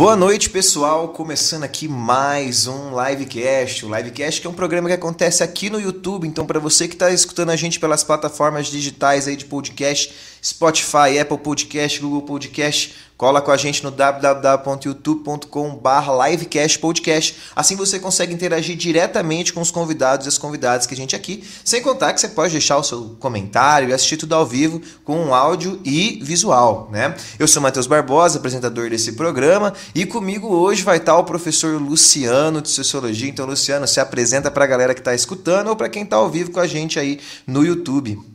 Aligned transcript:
Boa 0.00 0.16
noite, 0.16 0.48
pessoal. 0.48 1.08
Começando 1.08 1.62
aqui 1.62 1.86
mais 1.86 2.66
um 2.66 2.88
Livecast. 2.98 3.84
O 3.84 3.94
Livecast 3.94 4.40
que 4.40 4.46
é 4.46 4.50
um 4.50 4.54
programa 4.54 4.88
que 4.88 4.94
acontece 4.94 5.42
aqui 5.42 5.68
no 5.68 5.78
YouTube. 5.78 6.26
Então, 6.26 6.46
para 6.46 6.58
você 6.58 6.88
que 6.88 6.94
está 6.94 7.10
escutando 7.10 7.50
a 7.50 7.56
gente 7.56 7.78
pelas 7.78 8.02
plataformas 8.02 8.68
digitais 8.68 9.28
aí 9.28 9.36
de 9.36 9.44
podcast, 9.44 10.10
Spotify, 10.42 11.18
Apple 11.20 11.36
Podcast, 11.36 12.00
Google 12.00 12.22
Podcast, 12.22 12.94
Cola 13.20 13.42
com 13.42 13.50
a 13.50 13.56
gente 13.58 13.84
no 13.84 13.90
www.youtube.com.br 13.90 16.26
livecastpodcast. 16.26 17.36
Assim 17.54 17.76
você 17.76 18.00
consegue 18.00 18.32
interagir 18.32 18.74
diretamente 18.78 19.52
com 19.52 19.60
os 19.60 19.70
convidados 19.70 20.24
e 20.24 20.30
as 20.30 20.38
convidadas 20.38 20.86
que 20.86 20.94
a 20.94 20.96
gente 20.96 21.14
aqui. 21.14 21.44
Sem 21.62 21.82
contar 21.82 22.14
que 22.14 22.20
você 22.22 22.28
pode 22.28 22.52
deixar 22.52 22.78
o 22.78 22.82
seu 22.82 23.14
comentário 23.20 23.90
e 23.90 23.92
assistir 23.92 24.16
tudo 24.16 24.34
ao 24.34 24.46
vivo 24.46 24.80
com 25.04 25.34
áudio 25.34 25.78
e 25.84 26.18
visual, 26.22 26.88
né? 26.90 27.14
Eu 27.38 27.46
sou 27.46 27.60
Matheus 27.60 27.86
Barbosa, 27.86 28.38
apresentador 28.38 28.88
desse 28.88 29.12
programa, 29.12 29.74
e 29.94 30.06
comigo 30.06 30.48
hoje 30.48 30.82
vai 30.82 30.96
estar 30.96 31.18
o 31.18 31.24
professor 31.24 31.78
Luciano 31.78 32.62
de 32.62 32.70
Sociologia. 32.70 33.28
Então, 33.28 33.44
Luciano, 33.44 33.86
se 33.86 34.00
apresenta 34.00 34.50
para 34.50 34.64
a 34.64 34.66
galera 34.66 34.94
que 34.94 35.00
está 35.02 35.14
escutando 35.14 35.68
ou 35.68 35.76
para 35.76 35.90
quem 35.90 36.04
está 36.04 36.16
ao 36.16 36.30
vivo 36.30 36.52
com 36.52 36.60
a 36.60 36.66
gente 36.66 36.98
aí 36.98 37.20
no 37.46 37.62
YouTube. 37.62 38.29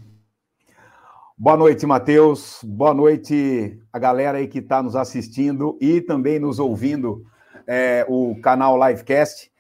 Boa 1.38 1.58
noite, 1.58 1.86
Matheus. 1.86 2.62
Boa 2.64 2.94
noite 2.94 3.78
a 3.92 4.00
galera 4.00 4.38
aí 4.38 4.48
que 4.48 4.60
está 4.60 4.82
nos 4.82 4.96
assistindo 4.96 5.78
e 5.82 6.00
também 6.00 6.40
nos 6.40 6.60
ouvindo 6.60 7.26
é, 7.68 8.06
o 8.08 8.40
canal 8.40 8.80
Livecast. 8.80 9.52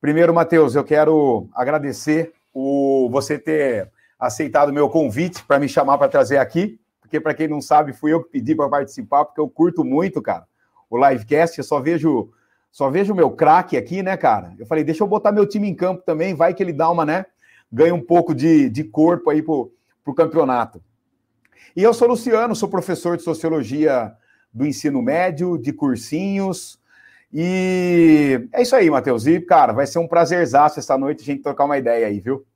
Primeiro, 0.00 0.32
Matheus, 0.32 0.76
eu 0.76 0.84
quero 0.84 1.48
agradecer 1.52 2.32
o 2.54 3.08
você 3.10 3.40
ter 3.40 3.90
aceitado 4.16 4.68
o 4.68 4.72
meu 4.72 4.88
convite 4.88 5.42
para 5.42 5.58
me 5.58 5.68
chamar 5.68 5.98
para 5.98 6.08
trazer 6.08 6.38
aqui, 6.38 6.78
porque 7.00 7.20
para 7.20 7.34
quem 7.34 7.48
não 7.48 7.60
sabe, 7.60 7.92
fui 7.92 8.12
eu 8.12 8.22
que 8.22 8.30
pedi 8.30 8.54
para 8.54 8.68
participar, 8.68 9.24
porque 9.24 9.40
eu 9.40 9.48
curto 9.48 9.84
muito, 9.84 10.22
cara, 10.22 10.46
o 10.88 10.96
Livecast. 10.96 11.58
Eu 11.58 11.64
só 11.64 11.80
vejo 11.80 12.30
só 12.70 12.88
vejo 12.88 13.12
o 13.12 13.16
meu 13.16 13.32
craque 13.32 13.76
aqui, 13.76 14.00
né, 14.00 14.16
cara? 14.16 14.54
Eu 14.56 14.66
falei, 14.66 14.84
deixa 14.84 15.02
eu 15.02 15.08
botar 15.08 15.32
meu 15.32 15.44
time 15.44 15.68
em 15.68 15.74
campo 15.74 16.04
também, 16.06 16.36
vai 16.36 16.54
que 16.54 16.62
ele 16.62 16.72
dá 16.72 16.88
uma, 16.88 17.04
né? 17.04 17.26
Ganha 17.72 17.96
um 17.96 18.00
pouco 18.00 18.32
de, 18.32 18.70
de 18.70 18.84
corpo 18.84 19.28
aí 19.28 19.42
pro, 19.42 19.72
pro 20.04 20.14
campeonato. 20.14 20.80
E 21.76 21.82
eu 21.82 21.92
sou 21.92 22.08
Luciano, 22.08 22.56
sou 22.56 22.70
professor 22.70 23.18
de 23.18 23.22
sociologia 23.22 24.10
do 24.52 24.64
ensino 24.64 25.02
médio, 25.02 25.58
de 25.58 25.74
cursinhos. 25.74 26.78
E 27.30 28.48
é 28.50 28.62
isso 28.62 28.74
aí, 28.74 28.88
Matheus. 28.88 29.26
E, 29.26 29.38
cara, 29.42 29.74
vai 29.74 29.86
ser 29.86 29.98
um 29.98 30.08
prazerzaço 30.08 30.78
essa 30.78 30.96
noite 30.96 31.20
a 31.20 31.24
gente 31.26 31.42
trocar 31.42 31.66
uma 31.66 31.76
ideia 31.76 32.06
aí, 32.06 32.18
viu? 32.18 32.46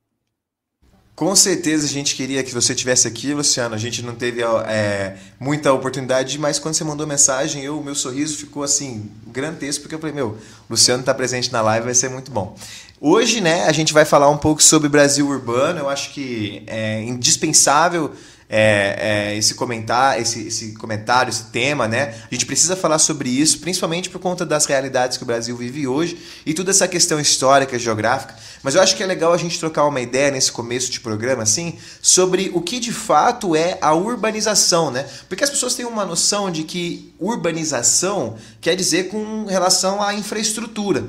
Com 1.15 1.35
certeza 1.35 1.85
a 1.85 1.89
gente 1.89 2.15
queria 2.15 2.43
que 2.43 2.51
você 2.51 2.73
tivesse 2.73 3.07
aqui, 3.07 3.31
Luciano. 3.31 3.75
A 3.75 3.77
gente 3.77 4.01
não 4.01 4.15
teve 4.15 4.41
é, 4.41 5.15
muita 5.39 5.71
oportunidade, 5.71 6.39
mas 6.39 6.57
quando 6.57 6.73
você 6.73 6.83
mandou 6.83 7.05
mensagem, 7.05 7.63
eu, 7.63 7.79
meu 7.83 7.93
sorriso 7.93 8.35
ficou 8.37 8.63
assim, 8.63 9.11
grandesco, 9.27 9.83
porque 9.83 9.93
eu 9.93 9.99
falei, 9.99 10.15
meu, 10.15 10.35
Luciano 10.67 11.01
está 11.01 11.13
presente 11.13 11.51
na 11.51 11.61
live, 11.61 11.85
vai 11.85 11.93
ser 11.93 12.09
muito 12.09 12.31
bom. 12.31 12.55
Hoje, 12.99 13.39
né, 13.39 13.65
a 13.65 13.71
gente 13.71 13.93
vai 13.93 14.03
falar 14.03 14.29
um 14.29 14.37
pouco 14.37 14.63
sobre 14.63 14.89
Brasil 14.89 15.27
urbano. 15.27 15.77
Eu 15.77 15.89
acho 15.89 16.11
que 16.11 16.63
é 16.65 17.03
indispensável 17.03 18.13
é, 18.53 19.29
é, 19.31 19.37
esse, 19.37 19.55
comentar, 19.55 20.19
esse, 20.19 20.47
esse 20.47 20.73
comentário, 20.73 21.29
esse 21.29 21.45
tema, 21.45 21.87
né? 21.87 22.13
A 22.29 22.35
gente 22.35 22.45
precisa 22.45 22.75
falar 22.75 22.99
sobre 22.99 23.29
isso, 23.29 23.59
principalmente 23.59 24.09
por 24.09 24.19
conta 24.19 24.45
das 24.45 24.65
realidades 24.65 25.15
que 25.15 25.23
o 25.23 25.25
Brasil 25.25 25.55
vive 25.55 25.87
hoje 25.87 26.17
e 26.45 26.53
toda 26.53 26.69
essa 26.69 26.85
questão 26.85 27.17
histórica, 27.17 27.79
geográfica. 27.79 28.35
Mas 28.61 28.75
eu 28.75 28.81
acho 28.81 28.97
que 28.97 29.01
é 29.01 29.05
legal 29.05 29.31
a 29.31 29.37
gente 29.37 29.57
trocar 29.57 29.85
uma 29.85 30.01
ideia 30.01 30.29
nesse 30.31 30.51
começo 30.51 30.91
de 30.91 30.99
programa, 30.99 31.43
assim, 31.43 31.77
sobre 32.01 32.51
o 32.53 32.61
que 32.61 32.77
de 32.77 32.91
fato 32.91 33.55
é 33.55 33.77
a 33.81 33.93
urbanização, 33.93 34.91
né? 34.91 35.07
Porque 35.29 35.45
as 35.45 35.49
pessoas 35.49 35.73
têm 35.73 35.85
uma 35.85 36.05
noção 36.05 36.51
de 36.51 36.63
que 36.63 37.13
urbanização 37.17 38.35
quer 38.59 38.75
dizer 38.75 39.07
com 39.07 39.45
relação 39.45 40.03
à 40.03 40.13
infraestrutura. 40.13 41.05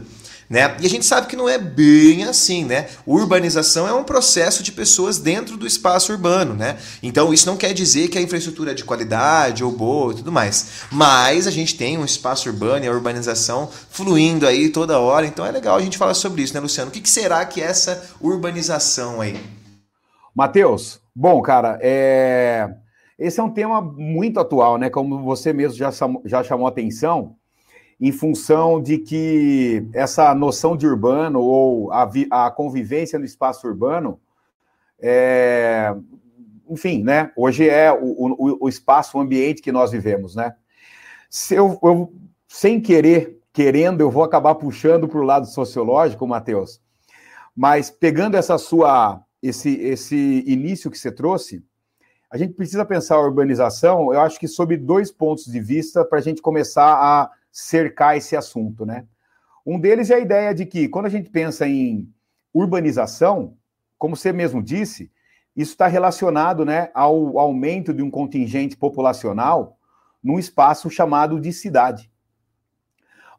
Né? 0.52 0.76
E 0.82 0.84
a 0.84 0.90
gente 0.90 1.06
sabe 1.06 1.28
que 1.28 1.34
não 1.34 1.48
é 1.48 1.56
bem 1.56 2.24
assim, 2.24 2.62
né? 2.62 2.86
Urbanização 3.06 3.88
é 3.88 3.94
um 3.94 4.04
processo 4.04 4.62
de 4.62 4.70
pessoas 4.70 5.16
dentro 5.16 5.56
do 5.56 5.66
espaço 5.66 6.12
urbano, 6.12 6.52
né? 6.52 6.76
Então 7.02 7.32
isso 7.32 7.46
não 7.46 7.56
quer 7.56 7.72
dizer 7.72 8.08
que 8.08 8.18
a 8.18 8.20
infraestrutura 8.20 8.72
é 8.72 8.74
de 8.74 8.84
qualidade 8.84 9.64
ou 9.64 9.72
boa 9.72 10.12
e 10.12 10.16
tudo 10.16 10.30
mais. 10.30 10.82
Mas 10.92 11.46
a 11.46 11.50
gente 11.50 11.74
tem 11.74 11.96
um 11.96 12.04
espaço 12.04 12.50
urbano 12.50 12.84
e 12.84 12.88
a 12.88 12.92
urbanização 12.92 13.70
fluindo 13.88 14.46
aí 14.46 14.68
toda 14.68 14.98
hora, 14.98 15.24
então 15.24 15.46
é 15.46 15.50
legal 15.50 15.78
a 15.78 15.80
gente 15.80 15.96
falar 15.96 16.12
sobre 16.12 16.42
isso, 16.42 16.52
né, 16.52 16.60
Luciano? 16.60 16.90
O 16.90 16.92
que, 16.92 17.00
que 17.00 17.08
será 17.08 17.42
que 17.46 17.62
é 17.62 17.64
essa 17.64 18.10
urbanização 18.20 19.22
aí? 19.22 19.40
Matheus, 20.36 21.00
bom, 21.16 21.40
cara, 21.40 21.78
é... 21.80 22.68
esse 23.18 23.40
é 23.40 23.42
um 23.42 23.48
tema 23.50 23.80
muito 23.80 24.38
atual, 24.38 24.76
né? 24.76 24.90
Como 24.90 25.22
você 25.22 25.50
mesmo 25.50 25.78
já, 25.78 25.90
já 26.26 26.44
chamou 26.44 26.66
atenção 26.66 27.36
em 28.02 28.10
função 28.10 28.82
de 28.82 28.98
que 28.98 29.88
essa 29.94 30.34
noção 30.34 30.76
de 30.76 30.84
urbano 30.84 31.40
ou 31.40 31.92
a, 31.92 32.10
a 32.32 32.50
convivência 32.50 33.16
no 33.16 33.24
espaço 33.24 33.64
urbano, 33.64 34.20
é, 35.00 35.94
enfim, 36.68 37.04
né? 37.04 37.30
Hoje 37.36 37.68
é 37.68 37.92
o, 37.92 38.04
o, 38.04 38.58
o, 38.62 38.68
espaço, 38.68 39.16
o 39.16 39.20
ambiente 39.20 39.62
que 39.62 39.70
nós 39.70 39.92
vivemos, 39.92 40.34
né? 40.34 40.52
Se 41.30 41.54
eu, 41.54 41.78
eu, 41.80 42.12
sem 42.48 42.80
querer, 42.80 43.40
querendo, 43.52 44.00
eu 44.00 44.10
vou 44.10 44.24
acabar 44.24 44.56
puxando 44.56 45.06
para 45.06 45.20
o 45.20 45.24
lado 45.24 45.46
sociológico, 45.46 46.26
Matheus, 46.26 46.80
mas 47.54 47.88
pegando 47.88 48.36
essa 48.36 48.58
sua, 48.58 49.22
esse, 49.40 49.78
esse 49.80 50.42
início 50.44 50.90
que 50.90 50.98
você 50.98 51.12
trouxe, 51.12 51.64
a 52.28 52.36
gente 52.36 52.54
precisa 52.54 52.84
pensar 52.84 53.14
a 53.14 53.22
urbanização, 53.22 54.12
eu 54.12 54.20
acho 54.20 54.40
que 54.40 54.48
sob 54.48 54.76
dois 54.76 55.12
pontos 55.12 55.44
de 55.44 55.60
vista, 55.60 56.04
para 56.04 56.18
a 56.18 56.22
gente 56.22 56.42
começar 56.42 56.94
a 56.94 57.30
cercar 57.52 58.16
esse 58.16 58.34
assunto, 58.34 58.86
né? 58.86 59.06
Um 59.64 59.78
deles 59.78 60.10
é 60.10 60.14
a 60.14 60.20
ideia 60.20 60.54
de 60.54 60.66
que, 60.66 60.88
quando 60.88 61.06
a 61.06 61.10
gente 61.10 61.30
pensa 61.30 61.68
em 61.68 62.12
urbanização, 62.52 63.56
como 63.98 64.16
você 64.16 64.32
mesmo 64.32 64.62
disse, 64.62 65.12
isso 65.54 65.72
está 65.72 65.86
relacionado 65.86 66.64
né, 66.64 66.90
ao 66.94 67.38
aumento 67.38 67.92
de 67.92 68.02
um 68.02 68.10
contingente 68.10 68.76
populacional 68.76 69.78
num 70.22 70.38
espaço 70.38 70.90
chamado 70.90 71.38
de 71.38 71.52
cidade. 71.52 72.10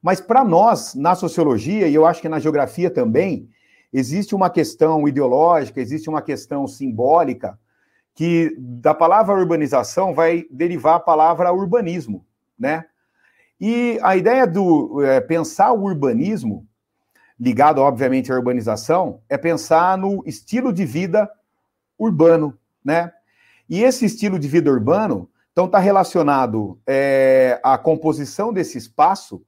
Mas 0.02 0.22
para 0.22 0.44
nós, 0.44 0.94
na 0.96 1.16
sociologia, 1.16 1.88
e 1.88 1.96
eu 1.96 2.06
acho 2.06 2.22
que 2.22 2.30
na 2.30 2.40
geografia 2.40 2.90
também, 2.92 3.50
existe 3.92 4.36
uma 4.36 4.50
questão 4.50 5.08
ideológica, 5.08 5.82
existe 5.82 6.10
uma 6.10 6.22
questão 6.22 6.68
simbólica, 6.68 7.60
que 8.14 8.56
da 8.60 8.94
palavra 8.94 9.36
urbanização 9.36 10.14
vai 10.14 10.46
derivar 10.52 10.96
a 10.96 11.00
palavra 11.00 11.52
urbanismo, 11.52 12.26
né? 12.58 12.86
E 13.66 13.98
a 14.04 14.18
ideia 14.18 14.46
do 14.46 15.02
é, 15.02 15.22
pensar 15.22 15.72
o 15.72 15.84
urbanismo, 15.84 16.68
ligado 17.40 17.80
obviamente 17.80 18.30
à 18.30 18.36
urbanização, 18.36 19.22
é 19.30 19.38
pensar 19.38 19.98
no 19.98 20.22
estilo 20.26 20.74
de 20.74 20.84
vida 20.84 21.32
urbano, 21.98 22.60
né? 22.84 23.14
E 23.70 23.82
esse 23.82 24.04
estilo 24.04 24.38
de 24.38 24.50
vida 24.50 24.70
urbano, 24.70 25.30
então, 25.54 25.68
está 25.68 25.80
relacionado 25.80 26.78
é, 26.86 27.58
à 27.64 27.78
composição 27.78 28.52
desse 28.52 28.78
espaço 28.78 29.42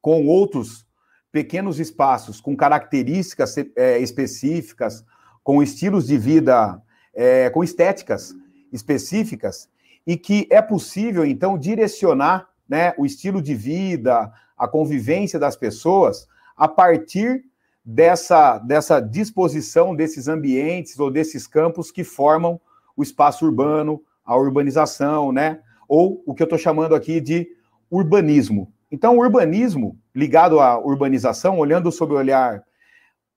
com 0.00 0.28
outros 0.28 0.86
pequenos 1.32 1.80
espaços 1.80 2.40
com 2.40 2.56
características 2.56 3.56
é, 3.74 3.98
específicas, 3.98 5.04
com 5.42 5.60
estilos 5.60 6.06
de 6.06 6.16
vida, 6.16 6.80
é, 7.12 7.50
com 7.50 7.64
estéticas 7.64 8.32
específicas, 8.72 9.68
e 10.06 10.16
que 10.16 10.46
é 10.52 10.62
possível, 10.62 11.26
então, 11.26 11.58
direcionar 11.58 12.53
né, 12.68 12.94
o 12.96 13.04
estilo 13.04 13.42
de 13.42 13.54
vida, 13.54 14.32
a 14.56 14.68
convivência 14.68 15.38
das 15.38 15.56
pessoas 15.56 16.26
a 16.56 16.68
partir 16.68 17.44
dessa, 17.84 18.58
dessa 18.58 19.00
disposição 19.00 19.94
desses 19.94 20.28
ambientes 20.28 20.98
ou 20.98 21.10
desses 21.10 21.46
campos 21.46 21.90
que 21.90 22.02
formam 22.02 22.60
o 22.96 23.02
espaço 23.02 23.44
urbano, 23.44 24.00
a 24.24 24.36
urbanização, 24.36 25.32
né? 25.32 25.60
Ou 25.86 26.22
o 26.24 26.34
que 26.34 26.42
eu 26.42 26.46
estou 26.46 26.58
chamando 26.58 26.94
aqui 26.94 27.20
de 27.20 27.48
urbanismo. 27.90 28.72
Então, 28.90 29.16
o 29.16 29.20
urbanismo, 29.20 29.98
ligado 30.14 30.60
à 30.60 30.78
urbanização, 30.78 31.58
olhando 31.58 31.92
sob 31.92 32.14
o 32.14 32.16
olhar 32.16 32.64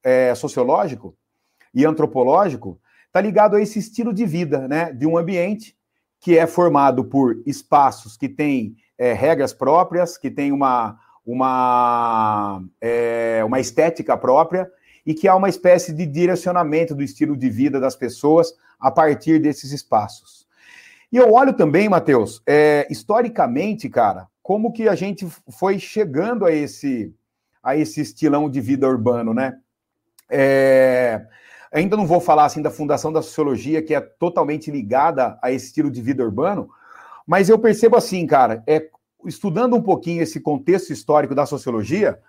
é, 0.04 0.34
sociológico 0.36 1.16
e 1.74 1.84
antropológico, 1.86 2.80
está 3.08 3.20
ligado 3.20 3.56
a 3.56 3.62
esse 3.62 3.80
estilo 3.80 4.14
de 4.14 4.26
vida, 4.26 4.68
né? 4.68 4.94
De 4.94 5.06
um 5.06 5.18
ambiente 5.18 5.76
que 6.20 6.38
é 6.38 6.48
formado 6.48 7.04
por 7.06 7.42
espaços 7.46 8.16
que 8.16 8.30
têm 8.30 8.76
é, 8.98 9.14
regras 9.14 9.54
próprias, 9.54 10.18
que 10.18 10.32
tem 10.32 10.52
uma, 10.52 11.00
uma, 11.26 12.64
é, 12.82 13.42
uma 13.46 13.60
estética 13.60 14.18
própria 14.18 14.70
e 15.06 15.14
que 15.14 15.28
há 15.28 15.36
uma 15.36 15.50
espécie 15.50 15.94
de 15.94 16.06
direcionamento 16.06 16.94
do 16.94 17.04
estilo 17.04 17.38
de 17.38 17.50
vida 17.50 17.80
das 17.80 17.96
pessoas 17.96 18.54
a 18.80 18.92
partir 18.92 19.40
desses 19.40 19.72
espaços. 19.72 20.48
E 21.12 21.18
eu 21.18 21.32
olho 21.32 21.54
também, 21.54 21.88
Matheus, 21.88 22.42
é, 22.46 22.86
historicamente, 22.90 23.88
cara, 23.90 24.28
como 24.44 24.74
que 24.74 24.88
a 24.88 24.96
gente 24.96 25.26
foi 25.58 25.80
chegando 25.80 26.46
a 26.46 26.52
esse, 26.52 27.14
a 27.64 27.76
esse 27.76 28.02
estilão 28.02 28.50
de 28.50 28.60
vida 28.60 28.88
urbano, 28.88 29.34
né? 29.34 29.58
É, 30.30 31.26
ainda 31.72 31.96
não 31.96 32.06
vou 32.06 32.20
falar 32.20 32.46
assim 32.46 32.62
da 32.62 32.70
fundação 32.70 33.12
da 33.12 33.22
sociologia, 33.22 33.82
que 33.82 33.96
é 33.96 34.02
totalmente 34.02 34.70
ligada 34.70 35.40
a 35.42 35.52
esse 35.52 35.68
estilo 35.68 35.90
de 35.90 36.02
vida 36.02 36.24
urbano, 36.24 36.70
mas 37.28 37.50
eu 37.50 37.60
percebo 37.60 37.96
assim, 37.96 38.26
cara, 38.26 38.64
é 38.66 38.90
estudando 39.26 39.76
um 39.76 39.82
pouquinho 39.82 40.24
esse 40.24 40.40
contexto 40.40 40.92
histórico 40.92 41.36
da 41.36 41.46
sociologia, 41.46 42.20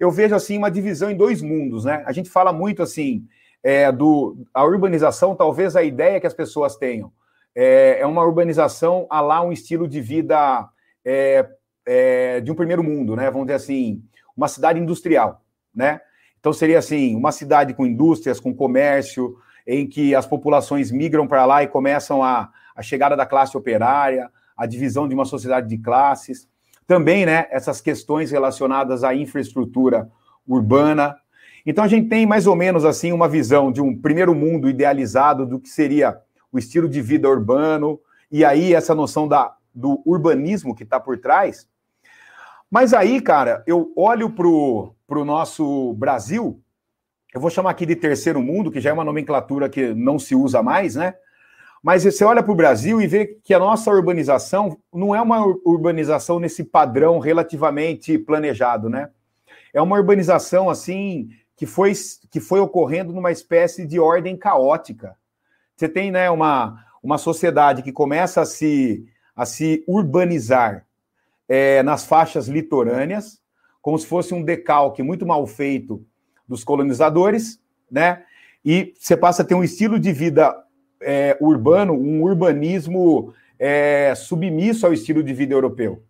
eu 0.00 0.10
vejo 0.10 0.34
assim 0.34 0.56
uma 0.56 0.70
divisão 0.70 1.10
em 1.10 1.16
dois 1.16 1.42
mundos, 1.42 1.84
né? 1.84 2.02
A 2.06 2.12
gente 2.12 2.30
fala 2.30 2.52
muito 2.52 2.82
assim 2.82 3.26
é, 3.62 3.92
do 3.92 4.46
a 4.54 4.64
urbanização, 4.64 5.36
talvez 5.36 5.76
a 5.76 5.82
ideia 5.82 6.20
que 6.20 6.26
as 6.26 6.34
pessoas 6.34 6.76
tenham 6.76 7.12
é, 7.60 7.98
é 8.00 8.06
uma 8.06 8.24
urbanização 8.24 9.04
a 9.10 9.20
lá 9.20 9.42
um 9.42 9.50
estilo 9.50 9.88
de 9.88 10.00
vida 10.00 10.68
é, 11.04 11.44
é, 11.84 12.40
de 12.40 12.52
um 12.52 12.54
primeiro 12.54 12.84
mundo, 12.84 13.16
né? 13.16 13.28
Vamos 13.32 13.48
dizer 13.48 13.56
assim, 13.56 14.00
uma 14.36 14.46
cidade 14.46 14.78
industrial, 14.78 15.42
né? 15.74 16.00
Então 16.38 16.52
seria 16.52 16.78
assim, 16.78 17.16
uma 17.16 17.32
cidade 17.32 17.74
com 17.74 17.84
indústrias, 17.84 18.38
com 18.38 18.54
comércio, 18.54 19.36
em 19.66 19.88
que 19.88 20.14
as 20.14 20.24
populações 20.24 20.92
migram 20.92 21.26
para 21.26 21.44
lá 21.44 21.64
e 21.64 21.66
começam 21.66 22.22
a, 22.22 22.48
a 22.76 22.80
chegada 22.80 23.16
da 23.16 23.26
classe 23.26 23.56
operária, 23.56 24.30
a 24.58 24.66
divisão 24.66 25.06
de 25.06 25.14
uma 25.14 25.24
sociedade 25.24 25.68
de 25.68 25.78
classes. 25.78 26.48
Também, 26.86 27.24
né, 27.24 27.46
essas 27.50 27.80
questões 27.80 28.30
relacionadas 28.32 29.04
à 29.04 29.14
infraestrutura 29.14 30.10
urbana. 30.46 31.16
Então 31.64 31.84
a 31.84 31.88
gente 31.88 32.08
tem 32.08 32.26
mais 32.26 32.46
ou 32.46 32.56
menos 32.56 32.84
assim 32.84 33.12
uma 33.12 33.28
visão 33.28 33.70
de 33.70 33.80
um 33.80 33.96
primeiro 33.96 34.34
mundo 34.34 34.68
idealizado 34.68 35.46
do 35.46 35.60
que 35.60 35.68
seria 35.68 36.18
o 36.50 36.58
estilo 36.58 36.88
de 36.88 37.00
vida 37.00 37.28
urbano, 37.28 38.00
e 38.30 38.44
aí 38.44 38.74
essa 38.74 38.94
noção 38.94 39.28
da, 39.28 39.54
do 39.74 40.02
urbanismo 40.04 40.74
que 40.74 40.82
está 40.82 40.98
por 40.98 41.18
trás, 41.18 41.68
mas 42.70 42.92
aí, 42.92 43.20
cara, 43.20 43.62
eu 43.66 43.92
olho 43.96 44.30
para 44.30 44.46
o 44.46 45.24
nosso 45.24 45.94
Brasil, 45.94 46.62
eu 47.32 47.40
vou 47.40 47.50
chamar 47.50 47.70
aqui 47.70 47.86
de 47.86 47.96
terceiro 47.96 48.42
mundo, 48.42 48.70
que 48.70 48.80
já 48.80 48.90
é 48.90 48.92
uma 48.92 49.04
nomenclatura 49.04 49.68
que 49.68 49.94
não 49.94 50.18
se 50.18 50.34
usa 50.34 50.62
mais, 50.62 50.94
né? 50.94 51.14
Mas 51.82 52.04
você 52.04 52.24
olha 52.24 52.42
para 52.42 52.52
o 52.52 52.56
Brasil 52.56 53.00
e 53.00 53.06
vê 53.06 53.26
que 53.26 53.54
a 53.54 53.58
nossa 53.58 53.90
urbanização 53.90 54.76
não 54.92 55.14
é 55.14 55.22
uma 55.22 55.44
urbanização 55.64 56.40
nesse 56.40 56.64
padrão 56.64 57.18
relativamente 57.18 58.18
planejado, 58.18 58.88
né? 58.88 59.10
É 59.72 59.80
uma 59.80 59.96
urbanização 59.96 60.68
assim 60.68 61.28
que 61.56 61.66
foi, 61.66 61.92
que 62.30 62.40
foi 62.40 62.60
ocorrendo 62.60 63.12
numa 63.12 63.30
espécie 63.30 63.86
de 63.86 63.98
ordem 63.98 64.36
caótica. 64.36 65.16
Você 65.76 65.88
tem 65.88 66.10
né, 66.10 66.30
uma, 66.30 66.84
uma 67.02 67.18
sociedade 67.18 67.82
que 67.82 67.92
começa 67.92 68.40
a 68.40 68.46
se, 68.46 69.04
a 69.34 69.44
se 69.46 69.84
urbanizar 69.86 70.86
é, 71.48 71.82
nas 71.82 72.04
faixas 72.04 72.48
litorâneas, 72.48 73.40
como 73.80 73.98
se 73.98 74.06
fosse 74.06 74.34
um 74.34 74.42
decalque 74.42 75.02
muito 75.02 75.26
mal 75.26 75.46
feito 75.46 76.04
dos 76.46 76.64
colonizadores, 76.64 77.60
né? 77.90 78.24
E 78.64 78.92
você 78.98 79.16
passa 79.16 79.42
a 79.42 79.44
ter 79.44 79.54
um 79.54 79.64
estilo 79.64 79.98
de 79.98 80.12
vida 80.12 80.54
é, 81.00 81.36
urbano, 81.40 81.92
um 81.92 82.22
urbanismo 82.22 83.32
é, 83.58 84.14
submisso 84.14 84.86
ao 84.86 84.92
estilo 84.92 85.22
de 85.22 85.32
vida 85.32 85.54
europeu. 85.54 86.02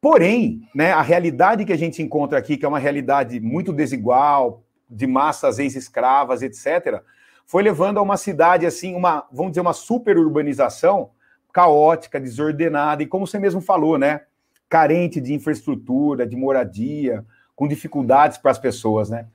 Porém, 0.00 0.62
né, 0.74 0.92
a 0.92 1.02
realidade 1.02 1.64
que 1.64 1.72
a 1.72 1.78
gente 1.78 2.02
encontra 2.02 2.38
aqui, 2.38 2.56
que 2.56 2.64
é 2.64 2.68
uma 2.68 2.78
realidade 2.78 3.40
muito 3.40 3.72
desigual, 3.72 4.62
de 4.88 5.06
massas 5.06 5.58
ex-escravas, 5.58 6.42
etc., 6.42 7.02
foi 7.44 7.62
levando 7.62 7.98
a 7.98 8.02
uma 8.02 8.16
cidade 8.16 8.66
assim, 8.66 8.94
uma, 8.94 9.26
vamos 9.32 9.52
dizer, 9.52 9.60
uma 9.60 9.72
superurbanização 9.72 11.10
caótica, 11.52 12.20
desordenada, 12.20 13.02
e 13.02 13.06
como 13.06 13.26
você 13.26 13.38
mesmo 13.38 13.60
falou, 13.60 13.98
né? 13.98 14.20
carente 14.68 15.20
de 15.20 15.32
infraestrutura, 15.32 16.26
de 16.26 16.36
moradia, 16.36 17.24
com 17.56 17.66
dificuldades 17.66 18.38
para 18.38 18.50
as 18.50 18.58
pessoas, 18.58 19.08
né? 19.08 19.26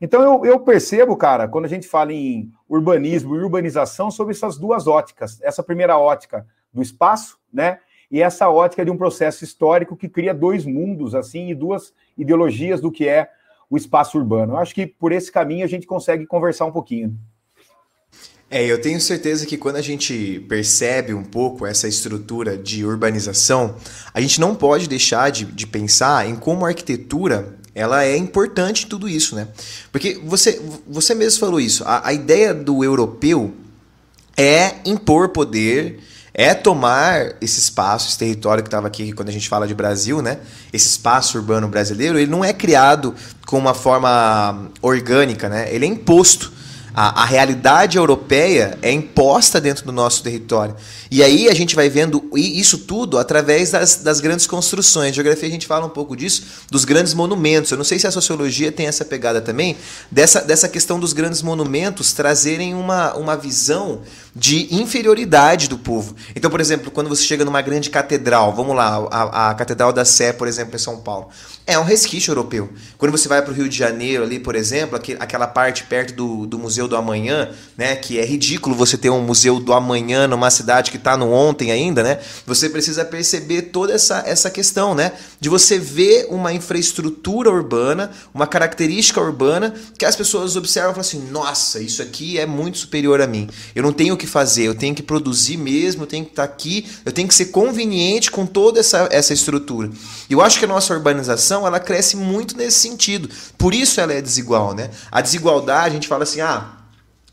Então 0.00 0.22
eu, 0.22 0.44
eu, 0.44 0.60
percebo, 0.60 1.16
cara, 1.16 1.48
quando 1.48 1.64
a 1.64 1.68
gente 1.68 1.88
fala 1.88 2.12
em 2.12 2.50
urbanismo 2.68 3.34
e 3.34 3.38
urbanização, 3.38 4.10
sobre 4.10 4.34
essas 4.34 4.58
duas 4.58 4.86
óticas. 4.86 5.40
Essa 5.42 5.62
primeira 5.62 5.96
ótica 5.96 6.46
do 6.72 6.82
espaço, 6.82 7.38
né? 7.52 7.78
E 8.10 8.22
essa 8.22 8.48
ótica 8.48 8.84
de 8.84 8.90
um 8.90 8.96
processo 8.96 9.42
histórico 9.42 9.96
que 9.96 10.08
cria 10.08 10.32
dois 10.32 10.64
mundos, 10.64 11.14
assim, 11.14 11.50
e 11.50 11.54
duas 11.54 11.92
ideologias 12.16 12.80
do 12.80 12.92
que 12.92 13.08
é 13.08 13.28
o 13.68 13.76
espaço 13.76 14.16
urbano. 14.16 14.52
Eu 14.52 14.58
acho 14.58 14.74
que 14.74 14.86
por 14.86 15.10
esse 15.10 15.32
caminho 15.32 15.64
a 15.64 15.68
gente 15.68 15.86
consegue 15.86 16.24
conversar 16.26 16.66
um 16.66 16.72
pouquinho. 16.72 17.18
É, 18.48 18.64
eu 18.64 18.80
tenho 18.80 19.00
certeza 19.00 19.44
que 19.44 19.58
quando 19.58 19.74
a 19.74 19.82
gente 19.82 20.38
percebe 20.48 21.12
um 21.12 21.24
pouco 21.24 21.66
essa 21.66 21.88
estrutura 21.88 22.56
de 22.56 22.84
urbanização, 22.84 23.74
a 24.14 24.20
gente 24.20 24.40
não 24.40 24.54
pode 24.54 24.88
deixar 24.88 25.30
de, 25.30 25.44
de 25.44 25.66
pensar 25.66 26.28
em 26.28 26.36
como 26.36 26.64
a 26.64 26.68
arquitetura 26.68 27.58
ela 27.76 28.06
é 28.06 28.16
importante 28.16 28.86
em 28.86 28.88
tudo 28.88 29.06
isso, 29.06 29.36
né? 29.36 29.48
Porque 29.92 30.18
você, 30.24 30.58
você 30.88 31.14
mesmo 31.14 31.38
falou 31.38 31.60
isso, 31.60 31.84
a, 31.84 32.08
a 32.08 32.12
ideia 32.14 32.54
do 32.54 32.82
europeu 32.82 33.54
é 34.34 34.76
impor 34.86 35.28
poder, 35.28 36.00
é 36.32 36.54
tomar 36.54 37.34
esse 37.38 37.60
espaço, 37.60 38.08
esse 38.08 38.18
território 38.18 38.62
que 38.62 38.68
estava 38.68 38.86
aqui 38.86 39.12
quando 39.12 39.28
a 39.28 39.32
gente 39.32 39.46
fala 39.46 39.68
de 39.68 39.74
Brasil, 39.74 40.22
né? 40.22 40.38
Esse 40.72 40.88
espaço 40.88 41.36
urbano 41.36 41.68
brasileiro, 41.68 42.18
ele 42.18 42.30
não 42.30 42.42
é 42.42 42.54
criado 42.54 43.14
com 43.46 43.58
uma 43.58 43.74
forma 43.74 44.70
orgânica, 44.80 45.50
né? 45.50 45.68
Ele 45.70 45.84
é 45.84 45.88
imposto 45.88 46.55
a, 46.98 47.24
a 47.24 47.24
realidade 47.26 47.98
europeia 47.98 48.78
é 48.80 48.90
imposta 48.90 49.60
dentro 49.60 49.84
do 49.84 49.92
nosso 49.92 50.22
território. 50.22 50.74
E 51.10 51.22
aí 51.22 51.46
a 51.46 51.54
gente 51.54 51.76
vai 51.76 51.90
vendo 51.90 52.26
isso 52.34 52.78
tudo 52.78 53.18
através 53.18 53.72
das, 53.72 53.96
das 53.96 54.18
grandes 54.18 54.46
construções. 54.46 55.14
Geografia 55.14 55.46
a 55.46 55.52
gente 55.52 55.66
fala 55.66 55.84
um 55.84 55.90
pouco 55.90 56.16
disso, 56.16 56.44
dos 56.70 56.86
grandes 56.86 57.12
monumentos. 57.12 57.70
Eu 57.70 57.76
não 57.76 57.84
sei 57.84 57.98
se 57.98 58.06
a 58.06 58.10
sociologia 58.10 58.72
tem 58.72 58.86
essa 58.86 59.04
pegada 59.04 59.42
também, 59.42 59.76
dessa, 60.10 60.40
dessa 60.40 60.70
questão 60.70 60.98
dos 60.98 61.12
grandes 61.12 61.42
monumentos 61.42 62.14
trazerem 62.14 62.74
uma, 62.74 63.14
uma 63.14 63.36
visão 63.36 64.00
de 64.36 64.74
inferioridade 64.74 65.66
do 65.66 65.78
povo. 65.78 66.14
Então, 66.34 66.50
por 66.50 66.60
exemplo, 66.60 66.90
quando 66.90 67.08
você 67.08 67.22
chega 67.22 67.42
numa 67.42 67.62
grande 67.62 67.88
catedral, 67.88 68.54
vamos 68.54 68.76
lá, 68.76 69.08
a, 69.10 69.50
a 69.50 69.54
Catedral 69.54 69.94
da 69.94 70.04
Sé, 70.04 70.30
por 70.30 70.46
exemplo, 70.46 70.76
em 70.76 70.78
São 70.78 70.98
Paulo, 70.98 71.30
é 71.66 71.78
um 71.78 71.82
resquício 71.82 72.30
europeu. 72.30 72.68
Quando 72.98 73.12
você 73.12 73.26
vai 73.28 73.40
para 73.40 73.50
o 73.50 73.54
Rio 73.54 73.68
de 73.68 73.76
Janeiro, 73.76 74.22
ali, 74.22 74.38
por 74.38 74.54
exemplo, 74.54 75.00
aquela 75.18 75.46
parte 75.46 75.84
perto 75.84 76.14
do, 76.14 76.46
do 76.46 76.58
Museu 76.58 76.86
do 76.86 76.94
Amanhã, 76.94 77.50
né, 77.78 77.96
que 77.96 78.18
é 78.18 78.24
ridículo 78.26 78.76
você 78.76 78.98
ter 78.98 79.08
um 79.08 79.22
Museu 79.22 79.58
do 79.58 79.72
Amanhã 79.72 80.28
numa 80.28 80.50
cidade 80.50 80.90
que 80.90 80.98
está 80.98 81.16
no 81.16 81.32
ontem 81.32 81.72
ainda, 81.72 82.02
né? 82.02 82.20
Você 82.46 82.68
precisa 82.68 83.04
perceber 83.04 83.62
toda 83.62 83.94
essa, 83.94 84.22
essa 84.26 84.50
questão, 84.50 84.94
né, 84.94 85.12
de 85.40 85.48
você 85.48 85.78
ver 85.78 86.26
uma 86.30 86.52
infraestrutura 86.52 87.50
urbana, 87.50 88.10
uma 88.34 88.46
característica 88.46 89.20
urbana 89.20 89.74
que 89.98 90.04
as 90.04 90.14
pessoas 90.14 90.56
observam 90.56 90.90
e 90.90 90.94
falam 90.94 91.08
assim: 91.08 91.30
nossa, 91.30 91.80
isso 91.80 92.02
aqui 92.02 92.38
é 92.38 92.46
muito 92.46 92.78
superior 92.78 93.20
a 93.20 93.26
mim. 93.26 93.48
Eu 93.74 93.82
não 93.82 93.92
tenho 93.92 94.16
que 94.16 94.25
que 94.26 94.30
fazer, 94.30 94.64
eu 94.64 94.74
tenho 94.74 94.94
que 94.94 95.02
produzir 95.02 95.56
mesmo, 95.56 96.02
eu 96.02 96.06
tenho 96.06 96.24
que 96.24 96.32
estar 96.32 96.46
tá 96.46 96.52
aqui, 96.52 96.86
eu 97.04 97.12
tenho 97.12 97.26
que 97.26 97.34
ser 97.34 97.46
conveniente 97.46 98.30
com 98.30 98.44
toda 98.44 98.80
essa, 98.80 99.08
essa 99.10 99.32
estrutura. 99.32 99.90
E 100.28 100.34
eu 100.34 100.42
acho 100.42 100.58
que 100.58 100.66
a 100.66 100.68
nossa 100.68 100.92
urbanização 100.92 101.66
ela 101.66 101.80
cresce 101.80 102.16
muito 102.16 102.56
nesse 102.56 102.78
sentido. 102.80 103.30
Por 103.56 103.72
isso 103.72 104.00
ela 104.00 104.12
é 104.12 104.20
desigual, 104.20 104.74
né? 104.74 104.90
A 105.10 105.22
desigualdade, 105.22 105.90
a 105.90 105.94
gente 105.94 106.08
fala 106.08 106.24
assim, 106.24 106.42
ah, 106.42 106.75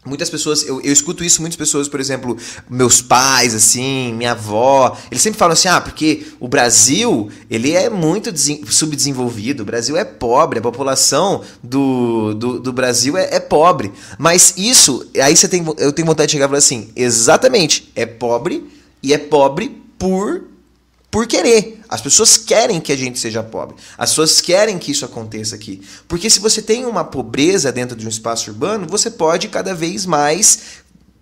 Muitas 0.05 0.29
pessoas, 0.29 0.67
eu, 0.67 0.81
eu 0.81 0.91
escuto 0.91 1.24
isso, 1.24 1.39
muitas 1.39 1.55
pessoas, 1.55 1.88
por 1.88 1.98
exemplo, 1.98 2.38
meus 2.69 3.01
pais, 3.01 3.55
assim, 3.55 4.13
minha 4.13 4.31
avó, 4.31 4.98
eles 5.10 5.24
sempre 5.24 5.39
falam 5.39 5.53
assim, 5.53 5.69
ah, 5.69 5.79
porque 5.79 6.25
o 6.41 6.48
Brasil, 6.48 7.29
ele 7.50 7.72
é 7.72 7.89
muito 7.89 8.29
subdesenvolvido, 8.69 9.63
o 9.63 9.65
Brasil 9.65 9.95
é 9.95 10.03
pobre, 10.03 10.60
a 10.60 10.62
população 10.62 11.41
do, 11.63 12.33
do, 12.33 12.60
do 12.60 12.74
Brasil 12.74 13.17
é, 13.17 13.36
é, 13.36 13.39
pobre. 13.39 13.93
Mas 14.17 14.53
isso, 14.57 15.07
aí 15.22 15.38
você 15.38 15.48
tem, 15.48 15.63
eu 15.77 15.93
tenho 15.93 16.05
vontade 16.05 16.27
de 16.27 16.33
chegar 16.33 16.45
e 16.45 16.50
falar 16.50 16.57
assim, 16.57 16.89
exatamente, 16.98 17.89
é 17.95 18.05
pobre 18.05 18.67
e 19.01 19.13
é 19.13 19.17
pobre 19.17 19.81
por 19.98 20.52
por 21.13 21.27
querer. 21.27 21.79
As 21.88 22.01
pessoas 22.01 22.38
querem 22.38 22.82
que 22.82 22.91
a 22.91 22.98
gente 22.98 23.20
seja 23.20 23.43
pobre. 23.43 23.75
As 23.96 24.10
pessoas 24.10 24.41
querem 24.41 24.79
que 24.79 24.91
isso 24.91 25.05
aconteça 25.05 25.53
aqui. 25.53 25.79
Porque 26.08 26.27
se 26.27 26.39
você 26.39 26.60
tem 26.60 26.88
uma 26.88 27.03
pobreza 27.03 27.72
dentro 27.72 27.96
de 27.96 28.03
um 28.08 28.10
espaço 28.10 28.50
urbano, 28.50 28.88
você 28.89 29.12
pode 29.12 29.48
cada 29.48 29.75
vez 29.75 30.08
mais 30.08 30.82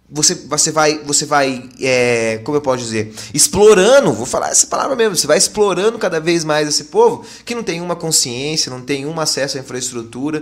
você, 0.09 0.33
você 0.33 0.71
vai, 0.71 0.99
você 0.99 1.25
vai 1.25 1.69
é, 1.81 2.39
como 2.45 2.55
eu 2.55 2.61
posso 2.61 2.83
dizer, 2.83 3.13
explorando, 3.33 4.13
vou 4.13 4.25
falar 4.25 4.49
essa 4.49 4.67
palavra 4.67 4.95
mesmo, 4.95 5.15
você 5.15 5.27
vai 5.27 5.37
explorando 5.37 5.97
cada 5.99 6.19
vez 6.19 6.45
mais 6.45 6.69
esse 6.69 6.85
povo 6.85 7.25
que 7.45 7.53
não 7.53 7.63
tem 7.63 7.81
uma 7.81 7.95
consciência, 7.95 8.69
não 8.69 8.81
tem 8.81 9.05
um 9.05 9.19
acesso 9.19 9.57
à 9.57 9.59
infraestrutura. 9.59 10.41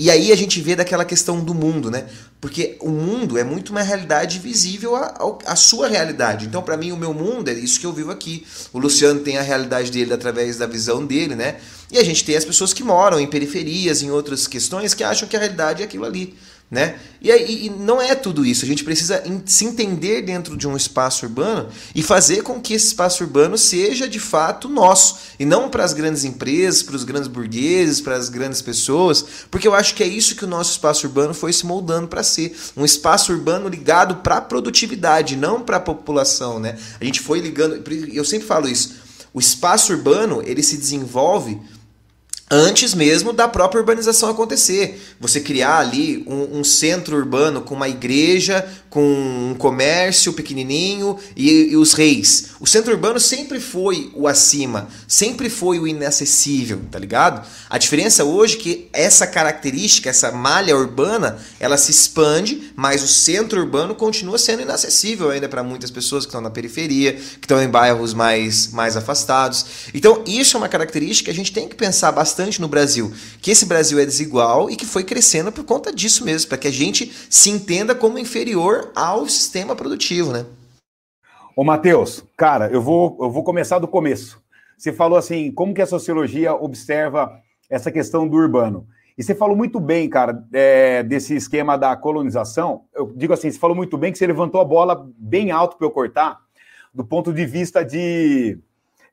E 0.00 0.10
aí 0.10 0.32
a 0.32 0.34
gente 0.34 0.62
vê 0.62 0.74
daquela 0.74 1.04
questão 1.04 1.44
do 1.44 1.52
mundo, 1.52 1.90
né? 1.90 2.06
Porque 2.40 2.74
o 2.80 2.88
mundo 2.88 3.36
é 3.36 3.44
muito 3.44 3.68
uma 3.68 3.82
realidade 3.82 4.38
visível 4.38 4.96
à, 4.96 5.54
sua 5.54 5.88
realidade. 5.88 6.46
Então, 6.46 6.62
para 6.62 6.74
mim, 6.74 6.90
o 6.90 6.96
meu 6.96 7.12
mundo 7.12 7.50
é 7.50 7.52
isso 7.52 7.78
que 7.78 7.84
eu 7.84 7.92
vivo 7.92 8.10
aqui. 8.10 8.46
O 8.72 8.78
Luciano 8.78 9.20
tem 9.20 9.36
a 9.36 9.42
realidade 9.42 9.90
dele 9.90 10.14
através 10.14 10.56
da 10.56 10.66
visão 10.66 11.04
dele, 11.04 11.34
né? 11.34 11.56
E 11.92 11.98
a 11.98 12.02
gente 12.02 12.24
tem 12.24 12.34
as 12.34 12.46
pessoas 12.46 12.72
que 12.72 12.82
moram 12.82 13.20
em 13.20 13.26
periferias, 13.26 14.00
em 14.00 14.10
outras 14.10 14.46
questões, 14.46 14.94
que 14.94 15.04
acham 15.04 15.28
que 15.28 15.36
a 15.36 15.38
realidade 15.38 15.82
é 15.82 15.84
aquilo 15.84 16.06
ali 16.06 16.34
né? 16.70 17.00
E, 17.20 17.32
aí, 17.32 17.66
e 17.66 17.70
não 17.70 18.00
é 18.00 18.14
tudo 18.14 18.46
isso. 18.46 18.64
A 18.64 18.68
gente 18.68 18.84
precisa 18.84 19.22
se 19.44 19.64
entender 19.64 20.22
dentro 20.22 20.56
de 20.56 20.68
um 20.68 20.76
espaço 20.76 21.26
urbano 21.26 21.68
e 21.94 22.02
fazer 22.02 22.42
com 22.42 22.60
que 22.60 22.74
esse 22.74 22.86
espaço 22.86 23.24
urbano 23.24 23.58
seja 23.58 24.08
de 24.08 24.20
fato 24.20 24.68
nosso 24.68 25.16
e 25.38 25.44
não 25.44 25.68
para 25.68 25.84
as 25.84 25.92
grandes 25.92 26.24
empresas, 26.24 26.82
para 26.82 26.94
os 26.94 27.02
grandes 27.02 27.26
burgueses, 27.26 28.00
para 28.00 28.14
as 28.14 28.28
grandes 28.28 28.62
pessoas, 28.62 29.24
porque 29.50 29.66
eu 29.66 29.74
acho 29.74 29.96
que 29.96 30.02
é 30.02 30.06
isso 30.06 30.36
que 30.36 30.44
o 30.44 30.48
nosso 30.48 30.70
espaço 30.70 31.06
urbano 31.06 31.34
foi 31.34 31.52
se 31.52 31.66
moldando 31.66 32.06
para 32.06 32.22
ser 32.22 32.56
um 32.76 32.84
espaço 32.84 33.32
urbano 33.32 33.68
ligado 33.68 34.16
para 34.16 34.36
a 34.36 34.40
produtividade, 34.40 35.34
não 35.36 35.62
para 35.62 35.78
a 35.78 35.80
população, 35.80 36.60
né? 36.60 36.78
A 37.00 37.04
gente 37.04 37.20
foi 37.20 37.40
ligando. 37.40 37.82
Eu 38.12 38.24
sempre 38.24 38.46
falo 38.46 38.68
isso. 38.68 38.94
o 39.32 39.40
espaço 39.40 39.92
urbano 39.92 40.42
ele 40.44 40.62
se 40.62 40.76
desenvolve 40.76 41.60
antes 42.50 42.94
mesmo 42.94 43.32
da 43.32 43.46
própria 43.46 43.80
urbanização 43.80 44.28
acontecer. 44.28 45.00
Você 45.20 45.40
criar 45.40 45.78
ali 45.78 46.24
um, 46.26 46.58
um, 46.58 46.64
centro 46.64 47.16
urbano 47.16 47.60
com 47.60 47.76
uma 47.76 47.88
igreja, 47.88 48.68
com 48.88 49.00
um 49.00 49.54
comércio 49.56 50.32
pequenininho 50.32 51.16
e, 51.36 51.70
e, 51.70 51.76
os 51.76 51.92
reis. 51.92 52.48
O 52.58 52.66
centro 52.66 52.92
urbano 52.92 53.20
sempre 53.20 53.60
foi 53.60 54.10
o 54.14 54.26
acima, 54.26 54.88
sempre 55.06 55.48
foi 55.48 55.78
o 55.78 55.86
inacessível, 55.86 56.80
tá 56.90 56.98
ligado? 56.98 57.46
A 57.68 57.78
diferença 57.78 58.24
hoje 58.24 58.56
é 58.56 58.58
que 58.58 58.88
essa 58.92 59.26
característica, 59.28 60.10
essa 60.10 60.32
malha 60.32 60.76
urbana, 60.76 61.38
ela 61.60 61.76
se 61.76 61.92
expande, 61.92 62.72
mas 62.74 63.04
o 63.04 63.08
centro 63.08 63.60
urbano 63.60 63.94
continua 63.94 64.38
sendo 64.38 64.62
inacessível 64.62 65.30
ainda 65.30 65.48
para 65.48 65.62
muitas 65.62 65.90
pessoas 65.90 66.24
que 66.24 66.30
estão 66.30 66.40
na 66.40 66.50
periferia, 66.50 67.12
que 67.12 67.44
estão 67.44 67.62
em 67.62 67.68
bairros 67.68 68.12
mais, 68.12 68.72
mais 68.72 68.96
afastados. 68.96 69.66
Então, 69.94 70.24
isso 70.26 70.56
é 70.56 70.58
uma 70.58 70.68
característica 70.68 71.26
que 71.26 71.30
a 71.30 71.34
gente 71.34 71.52
tem 71.52 71.68
que 71.68 71.76
pensar 71.76 72.10
bastante 72.10 72.39
no 72.60 72.68
Brasil, 72.68 73.12
que 73.40 73.50
esse 73.50 73.66
Brasil 73.66 73.98
é 73.98 74.04
desigual 74.04 74.70
e 74.70 74.76
que 74.76 74.86
foi 74.86 75.04
crescendo 75.04 75.52
por 75.52 75.64
conta 75.64 75.92
disso 75.92 76.24
mesmo, 76.24 76.48
para 76.48 76.58
que 76.58 76.68
a 76.68 76.72
gente 76.72 77.12
se 77.28 77.50
entenda 77.50 77.94
como 77.94 78.18
inferior 78.18 78.90
ao 78.94 79.28
sistema 79.28 79.76
produtivo, 79.76 80.32
né? 80.32 80.46
Ô, 81.56 81.64
Matheus, 81.64 82.24
cara, 82.36 82.70
eu 82.70 82.80
vou, 82.80 83.18
eu 83.20 83.30
vou 83.30 83.44
começar 83.44 83.78
do 83.78 83.88
começo. 83.88 84.40
Você 84.78 84.92
falou 84.92 85.18
assim, 85.18 85.52
como 85.52 85.74
que 85.74 85.82
a 85.82 85.86
sociologia 85.86 86.54
observa 86.54 87.30
essa 87.68 87.90
questão 87.90 88.26
do 88.26 88.36
urbano? 88.36 88.86
E 89.18 89.22
você 89.22 89.34
falou 89.34 89.54
muito 89.54 89.78
bem, 89.78 90.08
cara, 90.08 90.42
é, 90.52 91.02
desse 91.02 91.34
esquema 91.36 91.76
da 91.76 91.94
colonização. 91.94 92.84
Eu 92.94 93.12
digo 93.14 93.34
assim, 93.34 93.50
você 93.50 93.58
falou 93.58 93.76
muito 93.76 93.98
bem 93.98 94.10
que 94.10 94.16
você 94.16 94.26
levantou 94.26 94.58
a 94.58 94.64
bola 94.64 95.06
bem 95.18 95.50
alto 95.50 95.76
para 95.76 95.86
eu 95.86 95.90
cortar, 95.90 96.38
do 96.94 97.04
ponto 97.04 97.30
de 97.30 97.44
vista 97.44 97.84
de 97.84 98.58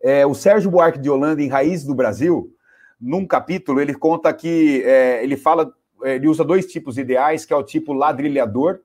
é, 0.01 0.25
o 0.25 0.33
Sérgio 0.33 0.71
Buarque 0.71 0.99
de 0.99 1.09
Holanda 1.09 1.41
em 1.41 1.49
Raiz 1.49 1.83
do 1.83 1.93
Brasil, 1.93 2.49
num 2.99 3.25
capítulo 3.25 3.79
ele 3.79 3.93
conta 3.93 4.33
que 4.33 4.83
é, 4.83 5.23
ele 5.23 5.37
fala, 5.37 5.73
é, 6.03 6.15
ele 6.15 6.27
usa 6.27 6.43
dois 6.43 6.65
tipos 6.65 6.97
ideais, 6.97 7.45
que 7.45 7.53
é 7.53 7.55
o 7.55 7.63
tipo 7.63 7.93
ladrilhador 7.93 8.79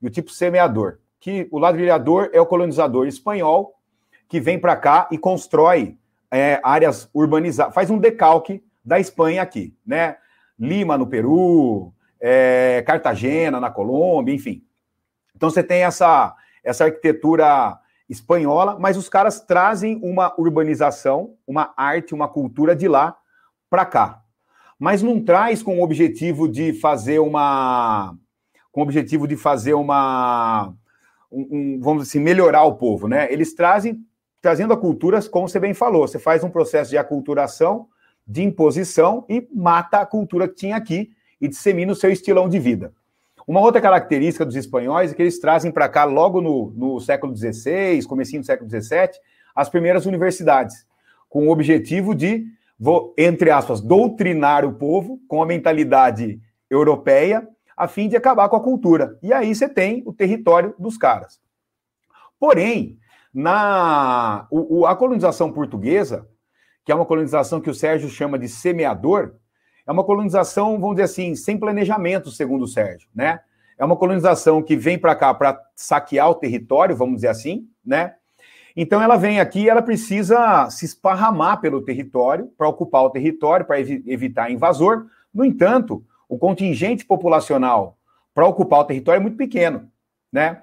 e 0.00 0.06
o 0.06 0.10
tipo 0.10 0.30
semeador. 0.30 0.98
Que 1.18 1.48
o 1.50 1.58
ladrilhador 1.58 2.30
é 2.32 2.40
o 2.40 2.46
colonizador 2.46 3.06
espanhol 3.06 3.74
que 4.28 4.40
vem 4.40 4.58
para 4.58 4.76
cá 4.76 5.08
e 5.10 5.18
constrói 5.18 5.96
é, 6.30 6.60
áreas 6.62 7.08
urbanizadas, 7.14 7.74
faz 7.74 7.90
um 7.90 7.98
decalque 7.98 8.62
da 8.84 8.98
Espanha 9.00 9.42
aqui, 9.42 9.74
né? 9.86 10.16
Lima 10.58 10.96
no 10.96 11.06
Peru, 11.06 11.92
é, 12.20 12.82
Cartagena 12.86 13.60
na 13.60 13.70
Colômbia, 13.70 14.34
enfim. 14.34 14.62
Então 15.34 15.50
você 15.50 15.62
tem 15.62 15.82
essa, 15.82 16.34
essa 16.64 16.84
arquitetura 16.84 17.78
espanhola, 18.08 18.78
mas 18.78 18.96
os 18.96 19.08
caras 19.08 19.40
trazem 19.40 20.00
uma 20.02 20.34
urbanização, 20.38 21.34
uma 21.46 21.74
arte, 21.76 22.14
uma 22.14 22.28
cultura 22.28 22.74
de 22.74 22.88
lá 22.88 23.16
para 23.68 23.84
cá. 23.84 24.22
Mas 24.78 25.02
não 25.02 25.22
traz 25.22 25.62
com 25.62 25.80
o 25.80 25.82
objetivo 25.82 26.48
de 26.48 26.72
fazer 26.72 27.18
uma 27.18 28.14
com 28.70 28.80
o 28.80 28.82
objetivo 28.82 29.26
de 29.26 29.36
fazer 29.36 29.74
uma 29.74 30.74
um, 31.32 31.48
um, 31.50 31.80
vamos 31.80 32.08
assim, 32.08 32.20
melhorar 32.20 32.64
o 32.64 32.76
povo, 32.76 33.08
né? 33.08 33.32
Eles 33.32 33.54
trazem 33.54 34.04
trazendo 34.40 34.72
a 34.72 34.76
cultura, 34.76 35.20
como 35.22 35.48
você 35.48 35.58
bem 35.58 35.74
falou, 35.74 36.06
você 36.06 36.18
faz 36.18 36.44
um 36.44 36.50
processo 36.50 36.90
de 36.90 36.98
aculturação, 36.98 37.88
de 38.26 38.42
imposição 38.42 39.24
e 39.28 39.46
mata 39.52 39.98
a 39.98 40.06
cultura 40.06 40.46
que 40.46 40.54
tinha 40.54 40.76
aqui 40.76 41.10
e 41.40 41.48
dissemina 41.48 41.92
o 41.92 41.96
seu 41.96 42.10
estilão 42.10 42.48
de 42.48 42.58
vida. 42.58 42.92
Uma 43.46 43.60
outra 43.60 43.80
característica 43.80 44.44
dos 44.44 44.56
espanhóis 44.56 45.12
é 45.12 45.14
que 45.14 45.22
eles 45.22 45.38
trazem 45.38 45.70
para 45.70 45.88
cá, 45.88 46.04
logo 46.04 46.40
no, 46.40 46.70
no 46.76 47.00
século 47.00 47.36
XVI, 47.36 48.04
comecinho 48.06 48.42
do 48.42 48.46
século 48.46 48.68
XVII, 48.68 49.10
as 49.54 49.68
primeiras 49.68 50.04
universidades, 50.04 50.86
com 51.28 51.46
o 51.46 51.50
objetivo 51.50 52.14
de, 52.14 52.44
vou, 52.78 53.14
entre 53.16 53.50
aspas, 53.50 53.80
doutrinar 53.80 54.64
o 54.64 54.74
povo 54.74 55.20
com 55.28 55.42
a 55.42 55.46
mentalidade 55.46 56.40
europeia, 56.70 57.46
a 57.76 57.86
fim 57.86 58.08
de 58.08 58.16
acabar 58.16 58.48
com 58.48 58.56
a 58.56 58.62
cultura. 58.62 59.18
E 59.22 59.32
aí 59.32 59.54
você 59.54 59.68
tem 59.68 60.02
o 60.06 60.12
território 60.12 60.74
dos 60.78 60.96
caras. 60.96 61.40
Porém, 62.38 62.98
na 63.32 64.46
o, 64.50 64.80
o, 64.80 64.86
a 64.86 64.96
colonização 64.96 65.52
portuguesa, 65.52 66.26
que 66.84 66.92
é 66.92 66.94
uma 66.94 67.06
colonização 67.06 67.60
que 67.60 67.70
o 67.70 67.74
Sérgio 67.74 68.08
chama 68.08 68.38
de 68.38 68.48
semeador, 68.48 69.34
é 69.86 69.92
uma 69.92 70.04
colonização, 70.04 70.80
vamos 70.80 70.96
dizer 70.96 71.04
assim, 71.04 71.34
sem 71.34 71.58
planejamento, 71.58 72.30
segundo 72.30 72.62
o 72.62 72.68
Sérgio, 72.68 73.08
né? 73.14 73.40
É 73.78 73.84
uma 73.84 73.96
colonização 73.96 74.62
que 74.62 74.74
vem 74.74 74.98
para 74.98 75.14
cá 75.14 75.34
para 75.34 75.60
saquear 75.74 76.30
o 76.30 76.34
território, 76.34 76.96
vamos 76.96 77.16
dizer 77.16 77.28
assim, 77.28 77.68
né? 77.84 78.14
Então 78.76 79.00
ela 79.00 79.16
vem 79.16 79.40
aqui 79.40 79.60
e 79.62 79.68
ela 79.68 79.80
precisa 79.80 80.68
se 80.68 80.84
esparramar 80.84 81.60
pelo 81.60 81.80
território 81.80 82.52
para 82.58 82.68
ocupar 82.68 83.04
o 83.04 83.10
território, 83.10 83.64
para 83.64 83.80
evi 83.80 84.04
evitar 84.06 84.50
invasor. 84.50 85.06
No 85.32 85.44
entanto, 85.44 86.04
o 86.28 86.36
contingente 86.38 87.04
populacional 87.04 87.96
para 88.34 88.46
ocupar 88.46 88.80
o 88.80 88.84
território 88.84 89.18
é 89.18 89.22
muito 89.22 89.38
pequeno, 89.38 89.90
né? 90.30 90.62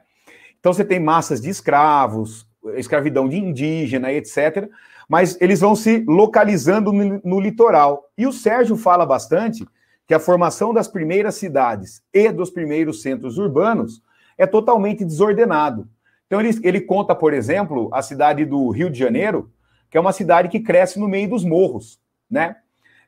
Então 0.60 0.72
você 0.72 0.86
tem 0.86 1.00
massas 1.00 1.41
de 1.41 1.50
escravos, 1.50 2.48
escravidão 2.75 3.27
de 3.27 3.38
indígena, 3.38 4.13
etc. 4.13 4.70
Mas 5.10 5.36
eles 5.41 5.60
vão 5.60 5.75
se 5.75 6.05
localizando 6.08 6.93
no, 6.93 7.20
no, 7.24 7.39
litoral. 7.39 8.10
E 8.17 8.27
o 8.27 8.32
Sérgio 8.32 8.77
fala 8.77 9.05
bastante 9.05 9.67
que 10.08 10.13
a 10.13 10.20
formação 10.20 10.74
das 10.74 10.88
primeiras 10.88 11.36
cidades 11.36 12.03
e 12.13 12.32
dos 12.32 12.50
primeiros 12.50 13.01
centros 13.01 13.38
urbanos 13.38 14.01
é 14.38 14.46
totalmente 14.46 15.03
desordenado. 15.03 15.88
Então 16.33 16.41
ele, 16.41 16.59
ele 16.63 16.81
conta, 16.81 17.13
por 17.13 17.31
exemplo, 17.31 17.91
a 17.93 18.01
cidade 18.01 18.43
do 18.43 18.67
Rio 18.71 18.89
de 18.89 18.97
Janeiro, 18.97 19.51
que 19.87 19.95
é 19.95 20.01
uma 20.01 20.11
cidade 20.11 20.49
que 20.49 20.59
cresce 20.59 20.97
no 20.99 21.07
meio 21.07 21.29
dos 21.29 21.43
morros, 21.43 22.01
né? 22.27 22.55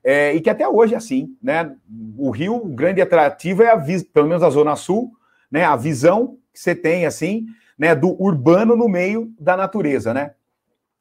É, 0.03 0.35
e 0.35 0.39
que 0.39 0.47
até 0.47 0.69
hoje 0.69 0.93
é 0.93 0.97
assim, 0.97 1.35
né? 1.41 1.75
O 2.19 2.29
Rio, 2.29 2.57
o 2.57 2.67
grande 2.67 3.01
atrativo 3.01 3.63
é 3.63 3.71
a 3.71 3.83
pelo 4.13 4.27
menos 4.27 4.43
a 4.43 4.49
Zona 4.51 4.75
Sul, 4.75 5.11
né? 5.49 5.63
A 5.63 5.75
visão 5.75 6.37
que 6.53 6.59
você 6.59 6.75
tem 6.75 7.07
assim 7.07 7.47
né, 7.75 7.95
do 7.95 8.15
urbano 8.21 8.75
no 8.75 8.87
meio 8.87 9.33
da 9.39 9.57
natureza, 9.57 10.13
né? 10.13 10.35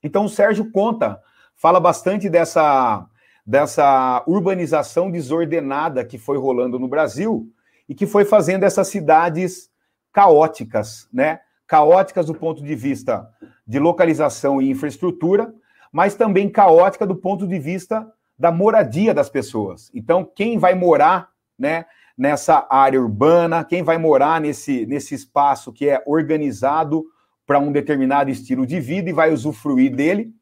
Então 0.03 0.25
o 0.25 0.31
Sérgio 0.31 0.71
conta, 0.71 1.21
fala 1.55 1.79
bastante 1.79 2.31
dessa 2.31 3.07
dessa 3.45 4.25
urbanização 4.27 5.11
desordenada 5.11 6.03
que 6.07 6.17
foi 6.17 6.39
rolando 6.39 6.79
no 6.79 6.89
Brasil 6.89 7.53
e 7.87 7.95
que 7.95 8.07
foi 8.07 8.25
fazendo 8.25 8.65
essas 8.65 8.89
cidades 8.89 9.69
caóticas, 10.11 11.07
né? 11.13 11.41
Caóticas 11.75 12.27
do 12.27 12.35
ponto 12.37 12.63
de 12.63 12.73
vista 12.77 13.29
de 13.67 13.81
localização 13.81 14.63
e 14.63 14.71
infraestrutura, 14.71 15.53
mas 15.91 16.15
também 16.15 16.49
caótica 16.49 17.05
do 17.05 17.17
ponto 17.17 17.49
de 17.49 17.59
vista 17.59 18.09
da 18.39 18.53
moradia 18.53 19.13
das 19.13 19.29
pessoas. 19.29 19.91
Então, 19.93 20.25
quem 20.25 20.57
vai 20.57 20.77
morar, 20.77 21.31
né, 21.59 21.85
nessa 22.17 22.65
área 22.71 23.03
urbana, 23.03 23.65
quem 23.65 23.83
vai 23.83 23.99
morar 23.99 24.41
nesse, 24.41 24.87
nesse 24.87 25.17
espaço 25.17 25.73
que 25.73 25.89
é 25.89 26.01
organizado 26.07 27.05
para 27.45 27.59
um 27.59 27.73
determinado 27.73 28.31
estilo 28.31 28.65
de 28.65 28.79
vida 28.79 29.11
e 29.11 29.13
vai 29.13 29.33
usufruir 29.33 29.97
dele, 29.97 30.33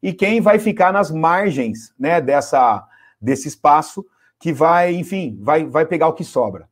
e 0.00 0.12
quem 0.12 0.40
vai 0.40 0.60
ficar 0.60 0.92
nas 0.92 1.10
margens 1.10 1.92
né, 1.98 2.20
dessa, 2.20 2.86
desse 3.20 3.48
espaço 3.48 4.06
que 4.38 4.52
vai, 4.52 4.94
enfim, 4.94 5.36
vai, 5.42 5.64
vai 5.64 5.84
pegar 5.84 6.06
o 6.06 6.12
que 6.12 6.22
sobra. 6.22 6.68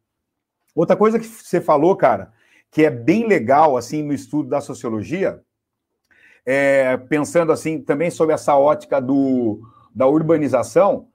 Outra 0.72 0.94
coisa 0.94 1.18
que 1.18 1.26
você 1.26 1.60
falou, 1.60 1.96
cara, 1.96 2.32
que 2.74 2.84
é 2.84 2.90
bem 2.90 3.24
legal 3.24 3.76
assim 3.76 4.02
no 4.02 4.12
estudo 4.12 4.48
da 4.48 4.60
sociologia, 4.60 5.40
é, 6.44 6.96
pensando 6.96 7.52
assim 7.52 7.80
também 7.80 8.10
sobre 8.10 8.34
essa 8.34 8.56
ótica 8.56 9.00
do, 9.00 9.60
da 9.94 10.08
urbanização, 10.08 11.06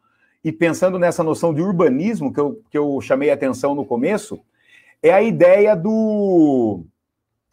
e 0.42 0.54
pensando 0.54 0.98
nessa 0.98 1.22
noção 1.22 1.54
de 1.54 1.62
urbanismo 1.62 2.32
que 2.32 2.40
eu, 2.40 2.64
que 2.72 2.78
eu 2.78 3.02
chamei 3.02 3.30
atenção 3.30 3.76
no 3.76 3.86
começo, 3.86 4.40
é 5.04 5.12
a 5.12 5.22
ideia 5.22 5.76
do, 5.76 6.86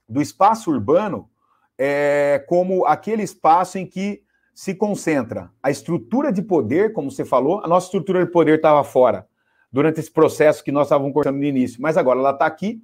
do 0.09 0.23
espaço 0.23 0.71
urbano 0.71 1.29
é, 1.77 2.45
como 2.47 2.87
aquele 2.87 3.25
espaço 3.25 3.77
em 3.77 3.85
que 3.85 4.23
se 4.55 4.73
concentra 4.73 5.51
a 5.61 5.69
estrutura 5.69 6.33
de 6.33 6.43
poder, 6.43 6.93
como 6.93 7.11
você 7.11 7.25
falou, 7.25 7.61
a 7.65 7.67
nossa 7.67 7.87
estrutura 7.87 8.25
de 8.25 8.31
poder 8.31 8.59
estava 8.59 8.85
fora 8.85 9.27
durante 9.73 9.99
esse 9.99 10.13
processo 10.13 10.63
que 10.63 10.71
nós 10.71 10.87
estávamos 10.87 11.13
conversando 11.13 11.39
no 11.39 11.45
início, 11.45 11.83
mas 11.83 11.97
agora 11.97 12.21
ela 12.21 12.31
está 12.31 12.47
aqui. 12.47 12.81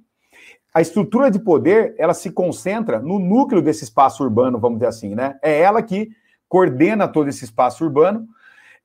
A 0.73 0.81
estrutura 0.81 1.29
de 1.29 1.39
poder, 1.39 1.93
ela 1.97 2.13
se 2.13 2.31
concentra 2.31 2.99
no 2.99 3.19
núcleo 3.19 3.61
desse 3.61 3.83
espaço 3.83 4.23
urbano, 4.23 4.59
vamos 4.59 4.79
dizer 4.79 4.87
assim, 4.87 5.13
né? 5.13 5.37
É 5.41 5.61
ela 5.61 5.83
que 5.83 6.09
coordena 6.49 7.07
todo 7.07 7.29
esse 7.29 7.45
espaço 7.45 7.83
urbano, 7.83 8.27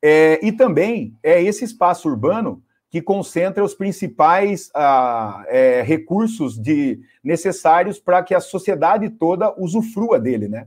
é, 0.02 0.38
e 0.46 0.52
também 0.52 1.16
é 1.22 1.42
esse 1.42 1.64
espaço 1.64 2.08
urbano 2.08 2.62
que 2.90 3.02
concentra 3.02 3.62
os 3.62 3.74
principais 3.74 4.70
ah, 4.74 5.44
é, 5.48 5.82
recursos 5.82 6.58
de, 6.58 7.00
necessários 7.22 7.98
para 7.98 8.22
que 8.22 8.34
a 8.34 8.40
sociedade 8.40 9.10
toda 9.10 9.54
usufrua 9.60 10.18
dele, 10.18 10.48
né? 10.48 10.66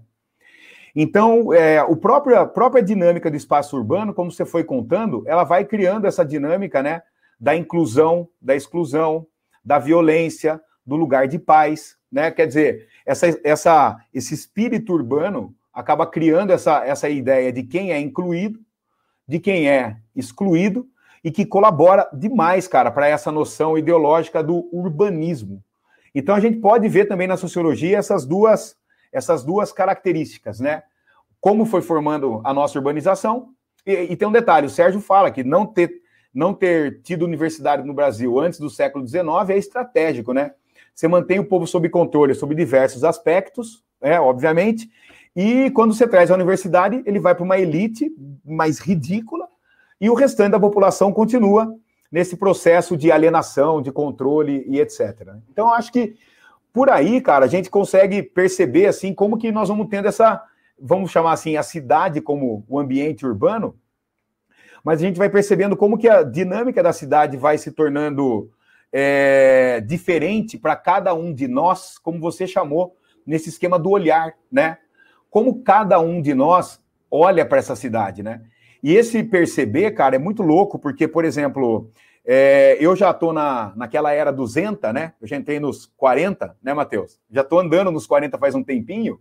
Então, 0.95 1.53
é, 1.53 1.81
o 1.83 1.95
próprio, 1.95 2.37
a 2.37 2.45
própria 2.45 2.83
dinâmica 2.83 3.31
do 3.31 3.37
espaço 3.37 3.77
urbano, 3.77 4.13
como 4.13 4.31
você 4.31 4.45
foi 4.45 4.63
contando, 4.63 5.23
ela 5.25 5.43
vai 5.43 5.63
criando 5.63 6.05
essa 6.05 6.25
dinâmica, 6.25 6.83
né, 6.83 7.01
da 7.39 7.55
inclusão, 7.55 8.27
da 8.41 8.55
exclusão, 8.55 9.25
da 9.63 9.79
violência, 9.79 10.61
do 10.85 10.95
lugar 10.95 11.27
de 11.27 11.39
paz, 11.39 11.97
né? 12.11 12.31
Quer 12.31 12.47
dizer, 12.47 12.87
essa, 13.05 13.27
essa, 13.43 14.05
esse 14.13 14.33
espírito 14.33 14.93
urbano 14.93 15.55
acaba 15.73 16.05
criando 16.05 16.51
essa, 16.51 16.85
essa 16.85 17.09
ideia 17.09 17.51
de 17.51 17.63
quem 17.63 17.91
é 17.91 17.99
incluído, 17.99 18.59
de 19.27 19.39
quem 19.39 19.69
é 19.69 19.97
excluído, 20.15 20.87
e 21.23 21.31
que 21.31 21.45
colabora 21.45 22.09
demais, 22.11 22.67
cara, 22.67 22.91
para 22.91 23.07
essa 23.07 23.31
noção 23.31 23.77
ideológica 23.77 24.43
do 24.43 24.67
urbanismo. 24.75 25.63
Então 26.13 26.35
a 26.35 26.39
gente 26.39 26.57
pode 26.59 26.87
ver 26.89 27.05
também 27.05 27.27
na 27.27 27.37
sociologia 27.37 27.97
essas 27.97 28.25
duas, 28.25 28.75
essas 29.11 29.43
duas 29.43 29.71
características, 29.71 30.59
né? 30.59 30.83
Como 31.39 31.65
foi 31.65 31.81
formando 31.81 32.41
a 32.43 32.53
nossa 32.53 32.77
urbanização, 32.77 33.49
e, 33.85 33.93
e 33.93 34.15
tem 34.15 34.27
um 34.27 34.31
detalhe, 34.31 34.67
o 34.67 34.69
Sérgio 34.69 34.99
fala 34.99 35.31
que 35.31 35.43
não 35.43 35.65
ter, 35.65 36.01
não 36.33 36.53
ter 36.53 37.01
tido 37.01 37.23
universidade 37.23 37.85
no 37.85 37.93
Brasil 37.93 38.39
antes 38.39 38.59
do 38.59 38.69
século 38.69 39.07
XIX 39.07 39.49
é 39.49 39.57
estratégico, 39.57 40.33
né? 40.33 40.53
Você 40.93 41.07
mantém 41.07 41.39
o 41.39 41.45
povo 41.45 41.65
sob 41.65 41.87
controle 41.89 42.33
sobre 42.33 42.55
diversos 42.55 43.03
aspectos, 43.03 43.83
é, 44.01 44.19
obviamente, 44.19 44.89
e 45.35 45.71
quando 45.71 45.93
você 45.93 46.07
traz 46.07 46.29
a 46.29 46.35
universidade, 46.35 47.01
ele 47.05 47.19
vai 47.19 47.33
para 47.33 47.43
uma 47.43 47.57
elite 47.57 48.11
mais 48.43 48.79
ridícula, 48.79 49.47
e 49.99 50.09
o 50.09 50.13
restante 50.13 50.51
da 50.51 50.59
população 50.59 51.13
continua 51.13 51.73
nesse 52.11 52.35
processo 52.35 52.97
de 52.97 53.11
alienação, 53.11 53.81
de 53.81 53.91
controle 53.91 54.65
e 54.67 54.79
etc. 54.79 55.35
Então, 55.49 55.71
acho 55.73 55.91
que 55.91 56.15
por 56.73 56.89
aí, 56.89 57.21
cara, 57.21 57.45
a 57.45 57.47
gente 57.47 57.69
consegue 57.69 58.23
perceber 58.23 58.87
assim 58.87 59.13
como 59.13 59.37
que 59.37 59.51
nós 59.51 59.69
vamos 59.69 59.87
tendo 59.89 60.07
essa, 60.07 60.41
vamos 60.79 61.11
chamar 61.11 61.33
assim, 61.33 61.57
a 61.57 61.63
cidade 61.63 62.21
como 62.21 62.65
o 62.67 62.79
ambiente 62.79 63.25
urbano, 63.25 63.75
mas 64.83 64.99
a 64.99 65.05
gente 65.05 65.17
vai 65.17 65.29
percebendo 65.29 65.77
como 65.77 65.97
que 65.97 66.09
a 66.09 66.23
dinâmica 66.23 66.81
da 66.81 66.93
cidade 66.93 67.37
vai 67.37 67.57
se 67.57 67.71
tornando 67.71 68.49
é, 68.91 69.81
diferente 69.81 70.57
para 70.57 70.75
cada 70.75 71.13
um 71.13 71.33
de 71.33 71.47
nós, 71.47 71.97
como 71.97 72.19
você 72.19 72.45
chamou 72.45 72.95
nesse 73.25 73.49
esquema 73.49 73.79
do 73.79 73.89
olhar, 73.89 74.33
né? 74.51 74.77
Como 75.29 75.63
cada 75.63 75.99
um 75.99 76.21
de 76.21 76.33
nós 76.33 76.81
olha 77.09 77.45
para 77.45 77.59
essa 77.59 77.75
cidade, 77.75 78.21
né? 78.21 78.41
E 78.83 78.95
esse 78.95 79.23
perceber, 79.23 79.91
cara, 79.91 80.15
é 80.15 80.19
muito 80.19 80.41
louco, 80.41 80.79
porque, 80.79 81.07
por 81.07 81.23
exemplo, 81.23 81.89
é, 82.25 82.77
eu 82.79 82.95
já 82.95 83.11
estou 83.11 83.31
na, 83.31 83.73
naquela 83.75 84.11
era 84.11 84.31
200, 84.31 84.93
né? 84.93 85.13
Eu 85.21 85.27
já 85.27 85.37
entrei 85.37 85.59
nos 85.59 85.85
40, 85.97 86.57
né, 86.61 86.73
Matheus? 86.73 87.19
Já 87.29 87.41
estou 87.41 87.59
andando 87.59 87.91
nos 87.91 88.07
40 88.07 88.37
faz 88.37 88.55
um 88.55 88.63
tempinho. 88.63 89.19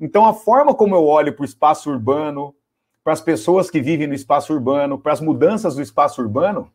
Então, 0.00 0.24
a 0.24 0.32
forma 0.32 0.74
como 0.74 0.94
eu 0.94 1.04
olho 1.04 1.34
para 1.34 1.42
o 1.42 1.44
espaço 1.44 1.90
urbano, 1.90 2.54
para 3.02 3.12
as 3.12 3.20
pessoas 3.20 3.70
que 3.70 3.80
vivem 3.80 4.06
no 4.06 4.14
espaço 4.14 4.52
urbano, 4.52 4.98
para 4.98 5.12
as 5.12 5.20
mudanças 5.20 5.74
do 5.74 5.82
espaço 5.82 6.22
urbano, 6.22 6.70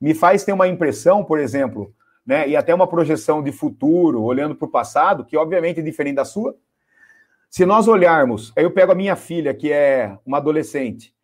me 0.00 0.14
faz 0.14 0.44
ter 0.44 0.52
uma 0.52 0.68
impressão, 0.68 1.24
por 1.24 1.38
exemplo, 1.38 1.94
né, 2.24 2.48
e 2.48 2.56
até 2.56 2.74
uma 2.74 2.86
projeção 2.86 3.42
de 3.42 3.52
futuro, 3.52 4.22
olhando 4.22 4.54
para 4.54 4.66
o 4.66 4.70
passado, 4.70 5.24
que 5.24 5.36
obviamente 5.36 5.80
é 5.80 5.82
diferente 5.82 6.16
da 6.16 6.24
sua. 6.24 6.56
Se 7.48 7.64
nós 7.64 7.88
olharmos, 7.88 8.52
aí 8.56 8.64
eu 8.64 8.70
pego 8.70 8.92
a 8.92 8.94
minha 8.94 9.16
filha, 9.16 9.54
que 9.54 9.72
é 9.72 10.18
uma 10.26 10.38
adolescente, 10.38 11.14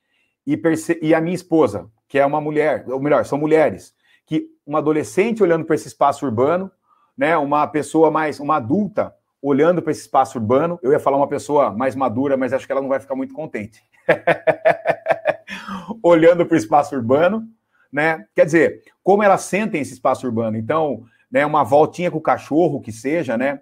e, 0.46 0.60
e 1.02 1.14
a 1.14 1.20
minha 1.20 1.34
esposa, 1.34 1.90
que 2.08 2.18
é 2.18 2.24
uma 2.24 2.40
mulher, 2.40 2.84
ou 2.88 3.00
melhor, 3.00 3.24
são 3.24 3.38
mulheres, 3.38 3.94
que 4.26 4.48
uma 4.66 4.78
adolescente 4.78 5.42
olhando 5.42 5.64
para 5.64 5.74
esse 5.74 5.88
espaço 5.88 6.24
urbano, 6.24 6.70
né, 7.16 7.36
uma 7.36 7.66
pessoa 7.66 8.10
mais, 8.10 8.40
uma 8.40 8.56
adulta 8.56 9.14
olhando 9.42 9.82
para 9.82 9.90
esse 9.90 10.02
espaço 10.02 10.38
urbano, 10.38 10.78
eu 10.82 10.92
ia 10.92 11.00
falar 11.00 11.16
uma 11.16 11.26
pessoa 11.26 11.72
mais 11.72 11.96
madura, 11.96 12.36
mas 12.36 12.52
acho 12.52 12.64
que 12.64 12.70
ela 12.70 12.80
não 12.80 12.88
vai 12.88 13.00
ficar 13.00 13.16
muito 13.16 13.34
contente. 13.34 13.82
olhando 16.02 16.46
para 16.46 16.54
o 16.54 16.58
espaço 16.58 16.94
urbano, 16.94 17.48
né? 17.92 18.24
Quer 18.34 18.46
dizer, 18.46 18.82
como 19.02 19.22
elas 19.22 19.42
sentem 19.42 19.80
esse 19.80 19.92
espaço 19.92 20.26
urbano. 20.26 20.56
Então, 20.56 21.04
né, 21.30 21.44
uma 21.44 21.62
voltinha 21.62 22.10
com 22.10 22.18
o 22.18 22.22
cachorro, 22.22 22.80
que 22.80 22.92
seja, 22.92 23.36
né? 23.36 23.60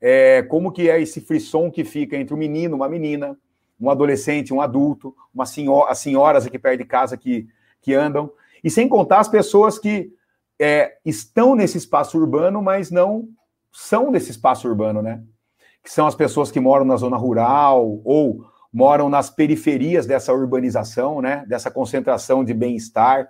É, 0.00 0.42
como 0.42 0.72
que 0.72 0.88
é 0.90 1.00
esse 1.00 1.20
frisson 1.20 1.70
que 1.70 1.84
fica 1.84 2.16
entre 2.16 2.34
um 2.34 2.38
menino, 2.38 2.76
uma 2.76 2.88
menina, 2.88 3.36
um 3.80 3.90
adolescente, 3.90 4.52
um 4.52 4.60
adulto, 4.60 5.14
uma 5.34 5.46
senhora, 5.46 5.90
as 5.90 5.98
senhoras 5.98 6.46
aqui 6.46 6.58
perto 6.58 6.78
de 6.78 6.84
casa 6.84 7.16
que, 7.16 7.48
que 7.80 7.94
andam, 7.94 8.30
e 8.62 8.70
sem 8.70 8.88
contar 8.88 9.20
as 9.20 9.28
pessoas 9.28 9.78
que 9.78 10.12
é, 10.60 10.96
estão 11.04 11.54
nesse 11.54 11.78
espaço 11.78 12.18
urbano, 12.18 12.62
mas 12.62 12.90
não 12.90 13.28
são 13.72 14.12
desse 14.12 14.30
espaço 14.30 14.68
urbano, 14.68 15.02
né? 15.02 15.22
Que 15.82 15.90
são 15.90 16.06
as 16.06 16.14
pessoas 16.14 16.50
que 16.50 16.60
moram 16.60 16.84
na 16.84 16.96
zona 16.96 17.16
rural 17.16 18.00
ou 18.04 18.44
moram 18.72 19.08
nas 19.08 19.30
periferias 19.30 20.06
dessa 20.06 20.32
urbanização, 20.32 21.20
né? 21.20 21.44
Dessa 21.48 21.70
concentração 21.70 22.44
de 22.44 22.54
bem-estar. 22.54 23.28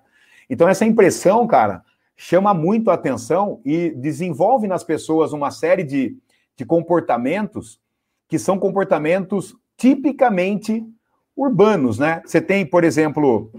Então, 0.52 0.68
essa 0.68 0.84
impressão, 0.84 1.46
cara, 1.46 1.82
chama 2.14 2.52
muito 2.52 2.90
a 2.90 2.94
atenção 2.94 3.62
e 3.64 3.88
desenvolve 3.88 4.68
nas 4.68 4.84
pessoas 4.84 5.32
uma 5.32 5.50
série 5.50 5.82
de, 5.82 6.14
de 6.54 6.66
comportamentos 6.66 7.80
que 8.28 8.38
são 8.38 8.58
comportamentos 8.58 9.56
tipicamente 9.78 10.86
urbanos, 11.34 11.98
né? 11.98 12.20
Você 12.26 12.38
tem, 12.38 12.66
por 12.66 12.84
exemplo, 12.84 13.50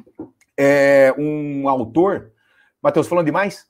é, 0.56 1.12
um 1.18 1.68
autor. 1.68 2.32
Matheus, 2.80 3.08
falando 3.08 3.26
demais? 3.26 3.68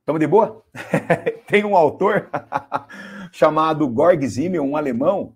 Estamos 0.00 0.20
de 0.20 0.26
boa? 0.26 0.62
tem 1.48 1.64
um 1.64 1.74
autor 1.74 2.28
chamado 3.32 3.90
Georg 3.90 4.28
Simmel, 4.28 4.64
um 4.64 4.76
alemão, 4.76 5.32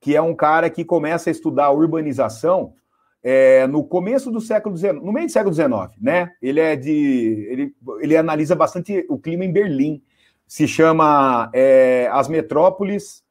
que 0.00 0.14
é 0.14 0.22
um 0.22 0.36
cara 0.36 0.70
que 0.70 0.84
começa 0.84 1.28
a 1.30 1.32
estudar 1.32 1.72
urbanização 1.72 2.74
é, 3.22 3.66
no 3.66 3.84
começo 3.84 4.30
do 4.30 4.40
século 4.40 4.76
XIX, 4.76 4.94
no 4.94 5.12
meio 5.12 5.26
do 5.26 5.32
século 5.32 5.54
XIX, 5.54 5.70
né? 6.00 6.32
Ele 6.42 6.58
é 6.58 6.74
de. 6.74 7.46
Ele, 7.50 7.74
ele 8.00 8.16
analisa 8.16 8.56
bastante 8.56 9.06
o 9.08 9.18
clima 9.18 9.44
em 9.44 9.52
Berlim. 9.52 10.02
Se 10.46 10.66
chama 10.66 11.50
é, 11.54 12.08
As 12.12 12.28
Metrópoles 12.28 13.22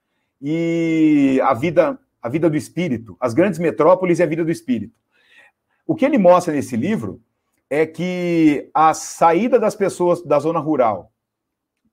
e 0.41 1.39
a 1.43 1.54
vida, 1.54 1.99
a 2.21 2.30
vida 2.30 2.49
do 2.49 2.58
espírito, 2.58 3.15
as 3.19 3.34
grandes 3.34 3.60
metrópoles 3.60 4.19
e 4.19 4.23
a 4.23 4.25
vida 4.25 4.43
do 4.43 4.51
espírito. 4.51 4.95
O 5.86 5.93
que 5.93 6.06
ele 6.06 6.17
mostra 6.17 6.54
nesse 6.54 6.75
livro 6.75 7.21
é 7.69 7.86
que 7.86 8.69
a 8.73 8.93
saída 8.93 9.60
das 9.60 9.75
pessoas 9.75 10.23
da 10.23 10.39
zona 10.39 10.60
rural 10.60 11.12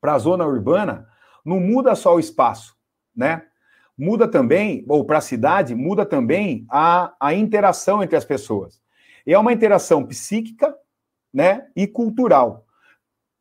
para 0.01 0.15
a 0.15 0.19
zona 0.19 0.47
urbana 0.47 1.09
não 1.45 1.61
muda 1.61 1.95
só 1.95 2.15
o 2.15 2.21
espaço, 2.21 2.77
né? 3.15 3.48
Muda 3.99 4.29
também, 4.29 4.85
ou 4.89 5.05
para 5.05 5.19
a 5.19 5.23
cidade, 5.23 5.75
muda 5.75 6.07
também 6.07 6.65
a, 6.71 7.13
a 7.19 7.35
interação 7.35 8.03
entre 8.03 8.17
as 8.17 8.25
pessoas. 8.25 8.81
E 9.27 9.35
é 9.35 9.39
uma 9.39 9.53
interação 9.53 10.05
psíquica 10.07 10.75
né, 11.35 11.67
e 11.75 11.87
cultural. 11.87 12.65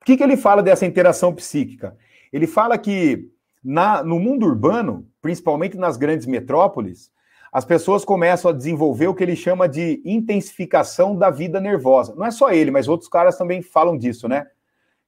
O 0.01 0.05
que, 0.05 0.17
que 0.17 0.23
ele 0.23 0.35
fala 0.35 0.63
dessa 0.63 0.85
interação 0.85 1.33
psíquica? 1.33 1.95
Ele 2.33 2.47
fala 2.47 2.77
que 2.77 3.29
na, 3.63 4.03
no 4.03 4.19
mundo 4.19 4.45
urbano, 4.45 5.07
principalmente 5.21 5.77
nas 5.77 5.95
grandes 5.95 6.25
metrópoles, 6.25 7.11
as 7.51 7.65
pessoas 7.65 8.03
começam 8.03 8.51
a 8.51 8.53
desenvolver 8.53 9.07
o 9.07 9.15
que 9.15 9.23
ele 9.23 9.35
chama 9.35 9.67
de 9.67 10.01
intensificação 10.05 11.15
da 11.15 11.29
vida 11.29 11.59
nervosa. 11.59 12.15
Não 12.15 12.25
é 12.25 12.31
só 12.31 12.51
ele, 12.51 12.71
mas 12.71 12.87
outros 12.87 13.09
caras 13.09 13.37
também 13.37 13.61
falam 13.61 13.97
disso, 13.97 14.27
né? 14.27 14.45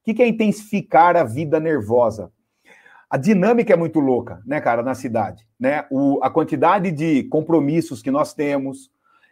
O 0.00 0.14
que, 0.14 0.22
é 0.22 0.26
intensificar 0.26 1.16
a 1.16 1.24
vida 1.24 1.60
nervosa? 1.60 2.32
A 3.10 3.16
dinâmica 3.16 3.72
é 3.72 3.76
muito 3.76 3.98
louca, 3.98 4.40
né, 4.46 4.60
cara, 4.60 4.84
na 4.84 4.94
cidade, 4.94 5.44
né? 5.58 5.84
O, 5.90 6.20
a 6.22 6.30
quantidade 6.30 6.92
de 6.92 7.24
compromissos 7.24 8.00
que 8.00 8.10
nós 8.10 8.32
temos, 8.32 8.88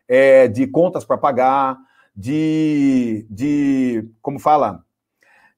é, 0.09 0.49
de 0.49 0.67
contas 0.67 1.05
para 1.05 1.17
pagar, 1.17 1.79
de, 2.15 3.25
de, 3.31 4.11
como 4.21 4.41
fala, 4.41 4.85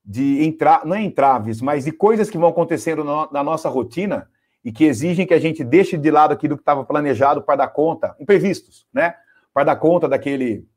de 0.04 0.44
entrar, 0.44 0.84
não 0.84 0.94
é 0.94 1.02
entraves, 1.02 1.62
mas 1.62 1.86
de 1.86 1.92
coisas 1.92 2.28
que 2.28 2.36
vão 2.36 2.50
acontecendo 2.50 3.02
na, 3.02 3.28
na 3.32 3.42
nossa 3.42 3.70
rotina 3.70 4.28
e 4.62 4.70
que 4.70 4.84
exigem 4.84 5.26
que 5.26 5.32
a 5.32 5.40
gente 5.40 5.64
deixe 5.64 5.96
de 5.96 6.10
lado 6.10 6.32
aquilo 6.32 6.56
que 6.56 6.62
estava 6.62 6.84
planejado 6.84 7.42
para 7.42 7.56
dar 7.56 7.68
conta, 7.68 8.14
imprevistos, 8.20 8.86
né? 8.92 9.14
Para 9.54 9.64
dar 9.64 9.76
conta 9.76 10.06
daquele, 10.06 10.68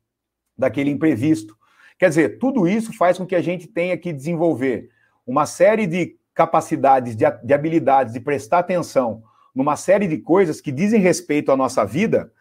daquele 0.56 0.90
imprevisto. 0.90 1.54
Quer 1.98 2.08
dizer, 2.08 2.38
tudo 2.38 2.66
isso 2.66 2.96
faz 2.96 3.18
com 3.18 3.26
que 3.26 3.36
a 3.36 3.42
gente 3.42 3.66
tenha 3.66 3.98
que 3.98 4.14
desenvolver 4.14 4.88
uma 5.26 5.44
série 5.44 5.86
de 5.86 6.16
capacidades, 6.34 7.14
de, 7.14 7.24
de 7.42 7.54
habilidades, 7.54 8.12
de 8.12 8.20
prestar 8.20 8.58
atenção 8.58 9.22
numa 9.54 9.76
série 9.76 10.08
de 10.08 10.18
coisas 10.18 10.60
que 10.60 10.72
dizem 10.72 11.00
respeito 11.00 11.52
à 11.52 11.56
nossa 11.56 11.84
vida 11.84 12.32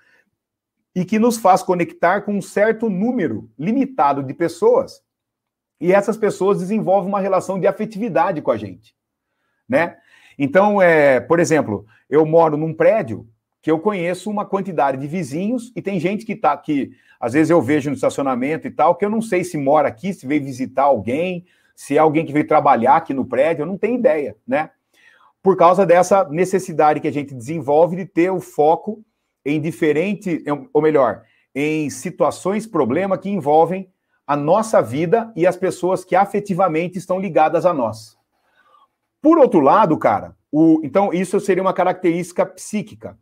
e 0.96 1.06
que 1.06 1.20
nos 1.20 1.38
faz 1.38 1.62
conectar 1.62 2.22
com 2.22 2.34
um 2.36 2.42
certo 2.42 2.90
número 2.90 3.50
limitado 3.58 4.24
de 4.24 4.34
pessoas. 4.34 5.02
E 5.80 5.94
essas 5.94 6.18
pessoas 6.18 6.60
desenvolvem 6.60 7.10
uma 7.10 7.20
relação 7.20 7.60
de 7.60 7.68
afetividade 7.68 8.42
com 8.42 8.52
a 8.52 8.58
gente, 8.58 8.96
né? 9.68 9.98
Então, 10.38 10.82
é, 10.82 11.20
por 11.20 11.40
exemplo, 11.40 11.86
eu 12.10 12.26
moro 12.26 12.58
num 12.58 12.74
prédio 12.74 13.28
que 13.62 13.70
eu 13.70 13.80
conheço 13.80 14.30
uma 14.30 14.46
quantidade 14.46 14.98
de 14.98 15.08
vizinhos 15.08 15.72
e 15.76 15.82
tem 15.82 16.00
gente 16.00 16.26
que 16.26 16.36
tá 16.36 16.52
aqui, 16.52 16.92
às 17.20 17.34
vezes 17.34 17.50
eu 17.50 17.62
vejo 17.62 17.90
no 17.90 17.96
estacionamento 17.96 18.68
e 18.68 18.72
tal, 18.72 18.96
que 18.96 19.06
eu 19.06 19.10
não 19.10 19.22
sei 19.22 19.44
se 19.44 19.58
mora 19.58 19.88
aqui, 19.88 20.14
se 20.14 20.28
veio 20.28 20.44
visitar 20.44 20.84
alguém, 20.84 21.46
se 21.76 21.98
é 21.98 22.00
alguém 22.00 22.26
que 22.26 22.34
veio 22.34 22.48
trabalhar 22.48 22.98
aqui 22.98 23.14
no 23.14 23.26
prédio, 23.26 23.64
eu 23.64 23.68
não 23.68 23.78
tenho 23.78 23.98
ideia, 23.98 24.36
né? 24.48 24.72
Por 25.42 25.58
causa 25.58 25.86
dessa 25.86 26.24
necessidade 26.30 27.00
que 27.00 27.08
a 27.08 27.12
gente 27.12 27.34
desenvolve 27.34 27.96
de 27.96 28.06
ter 28.06 28.30
o 28.30 28.40
foco 28.40 29.04
em 29.46 29.60
diferente, 29.60 30.44
ou 30.72 30.82
melhor, 30.82 31.24
em 31.54 31.90
situações, 31.90 32.66
problema 32.66 33.18
que 33.18 33.30
envolvem 33.30 33.92
a 34.26 34.36
nossa 34.36 34.82
vida 34.82 35.32
e 35.36 35.46
as 35.46 35.58
pessoas 35.58 36.06
que 36.06 36.16
afetivamente 36.16 36.98
estão 36.98 37.20
ligadas 37.20 37.66
a 37.66 37.74
nós. 37.74 38.18
Por 39.22 39.38
outro 39.38 39.60
lado, 39.60 39.98
cara, 39.98 40.36
o, 40.52 40.80
então 40.84 41.14
isso 41.14 41.40
seria 41.40 41.62
uma 41.62 41.74
característica 41.74 42.46
psíquica. 42.46 43.18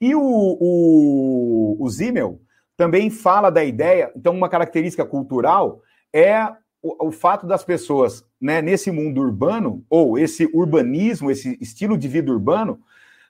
E 0.00 0.14
o, 0.14 0.20
o, 0.20 1.76
o 1.78 1.88
Zimmel 1.88 2.40
também 2.76 3.08
fala 3.08 3.50
da 3.50 3.64
ideia, 3.64 4.12
então 4.16 4.34
uma 4.34 4.48
característica 4.48 5.04
cultural 5.04 5.80
é 6.12 6.52
o, 6.84 7.08
o 7.08 7.10
fato 7.10 7.46
das 7.46 7.64
pessoas, 7.64 8.22
né, 8.38 8.60
nesse 8.60 8.90
mundo 8.90 9.22
urbano, 9.22 9.82
ou 9.88 10.18
esse 10.18 10.44
urbanismo, 10.52 11.30
esse 11.30 11.56
estilo 11.60 11.96
de 11.96 12.06
vida 12.06 12.30
urbano, 12.30 12.78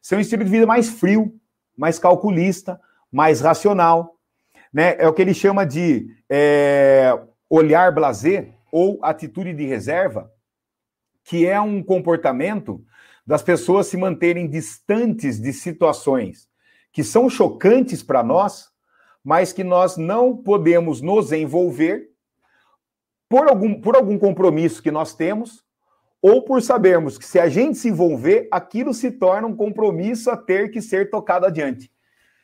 ser 0.02 0.16
um 0.16 0.20
estilo 0.20 0.42
de 0.42 0.50
vida 0.50 0.66
mais 0.66 0.88
frio, 0.88 1.32
mais 1.76 1.98
calculista, 1.98 2.80
mais 3.12 3.40
racional. 3.40 4.18
Né? 4.72 4.96
É 4.98 5.06
o 5.06 5.12
que 5.12 5.22
ele 5.22 5.32
chama 5.32 5.64
de 5.64 6.08
é, 6.28 7.16
olhar 7.48 7.94
blazer 7.94 8.52
ou 8.72 8.98
atitude 9.02 9.54
de 9.54 9.64
reserva, 9.64 10.32
que 11.22 11.46
é 11.46 11.60
um 11.60 11.80
comportamento 11.80 12.84
das 13.24 13.42
pessoas 13.42 13.86
se 13.86 13.96
manterem 13.96 14.48
distantes 14.50 15.40
de 15.40 15.52
situações 15.52 16.48
que 16.92 17.02
são 17.02 17.30
chocantes 17.30 18.02
para 18.02 18.22
nós, 18.22 18.68
mas 19.22 19.52
que 19.52 19.64
nós 19.64 19.96
não 19.96 20.36
podemos 20.36 21.00
nos 21.00 21.32
envolver 21.32 22.13
por 23.28 23.48
algum, 23.48 23.80
por 23.80 23.96
algum 23.96 24.18
compromisso 24.18 24.82
que 24.82 24.90
nós 24.90 25.14
temos, 25.14 25.64
ou 26.22 26.42
por 26.42 26.62
sabermos 26.62 27.18
que 27.18 27.26
se 27.26 27.38
a 27.38 27.48
gente 27.48 27.76
se 27.76 27.88
envolver, 27.88 28.48
aquilo 28.50 28.94
se 28.94 29.10
torna 29.10 29.46
um 29.46 29.54
compromisso 29.54 30.30
a 30.30 30.36
ter 30.36 30.70
que 30.70 30.80
ser 30.80 31.10
tocado 31.10 31.44
adiante, 31.44 31.90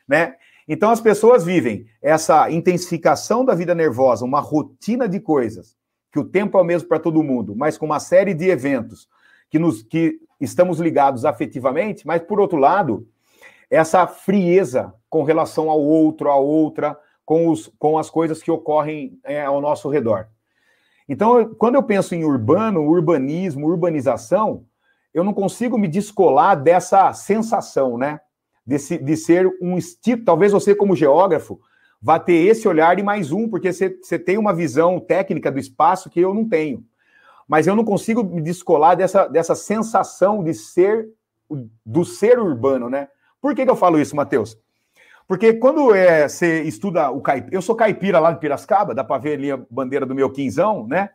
né? 0.07 0.35
Então 0.67 0.91
as 0.91 1.01
pessoas 1.01 1.43
vivem 1.43 1.87
essa 2.01 2.49
intensificação 2.51 3.43
da 3.43 3.55
vida 3.55 3.73
nervosa, 3.73 4.23
uma 4.23 4.39
rotina 4.39 5.09
de 5.09 5.19
coisas, 5.19 5.75
que 6.11 6.19
o 6.19 6.23
tempo 6.23 6.57
é 6.57 6.61
o 6.61 6.63
mesmo 6.63 6.87
para 6.87 6.99
todo 6.99 7.23
mundo, 7.23 7.55
mas 7.55 7.77
com 7.77 7.87
uma 7.87 7.99
série 7.99 8.33
de 8.33 8.49
eventos 8.49 9.09
que 9.49 9.57
nos 9.57 9.81
que 9.81 10.19
estamos 10.39 10.79
ligados 10.79 11.25
afetivamente, 11.25 12.05
mas 12.05 12.21
por 12.21 12.39
outro 12.39 12.57
lado, 12.57 13.07
essa 13.69 14.05
frieza 14.07 14.93
com 15.09 15.23
relação 15.23 15.69
ao 15.69 15.79
outro, 15.79 16.29
à 16.29 16.35
outra, 16.35 16.97
com, 17.25 17.47
os, 17.47 17.71
com 17.79 17.97
as 17.97 18.09
coisas 18.09 18.41
que 18.41 18.51
ocorrem 18.51 19.19
é, 19.23 19.43
ao 19.43 19.59
nosso 19.59 19.89
redor. 19.89 20.27
Então, 21.11 21.53
quando 21.55 21.75
eu 21.75 21.83
penso 21.83 22.15
em 22.15 22.23
urbano, 22.23 22.87
urbanismo, 22.87 23.67
urbanização, 23.67 24.63
eu 25.13 25.25
não 25.25 25.33
consigo 25.33 25.77
me 25.77 25.85
descolar 25.85 26.55
dessa 26.55 27.11
sensação, 27.11 27.97
né? 27.97 28.21
De 28.65 29.17
ser 29.17 29.45
um 29.61 29.77
estilo. 29.77 30.23
Talvez 30.23 30.53
você, 30.53 30.73
como 30.73 30.95
geógrafo, 30.95 31.59
vá 32.01 32.17
ter 32.17 32.47
esse 32.47 32.65
olhar 32.65 32.97
e 32.97 33.03
mais 33.03 33.29
um, 33.29 33.49
porque 33.49 33.73
você, 33.73 33.89
você 33.89 34.17
tem 34.17 34.37
uma 34.37 34.53
visão 34.53 35.01
técnica 35.01 35.51
do 35.51 35.59
espaço 35.59 36.09
que 36.09 36.21
eu 36.21 36.33
não 36.33 36.47
tenho. 36.47 36.81
Mas 37.45 37.67
eu 37.67 37.75
não 37.75 37.83
consigo 37.83 38.23
me 38.23 38.41
descolar 38.41 38.95
dessa, 38.95 39.27
dessa 39.27 39.53
sensação 39.53 40.41
de 40.41 40.53
ser, 40.53 41.09
do 41.85 42.05
ser 42.05 42.39
urbano, 42.39 42.89
né? 42.89 43.09
Por 43.41 43.53
que, 43.53 43.65
que 43.65 43.69
eu 43.69 43.75
falo 43.75 43.99
isso, 43.99 44.15
Matheus? 44.15 44.57
Porque 45.31 45.53
quando 45.53 45.95
é, 45.95 46.27
você 46.27 46.61
estuda 46.63 47.09
o 47.09 47.21
caipira, 47.21 47.55
eu 47.55 47.61
sou 47.61 47.73
caipira 47.73 48.19
lá 48.19 48.33
de 48.33 48.39
Piracicaba, 48.41 48.93
dá 48.93 49.01
para 49.01 49.17
ver 49.17 49.35
ali 49.35 49.49
a 49.49 49.55
bandeira 49.69 50.05
do 50.05 50.13
meu 50.13 50.29
quinzão, 50.29 50.85
né? 50.85 51.11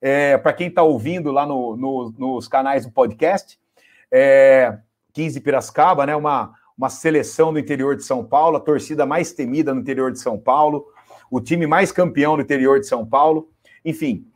É, 0.00 0.38
para 0.38 0.54
quem 0.54 0.68
está 0.68 0.82
ouvindo 0.82 1.30
lá 1.30 1.44
no, 1.44 1.76
no, 1.76 2.14
nos 2.16 2.48
canais 2.48 2.86
do 2.86 2.92
podcast, 2.92 3.60
é, 4.10 4.78
15 5.12 5.42
Piracicaba, 5.42 6.06
né? 6.06 6.16
Uma, 6.16 6.54
uma 6.74 6.88
seleção 6.88 7.52
do 7.52 7.58
interior 7.58 7.94
de 7.94 8.02
São 8.02 8.24
Paulo, 8.24 8.56
a 8.56 8.60
torcida 8.60 9.04
mais 9.04 9.34
temida 9.34 9.74
no 9.74 9.82
interior 9.82 10.10
de 10.10 10.20
São 10.20 10.38
Paulo, 10.38 10.86
o 11.30 11.38
time 11.38 11.66
mais 11.66 11.92
campeão 11.92 12.38
no 12.38 12.42
interior 12.42 12.80
de 12.80 12.86
São 12.86 13.04
Paulo, 13.04 13.50
enfim. 13.84 14.26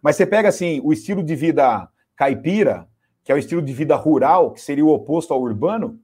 Mas 0.00 0.14
você 0.14 0.24
pega 0.24 0.48
assim 0.48 0.80
o 0.84 0.92
estilo 0.92 1.24
de 1.24 1.34
vida 1.34 1.88
caipira, 2.14 2.86
que 3.24 3.32
é 3.32 3.34
o 3.34 3.38
estilo 3.38 3.60
de 3.60 3.72
vida 3.72 3.96
rural, 3.96 4.52
que 4.52 4.60
seria 4.60 4.84
o 4.84 4.90
oposto 4.90 5.34
ao 5.34 5.42
urbano, 5.42 5.98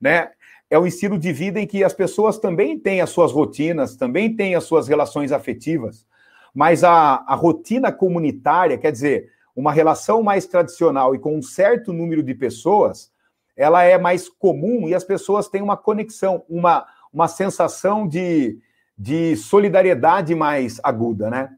né? 0.00 0.32
É 0.70 0.78
um 0.78 0.86
estilo 0.86 1.18
de 1.18 1.32
vida 1.32 1.58
em 1.60 1.66
que 1.66 1.82
as 1.82 1.94
pessoas 1.94 2.38
também 2.38 2.78
têm 2.78 3.00
as 3.00 3.10
suas 3.10 3.32
rotinas, 3.32 3.96
também 3.96 4.34
têm 4.34 4.54
as 4.54 4.64
suas 4.64 4.86
relações 4.86 5.32
afetivas, 5.32 6.06
mas 6.54 6.84
a, 6.84 7.24
a 7.26 7.34
rotina 7.34 7.90
comunitária, 7.90 8.76
quer 8.76 8.92
dizer, 8.92 9.30
uma 9.56 9.72
relação 9.72 10.22
mais 10.22 10.46
tradicional 10.46 11.14
e 11.14 11.18
com 11.18 11.36
um 11.36 11.42
certo 11.42 11.92
número 11.92 12.22
de 12.22 12.34
pessoas, 12.34 13.10
ela 13.56 13.82
é 13.82 13.98
mais 13.98 14.28
comum 14.28 14.88
e 14.88 14.94
as 14.94 15.02
pessoas 15.02 15.48
têm 15.48 15.60
uma 15.60 15.76
conexão, 15.76 16.44
uma, 16.48 16.86
uma 17.12 17.26
sensação 17.26 18.06
de, 18.06 18.58
de 18.96 19.34
solidariedade 19.36 20.34
mais 20.34 20.78
aguda, 20.82 21.28
né? 21.28 21.50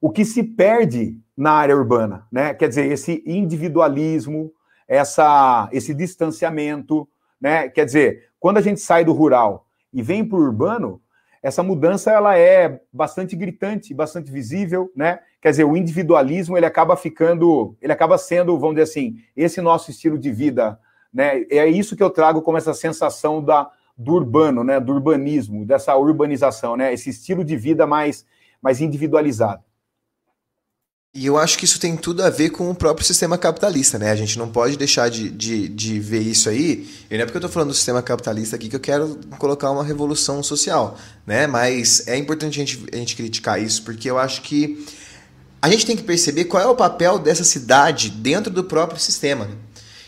O 0.00 0.10
que 0.10 0.24
se 0.24 0.42
perde 0.42 1.16
na 1.36 1.52
área 1.52 1.76
urbana, 1.76 2.26
né? 2.32 2.52
Quer 2.52 2.68
dizer, 2.68 2.90
esse 2.90 3.22
individualismo, 3.24 4.52
essa, 4.88 5.68
esse 5.72 5.94
distanciamento, 5.94 7.08
né? 7.44 7.68
Quer 7.68 7.84
dizer, 7.84 8.30
quando 8.40 8.56
a 8.56 8.62
gente 8.62 8.80
sai 8.80 9.04
do 9.04 9.12
rural 9.12 9.66
e 9.92 10.00
vem 10.00 10.24
para 10.24 10.38
o 10.38 10.40
urbano, 10.40 10.98
essa 11.42 11.62
mudança 11.62 12.10
ela 12.10 12.38
é 12.38 12.80
bastante 12.90 13.36
gritante, 13.36 13.92
bastante 13.92 14.32
visível, 14.32 14.90
né? 14.96 15.18
Quer 15.42 15.50
dizer, 15.50 15.64
o 15.64 15.76
individualismo 15.76 16.56
ele 16.56 16.64
acaba 16.64 16.96
ficando, 16.96 17.76
ele 17.82 17.92
acaba 17.92 18.16
sendo, 18.16 18.58
vamos 18.58 18.76
dizer 18.76 18.84
assim, 18.84 19.16
esse 19.36 19.60
nosso 19.60 19.90
estilo 19.90 20.18
de 20.18 20.32
vida, 20.32 20.80
né? 21.12 21.42
É 21.50 21.66
isso 21.66 21.94
que 21.94 22.02
eu 22.02 22.08
trago 22.08 22.40
como 22.40 22.56
essa 22.56 22.72
sensação 22.72 23.44
da 23.44 23.70
do 23.96 24.14
urbano, 24.14 24.64
né? 24.64 24.80
Do 24.80 24.94
urbanismo, 24.94 25.66
dessa 25.66 25.94
urbanização, 25.94 26.78
né? 26.78 26.94
Esse 26.94 27.10
estilo 27.10 27.44
de 27.44 27.58
vida 27.58 27.86
mais 27.86 28.24
mais 28.62 28.80
individualizado. 28.80 29.62
E 31.16 31.26
eu 31.26 31.38
acho 31.38 31.56
que 31.56 31.64
isso 31.64 31.78
tem 31.78 31.96
tudo 31.96 32.24
a 32.24 32.28
ver 32.28 32.50
com 32.50 32.68
o 32.68 32.74
próprio 32.74 33.06
sistema 33.06 33.38
capitalista, 33.38 34.00
né? 34.00 34.10
A 34.10 34.16
gente 34.16 34.36
não 34.36 34.48
pode 34.48 34.76
deixar 34.76 35.08
de, 35.08 35.30
de, 35.30 35.68
de 35.68 36.00
ver 36.00 36.22
isso 36.22 36.48
aí. 36.48 36.88
E 37.08 37.14
não 37.14 37.22
é 37.22 37.24
porque 37.24 37.36
eu 37.36 37.38
estou 37.38 37.50
falando 37.50 37.68
do 37.68 37.74
sistema 37.74 38.02
capitalista 38.02 38.56
aqui 38.56 38.68
que 38.68 38.74
eu 38.74 38.80
quero 38.80 39.20
colocar 39.38 39.70
uma 39.70 39.84
revolução 39.84 40.42
social, 40.42 40.98
né? 41.24 41.46
Mas 41.46 42.08
é 42.08 42.16
importante 42.16 42.60
a 42.60 42.64
gente, 42.64 42.84
a 42.92 42.96
gente 42.96 43.14
criticar 43.14 43.62
isso, 43.62 43.84
porque 43.84 44.10
eu 44.10 44.18
acho 44.18 44.42
que 44.42 44.84
a 45.62 45.70
gente 45.70 45.86
tem 45.86 45.96
que 45.96 46.02
perceber 46.02 46.46
qual 46.46 46.60
é 46.60 46.66
o 46.66 46.74
papel 46.74 47.16
dessa 47.20 47.44
cidade 47.44 48.10
dentro 48.10 48.52
do 48.52 48.64
próprio 48.64 48.98
sistema. 48.98 49.48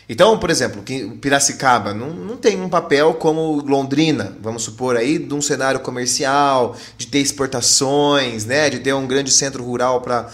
Então, 0.09 0.39
por 0.39 0.49
exemplo, 0.49 0.81
Piracicaba 1.19 1.93
não, 1.93 2.11
não 2.11 2.37
tem 2.37 2.61
um 2.61 2.69
papel 2.69 3.15
como 3.15 3.61
Londrina, 3.61 4.37
vamos 4.41 4.63
supor 4.63 4.95
aí, 4.95 5.19
de 5.19 5.33
um 5.33 5.41
cenário 5.41 5.81
comercial, 5.81 6.77
de 6.97 7.07
ter 7.07 7.19
exportações, 7.19 8.45
né, 8.45 8.69
de 8.69 8.79
ter 8.79 8.93
um 8.93 9.05
grande 9.05 9.31
centro 9.31 9.63
rural 9.63 9.99
para, 9.99 10.29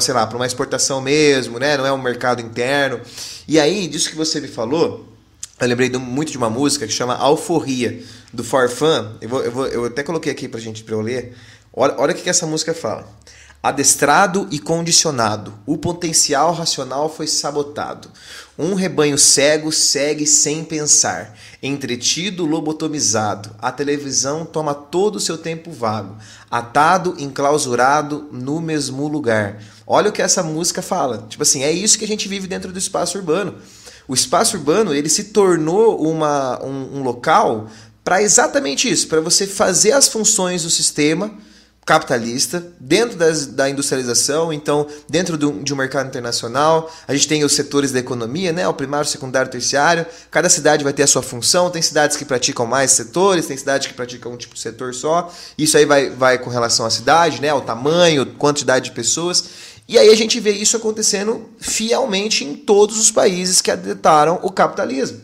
sei 0.00 0.14
lá, 0.14 0.26
para 0.26 0.36
uma 0.36 0.46
exportação 0.46 1.02
mesmo, 1.02 1.58
né, 1.58 1.76
não 1.76 1.86
é 1.86 1.92
um 1.92 2.00
mercado 2.00 2.40
interno. 2.40 3.00
E 3.46 3.60
aí, 3.60 3.86
disso 3.86 4.08
que 4.08 4.16
você 4.16 4.40
me 4.40 4.48
falou, 4.48 5.06
eu 5.60 5.68
lembrei 5.68 5.90
muito 5.90 6.32
de 6.32 6.38
uma 6.38 6.48
música 6.48 6.86
que 6.86 6.92
chama 6.92 7.14
Alforria, 7.14 8.02
do 8.32 8.42
Forfã. 8.42 9.12
Eu, 9.20 9.28
vou, 9.28 9.42
eu, 9.42 9.52
vou, 9.52 9.66
eu 9.66 9.84
até 9.84 10.02
coloquei 10.02 10.32
aqui 10.32 10.48
para 10.48 10.58
gente 10.58 10.82
para 10.82 10.94
eu 10.94 11.00
ler. 11.00 11.36
Olha, 11.72 11.94
olha 11.98 12.12
o 12.12 12.14
que, 12.14 12.22
que 12.22 12.30
essa 12.30 12.46
música 12.46 12.72
fala. 12.72 13.06
Adestrado 13.62 14.48
e 14.50 14.58
condicionado, 14.58 15.54
o 15.64 15.78
potencial 15.78 16.52
racional 16.52 17.08
foi 17.08 17.28
sabotado. 17.28 18.10
Um 18.58 18.74
rebanho 18.74 19.16
cego 19.16 19.70
segue 19.70 20.26
sem 20.26 20.64
pensar. 20.64 21.38
Entretido, 21.62 22.44
lobotomizado, 22.44 23.54
a 23.60 23.70
televisão 23.70 24.44
toma 24.44 24.74
todo 24.74 25.14
o 25.14 25.20
seu 25.20 25.38
tempo 25.38 25.70
vago, 25.70 26.16
atado, 26.50 27.14
enclausurado 27.20 28.28
no 28.32 28.60
mesmo 28.60 29.06
lugar. 29.06 29.62
Olha 29.86 30.10
o 30.10 30.12
que 30.12 30.22
essa 30.22 30.42
música 30.42 30.82
fala. 30.82 31.24
Tipo 31.28 31.44
assim, 31.44 31.62
é 31.62 31.70
isso 31.70 31.96
que 31.96 32.04
a 32.04 32.08
gente 32.08 32.26
vive 32.26 32.48
dentro 32.48 32.72
do 32.72 32.78
espaço 32.80 33.16
urbano. 33.16 33.54
O 34.08 34.14
espaço 34.14 34.56
urbano 34.56 34.92
ele 34.92 35.08
se 35.08 35.24
tornou 35.24 36.02
uma, 36.02 36.60
um, 36.64 36.98
um 36.98 37.02
local 37.04 37.68
para 38.02 38.20
exatamente 38.20 38.90
isso, 38.90 39.06
para 39.06 39.20
você 39.20 39.46
fazer 39.46 39.92
as 39.92 40.08
funções 40.08 40.64
do 40.64 40.70
sistema 40.70 41.32
capitalista, 41.84 42.64
dentro 42.78 43.16
das, 43.16 43.46
da 43.46 43.68
industrialização, 43.68 44.52
então 44.52 44.86
dentro 45.08 45.36
do, 45.36 45.52
de 45.64 45.74
um 45.74 45.76
mercado 45.76 46.06
internacional, 46.06 46.88
a 47.08 47.12
gente 47.12 47.26
tem 47.26 47.42
os 47.42 47.54
setores 47.54 47.90
da 47.90 47.98
economia, 47.98 48.52
né, 48.52 48.66
o 48.68 48.74
primário, 48.74 49.06
o 49.06 49.10
secundário, 49.10 49.48
o 49.48 49.50
terciário, 49.50 50.06
cada 50.30 50.48
cidade 50.48 50.84
vai 50.84 50.92
ter 50.92 51.02
a 51.02 51.08
sua 51.08 51.22
função, 51.22 51.70
tem 51.70 51.82
cidades 51.82 52.16
que 52.16 52.24
praticam 52.24 52.66
mais 52.66 52.92
setores, 52.92 53.46
tem 53.46 53.56
cidades 53.56 53.88
que 53.88 53.94
praticam 53.94 54.32
um 54.32 54.36
tipo 54.36 54.54
de 54.54 54.60
setor 54.60 54.94
só, 54.94 55.32
isso 55.58 55.76
aí 55.76 55.84
vai, 55.84 56.10
vai 56.10 56.38
com 56.38 56.50
relação 56.50 56.86
à 56.86 56.90
cidade, 56.90 57.42
né, 57.42 57.52
o 57.52 57.60
tamanho, 57.60 58.26
quantidade 58.34 58.84
de 58.84 58.92
pessoas, 58.92 59.44
e 59.88 59.98
aí 59.98 60.08
a 60.08 60.16
gente 60.16 60.38
vê 60.38 60.52
isso 60.52 60.76
acontecendo 60.76 61.50
fielmente 61.58 62.44
em 62.44 62.54
todos 62.54 62.96
os 62.96 63.10
países 63.10 63.60
que 63.60 63.72
adetaram 63.72 64.38
o 64.42 64.52
capitalismo. 64.52 65.20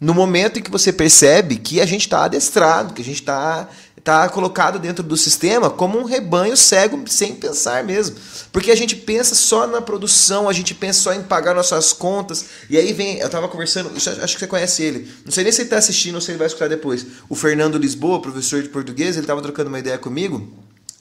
No 0.00 0.12
momento 0.12 0.58
em 0.58 0.62
que 0.62 0.70
você 0.70 0.92
percebe 0.92 1.54
que 1.54 1.80
a 1.80 1.86
gente 1.86 2.02
está 2.02 2.24
adestrado, 2.24 2.92
que 2.92 3.00
a 3.00 3.04
gente 3.04 3.20
está 3.20 3.68
tá 4.04 4.28
colocado 4.28 4.78
dentro 4.78 5.02
do 5.02 5.16
sistema 5.16 5.70
como 5.70 5.98
um 5.98 6.04
rebanho 6.04 6.56
cego 6.56 7.02
sem 7.06 7.34
pensar 7.34 7.84
mesmo. 7.84 8.16
Porque 8.50 8.70
a 8.70 8.74
gente 8.74 8.96
pensa 8.96 9.34
só 9.34 9.66
na 9.66 9.80
produção, 9.80 10.48
a 10.48 10.52
gente 10.52 10.74
pensa 10.74 11.00
só 11.00 11.12
em 11.12 11.22
pagar 11.22 11.54
nossas 11.54 11.92
contas. 11.92 12.46
E 12.68 12.76
aí 12.76 12.92
vem, 12.92 13.18
eu 13.18 13.30
tava 13.30 13.48
conversando, 13.48 13.90
acho 13.96 14.34
que 14.34 14.40
você 14.40 14.46
conhece 14.46 14.82
ele. 14.82 15.08
Não 15.24 15.32
sei 15.32 15.44
nem 15.44 15.52
se 15.52 15.62
ele 15.62 15.68
tá 15.68 15.78
assistindo 15.78 16.16
ou 16.16 16.20
se 16.20 16.30
ele 16.30 16.38
vai 16.38 16.48
escutar 16.48 16.68
depois. 16.68 17.06
O 17.28 17.34
Fernando 17.34 17.78
Lisboa, 17.78 18.20
professor 18.20 18.62
de 18.62 18.68
português, 18.68 19.16
ele 19.16 19.26
tava 19.26 19.40
trocando 19.40 19.68
uma 19.68 19.78
ideia 19.78 19.98
comigo 19.98 20.52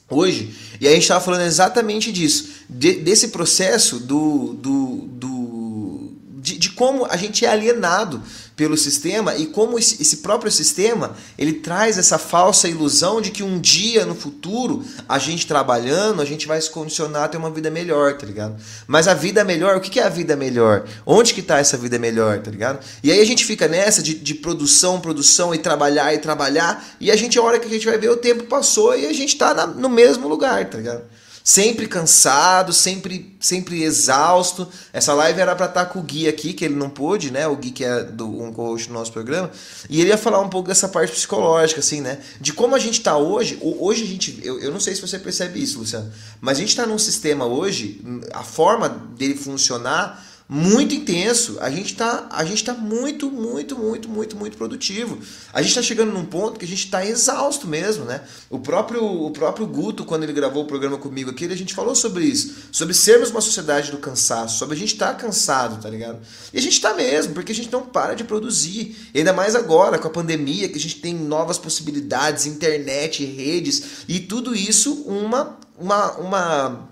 hoje. 0.10 0.54
E 0.80 0.88
aí 0.88 0.94
a 0.94 0.96
gente 0.96 1.08
tava 1.08 1.24
falando 1.24 1.42
exatamente 1.42 2.12
disso, 2.12 2.50
de, 2.70 2.96
desse 2.96 3.30
processo 3.30 3.98
do, 3.98 4.54
do, 4.54 5.08
do 5.08 6.12
de, 6.42 6.58
de 6.58 6.70
como 6.72 7.06
a 7.06 7.16
gente 7.16 7.46
é 7.46 7.50
alienado 7.50 8.22
pelo 8.62 8.78
sistema 8.78 9.36
e 9.36 9.48
como 9.48 9.80
esse 9.80 10.18
próprio 10.18 10.52
sistema 10.52 11.16
ele 11.36 11.54
traz 11.54 11.98
essa 11.98 12.20
falsa 12.20 12.68
ilusão 12.68 13.20
de 13.20 13.32
que 13.32 13.42
um 13.42 13.60
dia 13.60 14.06
no 14.06 14.14
futuro 14.14 14.86
a 15.10 15.18
gente 15.18 15.48
trabalhando 15.48 16.22
a 16.22 16.26
gente 16.26 16.46
vai 16.46 16.62
se 16.62 16.70
condicionar 16.70 17.24
a 17.24 17.28
ter 17.28 17.38
uma 17.38 17.50
vida 17.50 17.72
melhor, 17.72 18.16
tá 18.16 18.24
ligado? 18.24 18.62
Mas 18.86 19.08
a 19.08 19.16
vida 19.16 19.44
melhor, 19.44 19.78
o 19.78 19.82
que 19.82 20.00
é 20.00 20.04
a 20.04 20.10
vida 20.10 20.36
melhor? 20.36 20.86
Onde 21.08 21.34
que 21.34 21.42
tá 21.42 21.58
essa 21.58 21.76
vida 21.76 21.98
melhor, 21.98 22.38
tá 22.38 22.52
ligado? 22.52 22.86
E 23.04 23.12
aí 23.12 23.20
a 23.20 23.26
gente 23.26 23.48
fica 23.48 23.68
nessa 23.68 24.04
de, 24.04 24.14
de 24.14 24.36
produção, 24.36 25.02
produção 25.02 25.56
e 25.56 25.58
trabalhar 25.58 26.14
e 26.14 26.20
trabalhar 26.20 26.86
e 27.00 27.10
a 27.10 27.16
gente 27.16 27.40
a 27.40 27.42
hora 27.42 27.58
que 27.58 27.66
a 27.66 27.72
gente 27.72 27.88
vai 27.88 27.98
ver 27.98 28.12
o 28.12 28.18
tempo 28.18 28.44
passou 28.44 28.96
e 28.96 29.08
a 29.08 29.14
gente 29.14 29.36
tá 29.38 29.66
no 29.66 29.90
mesmo 29.90 30.28
lugar, 30.28 30.70
tá 30.70 30.78
ligado? 30.78 31.02
Sempre 31.44 31.88
cansado, 31.88 32.72
sempre 32.72 33.32
sempre 33.42 33.84
exausto. 33.84 34.68
Essa 34.94 35.14
live 35.14 35.40
era 35.40 35.56
para 35.56 35.66
estar 35.66 35.86
tá 35.86 35.92
com 35.92 36.00
o 36.00 36.04
Gui 36.04 36.28
aqui, 36.28 36.54
que 36.54 36.64
ele 36.64 36.76
não 36.76 36.90
pôde, 36.90 37.32
né? 37.32 37.48
O 37.48 37.56
Gui 37.56 37.72
que 37.72 37.84
é 37.84 38.04
do, 38.04 38.42
um 38.42 38.54
coach 38.54 38.88
do 38.88 38.94
nosso 38.94 39.12
programa. 39.12 39.50
E 39.90 40.00
ele 40.00 40.10
ia 40.10 40.18
falar 40.18 40.40
um 40.40 40.50
pouco 40.50 40.68
dessa 40.68 40.88
parte 40.88 41.12
psicológica, 41.12 41.80
assim, 41.80 42.00
né? 42.00 42.20
De 42.40 42.54
como 42.54 42.76
a 42.76 42.80
gente 42.80 43.00
está 43.00 43.18
hoje. 43.18 43.58
Hoje 43.62 44.04
a 44.04 44.08
gente. 44.08 44.40
Eu, 44.44 44.60
eu 44.60 44.72
não 44.72 44.80
sei 44.80 44.94
se 44.94 45.02
você 45.02 45.18
percebe 45.18 45.62
isso, 45.62 45.80
Luciano. 45.80 46.12
Mas 46.40 46.58
a 46.58 46.62
gente 46.62 46.70
está 46.70 46.86
num 46.86 47.00
sistema 47.00 47.46
hoje, 47.46 48.02
a 48.34 48.44
forma 48.44 48.88
dele 48.88 49.36
funcionar 49.36 50.31
muito 50.54 50.94
intenso. 50.94 51.58
A 51.62 51.70
gente 51.70 51.94
está 51.94 52.28
a 52.30 52.44
gente 52.44 52.62
tá 52.62 52.74
muito, 52.74 53.32
muito, 53.32 53.78
muito, 53.78 54.10
muito, 54.10 54.36
muito 54.36 54.58
produtivo. 54.58 55.18
A 55.54 55.62
gente 55.62 55.70
está 55.70 55.82
chegando 55.82 56.12
num 56.12 56.26
ponto 56.26 56.60
que 56.60 56.66
a 56.66 56.68
gente 56.68 56.84
está 56.84 57.06
exausto 57.06 57.66
mesmo, 57.66 58.04
né? 58.04 58.20
O 58.50 58.60
próprio, 58.60 59.02
o 59.02 59.32
próprio 59.32 59.66
Guto, 59.66 60.04
quando 60.04 60.24
ele 60.24 60.34
gravou 60.34 60.64
o 60.64 60.68
programa 60.68 60.98
comigo 60.98 61.30
aqui, 61.30 61.46
a 61.46 61.56
gente 61.56 61.74
falou 61.74 61.96
sobre 61.96 62.26
isso. 62.26 62.54
Sobre 62.70 62.94
sermos 62.94 63.30
uma 63.30 63.40
sociedade 63.40 63.92
do 63.92 63.98
cansaço, 63.98 64.60
sobre 64.60 64.76
a 64.76 64.78
gente 64.78 64.92
estar 64.92 65.14
tá 65.14 65.16
cansado, 65.16 65.82
tá 65.82 65.90
ligado? 65.90 66.20
E 66.52 66.58
a 66.58 66.62
gente 66.62 66.74
está 66.74 66.94
mesmo, 66.94 67.34
porque 67.34 67.54
a 67.54 67.56
gente 67.56 67.72
não 67.72 67.84
para 67.84 68.14
de 68.14 68.26
produzir. 68.26 68.98
Ainda 69.16 69.32
mais 69.32 69.56
agora, 69.56 69.98
com 69.98 70.10
a 70.10 70.12
pandemia, 70.12 70.68
que 70.68 70.78
a 70.78 70.82
gente 70.82 71.00
tem 71.00 71.14
novas 71.14 71.58
possibilidades, 71.58 72.46
internet, 72.46 73.24
redes, 73.24 74.04
e 74.06 74.20
tudo 74.20 74.54
isso 74.54 75.04
uma, 75.04 75.58
uma, 75.80 76.12
uma, 76.18 76.90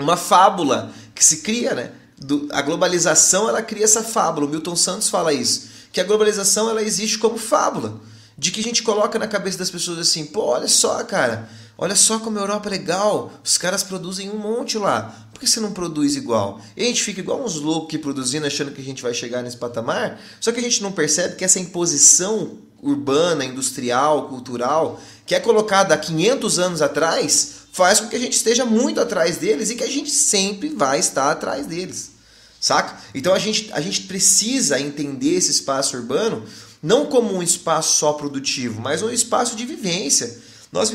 uma 0.00 0.16
fábula 0.16 0.90
que 1.14 1.22
se 1.22 1.42
cria, 1.42 1.74
né? 1.74 1.92
Do, 2.18 2.48
a 2.52 2.62
globalização 2.62 3.48
ela 3.48 3.62
cria 3.62 3.84
essa 3.84 4.02
fábula. 4.02 4.46
O 4.46 4.50
Milton 4.50 4.76
Santos 4.76 5.08
fala 5.08 5.32
isso, 5.32 5.68
que 5.92 6.00
a 6.00 6.04
globalização 6.04 6.68
ela 6.68 6.82
existe 6.82 7.18
como 7.18 7.38
fábula, 7.38 8.00
de 8.36 8.50
que 8.50 8.60
a 8.60 8.62
gente 8.62 8.82
coloca 8.82 9.18
na 9.18 9.26
cabeça 9.26 9.58
das 9.58 9.70
pessoas 9.70 9.98
assim, 9.98 10.26
pô, 10.26 10.42
olha 10.42 10.68
só, 10.68 11.02
cara, 11.04 11.48
olha 11.78 11.94
só 11.94 12.18
como 12.18 12.38
a 12.38 12.42
Europa 12.42 12.68
é 12.68 12.70
legal, 12.70 13.32
os 13.44 13.56
caras 13.56 13.82
produzem 13.82 14.30
um 14.30 14.38
monte 14.38 14.76
lá, 14.78 15.28
por 15.32 15.40
que 15.40 15.46
você 15.46 15.60
não 15.60 15.72
produz 15.72 16.16
igual? 16.16 16.60
E 16.76 16.82
a 16.82 16.86
gente 16.86 17.02
fica 17.02 17.20
igual 17.20 17.42
uns 17.42 17.56
loucos 17.56 17.90
que 17.90 17.98
produzindo, 17.98 18.46
achando 18.46 18.72
que 18.72 18.80
a 18.80 18.84
gente 18.84 19.02
vai 19.02 19.14
chegar 19.14 19.42
nesse 19.42 19.56
patamar, 19.56 20.20
só 20.40 20.50
que 20.50 20.60
a 20.60 20.62
gente 20.62 20.82
não 20.82 20.92
percebe 20.92 21.36
que 21.36 21.44
essa 21.44 21.60
imposição 21.60 22.58
urbana, 22.82 23.44
industrial, 23.44 24.28
cultural, 24.28 25.00
que 25.24 25.34
é 25.34 25.40
colocada 25.40 25.94
há 25.94 25.98
500 25.98 26.58
anos 26.58 26.82
atrás, 26.82 27.63
faz 27.74 27.98
com 27.98 28.06
que 28.06 28.14
a 28.14 28.20
gente 28.20 28.34
esteja 28.34 28.64
muito 28.64 29.00
atrás 29.00 29.36
deles 29.36 29.68
e 29.68 29.74
que 29.74 29.82
a 29.82 29.90
gente 29.90 30.08
sempre 30.08 30.68
vai 30.68 31.00
estar 31.00 31.32
atrás 31.32 31.66
deles. 31.66 32.12
Saca? 32.60 32.96
Então 33.12 33.34
a 33.34 33.38
gente, 33.38 33.68
a 33.72 33.80
gente 33.80 34.02
precisa 34.02 34.78
entender 34.78 35.34
esse 35.34 35.50
espaço 35.50 35.96
urbano 35.96 36.44
não 36.80 37.06
como 37.06 37.34
um 37.34 37.42
espaço 37.42 37.98
só 37.98 38.12
produtivo, 38.12 38.80
mas 38.80 39.02
um 39.02 39.10
espaço 39.10 39.56
de 39.56 39.66
vivência. 39.66 40.38
Nós 40.70 40.94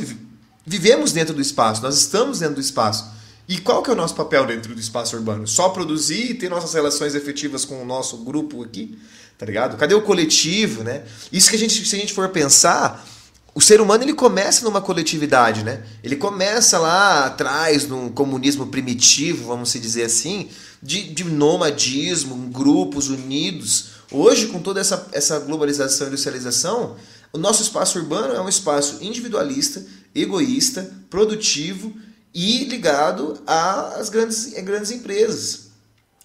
vivemos 0.66 1.12
dentro 1.12 1.34
do 1.34 1.42
espaço, 1.42 1.82
nós 1.82 1.98
estamos 1.98 2.40
dentro 2.40 2.56
do 2.56 2.62
espaço. 2.62 3.12
E 3.46 3.58
qual 3.58 3.84
que 3.84 3.90
é 3.90 3.94
o 3.94 3.96
nosso 3.98 4.16
papel 4.16 4.46
dentro 4.46 4.74
do 4.74 4.80
espaço 4.80 5.18
urbano? 5.18 5.46
Só 5.50 5.68
produzir 5.70 6.32
e 6.32 6.34
ter 6.34 6.50
nossas 6.50 6.74
relações 6.74 7.14
efetivas 7.14 7.66
com 7.66 7.82
o 7.82 7.86
nosso 7.86 8.20
grupo 8.20 8.64
aqui? 8.64 8.98
Tá 9.38 9.46
ligado? 9.46 9.76
Cadê 9.76 9.96
o 9.96 10.02
coletivo, 10.02 10.84
né? 10.84 11.04
Isso 11.30 11.50
que 11.50 11.58
a 11.58 11.60
gente, 11.60 11.86
se 11.86 11.96
a 11.96 12.00
gente 12.00 12.14
for 12.14 12.30
pensar, 12.30 13.06
o 13.60 13.62
ser 13.62 13.82
humano 13.82 14.06
ele 14.06 14.14
começa 14.14 14.64
numa 14.64 14.80
coletividade, 14.80 15.66
né? 15.66 15.84
Ele 16.02 16.16
começa 16.16 16.80
lá 16.80 17.26
atrás, 17.26 17.86
num 17.86 18.08
comunismo 18.08 18.68
primitivo, 18.68 19.48
vamos 19.48 19.70
se 19.70 19.82
dizer 19.82 20.06
assim, 20.06 20.48
de, 20.82 21.14
de 21.14 21.26
nomadismo, 21.26 22.38
grupos 22.54 23.10
unidos. 23.10 23.90
Hoje, 24.14 24.48
com 24.48 24.62
toda 24.62 24.80
essa, 24.80 25.10
essa 25.12 25.40
globalização 25.40 26.08
e 26.08 26.10
industrialização, 26.10 26.96
o 27.34 27.38
nosso 27.38 27.62
espaço 27.62 28.00
urbano 28.00 28.34
é 28.34 28.40
um 28.40 28.48
espaço 28.48 29.00
individualista, 29.02 29.86
egoísta, 30.16 30.90
produtivo 31.10 31.94
e 32.34 32.64
ligado 32.64 33.44
às 33.46 34.08
grandes, 34.08 34.56
às 34.56 34.64
grandes 34.64 34.92
empresas. 34.92 35.68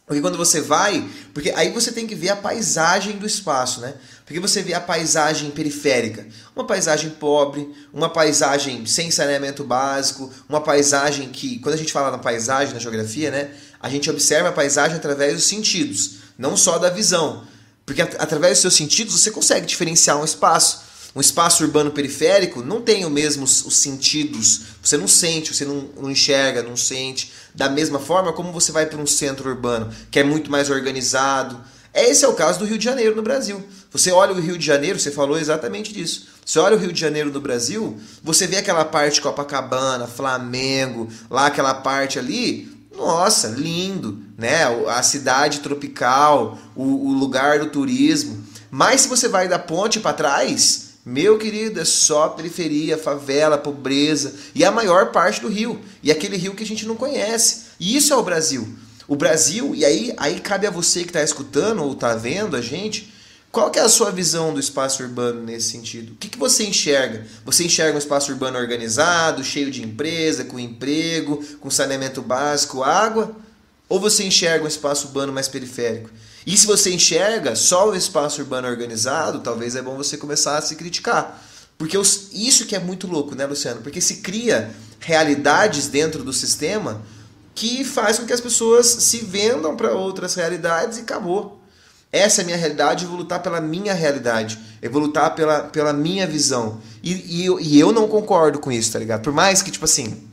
Porque 0.06 0.20
quando 0.20 0.36
você 0.36 0.60
vai, 0.60 1.08
porque 1.32 1.50
aí 1.50 1.72
você 1.72 1.90
tem 1.90 2.06
que 2.06 2.14
ver 2.14 2.28
a 2.28 2.36
paisagem 2.36 3.16
do 3.16 3.26
espaço, 3.26 3.80
né? 3.80 3.94
Porque 4.24 4.40
você 4.40 4.62
vê 4.62 4.72
a 4.72 4.80
paisagem 4.80 5.50
periférica, 5.50 6.26
uma 6.56 6.66
paisagem 6.66 7.10
pobre, 7.10 7.68
uma 7.92 8.08
paisagem 8.08 8.86
sem 8.86 9.10
saneamento 9.10 9.62
básico, 9.64 10.32
uma 10.48 10.62
paisagem 10.62 11.28
que, 11.28 11.58
quando 11.58 11.74
a 11.74 11.78
gente 11.78 11.92
fala 11.92 12.10
na 12.10 12.18
paisagem, 12.18 12.72
na 12.72 12.80
geografia, 12.80 13.30
né? 13.30 13.50
A 13.78 13.90
gente 13.90 14.08
observa 14.08 14.48
a 14.48 14.52
paisagem 14.52 14.96
através 14.96 15.34
dos 15.34 15.44
sentidos, 15.44 16.16
não 16.38 16.56
só 16.56 16.78
da 16.78 16.88
visão. 16.88 17.44
Porque 17.84 18.00
através 18.00 18.54
dos 18.54 18.60
seus 18.62 18.74
sentidos 18.74 19.12
você 19.20 19.30
consegue 19.30 19.66
diferenciar 19.66 20.18
um 20.18 20.24
espaço. 20.24 20.82
Um 21.14 21.20
espaço 21.20 21.62
urbano 21.62 21.92
periférico 21.92 22.62
não 22.62 22.80
tem 22.80 23.04
os 23.04 23.12
mesmos 23.12 23.64
os 23.64 23.76
sentidos. 23.76 24.62
Você 24.82 24.96
não 24.96 25.06
sente, 25.06 25.54
você 25.54 25.64
não, 25.64 25.90
não 26.00 26.10
enxerga, 26.10 26.62
não 26.62 26.76
sente 26.76 27.30
da 27.54 27.68
mesma 27.68 28.00
forma 28.00 28.32
como 28.32 28.52
você 28.52 28.72
vai 28.72 28.86
para 28.86 28.98
um 28.98 29.06
centro 29.06 29.48
urbano, 29.48 29.94
que 30.10 30.18
é 30.18 30.24
muito 30.24 30.50
mais 30.50 30.70
organizado. 30.70 31.62
Esse 31.94 32.24
é 32.24 32.28
o 32.28 32.34
caso 32.34 32.58
do 32.58 32.64
Rio 32.64 32.76
de 32.76 32.84
Janeiro 32.84 33.14
no 33.14 33.22
Brasil. 33.22 33.62
Você 33.92 34.10
olha 34.10 34.32
o 34.32 34.40
Rio 34.40 34.58
de 34.58 34.66
Janeiro, 34.66 34.98
você 34.98 35.12
falou 35.12 35.38
exatamente 35.38 35.92
disso. 35.92 36.26
Você 36.44 36.58
olha 36.58 36.76
o 36.76 36.78
Rio 36.78 36.92
de 36.92 37.00
Janeiro 37.00 37.30
no 37.30 37.40
Brasil, 37.40 37.96
você 38.22 38.48
vê 38.48 38.56
aquela 38.56 38.84
parte 38.84 39.20
Copacabana, 39.20 40.08
Flamengo, 40.08 41.08
lá 41.30 41.46
aquela 41.46 41.72
parte 41.72 42.18
ali, 42.18 42.68
nossa, 42.96 43.48
lindo, 43.48 44.18
né? 44.36 44.64
A 44.88 45.02
cidade 45.04 45.60
tropical, 45.60 46.58
o, 46.74 47.10
o 47.10 47.12
lugar 47.12 47.60
do 47.60 47.70
turismo. 47.70 48.44
Mas 48.70 49.02
se 49.02 49.08
você 49.08 49.28
vai 49.28 49.46
da 49.46 49.58
ponte 49.58 50.00
para 50.00 50.12
trás, 50.12 50.94
meu 51.06 51.38
querido, 51.38 51.80
é 51.80 51.84
só 51.84 52.28
periferia, 52.28 52.98
favela, 52.98 53.58
pobreza 53.58 54.34
e 54.54 54.64
a 54.64 54.72
maior 54.72 55.12
parte 55.12 55.40
do 55.40 55.48
rio. 55.48 55.80
E 56.02 56.10
aquele 56.10 56.36
rio 56.36 56.54
que 56.54 56.64
a 56.64 56.66
gente 56.66 56.86
não 56.86 56.96
conhece. 56.96 57.66
E 57.78 57.96
isso 57.96 58.12
é 58.12 58.16
o 58.16 58.22
Brasil. 58.22 58.66
O 59.06 59.16
Brasil, 59.16 59.74
e 59.74 59.84
aí, 59.84 60.14
aí 60.16 60.40
cabe 60.40 60.66
a 60.66 60.70
você 60.70 61.02
que 61.02 61.10
está 61.10 61.22
escutando 61.22 61.82
ou 61.82 61.92
está 61.92 62.14
vendo 62.14 62.56
a 62.56 62.60
gente, 62.60 63.12
qual 63.54 63.70
que 63.70 63.78
é 63.78 63.82
a 63.82 63.88
sua 63.88 64.10
visão 64.10 64.52
do 64.52 64.58
espaço 64.58 65.02
urbano 65.02 65.42
nesse 65.42 65.70
sentido? 65.70 66.12
O 66.12 66.16
que, 66.16 66.28
que 66.28 66.38
você 66.38 66.64
enxerga? 66.64 67.24
Você 67.44 67.64
enxerga 67.64 67.94
um 67.94 67.98
espaço 67.98 68.32
urbano 68.32 68.58
organizado, 68.58 69.44
cheio 69.44 69.70
de 69.70 69.82
empresa, 69.82 70.44
com 70.44 70.58
emprego, 70.58 71.44
com 71.60 71.70
saneamento 71.70 72.20
básico, 72.20 72.82
água? 72.82 73.36
Ou 73.88 74.00
você 74.00 74.24
enxerga 74.24 74.64
um 74.64 74.68
espaço 74.68 75.06
urbano 75.06 75.32
mais 75.32 75.46
periférico? 75.46 76.10
E 76.46 76.56
se 76.56 76.66
você 76.66 76.92
enxerga 76.92 77.54
só 77.54 77.90
o 77.90 77.94
espaço 77.94 78.40
urbano 78.40 78.66
organizado, 78.66 79.40
talvez 79.40 79.76
é 79.76 79.82
bom 79.82 79.96
você 79.96 80.16
começar 80.16 80.58
a 80.58 80.62
se 80.62 80.74
criticar. 80.74 81.40
Porque 81.78 81.96
os, 81.96 82.30
isso 82.32 82.66
que 82.66 82.74
é 82.74 82.80
muito 82.80 83.06
louco, 83.06 83.34
né, 83.34 83.46
Luciano? 83.46 83.82
Porque 83.82 84.00
se 84.00 84.16
cria 84.16 84.70
realidades 84.98 85.86
dentro 85.86 86.24
do 86.24 86.32
sistema 86.32 87.02
que 87.54 87.84
faz 87.84 88.18
com 88.18 88.26
que 88.26 88.32
as 88.32 88.40
pessoas 88.40 88.86
se 88.86 89.18
vendam 89.18 89.76
para 89.76 89.92
outras 89.92 90.34
realidades 90.34 90.98
e 90.98 91.02
acabou. 91.02 91.60
Essa 92.10 92.40
é 92.40 92.42
a 92.42 92.44
minha 92.46 92.56
realidade, 92.56 93.04
eu 93.04 93.10
vou 93.10 93.18
lutar 93.18 93.42
pela 93.42 93.60
minha 93.60 93.92
realidade. 93.92 94.58
Eu 94.80 94.90
vou 94.90 95.02
lutar 95.02 95.34
pela, 95.34 95.60
pela 95.64 95.92
minha 95.92 96.26
visão. 96.26 96.80
E, 97.02 97.12
e, 97.12 97.46
e 97.60 97.80
eu 97.80 97.92
não 97.92 98.06
concordo 98.06 98.58
com 98.58 98.70
isso, 98.70 98.92
tá 98.92 98.98
ligado? 98.98 99.22
Por 99.22 99.32
mais 99.32 99.62
que, 99.62 99.70
tipo 99.70 99.84
assim, 99.84 100.28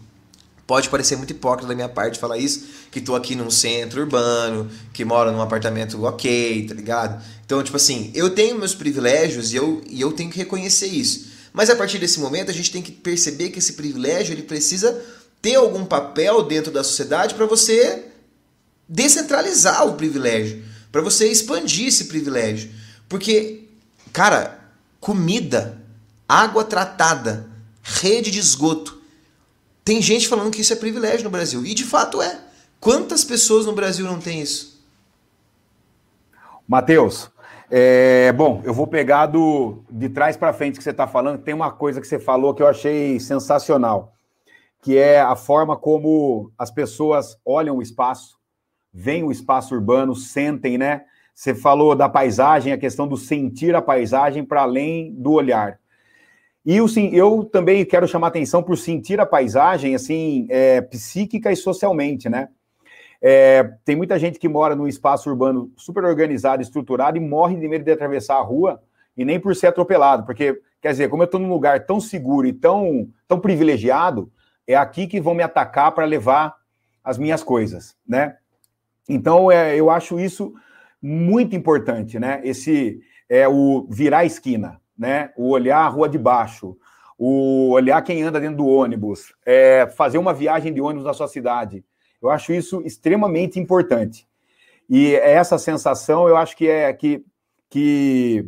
Pode 0.71 0.87
parecer 0.87 1.17
muito 1.17 1.31
hipócrita 1.31 1.67
da 1.67 1.75
minha 1.75 1.89
parte 1.89 2.17
falar 2.17 2.37
isso, 2.37 2.63
que 2.89 3.01
tô 3.01 3.13
aqui 3.13 3.35
num 3.35 3.51
centro 3.51 3.99
urbano, 3.99 4.71
que 4.93 5.03
moro 5.03 5.29
num 5.29 5.41
apartamento 5.41 6.01
ok, 6.01 6.65
tá 6.65 6.73
ligado? 6.73 7.21
Então, 7.45 7.61
tipo 7.61 7.75
assim, 7.75 8.09
eu 8.15 8.29
tenho 8.29 8.57
meus 8.57 8.73
privilégios 8.73 9.51
e 9.51 9.57
eu, 9.57 9.81
e 9.85 9.99
eu 9.99 10.13
tenho 10.13 10.29
que 10.29 10.37
reconhecer 10.37 10.87
isso. 10.87 11.27
Mas 11.51 11.69
a 11.69 11.75
partir 11.75 11.97
desse 11.97 12.21
momento, 12.21 12.51
a 12.51 12.53
gente 12.53 12.71
tem 12.71 12.81
que 12.81 12.93
perceber 12.93 13.49
que 13.49 13.59
esse 13.59 13.73
privilégio 13.73 14.33
ele 14.33 14.43
precisa 14.43 14.97
ter 15.41 15.55
algum 15.55 15.85
papel 15.85 16.43
dentro 16.43 16.71
da 16.71 16.83
sociedade 16.83 17.35
para 17.35 17.45
você 17.45 18.05
descentralizar 18.87 19.87
o 19.87 19.93
privilégio, 19.93 20.63
para 20.91 21.01
você 21.01 21.31
expandir 21.31 21.87
esse 21.87 22.05
privilégio. 22.05 22.71
Porque, 23.07 23.67
cara, 24.13 24.59
comida, 24.99 25.81
água 26.27 26.63
tratada, 26.63 27.49
rede 27.81 28.29
de 28.29 28.39
esgoto, 28.39 29.01
tem 29.83 30.01
gente 30.01 30.27
falando 30.27 30.51
que 30.51 30.61
isso 30.61 30.73
é 30.73 30.75
privilégio 30.75 31.23
no 31.23 31.29
Brasil. 31.29 31.65
E 31.65 31.73
de 31.73 31.83
fato 31.83 32.21
é. 32.21 32.39
Quantas 32.79 33.23
pessoas 33.23 33.65
no 33.65 33.73
Brasil 33.73 34.05
não 34.05 34.19
têm 34.19 34.41
isso? 34.41 34.81
Matheus, 36.67 37.29
é, 37.69 38.31
bom, 38.33 38.61
eu 38.63 38.73
vou 38.73 38.87
pegar 38.87 39.27
do 39.27 39.83
de 39.89 40.09
trás 40.09 40.35
para 40.35 40.53
frente 40.53 40.77
que 40.77 40.83
você 40.83 40.89
está 40.89 41.07
falando. 41.07 41.41
Tem 41.41 41.53
uma 41.53 41.71
coisa 41.71 42.01
que 42.01 42.07
você 42.07 42.19
falou 42.19 42.53
que 42.53 42.61
eu 42.61 42.67
achei 42.67 43.19
sensacional, 43.19 44.13
que 44.81 44.97
é 44.97 45.21
a 45.21 45.35
forma 45.35 45.77
como 45.77 46.51
as 46.57 46.71
pessoas 46.71 47.37
olham 47.45 47.77
o 47.77 47.81
espaço, 47.81 48.39
veem 48.91 49.23
o 49.23 49.31
espaço 49.31 49.75
urbano, 49.75 50.15
sentem, 50.15 50.77
né? 50.77 51.03
Você 51.33 51.53
falou 51.53 51.95
da 51.95 52.09
paisagem, 52.09 52.73
a 52.73 52.77
questão 52.77 53.07
do 53.07 53.15
sentir 53.15 53.75
a 53.75 53.81
paisagem 53.81 54.43
para 54.43 54.63
além 54.63 55.13
do 55.13 55.31
olhar. 55.31 55.79
E 56.65 56.79
o, 56.81 56.87
sim, 56.87 57.09
eu 57.13 57.43
também 57.43 57.85
quero 57.85 58.07
chamar 58.07 58.27
atenção 58.27 58.61
por 58.61 58.77
sentir 58.77 59.19
a 59.19 59.25
paisagem, 59.25 59.95
assim, 59.95 60.47
é, 60.49 60.81
psíquica 60.81 61.51
e 61.51 61.55
socialmente, 61.55 62.27
né? 62.27 62.49
É, 63.21 63.63
tem 63.85 63.95
muita 63.95 64.17
gente 64.17 64.39
que 64.39 64.49
mora 64.49 64.75
num 64.75 64.87
espaço 64.87 65.29
urbano 65.29 65.71
super 65.77 66.03
organizado, 66.03 66.61
estruturado 66.61 67.17
e 67.17 67.19
morre 67.19 67.55
de 67.55 67.67
medo 67.67 67.85
de 67.85 67.91
atravessar 67.91 68.37
a 68.37 68.41
rua 68.41 68.81
e 69.15 69.23
nem 69.23 69.39
por 69.39 69.55
ser 69.55 69.67
atropelado, 69.67 70.25
porque, 70.25 70.59
quer 70.81 70.91
dizer, 70.91 71.07
como 71.07 71.21
eu 71.21 71.25
estou 71.25 71.39
num 71.39 71.49
lugar 71.49 71.85
tão 71.85 71.99
seguro 71.99 72.47
e 72.47 72.53
tão, 72.53 73.07
tão 73.27 73.39
privilegiado, 73.39 74.31
é 74.71 74.75
aqui 74.75 75.07
que 75.07 75.21
vão 75.21 75.33
me 75.33 75.43
atacar 75.43 75.91
para 75.91 76.05
levar 76.05 76.55
as 77.03 77.17
minhas 77.17 77.43
coisas, 77.43 77.95
né? 78.07 78.37
Então, 79.09 79.51
é, 79.51 79.75
eu 79.75 79.89
acho 79.89 80.19
isso 80.19 80.53
muito 81.01 81.55
importante, 81.55 82.19
né? 82.19 82.41
Esse 82.43 83.01
é 83.27 83.47
o 83.47 83.87
virar 83.89 84.19
a 84.19 84.25
esquina, 84.25 84.79
né? 84.97 85.31
O 85.35 85.49
olhar 85.49 85.79
a 85.79 85.87
rua 85.87 86.07
de 86.07 86.17
baixo, 86.17 86.77
o 87.17 87.69
olhar 87.71 88.01
quem 88.01 88.21
anda 88.21 88.39
dentro 88.39 88.57
do 88.57 88.67
ônibus, 88.67 89.33
é, 89.45 89.87
fazer 89.87 90.17
uma 90.17 90.33
viagem 90.33 90.73
de 90.73 90.81
ônibus 90.81 91.05
na 91.05 91.13
sua 91.13 91.27
cidade. 91.27 91.83
Eu 92.21 92.29
acho 92.29 92.53
isso 92.53 92.81
extremamente 92.85 93.59
importante. 93.59 94.27
E 94.89 95.15
essa 95.15 95.57
sensação, 95.57 96.27
eu 96.27 96.35
acho 96.37 96.55
que 96.55 96.67
é 96.67 96.91
que, 96.93 97.23
que 97.69 98.47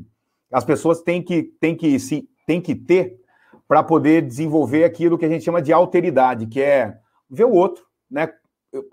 as 0.52 0.64
pessoas 0.64 1.02
têm 1.02 1.22
que, 1.22 1.44
têm 1.60 1.76
que, 1.76 2.00
se, 2.00 2.28
têm 2.46 2.62
que 2.62 2.76
ter 2.76 3.18
para 3.68 3.84
poder 3.84 4.22
desenvolver 4.22 4.84
aquilo 4.84 5.18
que 5.18 5.26
a 5.26 5.30
gente 5.30 5.44
chama 5.44 5.62
de 5.62 5.72
alteridade, 5.74 6.48
que 6.48 6.62
é 6.62 6.98
ver 7.30 7.46
o 7.46 7.52
outro, 7.52 7.86
né? 8.10 8.30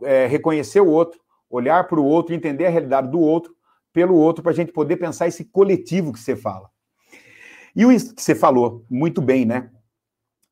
É, 0.02 0.26
reconhecer 0.26 0.80
o 0.80 0.90
outro, 0.90 1.18
olhar 1.48 1.86
para 1.86 1.98
o 1.98 2.04
outro, 2.04 2.34
entender 2.34 2.66
a 2.66 2.70
realidade 2.70 3.08
do 3.08 3.18
outro, 3.18 3.54
pelo 3.92 4.14
outro, 4.14 4.42
para 4.42 4.52
a 4.52 4.54
gente 4.54 4.72
poder 4.72 4.96
pensar 4.96 5.26
esse 5.26 5.44
coletivo 5.44 6.12
que 6.12 6.20
você 6.20 6.36
fala. 6.36 6.68
E 7.74 7.84
o 7.86 7.88
que 7.88 8.22
você 8.22 8.34
falou, 8.34 8.84
muito 8.90 9.22
bem, 9.22 9.44
né? 9.44 9.70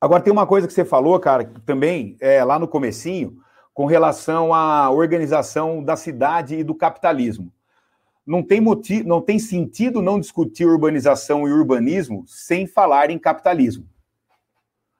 Agora 0.01 0.23
tem 0.23 0.31
uma 0.31 0.47
coisa 0.47 0.67
que 0.67 0.73
você 0.73 0.85
falou, 0.85 1.19
cara, 1.19 1.51
também, 1.65 2.17
é, 2.19 2.43
lá 2.43 2.57
no 2.57 2.67
comecinho, 2.67 3.37
com 3.73 3.85
relação 3.85 4.53
à 4.53 4.89
organização 4.89 5.83
da 5.83 5.95
cidade 5.95 6.55
e 6.55 6.63
do 6.63 6.73
capitalismo. 6.73 7.51
Não 8.25 8.43
tem, 8.43 8.61
motivo, 8.61 9.07
não 9.07 9.21
tem 9.21 9.39
sentido 9.39 10.01
não 10.01 10.19
discutir 10.19 10.65
urbanização 10.65 11.47
e 11.47 11.51
urbanismo 11.51 12.23
sem 12.27 12.67
falar 12.67 13.09
em 13.09 13.17
capitalismo. 13.17 13.87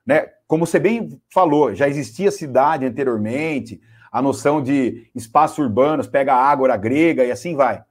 Né? 0.10 0.28
Como 0.48 0.66
você 0.66 0.80
bem 0.80 1.22
falou, 1.32 1.76
já 1.76 1.88
existia 1.88 2.32
cidade 2.32 2.84
anteriormente, 2.84 3.80
a 4.12 4.24
noção 4.24 4.60
de 4.60 5.08
espaços 5.14 5.60
urbanos, 5.60 6.08
pega 6.08 6.34
a 6.34 6.44
ágora 6.44 6.76
grega 6.76 7.24
e 7.24 7.32
assim 7.32 7.56
vai. 7.56 7.84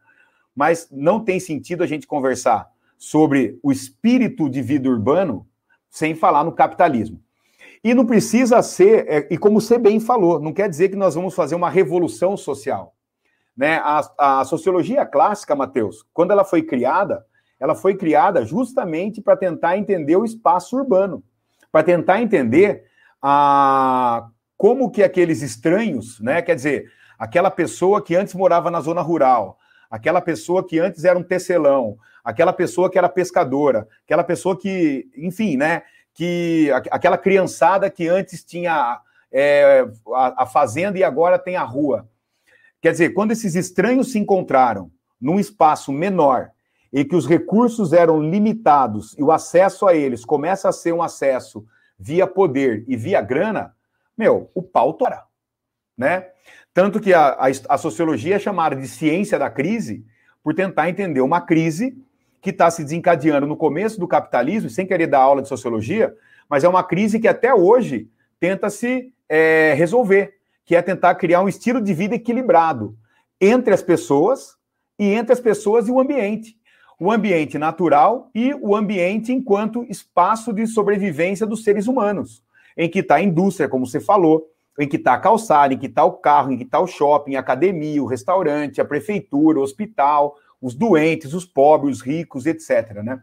Mas 0.53 0.89
não 0.91 1.23
tem 1.23 1.39
sentido 1.39 1.85
a 1.85 1.87
gente 1.87 2.09
conversar 2.09 2.69
sobre 2.99 3.57
o 3.63 3.71
espírito 3.71 4.51
de 4.51 4.61
vida 4.61 4.89
urbano 4.89 5.47
sem 5.89 6.17
falar 6.17 6.43
no 6.43 6.51
capitalismo. 6.51 7.23
E 7.85 7.95
não 7.95 8.05
precisa 8.05 8.61
ser, 8.63 9.07
é, 9.09 9.29
e 9.31 9.39
como 9.39 9.61
você 9.61 9.79
bem 9.79 10.01
falou, 10.01 10.41
não 10.41 10.53
quer 10.53 10.69
dizer 10.69 10.89
que 10.89 10.97
nós 10.97 11.15
vamos 11.15 11.37
fazer 11.37 11.55
uma 11.55 11.71
revolução 11.71 12.37
social. 12.37 12.97
Né? 13.57 13.77
A, 13.77 14.41
a 14.41 14.45
sociologia 14.45 15.07
clássica, 15.07 15.55
Matheus, 15.55 16.05
quando 16.13 16.33
ela 16.33 16.45
foi 16.45 16.63
criada, 16.63 17.25
ela 17.61 17.77
foi 17.77 17.95
criada 17.95 18.45
justamente 18.45 19.21
para 19.21 19.37
tentar 19.37 19.79
entender 19.79 20.17
o 20.17 20.25
espaço 20.25 20.77
urbano, 20.77 21.23
para 21.71 21.83
tentar 21.83 22.21
entender 22.21 22.85
a, 23.23 24.29
como 24.57 24.91
que 24.91 25.03
aqueles 25.03 25.43
estranhos, 25.43 26.21
né? 26.21 26.43
Quer 26.43 26.55
dizer, 26.55 26.93
aquela 27.19 27.51
pessoa 27.51 28.03
que 28.03 28.17
antes 28.17 28.35
morava 28.35 28.71
na 28.71 28.81
zona 28.81 29.01
rural, 29.01 29.59
aquela 29.91 30.21
pessoa 30.21 30.67
que 30.67 30.79
antes 30.79 31.05
era 31.05 31.19
um 31.19 31.23
tecelão, 31.23 31.99
aquela 32.25 32.53
pessoa 32.53 32.91
que 32.91 32.99
era 32.99 33.09
pescadora, 33.09 33.87
aquela 34.05 34.25
pessoa 34.25 34.59
que, 34.59 35.09
enfim, 35.17 35.57
né? 35.57 35.83
Que 36.15 36.71
aquela 36.91 37.17
criançada 37.17 37.89
que 37.89 38.09
antes 38.09 38.43
tinha 38.45 39.01
é, 39.31 39.87
a, 40.15 40.43
a 40.43 40.47
fazenda 40.47 40.99
e 40.99 41.05
agora 41.05 41.39
tem 41.39 41.57
a 41.57 41.63
rua. 41.63 42.09
Quer 42.81 42.93
dizer, 42.93 43.11
quando 43.11 43.33
esses 43.33 43.55
estranhos 43.55 44.13
se 44.13 44.19
encontraram 44.19 44.91
num 45.21 45.39
espaço 45.39 45.93
menor 45.93 46.51
e 46.93 47.05
que 47.05 47.17
os 47.17 47.27
recursos 47.27 47.93
eram 47.93 48.23
limitados 48.23 49.15
e 49.19 49.23
o 49.23 49.31
acesso 49.31 49.87
a 49.87 49.95
eles 49.95 50.25
começa 50.25 50.69
a 50.69 50.73
ser 50.73 50.93
um 50.93 51.03
acesso 51.03 51.67
via 51.99 52.27
poder 52.27 52.85
e 52.89 52.97
via 52.97 53.21
grana, 53.21 53.75
meu, 54.17 54.51
o 54.55 54.63
pau 54.63 54.95
tora, 54.95 55.25
né? 55.97 56.29
Tanto 56.73 57.01
que 57.01 57.13
a, 57.13 57.31
a, 57.31 57.47
a 57.69 57.79
sociologia 57.79 58.37
é 58.37 58.39
chamada 58.39 58.77
de 58.77 58.87
ciência 58.87 59.39
da 59.39 59.51
crise 59.51 60.05
por 60.43 60.55
tentar 60.55 60.89
entender 60.89 61.21
uma 61.21 61.41
crise 61.41 61.97
que 62.41 62.51
está 62.51 62.71
se 62.71 62.85
desencadeando 62.85 63.47
no 63.47 63.57
começo 63.57 63.99
do 63.99 64.07
capitalismo, 64.07 64.71
sem 64.71 64.87
querer 64.87 65.09
dar 65.09 65.19
aula 65.19 65.43
de 65.43 65.49
sociologia, 65.49 66.15
mas 66.49 66.65
é 66.65 66.69
uma 66.69 66.85
crise 66.85 67.19
que 67.19 67.29
até 67.29 67.53
hoje 67.53 68.09
tenta 68.39 68.71
se 68.71 69.13
é, 69.29 69.75
resolver, 69.77 70.35
que 70.65 70.77
é 70.77 70.83
tentar 70.83 71.15
criar 71.17 71.43
um 71.43 71.49
estilo 71.49 71.81
de 71.81 71.93
vida 71.93 72.15
equilibrado 72.15 72.97
entre 73.41 73.75
as 73.75 73.83
pessoas 73.83 74.57
e 74.99 75.13
entre 75.13 75.33
as 75.33 75.41
pessoas 75.41 75.89
e 75.89 75.91
o 75.91 76.01
ambiente. 76.01 76.58
O 77.01 77.13
ambiente 77.13 77.59
natural 77.59 78.31
e 78.35 78.53
o 78.55 78.75
ambiente 78.75 79.33
enquanto 79.33 79.85
espaço 79.85 80.53
de 80.53 80.67
sobrevivência 80.67 81.47
dos 81.47 81.63
seres 81.63 81.87
humanos 81.87 82.43
em 82.79 82.89
que 82.89 83.01
está 83.01 83.17
a 83.17 83.23
indústria, 83.23 83.69
como 83.69 83.85
você 83.85 83.99
falou, 83.99 84.47
em 84.79 84.87
que 84.87 84.97
está 84.97 85.15
a 85.15 85.19
calçada, 85.19 85.75
em 85.75 85.79
que 85.79 85.87
está 85.87 86.05
o 86.05 86.13
carro, 86.13 86.53
em 86.53 86.57
que 86.57 86.63
está 86.63 86.79
o 86.79 86.87
shopping, 86.87 87.35
a 87.35 87.41
academia, 87.41 88.01
o 88.01 88.07
restaurante, 88.07 88.81
a 88.81 88.85
prefeitura, 88.85 89.59
o 89.59 89.63
hospital, 89.63 90.37
os 90.63 90.77
doentes, 90.77 91.35
os 91.35 91.45
pobres, 91.45 91.97
os 91.97 92.03
ricos, 92.03 92.47
etc. 92.47 93.03
Né? 93.03 93.21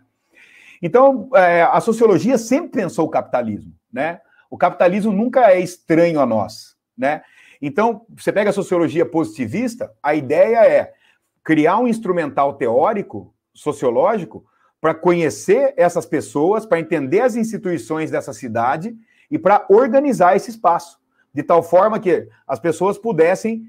Então, 0.82 1.30
é, 1.34 1.62
a 1.62 1.80
sociologia 1.80 2.38
sempre 2.38 2.82
pensou 2.82 3.06
o 3.06 3.10
capitalismo. 3.10 3.74
Né? 3.92 4.20
O 4.50 4.58
capitalismo 4.58 5.14
nunca 5.14 5.50
é 5.50 5.62
estranho 5.62 6.20
a 6.20 6.26
nós. 6.26 6.76
Né? 6.98 7.22
Então, 7.62 8.06
você 8.10 8.34
pega 8.34 8.50
a 8.50 8.54
sociologia 8.54 9.06
positivista, 9.06 9.90
a 10.04 10.14
ideia 10.14 10.68
é 10.68 10.94
criar 11.42 11.78
um 11.78 11.88
instrumental 11.88 12.56
teórico, 12.56 13.34
sociológico, 13.56 14.46
para 14.80 14.94
conhecer 14.94 15.74
essas 15.78 16.06
pessoas, 16.06 16.64
para 16.64 16.80
entender 16.80 17.22
as 17.22 17.36
instituições 17.36 18.12
dessa 18.12 18.34
cidade 18.34 18.96
e 19.32 19.40
para 19.40 19.66
organizar 19.70 20.36
esse 20.36 20.52
espaço, 20.52 21.00
de 21.34 21.42
tal 21.42 21.64
forma 21.64 22.00
que 22.00 22.28
as 22.48 22.60
pessoas 22.60 22.98
pudessem, 22.98 23.64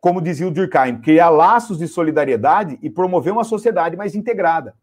como 0.00 0.22
dizia 0.22 0.48
o 0.48 0.50
Durkheim, 0.50 1.00
criar 1.02 1.28
laços 1.28 1.78
de 1.78 1.86
solidariedade 1.86 2.78
e 2.80 2.88
promover 2.88 3.32
uma 3.32 3.44
sociedade 3.44 3.96
mais 3.96 4.14
integrada. 4.14 4.74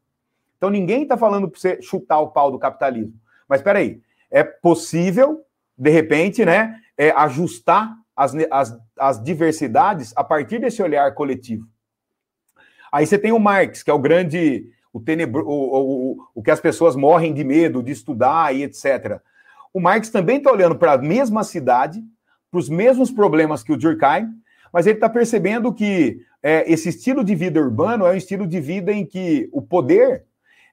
Então 0.58 0.70
ninguém 0.70 1.04
está 1.04 1.18
falando 1.18 1.50
para 1.50 1.60
você 1.60 1.82
chutar 1.82 2.20
o 2.20 2.30
pau 2.30 2.52
do 2.52 2.60
capitalismo. 2.60 3.14
Mas 3.48 3.62
espera 3.62 3.80
aí, 3.80 4.00
é 4.30 4.44
possível, 4.44 5.44
de 5.76 5.90
repente, 5.90 6.46
né, 6.46 6.80
é, 6.96 7.10
ajustar 7.12 7.96
as, 8.16 8.34
as, 8.52 8.78
as 9.00 9.24
diversidades 9.24 10.14
a 10.16 10.24
partir 10.24 10.60
desse 10.60 10.84
olhar 10.84 11.16
coletivo. 11.16 11.66
Aí 12.92 13.06
você 13.06 13.18
tem 13.18 13.32
o 13.32 13.40
Marx, 13.40 13.84
que 13.84 13.92
é 13.92 13.94
o 13.94 14.00
grande, 14.00 14.66
o, 14.92 15.00
tenebro, 15.00 15.46
o, 15.48 15.52
o, 15.52 16.18
o 16.36 16.44
que 16.44 16.52
as 16.52 16.60
pessoas 16.60 16.96
morrem 16.96 17.34
de 17.34 17.44
medo 17.44 17.84
de 17.84 17.92
estudar 17.92 18.56
e 18.56 18.64
etc. 18.64 19.20
O 19.74 19.80
Marx 19.80 20.10
também 20.10 20.38
está 20.38 20.52
olhando 20.52 20.76
para 20.76 20.94
a 20.94 20.98
mesma 20.98 21.44
cidade, 21.44 22.04
para 22.50 22.60
os 22.60 22.70
mesmos 22.70 23.12
problemas 23.12 23.64
que 23.64 23.72
o 23.72 23.78
Durkheim, 23.78 24.30
mas 24.74 24.88
ele 24.88 24.98
está 24.98 25.10
percebendo 25.10 25.74
que 25.74 26.20
é, 26.42 26.72
esse 26.72 26.90
estilo 26.90 27.24
de 27.24 27.36
vida 27.36 27.60
urbano 27.60 28.06
é 28.06 28.12
um 28.12 28.18
estilo 28.18 28.48
de 28.48 28.60
vida 28.60 28.92
em 28.92 29.06
que 29.06 29.50
o 29.52 29.62
poder 29.62 30.26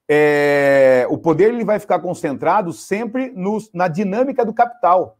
é, 0.09 1.07
o 1.11 1.19
poder 1.19 1.53
ele 1.53 1.65
vai 1.65 1.79
ficar 1.79 1.99
concentrado 1.99 2.73
sempre 2.73 3.33
no, 3.35 3.59
na 3.75 3.89
dinâmica 3.89 4.45
do 4.45 4.55
capital. 4.55 5.19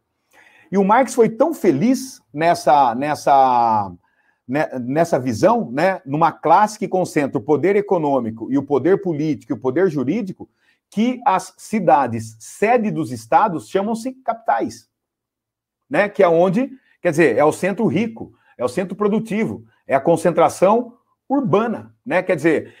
E 0.71 0.77
o 0.77 0.83
Marx 0.83 1.13
foi 1.13 1.29
tão 1.29 1.53
feliz 1.53 2.21
nessa, 2.33 2.95
nessa, 2.95 3.91
né, 4.47 4.69
nessa 4.79 5.19
visão, 5.19 5.69
né, 5.71 6.01
numa 6.05 6.31
classe 6.31 6.79
que 6.79 6.87
concentra 6.87 7.37
o 7.37 7.43
poder 7.43 7.75
econômico 7.75 8.47
e 8.51 8.57
o 8.57 8.63
poder 8.63 9.01
político 9.01 9.51
e 9.51 9.55
o 9.55 9.59
poder 9.59 9.89
jurídico, 9.89 10.49
que 10.89 11.21
as 11.25 11.53
cidades 11.57 12.37
sede 12.39 12.89
dos 12.89 13.11
estados 13.11 13.69
chamam-se 13.69 14.13
capitais, 14.23 14.89
né? 15.89 16.07
Que 16.07 16.23
é 16.23 16.29
onde, 16.29 16.71
quer 17.01 17.11
dizer, 17.11 17.37
é 17.37 17.43
o 17.43 17.51
centro 17.51 17.85
rico, 17.87 18.31
é 18.57 18.63
o 18.63 18.69
centro 18.69 18.95
produtivo, 18.95 19.65
é 19.85 19.95
a 19.95 19.99
concentração 19.99 20.93
urbana, 21.27 21.93
né? 22.05 22.23
Quer 22.23 22.35
dizer, 22.37 22.73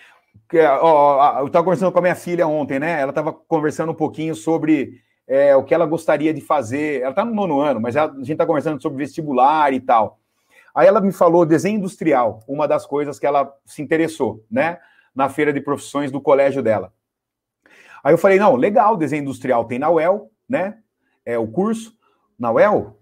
eu 0.53 1.47
estava 1.47 1.63
conversando 1.65 1.91
com 1.91 1.99
a 1.99 2.01
minha 2.01 2.15
filha 2.15 2.47
ontem, 2.47 2.79
né? 2.79 3.01
Ela 3.01 3.11
estava 3.11 3.33
conversando 3.33 3.91
um 3.91 3.95
pouquinho 3.95 4.33
sobre 4.33 5.01
é, 5.27 5.55
o 5.55 5.63
que 5.63 5.73
ela 5.73 5.85
gostaria 5.85 6.33
de 6.33 6.39
fazer. 6.39 7.01
Ela 7.01 7.09
está 7.09 7.25
no 7.25 7.35
nono 7.35 7.59
ano, 7.59 7.81
mas 7.81 7.97
a 7.97 8.07
gente 8.07 8.31
está 8.31 8.45
conversando 8.45 8.81
sobre 8.81 8.97
vestibular 8.97 9.73
e 9.73 9.81
tal. 9.81 10.19
Aí 10.77 10.85
ela 10.85 11.01
me 11.01 11.11
falou 11.11 11.43
desenho 11.43 11.79
industrial, 11.79 12.43
uma 12.47 12.67
das 12.67 12.85
coisas 12.85 13.17
que 13.17 13.25
ela 13.25 13.51
se 13.65 13.81
interessou, 13.81 14.45
né? 14.49 14.77
Na 15.15 15.27
feira 15.27 15.51
de 15.51 15.59
profissões 15.59 16.11
do 16.11 16.21
colégio 16.21 16.61
dela. 16.61 16.93
Aí 18.03 18.13
eu 18.13 18.17
falei, 18.17 18.37
não, 18.37 18.55
legal, 18.55 18.95
desenho 18.95 19.23
industrial 19.23 19.65
tem 19.65 19.79
na 19.79 19.89
UEL, 19.89 20.31
né? 20.47 20.77
É 21.25 21.35
o 21.35 21.47
curso. 21.47 21.97
Na 22.37 22.51
UEL? 22.51 23.01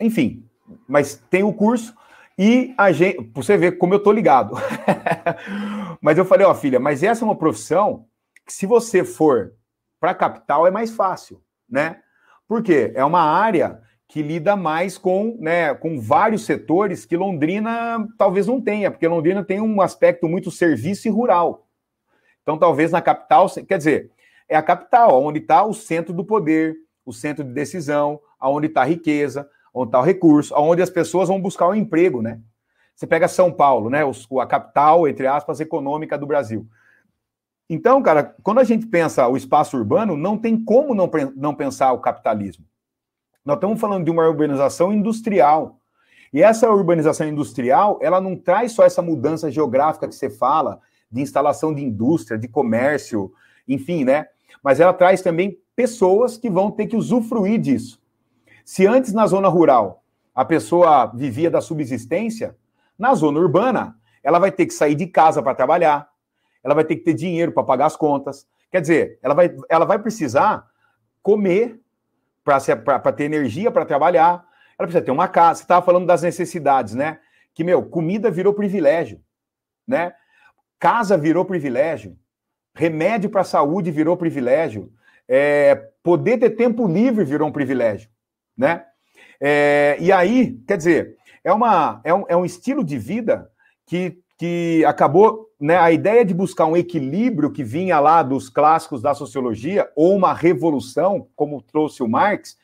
Enfim, 0.00 0.48
mas 0.88 1.22
tem 1.28 1.42
o 1.42 1.52
curso. 1.52 1.94
E 2.38 2.72
a 2.78 2.90
gente, 2.90 3.30
você 3.34 3.58
ver 3.58 3.72
como 3.72 3.92
eu 3.92 4.02
tô 4.02 4.10
ligado. 4.10 4.54
mas 6.00 6.16
eu 6.16 6.24
falei, 6.24 6.46
ó, 6.46 6.54
filha, 6.54 6.80
mas 6.80 7.02
essa 7.02 7.22
é 7.22 7.26
uma 7.26 7.36
profissão 7.36 8.06
que 8.46 8.52
se 8.52 8.64
você 8.64 9.04
for 9.04 9.52
para 10.00 10.14
capital 10.14 10.66
é 10.66 10.70
mais 10.70 10.90
fácil, 10.90 11.42
né? 11.68 12.00
Por 12.48 12.62
quê? 12.62 12.94
É 12.94 13.04
uma 13.04 13.20
área 13.20 13.82
que 14.12 14.20
lida 14.20 14.54
mais 14.54 14.98
com, 14.98 15.38
né, 15.40 15.72
com 15.72 15.98
vários 15.98 16.44
setores 16.44 17.06
que 17.06 17.16
Londrina 17.16 18.06
talvez 18.18 18.46
não 18.46 18.60
tenha, 18.60 18.90
porque 18.90 19.08
Londrina 19.08 19.42
tem 19.42 19.58
um 19.58 19.80
aspecto 19.80 20.28
muito 20.28 20.50
serviço 20.50 21.08
e 21.08 21.10
rural. 21.10 21.66
Então, 22.42 22.58
talvez 22.58 22.90
na 22.90 23.00
capital, 23.00 23.48
quer 23.66 23.78
dizer, 23.78 24.10
é 24.46 24.54
a 24.54 24.62
capital, 24.62 25.24
onde 25.24 25.38
está 25.38 25.64
o 25.64 25.72
centro 25.72 26.12
do 26.12 26.26
poder, 26.26 26.76
o 27.06 27.12
centro 27.12 27.42
de 27.42 27.54
decisão, 27.54 28.20
aonde 28.38 28.66
está 28.66 28.82
a 28.82 28.84
riqueza, 28.84 29.48
onde 29.72 29.88
está 29.88 30.00
o 30.00 30.04
recurso, 30.04 30.54
aonde 30.54 30.82
as 30.82 30.90
pessoas 30.90 31.28
vão 31.28 31.40
buscar 31.40 31.68
um 31.68 31.74
emprego, 31.74 32.20
né? 32.20 32.38
Você 32.94 33.06
pega 33.06 33.26
São 33.28 33.50
Paulo, 33.50 33.88
né? 33.88 34.02
A 34.38 34.46
capital, 34.46 35.08
entre 35.08 35.26
aspas, 35.26 35.58
econômica 35.58 36.18
do 36.18 36.26
Brasil. 36.26 36.66
Então, 37.66 38.02
cara, 38.02 38.36
quando 38.42 38.58
a 38.58 38.64
gente 38.64 38.86
pensa 38.86 39.26
o 39.26 39.38
espaço 39.38 39.74
urbano, 39.74 40.18
não 40.18 40.36
tem 40.36 40.62
como 40.62 40.94
não 40.94 41.54
pensar 41.54 41.92
o 41.92 42.00
capitalismo. 42.00 42.66
Nós 43.44 43.56
estamos 43.56 43.80
falando 43.80 44.04
de 44.04 44.10
uma 44.10 44.26
urbanização 44.26 44.92
industrial. 44.92 45.78
E 46.32 46.42
essa 46.42 46.70
urbanização 46.70 47.26
industrial, 47.26 47.98
ela 48.00 48.20
não 48.20 48.36
traz 48.36 48.72
só 48.72 48.84
essa 48.84 49.02
mudança 49.02 49.50
geográfica 49.50 50.08
que 50.08 50.14
você 50.14 50.30
fala, 50.30 50.80
de 51.10 51.20
instalação 51.20 51.74
de 51.74 51.82
indústria, 51.82 52.38
de 52.38 52.48
comércio, 52.48 53.32
enfim, 53.68 54.04
né? 54.04 54.26
Mas 54.62 54.80
ela 54.80 54.94
traz 54.94 55.20
também 55.20 55.58
pessoas 55.74 56.38
que 56.38 56.48
vão 56.48 56.70
ter 56.70 56.86
que 56.86 56.96
usufruir 56.96 57.60
disso. 57.60 58.00
Se 58.64 58.86
antes 58.86 59.12
na 59.12 59.26
zona 59.26 59.48
rural 59.48 60.02
a 60.34 60.44
pessoa 60.44 61.06
vivia 61.06 61.50
da 61.50 61.60
subsistência, 61.60 62.56
na 62.98 63.14
zona 63.14 63.38
urbana 63.38 63.96
ela 64.22 64.38
vai 64.38 64.52
ter 64.52 64.66
que 64.66 64.72
sair 64.72 64.94
de 64.94 65.06
casa 65.06 65.42
para 65.42 65.54
trabalhar, 65.54 66.08
ela 66.62 66.74
vai 66.74 66.84
ter 66.84 66.96
que 66.96 67.02
ter 67.02 67.12
dinheiro 67.12 67.52
para 67.52 67.64
pagar 67.64 67.86
as 67.86 67.96
contas. 67.96 68.46
Quer 68.70 68.80
dizer, 68.80 69.18
ela 69.20 69.34
vai, 69.34 69.54
ela 69.68 69.84
vai 69.84 69.98
precisar 69.98 70.64
comer 71.22 71.78
para 72.44 73.12
ter 73.12 73.24
energia 73.24 73.70
para 73.70 73.84
trabalhar. 73.84 74.44
Ela 74.78 74.86
precisa 74.86 75.04
ter 75.04 75.10
uma 75.10 75.28
casa. 75.28 75.58
Você 75.58 75.64
estava 75.64 75.84
falando 75.84 76.06
das 76.06 76.22
necessidades, 76.22 76.94
né? 76.94 77.18
Que, 77.54 77.62
meu, 77.62 77.82
comida 77.82 78.30
virou 78.30 78.54
privilégio, 78.54 79.20
né? 79.86 80.14
Casa 80.78 81.16
virou 81.16 81.44
privilégio. 81.44 82.16
Remédio 82.74 83.30
para 83.30 83.42
a 83.42 83.44
saúde 83.44 83.90
virou 83.90 84.16
privilégio. 84.16 84.92
É, 85.28 85.74
poder 86.02 86.38
ter 86.38 86.50
tempo 86.50 86.86
livre 86.86 87.24
virou 87.24 87.48
um 87.48 87.52
privilégio, 87.52 88.10
né? 88.56 88.84
É, 89.40 89.96
e 90.00 90.10
aí, 90.12 90.58
quer 90.66 90.76
dizer, 90.76 91.16
é, 91.44 91.52
uma, 91.52 92.00
é, 92.04 92.14
um, 92.14 92.24
é 92.28 92.36
um 92.36 92.44
estilo 92.44 92.84
de 92.84 92.98
vida 92.98 93.50
que, 93.86 94.18
que 94.38 94.84
acabou, 94.86 95.51
né? 95.62 95.76
A 95.76 95.92
ideia 95.92 96.24
de 96.24 96.34
buscar 96.34 96.66
um 96.66 96.76
equilíbrio 96.76 97.52
que 97.52 97.62
vinha 97.62 98.00
lá 98.00 98.20
dos 98.20 98.48
clássicos 98.48 99.00
da 99.00 99.14
sociologia, 99.14 99.88
ou 99.94 100.16
uma 100.16 100.34
revolução, 100.34 101.28
como 101.36 101.62
trouxe 101.62 102.02
o 102.02 102.08
Marx, 102.08 102.58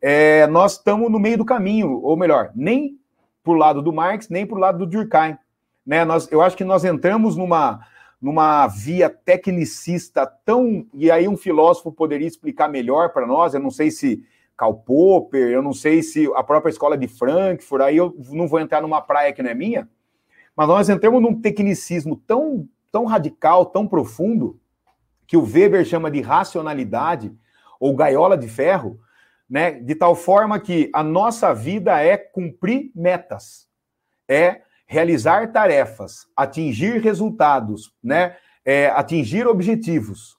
é, 0.00 0.46
nós 0.48 0.72
estamos 0.72 1.10
no 1.10 1.18
meio 1.18 1.38
do 1.38 1.44
caminho, 1.46 2.02
ou 2.02 2.18
melhor, 2.18 2.52
nem 2.54 2.98
para 3.42 3.52
o 3.52 3.56
lado 3.56 3.80
do 3.80 3.94
Marx, 3.94 4.28
nem 4.28 4.46
para 4.46 4.56
o 4.56 4.60
lado 4.60 4.78
do 4.78 4.86
Durkheim. 4.86 5.38
Né? 5.86 6.04
Nós, 6.04 6.30
eu 6.30 6.42
acho 6.42 6.54
que 6.54 6.64
nós 6.64 6.84
entramos 6.84 7.34
numa, 7.34 7.80
numa 8.20 8.66
via 8.66 9.08
tecnicista 9.08 10.26
tão. 10.44 10.86
E 10.92 11.10
aí, 11.10 11.26
um 11.26 11.38
filósofo 11.38 11.90
poderia 11.90 12.28
explicar 12.28 12.68
melhor 12.68 13.10
para 13.14 13.26
nós. 13.26 13.54
Eu 13.54 13.60
não 13.60 13.70
sei 13.70 13.90
se 13.90 14.22
Karl 14.54 14.74
Popper, 14.74 15.48
eu 15.48 15.62
não 15.62 15.72
sei 15.72 16.02
se 16.02 16.30
a 16.34 16.42
própria 16.42 16.70
escola 16.70 16.98
de 16.98 17.08
Frankfurt, 17.08 17.82
aí 17.82 17.96
eu 17.96 18.14
não 18.30 18.46
vou 18.46 18.60
entrar 18.60 18.82
numa 18.82 19.00
praia 19.00 19.32
que 19.32 19.42
não 19.42 19.50
é 19.50 19.54
minha, 19.54 19.88
mas 20.56 20.68
nós 20.68 20.88
entramos 20.88 21.20
num 21.20 21.40
tecnicismo 21.40 22.16
tão, 22.16 22.68
tão 22.92 23.04
radical, 23.04 23.66
tão 23.66 23.86
profundo, 23.86 24.60
que 25.26 25.36
o 25.36 25.42
Weber 25.42 25.84
chama 25.84 26.10
de 26.10 26.20
racionalidade, 26.20 27.32
ou 27.80 27.94
gaiola 27.96 28.36
de 28.36 28.48
ferro, 28.48 29.00
né? 29.48 29.72
de 29.72 29.94
tal 29.94 30.14
forma 30.14 30.58
que 30.58 30.90
a 30.92 31.02
nossa 31.02 31.54
vida 31.54 32.00
é 32.02 32.16
cumprir 32.16 32.90
metas, 32.94 33.68
é 34.28 34.62
realizar 34.86 35.52
tarefas, 35.52 36.26
atingir 36.36 37.00
resultados, 37.00 37.92
né? 38.02 38.36
É, 38.64 38.86
atingir 38.88 39.46
objetivos. 39.46 40.38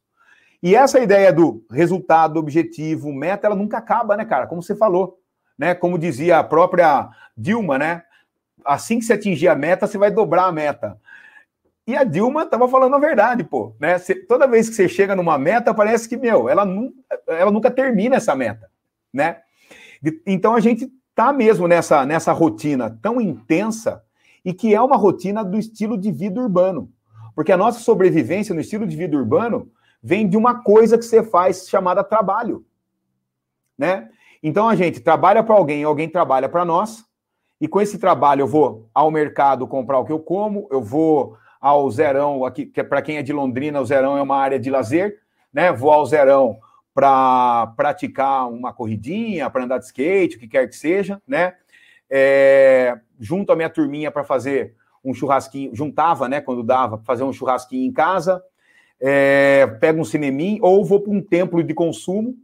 E 0.61 0.75
essa 0.75 0.99
ideia 0.99 1.31
do 1.31 1.63
resultado, 1.69 2.37
objetivo, 2.37 3.13
meta, 3.13 3.45
ela 3.45 3.55
nunca 3.55 3.77
acaba, 3.77 4.17
né, 4.17 4.25
cara? 4.25 4.47
Como 4.47 4.63
você 4.63 4.75
falou, 4.75 5.19
né? 5.57 5.75
Como 5.75 5.99
dizia 5.99 6.39
a 6.39 6.43
própria 6.43 7.09
Dilma, 7.37 7.77
né? 7.77 8.03
Assim 8.65 8.99
que 8.99 9.05
você 9.05 9.13
atingir 9.13 9.47
a 9.47 9.55
meta, 9.55 9.87
você 9.87 9.97
vai 9.97 10.11
dobrar 10.11 10.45
a 10.45 10.51
meta. 10.51 10.99
E 11.87 11.95
a 11.95 12.03
Dilma 12.03 12.43
estava 12.43 12.67
falando 12.67 12.95
a 12.95 12.99
verdade, 12.99 13.43
pô. 13.43 13.75
Né? 13.79 13.99
Toda 14.27 14.47
vez 14.47 14.67
que 14.67 14.75
você 14.75 14.89
chega 14.89 15.15
numa 15.15 15.37
meta, 15.37 15.73
parece 15.73 16.09
que, 16.09 16.17
meu, 16.17 16.49
ela, 16.49 16.65
nu, 16.65 16.91
ela 17.27 17.51
nunca 17.51 17.69
termina 17.69 18.15
essa 18.15 18.35
meta, 18.35 18.69
né? 19.13 19.41
Então 20.25 20.55
a 20.55 20.59
gente 20.59 20.91
tá 21.13 21.31
mesmo 21.31 21.67
nessa, 21.67 22.05
nessa 22.05 22.31
rotina 22.31 22.97
tão 23.01 23.21
intensa 23.21 24.03
e 24.43 24.53
que 24.53 24.75
é 24.75 24.81
uma 24.81 24.97
rotina 24.97 25.43
do 25.43 25.57
estilo 25.57 25.97
de 25.97 26.11
vida 26.11 26.39
urbano. 26.39 26.91
Porque 27.35 27.51
a 27.51 27.57
nossa 27.57 27.79
sobrevivência 27.79 28.53
no 28.53 28.61
estilo 28.61 28.85
de 28.85 28.95
vida 28.95 29.15
urbano 29.15 29.71
vem 30.01 30.27
de 30.27 30.37
uma 30.37 30.61
coisa 30.61 30.97
que 30.97 31.05
você 31.05 31.23
faz 31.23 31.67
chamada 31.67 32.03
trabalho. 32.03 32.65
Né? 33.77 34.09
Então 34.43 34.69
a 34.69 34.75
gente 34.75 34.99
trabalha 34.99 35.43
para 35.43 35.55
alguém, 35.55 35.83
alguém 35.83 36.09
trabalha 36.09 36.47
para 36.47 36.63
nós, 36.63 37.03
e 37.59 37.67
com 37.67 37.81
esse 37.81 37.97
trabalho 37.97 38.41
eu 38.41 38.47
vou 38.47 38.89
ao 38.93 39.09
mercado 39.09 39.67
comprar 39.67 39.99
o 39.99 40.05
que 40.05 40.11
eu 40.11 40.19
como, 40.19 40.67
eu 40.71 40.81
vou 40.81 41.37
ao 41.59 41.89
Zerão, 41.89 42.45
aqui, 42.45 42.65
que 42.65 42.79
é 42.79 42.83
para 42.83 43.01
quem 43.01 43.17
é 43.17 43.23
de 43.23 43.33
Londrina, 43.33 43.81
o 43.81 43.85
Zerão 43.85 44.17
é 44.17 44.21
uma 44.21 44.37
área 44.37 44.59
de 44.59 44.69
lazer, 44.69 45.19
né? 45.51 45.71
Vou 45.71 45.91
ao 45.91 46.05
Zerão 46.05 46.59
para 46.93 47.73
praticar 47.75 48.47
uma 48.47 48.71
corridinha, 48.71 49.49
para 49.49 49.63
andar 49.63 49.79
de 49.79 49.85
skate, 49.85 50.37
o 50.37 50.39
que 50.39 50.47
quer 50.47 50.67
que 50.67 50.75
seja, 50.75 51.21
né? 51.27 51.55
É, 52.09 52.99
junto 53.19 53.51
a 53.51 53.55
minha 53.55 53.69
turminha 53.69 54.11
para 54.11 54.23
fazer 54.23 54.75
um 55.03 55.13
churrasquinho, 55.13 55.75
juntava, 55.75 56.27
né, 56.27 56.41
quando 56.41 56.63
dava, 56.63 56.97
fazer 56.99 57.23
um 57.23 57.33
churrasquinho 57.33 57.87
em 57.87 57.93
casa, 57.93 58.43
é, 58.99 59.67
pego 59.79 60.01
um 60.01 60.05
cineminho, 60.05 60.59
ou 60.63 60.83
vou 60.83 60.99
para 60.99 61.11
um 61.11 61.21
templo 61.21 61.63
de 61.63 61.73
consumo, 61.73 62.35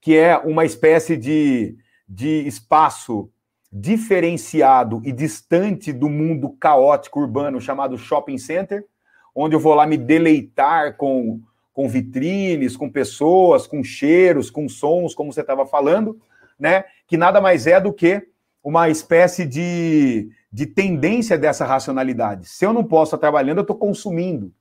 que 0.00 0.16
é 0.16 0.36
uma 0.38 0.64
espécie 0.64 1.16
de, 1.16 1.76
de 2.08 2.46
espaço 2.46 3.30
diferenciado 3.76 5.02
e 5.04 5.10
distante 5.10 5.92
do 5.92 6.08
mundo 6.08 6.50
caótico 6.60 7.18
urbano 7.18 7.60
chamado 7.60 7.98
shopping 7.98 8.38
center, 8.38 8.86
onde 9.34 9.56
eu 9.56 9.58
vou 9.58 9.74
lá 9.74 9.84
me 9.84 9.96
deleitar 9.96 10.96
com, 10.96 11.40
com 11.72 11.88
vitrines, 11.88 12.76
com 12.76 12.88
pessoas, 12.88 13.66
com 13.66 13.82
cheiros, 13.82 14.48
com 14.48 14.68
sons, 14.68 15.12
como 15.12 15.32
você 15.32 15.40
estava 15.40 15.66
falando, 15.66 16.20
né? 16.56 16.84
Que 17.08 17.16
nada 17.16 17.40
mais 17.40 17.66
é 17.66 17.80
do 17.80 17.92
que 17.92 18.24
uma 18.62 18.88
espécie 18.88 19.44
de, 19.44 20.30
de 20.52 20.66
tendência 20.66 21.36
dessa 21.36 21.66
racionalidade. 21.66 22.48
Se 22.48 22.64
eu 22.64 22.72
não 22.72 22.84
posso 22.84 23.16
estar 23.16 23.18
trabalhando, 23.18 23.58
eu 23.58 23.62
estou 23.62 23.76
consumindo. 23.76 24.52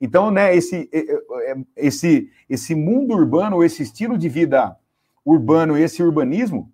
Então, 0.00 0.30
né, 0.30 0.54
esse, 0.54 0.88
esse, 1.74 2.30
esse 2.48 2.74
mundo 2.76 3.12
urbano, 3.12 3.64
esse 3.64 3.82
estilo 3.82 4.16
de 4.16 4.28
vida 4.28 4.76
urbano, 5.24 5.76
esse 5.76 6.00
urbanismo, 6.00 6.70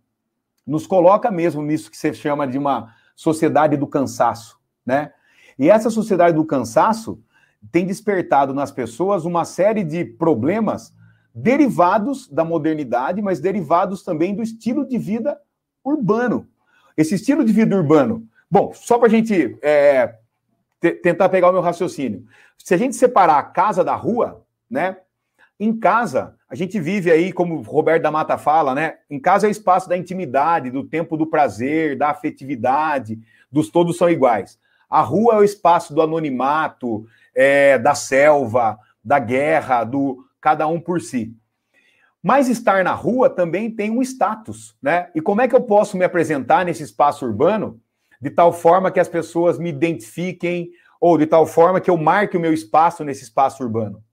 nos 0.67 0.87
coloca 0.87 1.31
mesmo 1.31 1.63
nisso 1.63 1.91
que 1.91 1.97
você 1.97 2.13
chama 2.13 2.47
de 2.47 2.59
uma 2.59 2.95
sociedade 3.15 3.77
do 3.77 3.87
cansaço, 3.87 4.59
né? 4.85 5.13
E 5.59 5.71
essa 5.71 5.91
sociedade 5.91 6.35
do 6.35 6.45
cansaço 6.45 7.23
tem 7.71 7.87
despertado 7.87 8.53
nas 8.55 8.71
pessoas 8.71 9.25
uma 9.25 9.45
série 9.45 9.85
de 9.85 10.05
problemas 10.05 10.95
derivados 11.35 12.29
da 12.29 12.45
modernidade, 12.45 13.23
mas 13.23 13.41
derivados 13.41 14.03
também 14.03 14.35
do 14.35 14.43
estilo 14.43 14.87
de 14.87 14.99
vida 14.99 15.41
urbano. 15.85 16.49
Esse 16.97 17.15
estilo 17.15 17.45
de 17.45 17.53
vida 17.53 17.77
urbano. 17.77 18.27
Bom, 18.51 18.73
só 18.75 18.99
para 18.99 19.07
a 19.07 19.11
gente 19.11 19.57
é, 19.63 20.19
tentar 21.03 21.29
pegar 21.29 21.49
o 21.49 21.53
meu 21.53 21.63
raciocínio. 21.63 22.27
Se 22.59 22.75
a 22.75 22.77
gente 22.77 22.97
separar 22.97 23.39
a 23.39 23.43
casa 23.43 23.83
da 23.83 23.95
rua, 23.95 24.45
né? 24.71 24.99
Em 25.59 25.79
casa, 25.79 26.35
a 26.53 26.55
gente 26.55 26.79
vive 26.79 27.11
aí, 27.11 27.33
como 27.33 27.55
o 27.55 27.63
Roberto 27.63 28.03
da 28.03 28.11
Mata 28.11 28.37
fala, 28.37 28.75
né? 28.75 28.97
Em 29.09 29.19
casa 29.19 29.47
é 29.47 29.49
o 29.49 29.51
espaço 29.51 29.89
da 29.89 29.97
intimidade, 29.97 30.71
do 30.71 30.85
tempo 30.85 31.17
do 31.17 31.27
prazer, 31.27 31.97
da 31.97 32.11
afetividade, 32.11 33.19
dos 33.51 33.71
todos 33.71 33.97
são 33.97 34.11
iguais. 34.11 34.59
A 34.87 35.01
rua 35.01 35.37
é 35.37 35.39
o 35.39 35.45
espaço 35.45 35.95
do 35.95 36.03
anonimato, 36.03 37.07
é, 37.35 37.79
da 37.79 37.95
selva, 37.95 38.79
da 39.03 39.19
guerra, 39.19 39.83
do 39.83 40.27
cada 40.43 40.67
um 40.67 40.79
por 40.79 41.01
si. 41.01 41.35
Mas 42.23 42.51
estar 42.51 42.85
na 42.85 42.93
rua 42.93 43.31
também 43.31 43.71
tem 43.71 43.91
um 43.91 44.03
status, 44.03 44.77
né? 44.83 45.09
E 45.15 45.23
como 45.23 45.41
é 45.41 45.49
que 45.49 45.55
eu 45.55 45.63
posso 45.63 45.97
me 45.97 46.05
apresentar 46.05 46.67
nesse 46.67 46.83
espaço 46.83 47.25
urbano 47.25 47.81
de 48.21 48.29
tal 48.29 48.53
forma 48.53 48.91
que 48.91 49.01
as 49.01 49.09
pessoas 49.09 49.59
me 49.59 49.71
identifiquem 49.71 50.71
ou 51.01 51.17
de 51.17 51.25
tal 51.25 51.47
forma 51.47 51.81
que 51.81 51.89
eu 51.89 51.97
marque 51.97 52.37
o 52.37 52.41
meu 52.41 52.53
espaço 52.53 53.03
nesse 53.05 53.23
espaço 53.23 53.65
urbano? 53.65 54.05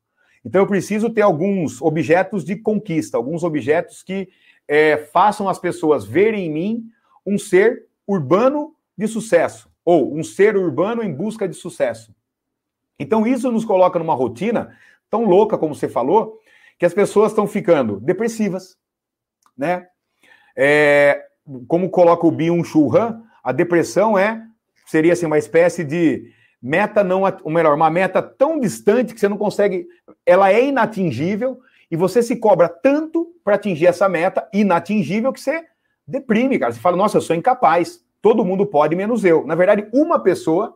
Então 0.43 0.61
eu 0.61 0.67
preciso 0.67 1.09
ter 1.09 1.21
alguns 1.21 1.81
objetos 1.81 2.43
de 2.43 2.55
conquista, 2.55 3.17
alguns 3.17 3.43
objetos 3.43 4.03
que 4.03 4.29
é, 4.67 4.97
façam 4.97 5.49
as 5.49 5.59
pessoas 5.59 6.05
verem 6.05 6.45
em 6.45 6.51
mim 6.51 6.83
um 7.25 7.37
ser 7.37 7.87
urbano 8.07 8.75
de 8.97 9.07
sucesso. 9.07 9.69
Ou 9.83 10.15
um 10.15 10.23
ser 10.23 10.55
urbano 10.55 11.03
em 11.03 11.13
busca 11.13 11.47
de 11.47 11.55
sucesso. 11.55 12.13
Então 12.99 13.25
isso 13.25 13.51
nos 13.51 13.65
coloca 13.65 13.97
numa 13.97 14.13
rotina 14.13 14.75
tão 15.09 15.25
louca 15.25 15.57
como 15.57 15.73
você 15.73 15.87
falou, 15.87 16.37
que 16.77 16.85
as 16.85 16.93
pessoas 16.93 17.31
estão 17.31 17.47
ficando 17.47 17.99
depressivas, 17.99 18.77
né? 19.57 19.87
É, 20.55 21.25
como 21.67 21.89
coloca 21.89 22.27
o 22.27 22.31
Byung-Chul 22.31 22.95
Han, 22.95 23.23
a 23.43 23.51
depressão 23.51 24.17
é 24.17 24.45
seria 24.85 25.13
assim 25.13 25.25
uma 25.25 25.37
espécie 25.37 25.83
de 25.83 26.31
meta 26.61 27.03
não, 27.03 27.23
ou 27.43 27.51
melhor, 27.51 27.75
uma 27.75 27.89
meta 27.89 28.21
tão 28.21 28.59
distante 28.59 29.13
que 29.13 29.19
você 29.19 29.29
não 29.29 29.37
consegue, 29.37 29.87
ela 30.25 30.51
é 30.51 30.65
inatingível 30.65 31.59
e 31.89 31.95
você 31.95 32.21
se 32.21 32.35
cobra 32.35 32.67
tanto 32.69 33.33
para 33.43 33.55
atingir 33.55 33.87
essa 33.87 34.07
meta 34.07 34.47
inatingível 34.53 35.33
que 35.33 35.39
você 35.39 35.65
deprime, 36.07 36.59
cara. 36.59 36.71
Você 36.71 36.79
fala, 36.79 36.97
nossa, 36.97 37.17
eu 37.17 37.21
sou 37.21 37.35
incapaz. 37.35 38.03
Todo 38.21 38.43
mundo 38.43 38.65
pode, 38.65 38.95
menos 38.95 39.23
eu. 39.23 39.45
Na 39.45 39.55
verdade, 39.55 39.87
uma 39.93 40.19
pessoa 40.19 40.75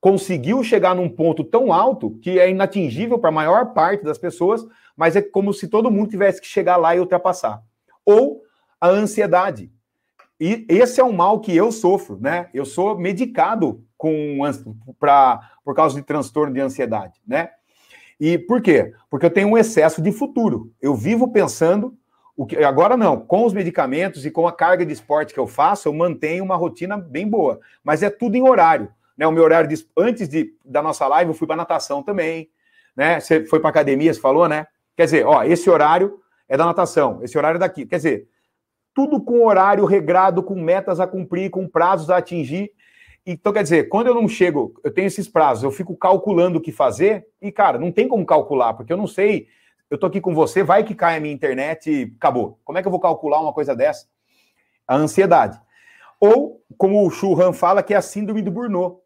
conseguiu 0.00 0.62
chegar 0.62 0.94
num 0.94 1.08
ponto 1.08 1.42
tão 1.42 1.72
alto 1.72 2.18
que 2.22 2.38
é 2.38 2.50
inatingível 2.50 3.18
para 3.18 3.30
a 3.30 3.32
maior 3.32 3.72
parte 3.72 4.04
das 4.04 4.18
pessoas, 4.18 4.64
mas 4.96 5.16
é 5.16 5.22
como 5.22 5.52
se 5.52 5.68
todo 5.68 5.90
mundo 5.90 6.10
tivesse 6.10 6.40
que 6.40 6.46
chegar 6.46 6.76
lá 6.76 6.94
e 6.94 7.00
ultrapassar. 7.00 7.62
Ou 8.04 8.42
a 8.80 8.88
ansiedade. 8.88 9.70
E 10.40 10.64
esse 10.68 11.00
é 11.00 11.04
um 11.04 11.12
mal 11.12 11.40
que 11.40 11.54
eu 11.54 11.72
sofro, 11.72 12.18
né? 12.20 12.48
Eu 12.54 12.64
sou 12.64 12.96
medicado 12.96 13.84
com 13.98 14.38
pra, 14.98 15.50
por 15.64 15.74
causa 15.74 15.96
de 15.96 16.02
transtorno 16.02 16.54
de 16.54 16.60
ansiedade, 16.60 17.20
né? 17.26 17.50
E 18.18 18.38
por 18.38 18.62
quê? 18.62 18.94
Porque 19.10 19.26
eu 19.26 19.30
tenho 19.30 19.48
um 19.48 19.58
excesso 19.58 20.00
de 20.00 20.10
futuro. 20.10 20.72
Eu 20.80 20.94
vivo 20.94 21.30
pensando 21.30 21.96
o 22.36 22.46
que 22.46 22.56
agora 22.64 22.96
não, 22.96 23.20
com 23.20 23.44
os 23.44 23.52
medicamentos 23.52 24.24
e 24.24 24.30
com 24.30 24.46
a 24.46 24.52
carga 24.52 24.86
de 24.86 24.92
esporte 24.92 25.34
que 25.34 25.40
eu 25.40 25.46
faço, 25.46 25.88
eu 25.88 25.92
mantenho 25.92 26.44
uma 26.44 26.54
rotina 26.54 26.96
bem 26.96 27.28
boa, 27.28 27.58
mas 27.82 28.00
é 28.02 28.08
tudo 28.08 28.36
em 28.36 28.48
horário, 28.48 28.88
né? 29.16 29.26
O 29.26 29.32
meu 29.32 29.42
horário 29.42 29.68
de, 29.68 29.84
antes 29.96 30.28
de, 30.28 30.54
da 30.64 30.80
nossa 30.80 31.06
live 31.08 31.32
eu 31.32 31.34
fui 31.34 31.48
para 31.48 31.56
natação 31.56 32.00
também, 32.00 32.48
né? 32.96 33.18
Você 33.18 33.44
foi 33.44 33.58
para 33.58 33.70
academia, 33.70 34.14
você 34.14 34.20
falou, 34.20 34.48
né? 34.48 34.68
Quer 34.96 35.06
dizer, 35.06 35.26
ó, 35.26 35.42
esse 35.42 35.68
horário 35.68 36.20
é 36.48 36.56
da 36.56 36.64
natação, 36.64 37.18
esse 37.22 37.36
horário 37.36 37.56
é 37.56 37.60
daqui. 37.60 37.84
Quer 37.84 37.96
dizer, 37.96 38.28
tudo 38.94 39.20
com 39.20 39.46
horário 39.46 39.84
regrado, 39.84 40.42
com 40.42 40.60
metas 40.60 40.98
a 40.98 41.06
cumprir, 41.06 41.50
com 41.50 41.68
prazos 41.68 42.10
a 42.10 42.16
atingir. 42.16 42.72
Então, 43.30 43.52
quer 43.52 43.62
dizer, 43.62 43.90
quando 43.90 44.06
eu 44.06 44.14
não 44.14 44.26
chego, 44.26 44.72
eu 44.82 44.90
tenho 44.90 45.06
esses 45.06 45.28
prazos, 45.28 45.62
eu 45.62 45.70
fico 45.70 45.94
calculando 45.94 46.56
o 46.56 46.60
que 46.62 46.72
fazer, 46.72 47.26
e, 47.42 47.52
cara, 47.52 47.78
não 47.78 47.92
tem 47.92 48.08
como 48.08 48.24
calcular, 48.24 48.72
porque 48.72 48.90
eu 48.90 48.96
não 48.96 49.06
sei, 49.06 49.48
eu 49.90 49.98
tô 49.98 50.06
aqui 50.06 50.18
com 50.18 50.34
você, 50.34 50.62
vai 50.62 50.82
que 50.82 50.94
cai 50.94 51.18
a 51.18 51.20
minha 51.20 51.34
internet 51.34 51.90
e 51.90 52.14
acabou. 52.16 52.58
Como 52.64 52.78
é 52.78 52.80
que 52.80 52.88
eu 52.88 52.90
vou 52.90 52.98
calcular 52.98 53.38
uma 53.38 53.52
coisa 53.52 53.76
dessa? 53.76 54.06
A 54.86 54.96
ansiedade. 54.96 55.60
Ou, 56.18 56.62
como 56.78 57.06
o 57.06 57.10
Churran 57.10 57.52
fala, 57.52 57.82
que 57.82 57.92
é 57.92 57.98
a 57.98 58.02
síndrome 58.02 58.40
do 58.40 58.50
Burnout, 58.50 59.02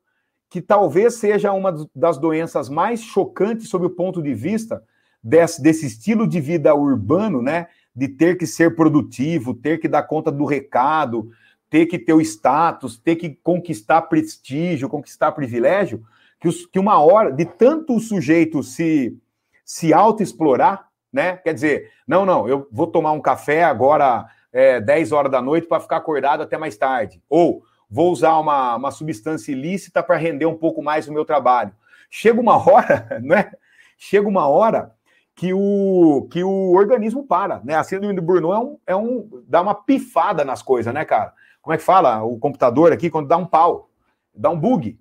que 0.48 0.62
talvez 0.62 1.14
seja 1.14 1.52
uma 1.52 1.74
das 1.92 2.16
doenças 2.16 2.68
mais 2.68 3.02
chocantes 3.02 3.68
sob 3.68 3.86
o 3.86 3.90
ponto 3.90 4.22
de 4.22 4.34
vista 4.34 4.84
desse, 5.20 5.60
desse 5.60 5.84
estilo 5.84 6.28
de 6.28 6.40
vida 6.40 6.72
urbano, 6.72 7.42
né? 7.42 7.66
de 7.94 8.08
ter 8.08 8.38
que 8.38 8.46
ser 8.46 8.74
produtivo, 8.74 9.52
ter 9.52 9.78
que 9.78 9.88
dar 9.88 10.04
conta 10.04 10.32
do 10.32 10.44
recado, 10.44 11.30
ter 11.72 11.86
que 11.86 11.98
ter 11.98 12.12
o 12.12 12.20
status, 12.20 12.98
ter 12.98 13.16
que 13.16 13.30
conquistar 13.30 14.02
prestígio, 14.02 14.90
conquistar 14.90 15.32
privilégio, 15.32 16.04
que, 16.38 16.46
os, 16.46 16.66
que 16.66 16.78
uma 16.78 17.02
hora, 17.02 17.32
de 17.32 17.46
tanto 17.46 17.96
o 17.96 18.00
sujeito 18.00 18.62
se, 18.62 19.18
se 19.64 19.90
autoexplorar, 19.90 20.86
né? 21.10 21.38
Quer 21.38 21.54
dizer, 21.54 21.90
não, 22.06 22.26
não, 22.26 22.46
eu 22.46 22.68
vou 22.70 22.86
tomar 22.86 23.12
um 23.12 23.22
café 23.22 23.64
agora 23.64 24.26
é, 24.52 24.82
10 24.82 25.12
horas 25.12 25.32
da 25.32 25.40
noite 25.40 25.66
para 25.66 25.80
ficar 25.80 25.96
acordado 25.96 26.42
até 26.42 26.58
mais 26.58 26.76
tarde. 26.76 27.22
Ou 27.26 27.62
vou 27.88 28.12
usar 28.12 28.38
uma, 28.38 28.76
uma 28.76 28.90
substância 28.90 29.50
ilícita 29.50 30.02
para 30.02 30.18
render 30.18 30.44
um 30.44 30.58
pouco 30.58 30.82
mais 30.82 31.08
o 31.08 31.12
meu 31.12 31.24
trabalho. 31.24 31.72
Chega 32.10 32.38
uma 32.38 32.58
hora, 32.68 33.18
né? 33.22 33.50
Chega 33.96 34.28
uma 34.28 34.46
hora 34.46 34.92
que 35.34 35.54
o, 35.54 36.28
que 36.30 36.44
o 36.44 36.72
organismo 36.72 37.26
para, 37.26 37.62
né? 37.64 37.76
A 37.76 37.82
síndrome 37.82 38.14
do 38.14 38.20
Burnout 38.20 38.54
é 38.54 38.60
um, 38.60 38.78
é 38.88 38.94
um 38.94 39.42
dá 39.48 39.62
uma 39.62 39.74
pifada 39.74 40.44
nas 40.44 40.60
coisas, 40.60 40.92
né, 40.92 41.06
cara? 41.06 41.32
Como 41.62 41.72
é 41.72 41.78
que 41.78 41.84
fala? 41.84 42.22
O 42.22 42.38
computador 42.38 42.92
aqui, 42.92 43.08
quando 43.08 43.28
dá 43.28 43.36
um 43.36 43.46
pau, 43.46 43.88
dá 44.34 44.50
um 44.50 44.58
bug, 44.58 44.98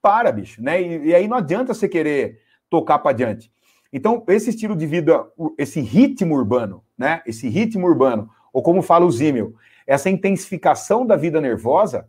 para, 0.00 0.30
bicho, 0.30 0.62
né? 0.62 0.80
E, 0.80 1.06
e 1.06 1.14
aí 1.14 1.26
não 1.26 1.38
adianta 1.38 1.74
você 1.74 1.88
querer 1.88 2.38
tocar 2.70 2.98
para 2.98 3.16
diante. 3.16 3.50
Então, 3.92 4.22
esse 4.28 4.50
estilo 4.50 4.76
de 4.76 4.86
vida, 4.86 5.26
esse 5.58 5.80
ritmo 5.80 6.34
urbano, 6.34 6.84
né? 6.96 7.22
Esse 7.26 7.48
ritmo 7.48 7.86
urbano, 7.86 8.30
ou 8.52 8.62
como 8.62 8.82
fala 8.82 9.04
o 9.04 9.10
Zimmel, 9.10 9.54
essa 9.86 10.10
intensificação 10.10 11.04
da 11.04 11.16
vida 11.16 11.40
nervosa 11.40 12.06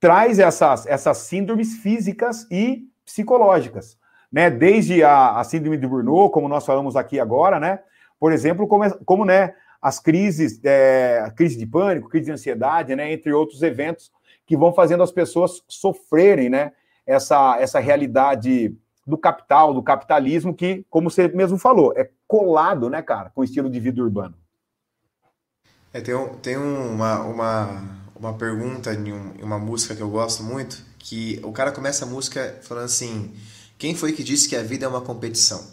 traz 0.00 0.38
essas, 0.38 0.86
essas 0.86 1.18
síndromes 1.18 1.76
físicas 1.76 2.46
e 2.50 2.88
psicológicas 3.04 3.98
né? 4.30 4.50
Desde 4.50 5.02
a, 5.02 5.38
a 5.38 5.44
síndrome 5.44 5.76
de 5.76 5.86
Burnout, 5.86 6.32
como 6.32 6.48
nós 6.48 6.64
falamos 6.64 6.96
aqui 6.96 7.18
agora, 7.18 7.58
né? 7.58 7.80
Por 8.20 8.32
exemplo, 8.32 8.66
como, 8.66 8.84
é, 8.84 8.90
como 9.04 9.24
né, 9.24 9.54
as 9.80 10.00
crises, 10.00 10.60
é, 10.64 11.32
crise 11.36 11.56
de 11.56 11.66
pânico, 11.66 12.08
crise 12.08 12.26
de 12.26 12.32
ansiedade, 12.32 12.94
né? 12.96 13.12
Entre 13.12 13.32
outros 13.32 13.62
eventos 13.62 14.10
que 14.46 14.56
vão 14.56 14.72
fazendo 14.72 15.02
as 15.02 15.12
pessoas 15.12 15.62
sofrerem, 15.68 16.48
né? 16.48 16.72
Essa, 17.06 17.58
essa 17.58 17.78
realidade 17.78 18.74
do 19.06 19.16
capital, 19.16 19.72
do 19.72 19.82
capitalismo, 19.82 20.54
que, 20.54 20.84
como 20.90 21.10
você 21.10 21.28
mesmo 21.28 21.56
falou, 21.56 21.94
é 21.96 22.10
colado, 22.26 22.90
né, 22.90 23.00
cara, 23.00 23.30
com 23.30 23.40
o 23.40 23.44
estilo 23.44 23.70
de 23.70 23.80
vida 23.80 24.02
urbano. 24.02 24.34
É, 25.94 26.00
tem 26.02 26.14
tem 26.42 26.56
uma, 26.58 27.22
uma, 27.22 27.84
uma 28.14 28.34
pergunta 28.34 28.92
em, 28.92 29.10
um, 29.10 29.32
uma 29.42 29.58
música 29.58 29.96
que 29.96 30.02
eu 30.02 30.10
gosto 30.10 30.42
muito, 30.42 30.84
que 30.98 31.40
o 31.42 31.50
cara 31.50 31.72
começa 31.72 32.04
a 32.04 32.08
música 32.08 32.58
falando 32.62 32.84
assim 32.84 33.34
quem 33.78 33.94
foi 33.94 34.12
que 34.12 34.24
disse 34.24 34.48
que 34.48 34.56
a 34.56 34.62
vida 34.62 34.84
é 34.84 34.88
uma 34.88 35.00
competição? 35.00 35.64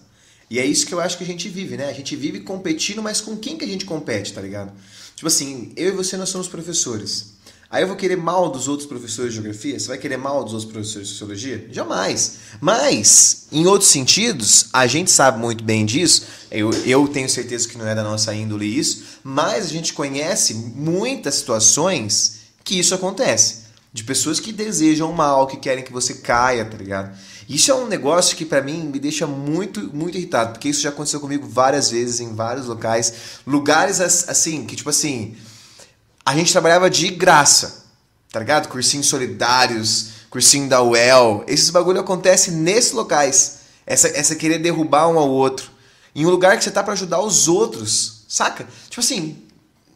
E 0.50 0.60
é 0.60 0.66
isso 0.66 0.86
que 0.86 0.94
eu 0.94 1.00
acho 1.00 1.18
que 1.18 1.24
a 1.24 1.28
gente 1.28 1.50
vive, 1.50 1.76
né? 1.78 1.90
A 1.90 1.94
gente 1.94 2.16
vive 2.16 2.42
competindo, 2.42 3.02
mas 3.02 3.20
com 3.22 3.36
quem 3.36 3.58
que 3.58 3.66
a 3.66 3.68
gente 3.68 3.86
compete, 3.86 4.34
tá 4.34 4.42
ligado? 4.42 4.72
Tipo 5.16 5.28
assim, 5.28 5.72
eu 5.76 5.90
e 5.90 5.92
você 5.92 6.18
nós 6.18 6.30
somos 6.30 6.48
professores. 6.48 7.36
Aí 7.70 7.82
eu 7.84 7.88
vou 7.88 7.98
querer 7.98 8.16
mal 8.16 8.50
dos 8.50 8.68
outros 8.68 8.88
professores 8.88 9.34
de 9.34 9.42
geografia? 9.42 9.80
Você 9.80 9.88
vai 9.88 9.98
querer 9.98 10.18
mal 10.18 10.44
dos 10.44 10.54
outros 10.54 10.72
professores 10.72 11.08
de 11.08 11.14
sociologia? 11.14 11.68
Jamais. 11.72 12.38
Mas, 12.62 13.48
em 13.52 13.66
outros 13.66 13.90
sentidos, 13.90 14.68
a 14.72 14.86
gente 14.86 15.10
sabe 15.10 15.40
muito 15.40 15.64
bem 15.64 15.86
disso. 15.86 16.26
Eu, 16.52 16.72
eu 16.86 17.08
tenho 17.08 17.28
certeza 17.28 17.68
que 17.68 17.78
não 17.78 17.88
é 17.88 17.96
da 17.96 18.04
nossa 18.04 18.34
índole 18.36 18.66
isso, 18.66 19.04
mas 19.24 19.66
a 19.66 19.70
gente 19.70 19.94
conhece 19.94 20.54
muitas 20.54 21.36
situações 21.36 22.38
que 22.64 22.78
isso 22.80 22.94
acontece. 22.94 23.66
De 23.92 24.04
pessoas 24.04 24.40
que 24.40 24.54
desejam 24.54 25.12
mal, 25.12 25.48
que 25.48 25.58
querem 25.58 25.84
que 25.84 25.92
você 25.92 26.14
caia, 26.16 26.66
tá 26.66 26.78
ligado? 26.78 27.18
Isso 27.48 27.72
é 27.72 27.76
um 27.76 27.88
negócio 27.88 28.36
que 28.36 28.44
para 28.44 28.62
mim 28.62 28.86
me 28.86 29.00
deixa 29.00 29.28
muito, 29.28 29.96
muito 29.96 30.18
irritado, 30.18 30.54
porque 30.54 30.70
isso 30.70 30.82
já 30.82 30.90
aconteceu 30.90 31.20
comigo 31.20 31.48
várias 31.48 31.92
vezes 31.92 32.20
em 32.20 32.34
vários 32.34 32.66
locais, 32.66 33.14
lugares 33.46 34.02
assim, 34.02 34.66
que 34.66 34.76
tipo 34.76 34.90
assim, 34.90 35.36
a 36.26 36.36
gente 36.36 36.52
trabalhava 36.52 36.90
de 36.90 37.10
graça, 37.10 37.86
tá 38.32 38.40
ligado? 38.40 38.68
Cursinhos 38.68 39.06
solidários, 39.06 40.08
cursinho 40.30 40.68
da 40.68 40.82
UEL, 40.82 41.44
esses 41.48 41.70
bagulho 41.70 42.00
acontece 42.00 42.50
nesses 42.52 42.92
locais. 42.92 43.60
Essa, 43.86 44.08
essa 44.08 44.36
querer 44.36 44.58
derrubar 44.58 45.08
um 45.08 45.20
ao 45.20 45.30
outro. 45.30 45.70
Em 46.16 46.26
um 46.26 46.30
lugar 46.30 46.58
que 46.58 46.64
você 46.64 46.72
tá 46.72 46.84
para 46.84 46.94
ajudar 46.94 47.22
os 47.22 47.48
outros, 47.48 48.26
saca? 48.28 48.68
Tipo 48.90 49.02
assim, 49.02 49.44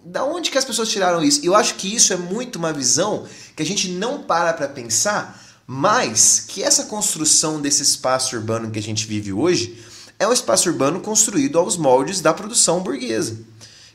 da 0.06 0.24
onde 0.24 0.52
que 0.52 0.58
as 0.58 0.66
pessoas 0.66 0.90
tiraram 0.90 1.24
isso? 1.24 1.42
Eu 1.44 1.56
acho 1.56 1.76
que 1.76 1.94
isso 1.94 2.14
é 2.14 2.18
muito 2.18 2.58
uma 2.58 2.72
visão 2.72 3.26
que 3.56 3.64
a 3.64 3.66
gente 3.66 3.90
não 3.90 4.22
para 4.22 4.54
para 4.54 4.68
pensar 4.68 5.42
mas 5.72 6.46
que 6.48 6.64
essa 6.64 6.86
construção 6.86 7.62
desse 7.62 7.84
espaço 7.84 8.36
urbano 8.36 8.72
que 8.72 8.80
a 8.80 8.82
gente 8.82 9.06
vive 9.06 9.32
hoje 9.32 9.78
é 10.18 10.28
um 10.28 10.34
espaço 10.34 10.68
urbano 10.68 11.00
construído 11.00 11.60
aos 11.60 11.78
moldes 11.78 12.22
da 12.22 12.34
produção 12.34 12.80
burguesa. 12.80 13.38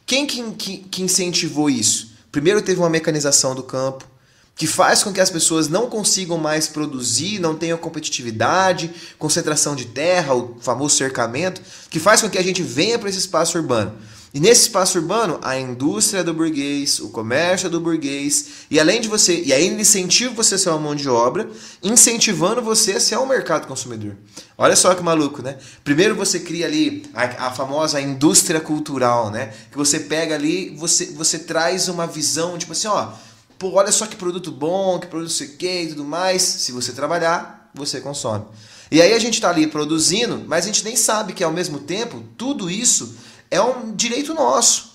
Quem 0.06 0.24
que, 0.24 0.78
que, 0.88 1.02
incentivou 1.02 1.68
isso? 1.68 2.12
Primeiro 2.30 2.62
teve 2.62 2.78
uma 2.78 2.88
mecanização 2.88 3.56
do 3.56 3.64
campo, 3.64 4.08
que 4.54 4.68
faz 4.68 5.02
com 5.02 5.12
que 5.12 5.20
as 5.20 5.30
pessoas 5.30 5.66
não 5.66 5.90
consigam 5.90 6.38
mais 6.38 6.68
produzir, 6.68 7.40
não 7.40 7.56
tenham 7.56 7.76
competitividade, 7.76 8.92
concentração 9.18 9.74
de 9.74 9.86
terra, 9.86 10.32
o 10.32 10.56
famoso 10.60 10.94
cercamento, 10.94 11.60
que 11.90 11.98
faz 11.98 12.20
com 12.20 12.30
que 12.30 12.38
a 12.38 12.44
gente 12.44 12.62
venha 12.62 13.00
para 13.00 13.08
esse 13.08 13.18
espaço 13.18 13.58
urbano. 13.58 13.98
E 14.34 14.40
nesse 14.40 14.62
espaço 14.62 14.98
urbano, 14.98 15.38
a 15.42 15.56
indústria 15.56 16.24
do 16.24 16.34
burguês, 16.34 16.98
o 16.98 17.08
comércio 17.10 17.70
do 17.70 17.80
burguês, 17.80 18.66
e 18.68 18.80
além 18.80 19.00
de 19.00 19.06
você, 19.06 19.40
e 19.40 19.52
ele 19.52 19.80
incentiva 19.80 20.34
você 20.34 20.56
a 20.56 20.58
ser 20.58 20.70
uma 20.70 20.78
mão 20.80 20.94
de 20.96 21.08
obra, 21.08 21.48
incentivando 21.80 22.60
você 22.60 22.94
a 22.94 23.00
ser 23.00 23.16
um 23.16 23.26
mercado 23.26 23.68
consumidor. 23.68 24.16
Olha 24.58 24.74
só 24.74 24.92
que 24.92 25.04
maluco, 25.04 25.40
né? 25.40 25.56
Primeiro 25.84 26.16
você 26.16 26.40
cria 26.40 26.66
ali 26.66 27.08
a, 27.14 27.46
a 27.46 27.50
famosa 27.52 28.00
indústria 28.00 28.60
cultural, 28.60 29.30
né? 29.30 29.54
Que 29.70 29.78
você 29.78 30.00
pega 30.00 30.34
ali, 30.34 30.74
você, 30.76 31.06
você 31.12 31.38
traz 31.38 31.86
uma 31.86 32.04
visão, 32.04 32.58
tipo 32.58 32.72
assim, 32.72 32.88
ó, 32.88 33.12
pô, 33.56 33.70
olha 33.74 33.92
só 33.92 34.04
que 34.04 34.16
produto 34.16 34.50
bom, 34.50 34.98
que 34.98 35.06
produto 35.06 35.30
sei 35.30 35.46
que 35.46 35.82
e 35.82 35.88
tudo 35.90 36.04
mais. 36.04 36.42
Se 36.42 36.72
você 36.72 36.90
trabalhar, 36.90 37.70
você 37.72 38.00
consome. 38.00 38.46
E 38.90 39.00
aí 39.00 39.12
a 39.12 39.18
gente 39.20 39.34
está 39.34 39.50
ali 39.50 39.68
produzindo, 39.68 40.42
mas 40.48 40.64
a 40.64 40.66
gente 40.66 40.84
nem 40.84 40.96
sabe 40.96 41.32
que 41.34 41.44
ao 41.44 41.52
mesmo 41.52 41.78
tempo 41.78 42.20
tudo 42.36 42.68
isso 42.68 43.14
é 43.54 43.62
um 43.62 43.94
direito 43.94 44.34
nosso. 44.34 44.94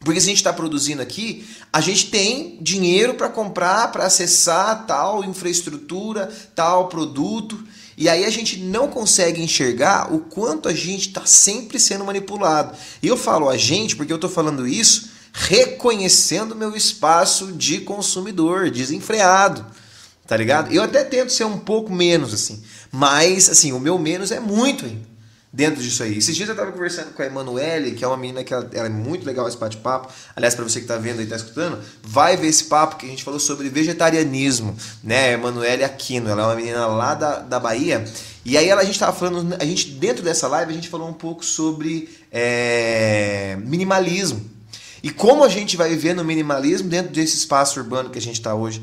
Porque 0.00 0.20
se 0.20 0.26
a 0.26 0.30
gente 0.30 0.38
está 0.38 0.52
produzindo 0.52 1.00
aqui, 1.02 1.46
a 1.72 1.80
gente 1.80 2.10
tem 2.10 2.58
dinheiro 2.60 3.14
para 3.14 3.28
comprar, 3.28 3.90
para 3.90 4.06
acessar 4.06 4.86
tal 4.86 5.24
infraestrutura, 5.24 6.30
tal 6.54 6.88
produto. 6.88 7.62
E 7.96 8.08
aí 8.08 8.24
a 8.24 8.30
gente 8.30 8.58
não 8.58 8.88
consegue 8.88 9.42
enxergar 9.42 10.12
o 10.12 10.20
quanto 10.20 10.68
a 10.68 10.74
gente 10.74 11.08
está 11.08 11.26
sempre 11.26 11.78
sendo 11.78 12.04
manipulado. 12.04 12.76
E 13.02 13.08
eu 13.08 13.16
falo 13.16 13.48
a 13.48 13.56
gente 13.56 13.96
porque 13.96 14.12
eu 14.12 14.16
estou 14.16 14.30
falando 14.30 14.66
isso 14.66 15.10
reconhecendo 15.32 16.56
meu 16.56 16.74
espaço 16.74 17.52
de 17.52 17.80
consumidor, 17.80 18.70
desenfreado. 18.70 19.64
Tá 20.26 20.36
ligado? 20.36 20.72
Eu 20.72 20.82
até 20.82 21.04
tento 21.04 21.32
ser 21.32 21.44
um 21.44 21.58
pouco 21.58 21.92
menos 21.92 22.32
assim. 22.32 22.62
Mas, 22.90 23.48
assim, 23.48 23.72
o 23.72 23.80
meu 23.80 23.98
menos 23.98 24.30
é 24.30 24.40
muito 24.40 24.84
ainda 24.84 25.09
dentro 25.52 25.82
disso 25.82 26.02
aí. 26.02 26.18
Esses 26.18 26.34
dias 26.36 26.48
eu 26.48 26.54
estava 26.54 26.70
conversando 26.70 27.12
com 27.12 27.22
a 27.22 27.26
Emanuele, 27.26 27.92
que 27.92 28.04
é 28.04 28.06
uma 28.06 28.16
menina 28.16 28.44
que 28.44 28.54
ela, 28.54 28.68
ela 28.72 28.86
é 28.86 28.90
muito 28.90 29.26
legal 29.26 29.48
esse 29.48 29.56
bate-papo. 29.56 30.12
Aliás, 30.36 30.54
para 30.54 30.64
você 30.64 30.78
que 30.78 30.84
está 30.84 30.96
vendo 30.96 31.20
e 31.20 31.24
está 31.24 31.36
escutando, 31.36 31.78
vai 32.02 32.36
ver 32.36 32.46
esse 32.46 32.64
papo 32.64 32.96
que 32.96 33.06
a 33.06 33.08
gente 33.08 33.24
falou 33.24 33.40
sobre 33.40 33.68
vegetarianismo, 33.68 34.76
né? 35.02 35.32
Emanuele 35.32 35.82
Aquino, 35.82 36.28
ela 36.28 36.42
é 36.42 36.46
uma 36.46 36.54
menina 36.54 36.86
lá 36.86 37.14
da, 37.14 37.38
da 37.40 37.58
Bahia. 37.58 38.04
E 38.44 38.56
aí 38.56 38.68
ela, 38.68 38.80
a 38.80 38.84
gente 38.84 38.94
estava 38.94 39.12
falando, 39.16 39.56
a 39.60 39.64
gente 39.64 39.90
dentro 39.90 40.22
dessa 40.22 40.46
live 40.48 40.72
a 40.72 40.74
gente 40.74 40.88
falou 40.88 41.08
um 41.08 41.12
pouco 41.12 41.44
sobre 41.44 42.08
é, 42.30 43.58
minimalismo. 43.60 44.48
E 45.02 45.10
como 45.10 45.44
a 45.44 45.48
gente 45.48 45.76
vai 45.76 45.88
viver 45.90 46.14
no 46.14 46.24
minimalismo 46.24 46.88
dentro 46.88 47.12
desse 47.12 47.36
espaço 47.36 47.80
urbano 47.80 48.10
que 48.10 48.18
a 48.18 48.22
gente 48.22 48.34
está 48.34 48.54
hoje 48.54 48.82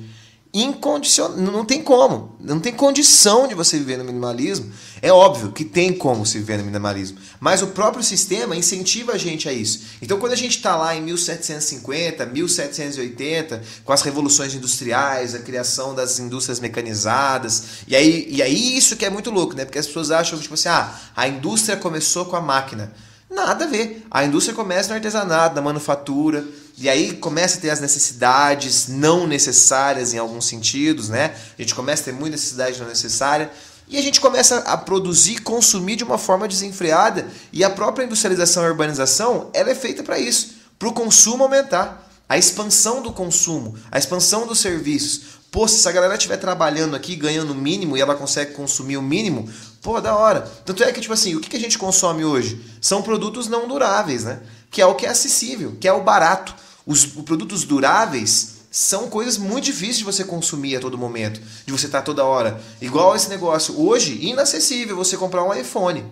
incondicional. 0.61 1.37
Não 1.37 1.65
tem 1.65 1.83
como. 1.83 2.35
Não 2.39 2.59
tem 2.59 2.73
condição 2.73 3.47
de 3.47 3.53
você 3.53 3.77
viver 3.77 3.97
no 3.97 4.03
minimalismo. 4.03 4.71
É 5.01 5.11
óbvio 5.11 5.51
que 5.51 5.63
tem 5.63 5.93
como 5.93 6.25
se 6.25 6.37
viver 6.39 6.57
no 6.57 6.63
minimalismo. 6.63 7.17
Mas 7.39 7.61
o 7.61 7.67
próprio 7.67 8.03
sistema 8.03 8.55
incentiva 8.55 9.13
a 9.13 9.17
gente 9.17 9.47
a 9.47 9.53
isso. 9.53 9.81
Então, 10.01 10.19
quando 10.19 10.33
a 10.33 10.37
gente 10.37 10.57
está 10.57 10.75
lá 10.75 10.95
em 10.95 11.01
1750, 11.01 12.25
1780, 12.25 13.61
com 13.83 13.93
as 13.93 14.01
revoluções 14.01 14.53
industriais, 14.53 15.35
a 15.35 15.39
criação 15.39 15.93
das 15.93 16.19
indústrias 16.19 16.59
mecanizadas, 16.59 17.63
e 17.87 17.95
aí, 17.95 18.27
e 18.29 18.41
aí 18.41 18.77
isso 18.77 18.95
que 18.95 19.05
é 19.05 19.09
muito 19.09 19.29
louco, 19.29 19.55
né? 19.55 19.65
Porque 19.65 19.79
as 19.79 19.87
pessoas 19.87 20.11
acham, 20.11 20.39
tipo 20.39 20.53
assim, 20.53 20.69
ah, 20.69 20.93
a 21.15 21.27
indústria 21.27 21.77
começou 21.77 22.25
com 22.25 22.35
a 22.35 22.41
máquina. 22.41 22.93
Nada 23.29 23.65
a 23.65 23.67
ver. 23.67 24.05
A 24.09 24.23
indústria 24.23 24.55
começa 24.55 24.89
no 24.89 24.95
artesanato, 24.95 25.55
na 25.55 25.61
manufatura, 25.61 26.45
e 26.77 26.87
aí 26.87 27.13
começa 27.13 27.57
a 27.57 27.61
ter 27.61 27.71
as 27.71 27.79
necessidades 27.79 28.87
não 28.87 29.25
necessárias 29.25 30.13
em 30.13 30.17
alguns 30.17 30.45
sentidos, 30.45 31.09
né? 31.09 31.35
A 31.57 31.61
gente 31.61 31.73
começa 31.73 32.03
a 32.03 32.05
ter 32.05 32.11
muita 32.13 32.31
necessidade 32.31 32.79
não 32.79 32.87
necessária. 32.87 33.51
E 33.87 33.97
a 33.97 34.01
gente 34.01 34.21
começa 34.21 34.57
a 34.59 34.77
produzir 34.77 35.39
consumir 35.39 35.95
de 35.95 36.03
uma 36.03 36.17
forma 36.17 36.47
desenfreada. 36.47 37.27
E 37.51 37.63
a 37.63 37.69
própria 37.69 38.03
industrialização 38.03 38.63
e 38.63 38.69
urbanização 38.69 39.49
ela 39.53 39.71
é 39.71 39.75
feita 39.75 40.03
para 40.03 40.19
isso 40.19 40.57
para 40.77 40.87
o 40.87 40.93
consumo 40.93 41.43
aumentar. 41.43 42.05
A 42.29 42.37
expansão 42.37 43.01
do 43.01 43.13
consumo, 43.13 43.75
a 43.89 43.97
expansão 43.97 44.45
dos 44.45 44.59
serviços. 44.59 45.37
Pô, 45.49 45.65
se 45.65 45.75
essa 45.75 45.93
galera 45.93 46.15
estiver 46.15 46.35
trabalhando 46.35 46.93
aqui, 46.93 47.15
ganhando 47.15 47.51
o 47.51 47.55
mínimo 47.55 47.95
e 47.95 48.01
ela 48.01 48.15
consegue 48.15 48.51
consumir 48.51 48.97
o 48.97 49.01
mínimo, 49.01 49.49
pô, 49.81 50.01
da 50.01 50.13
hora. 50.13 50.41
Tanto 50.65 50.83
é 50.83 50.91
que, 50.91 50.99
tipo 50.99 51.13
assim, 51.13 51.35
o 51.35 51.39
que 51.39 51.55
a 51.55 51.59
gente 51.59 51.77
consome 51.77 52.25
hoje? 52.25 52.61
São 52.81 53.01
produtos 53.01 53.47
não 53.47 53.65
duráveis, 53.65 54.25
né? 54.25 54.41
Que 54.69 54.81
é 54.81 54.85
o 54.85 54.93
que 54.93 55.05
é 55.05 55.09
acessível, 55.09 55.77
que 55.79 55.87
é 55.87 55.93
o 55.93 56.03
barato. 56.03 56.53
Os, 56.87 57.03
os 57.03 57.23
produtos 57.23 57.65
duráveis 57.65 58.55
são 58.71 59.09
coisas 59.09 59.37
muito 59.37 59.65
difíceis 59.65 59.97
de 59.97 60.03
você 60.05 60.23
consumir 60.23 60.77
a 60.77 60.79
todo 60.79 60.97
momento, 60.97 61.41
de 61.65 61.71
você 61.71 61.85
estar 61.85 62.01
toda 62.01 62.23
hora. 62.23 62.61
Igual 62.81 63.15
esse 63.15 63.27
negócio. 63.27 63.79
Hoje, 63.79 64.17
inacessível 64.25 64.95
você 64.95 65.17
comprar 65.17 65.43
um 65.43 65.53
iPhone 65.53 66.05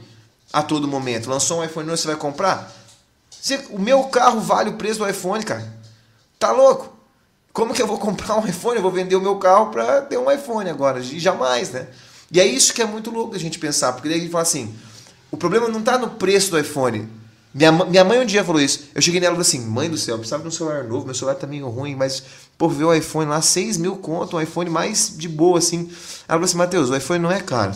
a 0.51 0.61
todo 0.61 0.87
momento. 0.87 1.29
Lançou 1.29 1.59
um 1.59 1.63
iPhone, 1.63 1.89
você 1.89 2.05
vai 2.05 2.17
comprar? 2.17 2.71
Você, 3.29 3.65
o 3.69 3.79
meu 3.79 4.03
carro 4.03 4.41
vale 4.41 4.69
o 4.69 4.73
preço 4.73 4.99
do 4.99 5.09
iPhone, 5.09 5.43
cara. 5.43 5.73
Tá 6.37 6.51
louco? 6.51 6.93
Como 7.53 7.73
que 7.73 7.81
eu 7.81 7.87
vou 7.87 7.97
comprar 7.97 8.35
um 8.35 8.45
iPhone? 8.45 8.75
Eu 8.75 8.81
vou 8.81 8.91
vender 8.91 9.15
o 9.15 9.21
meu 9.21 9.37
carro 9.37 9.67
para 9.71 10.01
ter 10.01 10.17
um 10.17 10.29
iPhone 10.29 10.69
agora. 10.69 11.01
Jamais, 11.01 11.69
né? 11.71 11.87
E 12.31 12.39
é 12.39 12.45
isso 12.45 12.73
que 12.73 12.81
é 12.81 12.85
muito 12.85 13.11
louco 13.11 13.33
a 13.35 13.39
gente 13.39 13.59
pensar, 13.59 13.93
porque 13.93 14.09
daí 14.09 14.17
a 14.17 14.21
gente 14.21 14.31
fala 14.31 14.41
assim: 14.41 14.75
o 15.31 15.37
problema 15.37 15.69
não 15.69 15.79
está 15.79 15.97
no 15.97 16.09
preço 16.09 16.51
do 16.51 16.59
iPone. 16.59 17.07
Minha, 17.57 17.71
minha 17.71 18.03
mãe 18.03 18.19
um 18.19 18.25
dia 18.25 18.43
falou 18.43 18.61
isso. 18.61 18.89
Eu 18.93 19.01
cheguei 19.01 19.21
nela 19.21 19.31
e 19.31 19.37
falei 19.37 19.47
assim: 19.47 19.65
mãe 19.65 19.89
do 19.89 19.97
céu, 19.97 20.15
eu 20.15 20.19
precisava 20.19 20.43
de 20.43 20.49
um 20.49 20.51
celular 20.51 20.83
novo, 20.83 21.05
meu 21.05 21.15
celular 21.15 21.35
tá 21.35 21.47
meio 21.47 21.69
ruim, 21.69 21.95
mas 21.95 22.21
por 22.57 22.69
ver 22.69 22.83
o 22.83 22.93
iPhone 22.93 23.29
lá, 23.29 23.41
6 23.41 23.77
mil 23.77 23.95
conto, 23.95 24.35
um 24.35 24.41
iPhone 24.41 24.69
mais 24.69 25.13
de 25.15 25.29
boa 25.29 25.57
assim. 25.59 25.89
Ela 26.27 26.37
falou 26.37 26.43
assim: 26.43 26.57
Matheus, 26.57 26.89
o 26.89 26.95
iPhone 26.97 27.19
não 27.21 27.31
é 27.31 27.39
caro, 27.39 27.73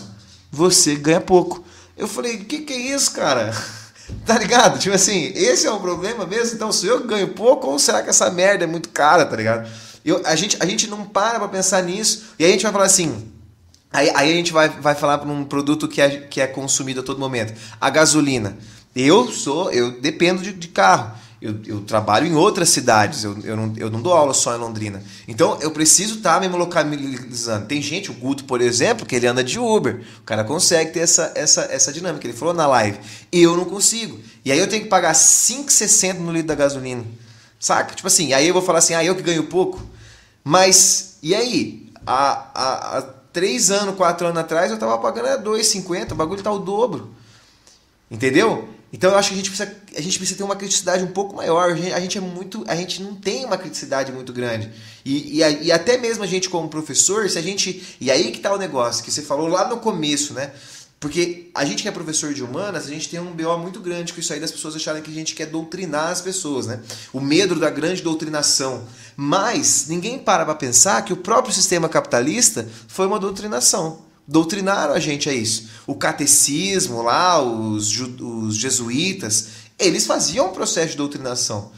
você 0.51 0.95
ganha 0.95 1.21
pouco. 1.21 1.63
Eu 1.95 2.09
falei: 2.09 2.35
o 2.35 2.45
que, 2.45 2.59
que 2.59 2.73
é 2.73 2.77
isso, 2.93 3.13
cara? 3.13 3.53
Tá 4.25 4.39
ligado? 4.39 4.79
Tipo 4.79 4.95
assim, 4.95 5.31
esse 5.35 5.67
é 5.67 5.71
o 5.71 5.79
problema 5.79 6.25
mesmo? 6.25 6.55
Então, 6.55 6.71
se 6.71 6.87
eu 6.87 7.05
ganho 7.05 7.27
pouco, 7.27 7.67
ou 7.67 7.77
será 7.77 8.01
que 8.01 8.09
essa 8.09 8.27
merda 8.31 8.63
é 8.63 8.67
muito 8.67 8.89
cara, 8.89 9.23
tá 9.23 9.35
ligado? 9.35 9.69
Eu, 10.03 10.19
a, 10.25 10.35
gente, 10.35 10.57
a 10.59 10.65
gente 10.65 10.87
não 10.87 11.05
para 11.05 11.37
pra 11.37 11.47
pensar 11.47 11.83
nisso, 11.83 12.23
e 12.39 12.43
aí 12.43 12.49
a 12.49 12.53
gente 12.53 12.63
vai 12.63 12.71
falar 12.71 12.85
assim. 12.85 13.31
Aí, 13.93 14.11
aí 14.15 14.31
a 14.31 14.35
gente 14.35 14.51
vai, 14.51 14.67
vai 14.67 14.95
falar 14.95 15.19
para 15.19 15.29
um 15.29 15.45
produto 15.45 15.87
que 15.87 16.01
é, 16.01 16.09
que 16.21 16.41
é 16.41 16.47
consumido 16.47 17.01
a 17.01 17.03
todo 17.03 17.19
momento. 17.19 17.53
A 17.79 17.87
gasolina. 17.91 18.57
Eu 18.95 19.31
sou, 19.31 19.71
eu 19.71 19.99
dependo 19.99 20.41
de, 20.41 20.53
de 20.53 20.67
carro. 20.67 21.17
Eu, 21.41 21.55
eu, 21.65 21.81
trabalho 21.81 22.27
em 22.27 22.35
outras 22.35 22.67
cidades, 22.69 23.23
eu, 23.23 23.37
eu, 23.45 23.55
não, 23.55 23.73
eu 23.77 23.89
não 23.89 24.01
dou 24.01 24.11
aula 24.11 24.33
só 24.33 24.53
em 24.53 24.59
Londrina. 24.59 25.01
Então 25.25 25.57
eu 25.61 25.71
preciso 25.71 26.15
estar 26.15 26.33
tá 26.33 26.39
me 26.41 26.53
localizando. 26.53 27.65
Tem 27.65 27.81
gente, 27.81 28.11
o 28.11 28.13
Guto, 28.13 28.43
por 28.43 28.59
exemplo, 28.59 29.05
que 29.05 29.15
ele 29.15 29.25
anda 29.25 29.41
de 29.41 29.57
Uber. 29.57 30.03
O 30.19 30.23
cara 30.23 30.43
consegue 30.43 30.91
ter 30.91 30.99
essa, 30.99 31.31
essa, 31.35 31.61
essa 31.71 31.93
dinâmica. 31.93 32.27
Ele 32.27 32.35
falou 32.35 32.53
na 32.53 32.67
live. 32.67 32.99
Eu 33.31 33.55
não 33.55 33.63
consigo. 33.63 34.19
E 34.43 34.51
aí 34.51 34.59
eu 34.59 34.67
tenho 34.67 34.83
que 34.83 34.89
pagar 34.89 35.13
5,60 35.13 36.15
no 36.15 36.33
litro 36.33 36.49
da 36.49 36.55
gasolina. 36.55 37.05
Saca? 37.57 37.95
Tipo 37.95 38.07
assim, 38.07 38.33
aí 38.33 38.45
eu 38.45 38.53
vou 38.53 38.61
falar 38.61 38.79
assim, 38.79 38.93
ah, 38.93 39.03
eu 39.03 39.15
que 39.15 39.21
ganho 39.21 39.43
pouco. 39.45 39.81
Mas, 40.43 41.19
e 41.23 41.33
aí? 41.33 41.89
Há, 42.05 42.49
há, 42.53 42.97
há 42.97 43.01
3 43.31 43.71
anos, 43.71 43.95
4 43.95 44.27
anos 44.27 44.39
atrás 44.39 44.71
eu 44.71 44.77
tava 44.77 44.97
pagando 44.97 45.49
2,50, 45.51 46.11
o 46.11 46.15
bagulho 46.15 46.43
tá 46.43 46.51
o 46.51 46.59
dobro. 46.59 47.13
Entendeu? 48.11 48.67
Então 48.91 49.11
eu 49.11 49.17
acho 49.17 49.29
que 49.29 49.35
a 49.35 49.37
gente 49.37 49.49
precisa, 49.49 49.75
a 49.95 50.01
gente 50.01 50.17
precisa 50.17 50.37
ter 50.37 50.43
uma 50.43 50.55
criticidade 50.55 51.03
um 51.03 51.11
pouco 51.11 51.35
maior. 51.35 51.71
A 51.71 51.75
gente, 51.75 51.93
a 51.93 51.99
gente 51.99 52.17
é 52.17 52.21
muito, 52.21 52.63
a 52.67 52.75
gente 52.75 53.03
não 53.03 53.15
tem 53.15 53.45
uma 53.45 53.57
criticidade 53.57 54.11
muito 54.11 54.33
grande. 54.33 54.71
E, 55.05 55.39
e, 55.39 55.63
e, 55.65 55.71
até 55.71 55.97
mesmo 55.97 56.23
a 56.23 56.27
gente 56.27 56.49
como 56.49 56.67
professor, 56.67 57.29
se 57.29 57.37
a 57.37 57.41
gente. 57.41 57.97
E 58.01 58.09
aí 58.09 58.31
que 58.31 58.39
tá 58.39 58.53
o 58.53 58.57
negócio, 58.57 59.03
que 59.03 59.11
você 59.11 59.21
falou 59.21 59.47
lá 59.47 59.67
no 59.67 59.77
começo, 59.77 60.33
né? 60.33 60.51
Porque 60.99 61.49
a 61.55 61.63
gente 61.63 61.81
que 61.81 61.87
é 61.87 61.91
professor 61.91 62.33
de 62.33 62.43
humanas, 62.43 62.85
a 62.85 62.89
gente 62.89 63.07
tem 63.07 63.21
um 63.21 63.31
BO 63.31 63.57
muito 63.57 63.79
grande 63.79 64.11
com 64.11 64.19
isso 64.19 64.33
aí 64.33 64.39
das 64.39 64.51
pessoas 64.51 64.75
acharem 64.75 65.01
que 65.01 65.09
a 65.09 65.13
gente 65.13 65.33
quer 65.33 65.45
doutrinar 65.45 66.09
as 66.09 66.19
pessoas, 66.19 66.67
né? 66.67 66.81
O 67.13 67.21
medo 67.21 67.55
da 67.55 67.69
grande 67.69 68.01
doutrinação. 68.01 68.85
Mas 69.15 69.85
ninguém 69.87 70.19
para 70.19 70.43
para 70.43 70.55
pensar 70.55 71.01
que 71.05 71.13
o 71.13 71.17
próprio 71.17 71.53
sistema 71.53 71.87
capitalista 71.87 72.67
foi 72.87 73.07
uma 73.07 73.19
doutrinação 73.19 74.08
doutrinaram 74.29 74.93
a 74.93 74.99
gente 74.99 75.27
a 75.27 75.33
isso. 75.33 75.69
O 75.87 75.95
catecismo 75.95 77.01
lá, 77.01 77.41
os, 77.41 77.99
os 77.99 78.55
jesuítas, 78.55 79.47
eles 79.77 80.05
faziam 80.05 80.49
um 80.49 80.53
processo 80.53 80.91
de 80.91 80.97
doutrinação. 80.97 81.71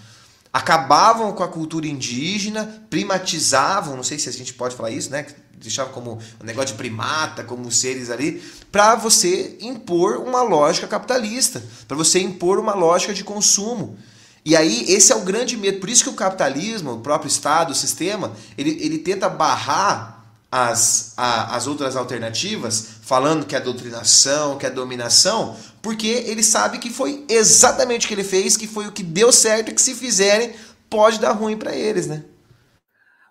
Acabavam 0.52 1.32
com 1.32 1.44
a 1.44 1.48
cultura 1.48 1.88
indígena, 1.88 2.84
primatizavam, 2.90 3.96
não 3.96 4.04
sei 4.04 4.20
se 4.20 4.28
a 4.28 4.34
gente 4.34 4.54
pode 4.54 4.76
falar 4.76 4.92
isso, 4.92 5.10
né? 5.10 5.26
Deixavam 5.54 5.94
como 5.94 6.20
um 6.42 6.46
negócio 6.46 6.72
de 6.72 6.74
primata, 6.74 7.42
como 7.42 7.72
seres 7.72 8.10
ali, 8.10 8.44
para 8.70 8.96
você 8.96 9.58
impor 9.62 10.18
uma 10.18 10.42
lógica 10.42 10.88
capitalista, 10.88 11.64
para 11.88 11.96
você 11.96 12.20
impor 12.20 12.60
uma 12.60 12.74
lógica 12.74 13.14
de 13.14 13.24
consumo. 13.24 13.98
E 14.44 14.58
aí, 14.58 14.92
esse 14.92 15.14
é 15.14 15.16
o 15.16 15.22
grande 15.22 15.56
medo. 15.56 15.80
Por 15.80 15.90
isso 15.90 16.04
que 16.04 16.10
o 16.10 16.16
capitalismo, 16.16 16.94
o 16.94 17.00
próprio 17.00 17.30
Estado, 17.30 17.72
o 17.72 17.76
sistema, 17.76 18.34
ele, 18.58 18.72
ele 18.82 18.98
tenta 18.98 19.30
barrar 19.30 20.21
as, 20.52 21.14
a, 21.16 21.56
as 21.56 21.66
outras 21.66 21.96
alternativas, 21.96 22.98
falando 23.02 23.46
que 23.46 23.56
é 23.56 23.60
doutrinação, 23.60 24.58
que 24.58 24.66
é 24.66 24.70
dominação, 24.70 25.56
porque 25.82 26.08
ele 26.08 26.44
sabe 26.44 26.78
que 26.78 26.90
foi 26.90 27.26
exatamente 27.30 28.06
o 28.06 28.10
que 28.10 28.14
ele 28.14 28.24
fez, 28.24 28.58
que 28.58 28.68
foi 28.68 28.86
o 28.88 28.92
que 28.92 29.02
deu 29.02 29.32
certo 29.32 29.72
e 29.72 29.74
que 29.74 29.82
se 29.82 29.96
fizerem 29.96 30.54
pode 30.90 31.22
dar 31.22 31.32
ruim 31.32 31.58
para 31.58 31.74
eles, 31.74 32.06
né? 32.06 32.26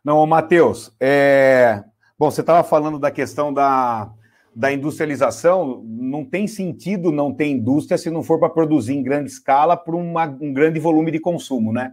Não, 0.02 0.26
Matheus, 0.26 0.90
é... 0.98 1.84
bom, 2.18 2.30
você 2.30 2.40
estava 2.40 2.66
falando 2.66 2.98
da 2.98 3.10
questão 3.10 3.52
da, 3.52 4.10
da 4.56 4.72
industrialização, 4.72 5.84
não 5.86 6.24
tem 6.24 6.46
sentido 6.46 7.12
não 7.12 7.34
ter 7.34 7.48
indústria 7.48 7.98
se 7.98 8.10
não 8.10 8.22
for 8.22 8.38
para 8.38 8.48
produzir 8.48 8.94
em 8.94 9.02
grande 9.02 9.30
escala 9.30 9.76
por 9.76 9.94
uma, 9.94 10.24
um 10.24 10.54
grande 10.54 10.80
volume 10.80 11.10
de 11.10 11.20
consumo, 11.20 11.70
né? 11.70 11.92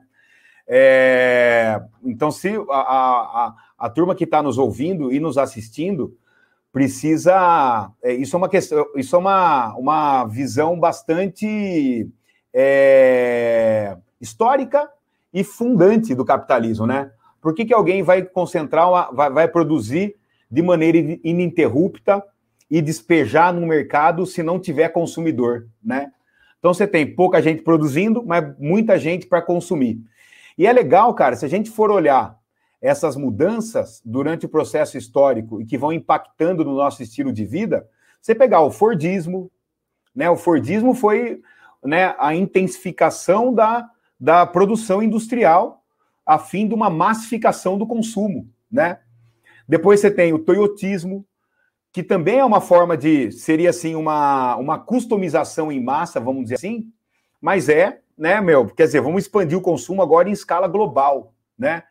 É... 0.67 1.81
Então, 2.03 2.29
se 2.29 2.49
a, 2.69 2.79
a 2.79 3.55
a 3.77 3.89
turma 3.89 4.15
que 4.15 4.23
está 4.23 4.41
nos 4.41 4.57
ouvindo 4.57 5.13
e 5.13 5.19
nos 5.19 5.37
assistindo 5.37 6.17
precisa. 6.71 7.91
É, 8.01 8.13
isso 8.13 8.35
é 8.35 8.37
uma 8.37 8.49
questão, 8.49 8.85
isso 8.95 9.15
é 9.15 9.19
uma, 9.19 9.75
uma 9.75 10.25
visão 10.25 10.79
bastante 10.79 12.09
é, 12.53 13.95
histórica 14.19 14.89
e 15.33 15.43
fundante 15.43 16.15
do 16.15 16.25
capitalismo, 16.25 16.87
né? 16.87 17.11
Por 17.39 17.53
que, 17.53 17.65
que 17.65 17.73
alguém 17.73 18.01
vai 18.01 18.23
concentrar, 18.23 18.89
uma, 18.89 19.11
vai, 19.11 19.29
vai 19.29 19.47
produzir 19.47 20.15
de 20.49 20.61
maneira 20.61 20.97
ininterrupta 21.23 22.23
e 22.69 22.81
despejar 22.81 23.53
no 23.53 23.65
mercado 23.65 24.25
se 24.25 24.41
não 24.41 24.59
tiver 24.59 24.89
consumidor, 24.89 25.67
né? 25.83 26.11
Então 26.57 26.73
você 26.73 26.87
tem 26.87 27.05
pouca 27.05 27.41
gente 27.41 27.61
produzindo, 27.61 28.23
mas 28.25 28.57
muita 28.57 28.97
gente 28.97 29.27
para 29.27 29.41
consumir. 29.41 30.01
E 30.57 30.65
é 30.65 30.73
legal, 30.73 31.13
cara, 31.13 31.35
se 31.35 31.45
a 31.45 31.49
gente 31.49 31.69
for 31.69 31.91
olhar 31.91 32.37
essas 32.81 33.15
mudanças 33.15 34.01
durante 34.03 34.45
o 34.45 34.49
processo 34.49 34.97
histórico 34.97 35.61
e 35.61 35.65
que 35.65 35.77
vão 35.77 35.91
impactando 35.91 36.63
no 36.63 36.75
nosso 36.75 37.03
estilo 37.03 37.31
de 37.31 37.45
vida, 37.45 37.87
você 38.21 38.33
pegar 38.33 38.61
o 38.61 38.71
Fordismo, 38.71 39.51
né? 40.15 40.29
O 40.29 40.35
Fordismo 40.35 40.93
foi 40.93 41.41
né, 41.83 42.15
a 42.17 42.35
intensificação 42.35 43.53
da, 43.53 43.89
da 44.19 44.45
produção 44.45 45.01
industrial 45.01 45.83
a 46.25 46.37
fim 46.37 46.67
de 46.67 46.73
uma 46.73 46.89
massificação 46.89 47.77
do 47.77 47.87
consumo, 47.87 48.49
né? 48.69 48.99
Depois 49.67 49.99
você 49.99 50.11
tem 50.11 50.33
o 50.33 50.39
toyotismo, 50.39 51.25
que 51.91 52.03
também 52.03 52.39
é 52.39 52.45
uma 52.45 52.59
forma 52.59 52.97
de 52.97 53.31
seria 53.31 53.69
assim 53.69 53.95
uma, 53.95 54.55
uma 54.57 54.77
customização 54.77 55.71
em 55.71 55.81
massa, 55.81 56.19
vamos 56.19 56.43
dizer 56.43 56.55
assim, 56.55 56.91
mas 57.39 57.69
é, 57.69 58.01
né, 58.17 58.41
meu, 58.41 58.65
quer 58.65 58.85
dizer, 58.85 59.01
vamos 59.01 59.23
expandir 59.23 59.57
o 59.57 59.61
consumo 59.61 60.01
agora 60.01 60.29
em 60.29 60.33
escala 60.33 60.67
global, 60.67 61.33
né? 61.57 61.83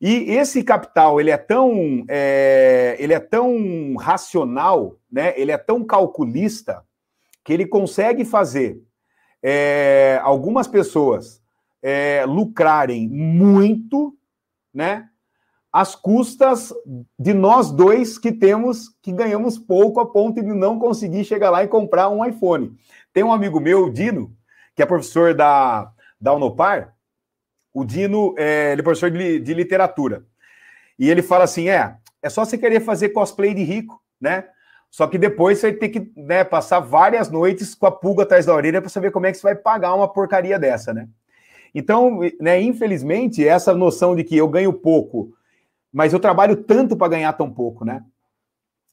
E 0.00 0.32
esse 0.32 0.64
capital, 0.64 1.20
ele 1.20 1.30
é 1.30 1.36
tão, 1.36 2.04
é, 2.08 2.96
ele 2.98 3.14
é 3.14 3.20
tão 3.20 3.94
racional, 3.96 4.98
né? 5.10 5.32
Ele 5.36 5.52
é 5.52 5.56
tão 5.56 5.84
calculista 5.84 6.84
que 7.44 7.52
ele 7.52 7.66
consegue 7.66 8.24
fazer 8.24 8.82
é, 9.40 10.18
algumas 10.22 10.66
pessoas 10.66 11.40
é, 11.80 12.24
lucrarem 12.26 13.08
muito, 13.08 14.16
né? 14.74 15.08
Às 15.72 15.94
custas 15.94 16.74
de 17.18 17.32
nós 17.32 17.70
dois 17.70 18.18
que 18.18 18.32
temos, 18.32 18.88
que 19.00 19.12
ganhamos 19.12 19.56
pouco 19.56 20.00
a 20.00 20.06
ponto 20.06 20.42
de 20.42 20.52
não 20.52 20.78
conseguir 20.78 21.24
chegar 21.24 21.50
lá 21.50 21.62
e 21.62 21.68
comprar 21.68 22.08
um 22.08 22.24
iPhone. 22.24 22.76
Tem 23.12 23.22
um 23.22 23.32
amigo 23.32 23.60
meu, 23.60 23.88
Dino, 23.88 24.36
que 24.74 24.82
é 24.82 24.86
professor 24.86 25.34
da, 25.34 25.90
da 26.20 26.34
Unopar, 26.34 26.94
o 27.74 27.84
Dino, 27.84 28.34
é, 28.36 28.72
ele 28.72 28.80
é 28.80 28.84
professor 28.84 29.10
de, 29.10 29.38
de 29.38 29.54
literatura. 29.54 30.24
E 30.98 31.10
ele 31.10 31.22
fala 31.22 31.44
assim: 31.44 31.68
é, 31.68 31.96
é 32.22 32.28
só 32.28 32.44
você 32.44 32.58
querer 32.58 32.80
fazer 32.80 33.10
cosplay 33.10 33.54
de 33.54 33.62
rico, 33.62 34.00
né? 34.20 34.44
Só 34.90 35.06
que 35.06 35.16
depois 35.16 35.58
você 35.58 35.70
vai 35.70 35.78
ter 35.78 35.88
que 35.88 36.12
né, 36.14 36.44
passar 36.44 36.80
várias 36.80 37.30
noites 37.30 37.74
com 37.74 37.86
a 37.86 37.90
pulga 37.90 38.24
atrás 38.24 38.44
da 38.44 38.54
orelha 38.54 38.80
para 38.80 38.90
saber 38.90 39.10
como 39.10 39.24
é 39.24 39.32
que 39.32 39.38
você 39.38 39.42
vai 39.42 39.54
pagar 39.54 39.94
uma 39.94 40.06
porcaria 40.06 40.58
dessa, 40.58 40.92
né? 40.92 41.08
Então, 41.74 42.20
né, 42.38 42.60
infelizmente, 42.60 43.46
essa 43.46 43.72
noção 43.72 44.14
de 44.14 44.22
que 44.22 44.36
eu 44.36 44.46
ganho 44.46 44.70
pouco, 44.70 45.32
mas 45.90 46.12
eu 46.12 46.20
trabalho 46.20 46.56
tanto 46.56 46.94
para 46.94 47.08
ganhar 47.08 47.32
tão 47.32 47.50
pouco, 47.50 47.86
né? 47.86 48.04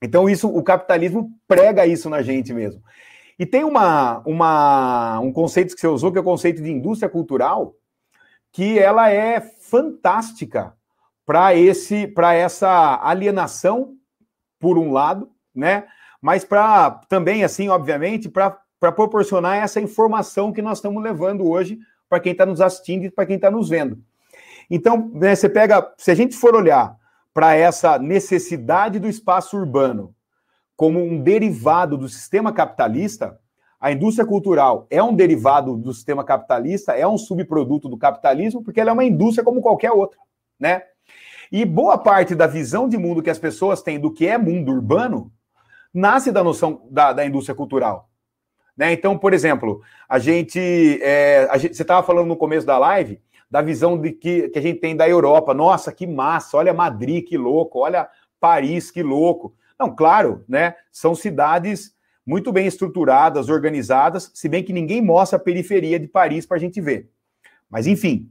Então, 0.01 0.29
isso, 0.29 0.47
o 0.47 0.63
capitalismo 0.63 1.29
prega 1.45 1.85
isso 1.85 2.09
na 2.09 2.21
gente 2.21 2.53
mesmo. 2.53 2.81
E 3.39 3.45
tem 3.45 3.63
uma, 3.63 4.19
uma, 4.25 5.19
um 5.21 5.31
conceito 5.31 5.73
que 5.73 5.79
você 5.79 5.87
usou, 5.87 6.11
que 6.11 6.17
é 6.17 6.21
o 6.21 6.25
conceito 6.25 6.61
de 6.61 6.69
indústria 6.69 7.09
cultural, 7.09 7.73
que 8.51 8.77
ela 8.77 9.09
é 9.09 9.39
fantástica 9.39 10.73
para 11.25 11.55
esse 11.55 12.05
para 12.05 12.33
essa 12.33 12.99
alienação 13.01 13.95
por 14.59 14.77
um 14.77 14.91
lado, 14.91 15.31
né? 15.55 15.85
Mas 16.21 16.43
para 16.43 16.91
também 17.07 17.45
assim, 17.45 17.69
obviamente, 17.69 18.27
para 18.27 18.59
proporcionar 18.91 19.55
essa 19.57 19.79
informação 19.79 20.51
que 20.51 20.61
nós 20.61 20.79
estamos 20.79 21.01
levando 21.01 21.47
hoje 21.47 21.79
para 22.09 22.19
quem 22.19 22.33
está 22.33 22.45
nos 22.45 22.59
assistindo 22.59 23.05
e 23.05 23.11
para 23.11 23.25
quem 23.25 23.37
está 23.37 23.49
nos 23.49 23.69
vendo. 23.69 24.03
Então, 24.69 25.09
né, 25.13 25.33
você 25.33 25.47
pega, 25.47 25.93
se 25.97 26.11
a 26.11 26.15
gente 26.15 26.35
for 26.35 26.55
olhar 26.55 26.97
para 27.33 27.55
essa 27.55 27.97
necessidade 27.97 28.99
do 28.99 29.07
espaço 29.07 29.55
urbano 29.55 30.13
como 30.79 31.03
um 31.03 31.21
derivado 31.21 31.97
do 31.97 32.07
sistema 32.07 32.53
capitalista, 32.53 33.37
a 33.81 33.91
indústria 33.91 34.25
cultural 34.25 34.87
é 34.89 35.03
um 35.03 35.13
derivado 35.13 35.75
do 35.75 35.93
sistema 35.93 36.23
capitalista, 36.23 36.93
é 36.93 37.05
um 37.05 37.17
subproduto 37.17 37.89
do 37.89 37.97
capitalismo, 37.97 38.63
porque 38.63 38.79
ela 38.79 38.91
é 38.91 38.93
uma 38.93 39.03
indústria 39.03 39.43
como 39.43 39.59
qualquer 39.59 39.91
outra, 39.91 40.17
né? 40.57 40.83
E 41.51 41.65
boa 41.65 41.97
parte 41.97 42.33
da 42.33 42.47
visão 42.47 42.87
de 42.87 42.97
mundo 42.97 43.21
que 43.21 43.29
as 43.29 43.37
pessoas 43.37 43.81
têm 43.81 43.99
do 43.99 44.09
que 44.09 44.25
é 44.25 44.37
mundo 44.37 44.71
urbano 44.71 45.29
nasce 45.93 46.31
da 46.31 46.41
noção 46.41 46.87
da, 46.89 47.11
da 47.11 47.25
indústria 47.25 47.53
cultural. 47.53 48.09
Né? 48.77 48.93
Então, 48.93 49.17
por 49.17 49.33
exemplo, 49.33 49.81
a 50.07 50.17
gente, 50.17 50.97
é, 51.03 51.45
a 51.51 51.57
gente 51.57 51.75
você 51.75 51.81
estava 51.81 52.07
falando 52.07 52.27
no 52.29 52.37
começo 52.37 52.65
da 52.65 52.77
live 52.77 53.21
da 53.51 53.61
visão 53.61 53.99
de 53.99 54.13
que, 54.13 54.47
que 54.47 54.59
a 54.59 54.61
gente 54.61 54.79
tem 54.79 54.95
da 54.95 55.09
Europa. 55.09 55.53
Nossa, 55.53 55.91
que 55.91 56.07
massa! 56.07 56.55
Olha 56.55 56.73
Madrid, 56.73 57.27
que 57.27 57.37
louco! 57.37 57.79
Olha 57.79 58.07
Paris, 58.39 58.89
que 58.89 59.03
louco! 59.03 59.58
Não, 59.79 59.95
claro, 59.95 60.43
né? 60.47 60.75
São 60.91 61.15
cidades 61.15 61.93
muito 62.25 62.51
bem 62.51 62.67
estruturadas, 62.67 63.49
organizadas, 63.49 64.29
se 64.35 64.49
bem 64.49 64.63
que 64.63 64.73
ninguém 64.73 65.01
mostra 65.01 65.37
a 65.37 65.41
periferia 65.41 65.99
de 65.99 66.07
Paris 66.07 66.45
para 66.45 66.57
a 66.57 66.59
gente 66.59 66.81
ver. 66.81 67.09
Mas 67.69 67.87
enfim, 67.87 68.29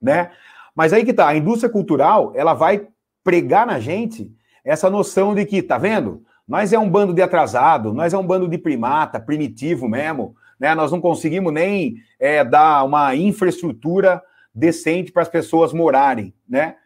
né? 0.00 0.30
Mas 0.74 0.92
aí 0.92 1.04
que 1.04 1.12
tá, 1.12 1.28
a 1.28 1.36
indústria 1.36 1.68
cultural, 1.70 2.32
ela 2.36 2.54
vai 2.54 2.86
pregar 3.24 3.66
na 3.66 3.80
gente 3.80 4.32
essa 4.64 4.88
noção 4.88 5.34
de 5.34 5.44
que, 5.44 5.62
tá 5.62 5.76
vendo? 5.76 6.22
Nós 6.46 6.72
é 6.72 6.78
um 6.78 6.88
bando 6.88 7.12
de 7.12 7.20
atrasado, 7.20 7.92
nós 7.92 8.14
é 8.14 8.18
um 8.18 8.26
bando 8.26 8.48
de 8.48 8.56
primata, 8.56 9.20
primitivo 9.20 9.88
mesmo, 9.88 10.36
né? 10.58 10.74
Nós 10.74 10.92
não 10.92 11.00
conseguimos 11.00 11.52
nem 11.52 11.96
é, 12.18 12.44
dar 12.44 12.84
uma 12.84 13.14
infraestrutura 13.16 14.22
decente 14.54 15.12
para 15.12 15.22
as 15.22 15.28
pessoas 15.28 15.72
morarem, 15.72 16.32
né? 16.48 16.76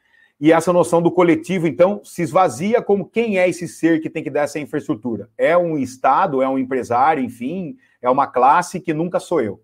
E 0.42 0.50
essa 0.50 0.72
noção 0.72 1.00
do 1.00 1.08
coletivo, 1.08 1.68
então, 1.68 2.00
se 2.02 2.20
esvazia 2.20 2.82
como 2.82 3.08
quem 3.08 3.38
é 3.38 3.48
esse 3.48 3.68
ser 3.68 4.00
que 4.00 4.10
tem 4.10 4.24
que 4.24 4.28
dar 4.28 4.40
essa 4.40 4.58
infraestrutura? 4.58 5.30
É 5.38 5.56
um 5.56 5.78
Estado, 5.78 6.42
é 6.42 6.48
um 6.48 6.58
empresário, 6.58 7.22
enfim, 7.22 7.76
é 8.02 8.10
uma 8.10 8.26
classe 8.26 8.80
que 8.80 8.92
nunca 8.92 9.20
sou 9.20 9.40
eu. 9.40 9.62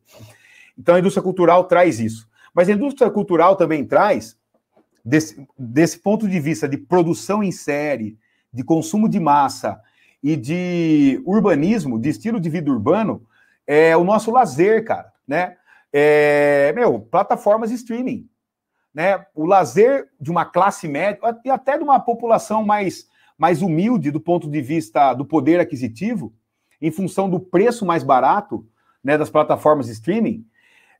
Então, 0.79 0.95
a 0.95 1.01
indústria 1.01 1.21
cultural 1.21 1.65
traz 1.65 1.99
isso. 1.99 2.29
Mas 2.55 2.69
a 2.69 2.73
indústria 2.73 3.11
cultural 3.11 3.57
também 3.57 3.85
traz, 3.85 4.39
desse, 5.05 5.45
desse 5.59 5.99
ponto 5.99 6.29
de 6.29 6.39
vista 6.39 6.69
de 6.69 6.77
produção 6.77 7.43
em 7.43 7.51
série, 7.51 8.17
de 8.53 8.63
consumo 8.63 9.09
de 9.09 9.19
massa 9.19 9.81
e 10.23 10.37
de 10.37 11.21
urbanismo, 11.27 11.99
de 11.99 12.11
estilo 12.11 12.39
de 12.39 12.49
vida 12.49 12.71
urbano, 12.71 13.27
é 13.67 13.97
o 13.97 14.05
nosso 14.05 14.31
lazer, 14.31 14.85
cara, 14.85 15.13
né? 15.27 15.57
É, 15.93 16.73
meu, 16.77 17.01
plataformas 17.01 17.71
de 17.71 17.75
streaming 17.75 18.29
né, 18.99 19.25
o 19.33 19.47
lazer 19.47 20.09
de 20.21 20.29
uma 20.29 20.45
classe 20.45 20.89
média 20.89 21.21
e 21.45 21.51
até 21.51 21.79
de 21.79 21.85
uma 21.85 22.01
população 22.01 22.67
mais, 22.67 23.07
mais 23.39 23.63
humilde 23.63 24.11
do 24.11 24.19
ponto 24.19 24.51
de 24.51 24.61
vista 24.61 25.15
do 25.15 25.25
poder 25.25 25.61
aquisitivo, 25.61 26.35
em 26.83 26.91
função 26.91 27.31
do 27.31 27.39
preço 27.39 27.87
mais 27.87 28.03
barato 28.03 28.67
né, 29.03 29.17
das 29.17 29.31
plataformas 29.31 29.87
de 29.87 29.93
streaming, 29.93 30.45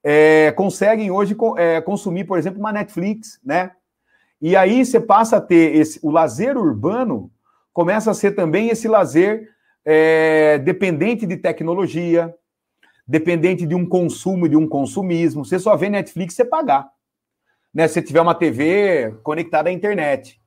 é, 0.05 0.53
conseguem 0.53 1.11
hoje 1.11 1.37
é, 1.57 1.81
consumir, 1.81 2.23
por 2.23 2.39
exemplo, 2.39 2.61
uma 2.61 2.71
Netflix, 2.71 3.41
né? 3.45 3.73
E 4.41 4.55
aí 4.55 4.87
você 4.87 5.01
passa 5.01 5.39
a 5.39 5.41
ter 5.41 5.75
esse, 5.75 5.99
o 6.01 6.13
lazer 6.13 6.57
urbano 6.57 7.33
começa 7.73 8.13
a 8.13 8.15
ser 8.15 8.31
também 8.31 8.69
esse 8.69 8.87
lazer 8.87 9.49
é, 9.85 10.57
dependente 10.59 11.27
de 11.27 11.37
tecnologia, 11.37 12.33
dependente 13.05 13.67
de 13.67 13.75
um 13.75 13.85
consumo, 13.85 14.49
de 14.49 14.57
um 14.57 14.69
consumismo. 14.69 15.45
Você 15.45 15.59
só 15.59 15.75
vê 15.75 15.89
Netflix 15.89 16.35
você 16.35 16.45
pagar 16.45 16.89
né, 17.73 17.87
se 17.89 18.03
tiver 18.03 18.21
uma 18.21 18.35
TV 18.35 19.15
conectada 19.23 19.69
à 19.69 19.73
internet, 19.73 20.41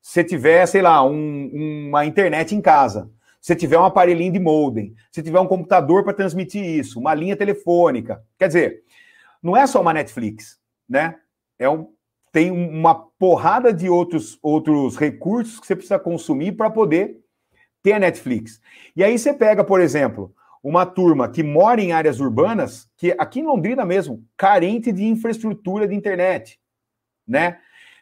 se 0.00 0.22
tiver, 0.22 0.66
sei 0.66 0.82
lá, 0.82 1.04
um, 1.04 1.88
uma 1.88 2.04
internet 2.04 2.54
em 2.54 2.60
casa, 2.60 3.10
se 3.40 3.54
tiver 3.56 3.78
um 3.78 3.84
aparelhinho 3.84 4.32
de 4.32 4.38
modem, 4.38 4.94
se 5.10 5.22
tiver 5.22 5.40
um 5.40 5.46
computador 5.46 6.04
para 6.04 6.12
transmitir 6.12 6.64
isso, 6.64 6.98
uma 6.98 7.14
linha 7.14 7.36
telefônica, 7.36 8.22
quer 8.38 8.46
dizer, 8.48 8.82
não 9.42 9.56
é 9.56 9.66
só 9.66 9.80
uma 9.80 9.92
Netflix, 9.92 10.58
né? 10.88 11.16
É 11.58 11.68
um, 11.68 11.88
tem 12.32 12.50
uma 12.50 12.94
porrada 12.94 13.72
de 13.72 13.88
outros, 13.88 14.38
outros 14.42 14.96
recursos 14.96 15.58
que 15.58 15.66
você 15.66 15.74
precisa 15.74 15.98
consumir 15.98 16.52
para 16.52 16.70
poder 16.70 17.18
ter 17.82 17.92
a 17.92 17.98
Netflix. 17.98 18.60
E 18.94 19.02
aí 19.02 19.18
você 19.18 19.32
pega, 19.32 19.64
por 19.64 19.80
exemplo, 19.80 20.34
uma 20.62 20.84
turma 20.84 21.28
que 21.28 21.42
mora 21.42 21.80
em 21.80 21.92
áreas 21.92 22.20
urbanas, 22.20 22.88
que 22.96 23.14
aqui 23.18 23.40
em 23.40 23.46
Londrina 23.46 23.84
mesmo, 23.84 24.24
carente 24.36 24.90
de 24.92 25.04
infraestrutura 25.04 25.86
de 25.86 25.94
internet 25.94 26.60
né? 27.26 27.58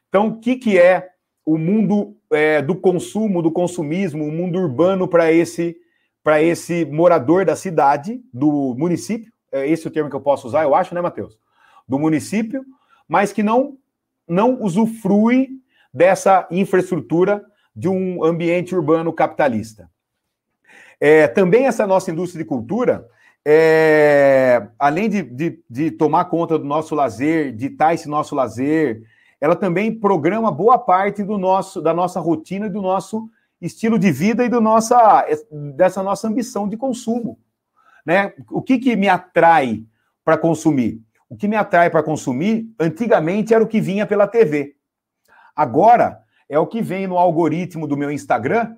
Então, 0.09 0.29
o 0.29 0.39
que, 0.39 0.57
que 0.57 0.79
é 0.79 1.11
o 1.45 1.59
mundo 1.59 2.16
é, 2.33 2.62
do 2.62 2.75
consumo, 2.75 3.43
do 3.43 3.51
consumismo, 3.51 4.25
o 4.25 4.33
mundo 4.33 4.59
urbano 4.59 5.07
para 5.07 5.33
esse 5.33 5.77
para 6.22 6.43
esse 6.43 6.87
morador 6.87 7.45
da 7.45 7.55
cidade, 7.55 8.18
do 8.33 8.75
município, 8.79 9.31
é 9.53 9.68
esse 9.68 9.87
o 9.87 9.91
termo 9.91 10.09
que 10.09 10.16
eu 10.16 10.22
posso 10.22 10.47
usar, 10.47 10.62
eu 10.62 10.75
acho, 10.75 10.95
né, 10.95 11.03
Matheus? 11.03 11.39
Do 11.87 11.99
município, 11.99 12.64
mas 13.07 13.31
que 13.31 13.43
não 13.43 13.77
não 14.27 14.62
usufrui 14.62 15.51
dessa 15.93 16.49
infraestrutura 16.51 17.45
de 17.77 17.89
um 17.89 18.25
ambiente 18.25 18.75
urbano 18.75 19.12
capitalista. 19.12 19.91
É, 20.99 21.29
também 21.29 21.66
essa 21.66 21.87
nossa 21.87 22.11
indústria 22.11 22.43
de 22.43 22.49
cultura, 22.49 23.07
é, 23.45 24.66
além 24.79 25.09
de, 25.09 25.22
de, 25.22 25.61
de, 25.68 25.91
tomar 25.91 26.25
conta 26.27 26.59
do 26.59 26.64
nosso 26.64 26.95
lazer, 26.95 27.53
ditar 27.55 27.95
esse 27.95 28.09
nosso 28.09 28.35
lazer, 28.35 29.03
ela 29.45 29.57
também 29.57 29.99
programa 29.99 30.51
boa 30.51 30.78
parte 30.78 31.22
do 31.22 31.36
nosso, 31.36 31.80
da 31.80 31.92
nossa 31.92 32.20
rotina 32.20 32.68
do 32.68 32.80
nosso 32.80 33.28
estilo 33.61 33.99
de 33.99 34.11
vida 34.11 34.45
e 34.45 34.49
do 34.49 34.61
nossa, 34.61 35.26
dessa 35.76 36.03
nossa 36.03 36.28
ambição 36.28 36.68
de 36.68 36.76
consumo. 36.76 37.38
Né? 38.05 38.32
O 38.51 38.61
que, 38.62 38.78
que 38.78 38.97
me 38.97 39.09
atrai 39.09 39.84
para 40.24 40.36
consumir? 40.36 41.03
o 41.34 41.36
que 41.36 41.49
me 41.49 41.57
atrai 41.57 41.90
para 41.90 42.01
consumir, 42.01 42.72
antigamente 42.78 43.53
era 43.53 43.64
o 43.64 43.66
que 43.66 43.80
vinha 43.80 44.07
pela 44.07 44.28
TV. 44.28 44.76
Agora 45.55 46.20
é 46.49 46.57
o 46.57 46.66
que 46.66 46.80
vem 46.80 47.09
no 47.09 47.18
algoritmo 47.18 47.88
do 47.88 47.97
meu 47.97 48.09
Instagram, 48.09 48.76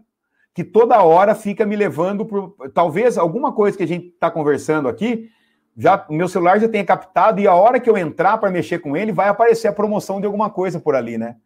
que 0.54 0.64
toda 0.64 1.02
hora 1.02 1.34
fica 1.34 1.66
me 1.66 1.76
levando 1.76 2.24
para. 2.24 2.70
Talvez 2.70 3.18
alguma 3.18 3.52
coisa 3.52 3.76
que 3.76 3.82
a 3.82 3.86
gente 3.86 4.06
está 4.06 4.30
conversando 4.30 4.88
aqui, 4.88 5.28
já 5.76 6.06
meu 6.08 6.28
celular 6.28 6.58
já 6.58 6.68
tenha 6.68 6.84
captado, 6.84 7.40
e 7.40 7.46
a 7.46 7.54
hora 7.54 7.78
que 7.78 7.88
eu 7.88 7.98
entrar 7.98 8.38
para 8.38 8.50
mexer 8.50 8.78
com 8.78 8.96
ele, 8.96 9.12
vai 9.12 9.28
aparecer 9.28 9.68
a 9.68 9.72
promoção 9.72 10.20
de 10.20 10.26
alguma 10.26 10.48
coisa 10.48 10.80
por 10.80 10.94
ali, 10.94 11.18
né? 11.18 11.36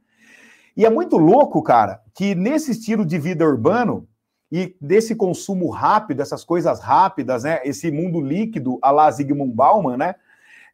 E 0.76 0.86
é 0.86 0.90
muito 0.90 1.16
louco, 1.16 1.62
cara, 1.62 2.00
que 2.14 2.34
nesse 2.34 2.70
estilo 2.70 3.04
de 3.04 3.18
vida 3.18 3.44
urbano 3.44 4.08
e 4.52 4.76
desse 4.80 5.14
consumo 5.16 5.68
rápido, 5.68 6.22
essas 6.22 6.44
coisas 6.44 6.80
rápidas, 6.80 7.42
né? 7.42 7.60
Esse 7.64 7.90
mundo 7.90 8.20
líquido, 8.20 8.78
a 8.80 8.90
la 8.90 9.10
Zygmunt 9.10 9.52
Bauman, 9.52 9.96
né? 9.96 10.14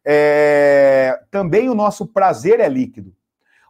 É... 0.04 1.18
Também 1.30 1.68
o 1.70 1.74
nosso 1.74 2.07
prazer 2.07 2.61
é 2.61 2.68
líquido. 2.68 3.14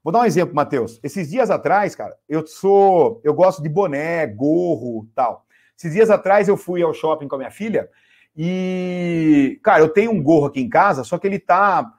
Vou 0.02 0.12
dar 0.12 0.20
um 0.20 0.24
exemplo, 0.24 0.54
Matheus. 0.54 1.00
Esses 1.02 1.30
dias 1.30 1.50
atrás, 1.50 1.94
cara, 1.94 2.16
eu 2.28 2.46
sou. 2.46 3.20
Eu 3.24 3.34
gosto 3.34 3.62
de 3.62 3.68
boné, 3.68 4.26
gorro 4.26 5.08
tal. 5.14 5.44
Esses 5.76 5.92
dias 5.92 6.10
atrás 6.10 6.48
eu 6.48 6.56
fui 6.56 6.82
ao 6.82 6.94
shopping 6.94 7.28
com 7.28 7.34
a 7.34 7.38
minha 7.38 7.50
filha 7.50 7.88
e, 8.36 9.58
cara, 9.62 9.80
eu 9.80 9.88
tenho 9.88 10.10
um 10.10 10.22
gorro 10.22 10.46
aqui 10.46 10.60
em 10.60 10.68
casa, 10.68 11.02
só 11.02 11.18
que 11.18 11.26
ele 11.26 11.38
tá. 11.38 11.90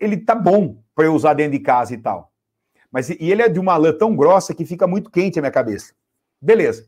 Ele 0.00 0.16
tá 0.16 0.34
bom 0.34 0.82
para 0.94 1.04
eu 1.04 1.14
usar 1.14 1.34
dentro 1.34 1.52
de 1.52 1.60
casa 1.60 1.94
e 1.94 1.98
tal. 1.98 2.32
Mas 2.90 3.10
e 3.10 3.16
ele 3.20 3.42
é 3.42 3.48
de 3.48 3.60
uma 3.60 3.76
lã 3.76 3.92
tão 3.92 4.16
grossa 4.16 4.54
que 4.54 4.64
fica 4.64 4.86
muito 4.86 5.10
quente 5.10 5.38
a 5.38 5.42
minha 5.42 5.52
cabeça. 5.52 5.92
Beleza. 6.40 6.86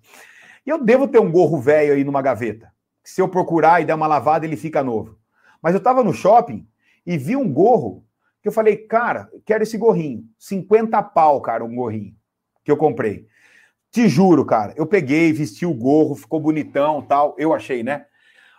E 0.65 0.71
eu 0.71 0.83
devo 0.83 1.07
ter 1.07 1.19
um 1.19 1.31
gorro 1.31 1.61
velho 1.61 1.95
aí 1.95 2.05
numa 2.05 2.23
gaveta. 2.23 2.73
Se 3.05 3.21
eu 3.21 3.29
procurar 3.29 3.81
e 3.81 3.85
der 3.85 3.95
uma 3.95 4.07
lavada, 4.07 4.47
ele 4.47 4.57
fica 4.57 4.83
novo. 4.83 5.19
Mas 5.63 5.75
eu 5.75 5.81
tava 5.81 6.03
no 6.03 6.13
shopping 6.13 6.67
e 7.05 7.19
vi 7.19 7.37
um 7.37 7.53
gorro 7.53 8.05
que 8.43 8.49
eu 8.49 8.53
falei, 8.53 8.77
cara, 8.77 9.29
quero 9.45 9.63
esse 9.63 9.77
gorrinho. 9.77 10.25
50 10.39 11.03
pau, 11.03 11.41
cara, 11.41 11.65
um 11.65 11.75
gorrinho 11.75 12.15
que 12.65 12.71
eu 12.71 12.77
comprei. 12.77 13.27
Te 13.91 14.09
juro, 14.09 14.45
cara, 14.45 14.75
eu 14.77 14.87
peguei, 14.87 15.33
vesti 15.33 15.65
o 15.65 15.75
gorro, 15.75 16.15
ficou 16.15 16.41
bonitão 16.41 17.01
tal, 17.03 17.35
eu 17.39 17.55
achei, 17.55 17.83
né? 17.83 18.07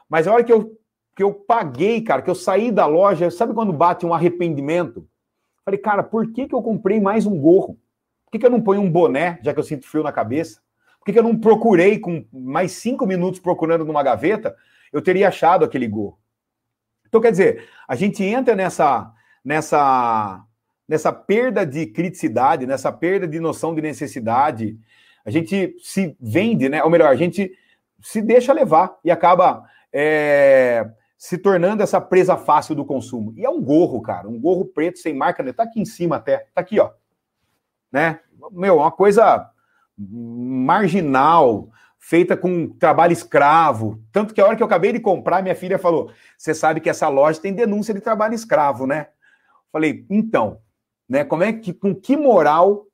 Mas 0.09 0.27
a 0.27 0.33
hora 0.33 0.43
que 0.43 0.51
eu, 0.51 0.77
que 1.15 1.23
eu 1.23 1.33
paguei, 1.33 2.01
cara, 2.01 2.21
que 2.21 2.29
eu 2.29 2.35
saí 2.35 2.71
da 2.71 2.85
loja, 2.85 3.29
sabe 3.31 3.53
quando 3.53 3.73
bate 3.73 4.05
um 4.05 4.13
arrependimento? 4.13 5.07
Falei, 5.65 5.79
cara, 5.79 6.03
por 6.03 6.31
que, 6.31 6.47
que 6.47 6.55
eu 6.55 6.61
comprei 6.61 6.99
mais 6.99 7.25
um 7.25 7.37
gorro? 7.37 7.77
Por 8.25 8.31
que, 8.31 8.39
que 8.39 8.45
eu 8.45 8.51
não 8.51 8.61
ponho 8.61 8.81
um 8.81 8.91
boné, 8.91 9.39
já 9.41 9.53
que 9.53 9.59
eu 9.59 9.63
sinto 9.63 9.87
frio 9.87 10.03
na 10.03 10.11
cabeça? 10.11 10.61
Por 10.99 11.05
que, 11.05 11.13
que 11.13 11.19
eu 11.19 11.23
não 11.23 11.37
procurei 11.37 11.99
com 11.99 12.25
mais 12.31 12.73
cinco 12.73 13.05
minutos 13.05 13.39
procurando 13.39 13.85
numa 13.85 14.03
gaveta? 14.03 14.55
Eu 14.91 15.01
teria 15.01 15.27
achado 15.27 15.65
aquele 15.65 15.87
gorro. 15.87 16.17
Então, 17.07 17.21
quer 17.21 17.31
dizer, 17.31 17.67
a 17.87 17.95
gente 17.95 18.23
entra 18.23 18.55
nessa, 18.55 19.11
nessa, 19.43 20.43
nessa 20.87 21.11
perda 21.11 21.65
de 21.65 21.85
criticidade, 21.85 22.65
nessa 22.65 22.91
perda 22.91 23.27
de 23.27 23.39
noção 23.39 23.73
de 23.73 23.81
necessidade. 23.81 24.77
A 25.25 25.31
gente 25.31 25.75
se 25.79 26.15
vende, 26.19 26.69
né? 26.69 26.83
Ou 26.83 26.89
melhor, 26.89 27.09
a 27.09 27.15
gente 27.15 27.51
se 28.01 28.21
deixa 28.21 28.53
levar 28.53 28.97
e 29.03 29.11
acaba 29.11 29.63
é, 29.93 30.89
se 31.17 31.37
tornando 31.37 31.81
essa 31.81 31.99
presa 31.99 32.37
fácil 32.37 32.75
do 32.75 32.85
consumo. 32.85 33.33
E 33.35 33.45
é 33.45 33.49
um 33.49 33.61
gorro, 33.61 34.01
cara, 34.01 34.27
um 34.27 34.39
gorro 34.39 34.65
preto 34.65 34.99
sem 34.99 35.13
marca, 35.13 35.41
né? 35.41 35.51
Tá 35.51 35.63
aqui 35.63 35.79
em 35.81 35.85
cima 35.85 36.17
até, 36.17 36.47
tá 36.53 36.61
aqui, 36.61 36.79
ó. 36.79 36.91
Né? 37.91 38.19
Meu, 38.51 38.77
uma 38.77 38.91
coisa 38.91 39.49
marginal, 39.97 41.69
feita 41.97 42.37
com 42.37 42.69
trabalho 42.69 43.13
escravo. 43.13 44.01
Tanto 44.11 44.33
que 44.33 44.39
a 44.39 44.45
hora 44.45 44.55
que 44.55 44.61
eu 44.61 44.67
acabei 44.67 44.93
de 44.93 44.99
comprar, 44.99 45.41
minha 45.41 45.55
filha 45.55 45.79
falou: 45.79 46.11
Você 46.37 46.53
sabe 46.53 46.79
que 46.79 46.89
essa 46.89 47.07
loja 47.07 47.41
tem 47.41 47.53
denúncia 47.53 47.93
de 47.93 48.01
trabalho 48.01 48.33
escravo, 48.33 48.85
né? 48.85 49.07
Falei, 49.71 50.05
então, 50.09 50.59
né, 51.07 51.23
como 51.23 51.43
é 51.43 51.53
que, 51.53 51.73
com 51.73 51.93
que 51.93 52.15
moral 52.15 52.85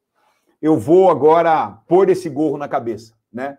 eu 0.61 0.77
vou 0.77 1.09
agora 1.09 1.69
pôr 1.87 2.09
esse 2.09 2.29
gorro 2.29 2.57
na 2.57 2.67
cabeça, 2.67 3.13
né? 3.31 3.57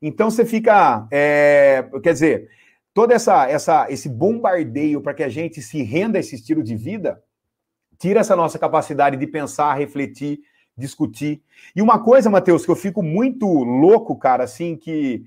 Então 0.00 0.30
você 0.30 0.44
fica, 0.44 1.08
é, 1.10 1.88
quer 2.02 2.12
dizer, 2.12 2.50
todo 2.94 3.10
essa, 3.10 3.50
essa, 3.50 3.90
esse 3.90 4.08
bombardeio 4.08 5.00
para 5.00 5.12
que 5.12 5.24
a 5.24 5.28
gente 5.28 5.60
se 5.60 5.82
renda 5.82 6.16
a 6.16 6.20
esse 6.20 6.36
estilo 6.36 6.62
de 6.62 6.76
vida, 6.76 7.20
tira 7.98 8.20
essa 8.20 8.36
nossa 8.36 8.58
capacidade 8.58 9.16
de 9.16 9.26
pensar, 9.26 9.74
refletir, 9.74 10.40
discutir. 10.76 11.42
E 11.74 11.82
uma 11.82 11.98
coisa, 11.98 12.30
Matheus, 12.30 12.64
que 12.64 12.70
eu 12.70 12.76
fico 12.76 13.02
muito 13.02 13.46
louco, 13.46 14.16
cara, 14.16 14.44
assim, 14.44 14.76
que, 14.76 15.24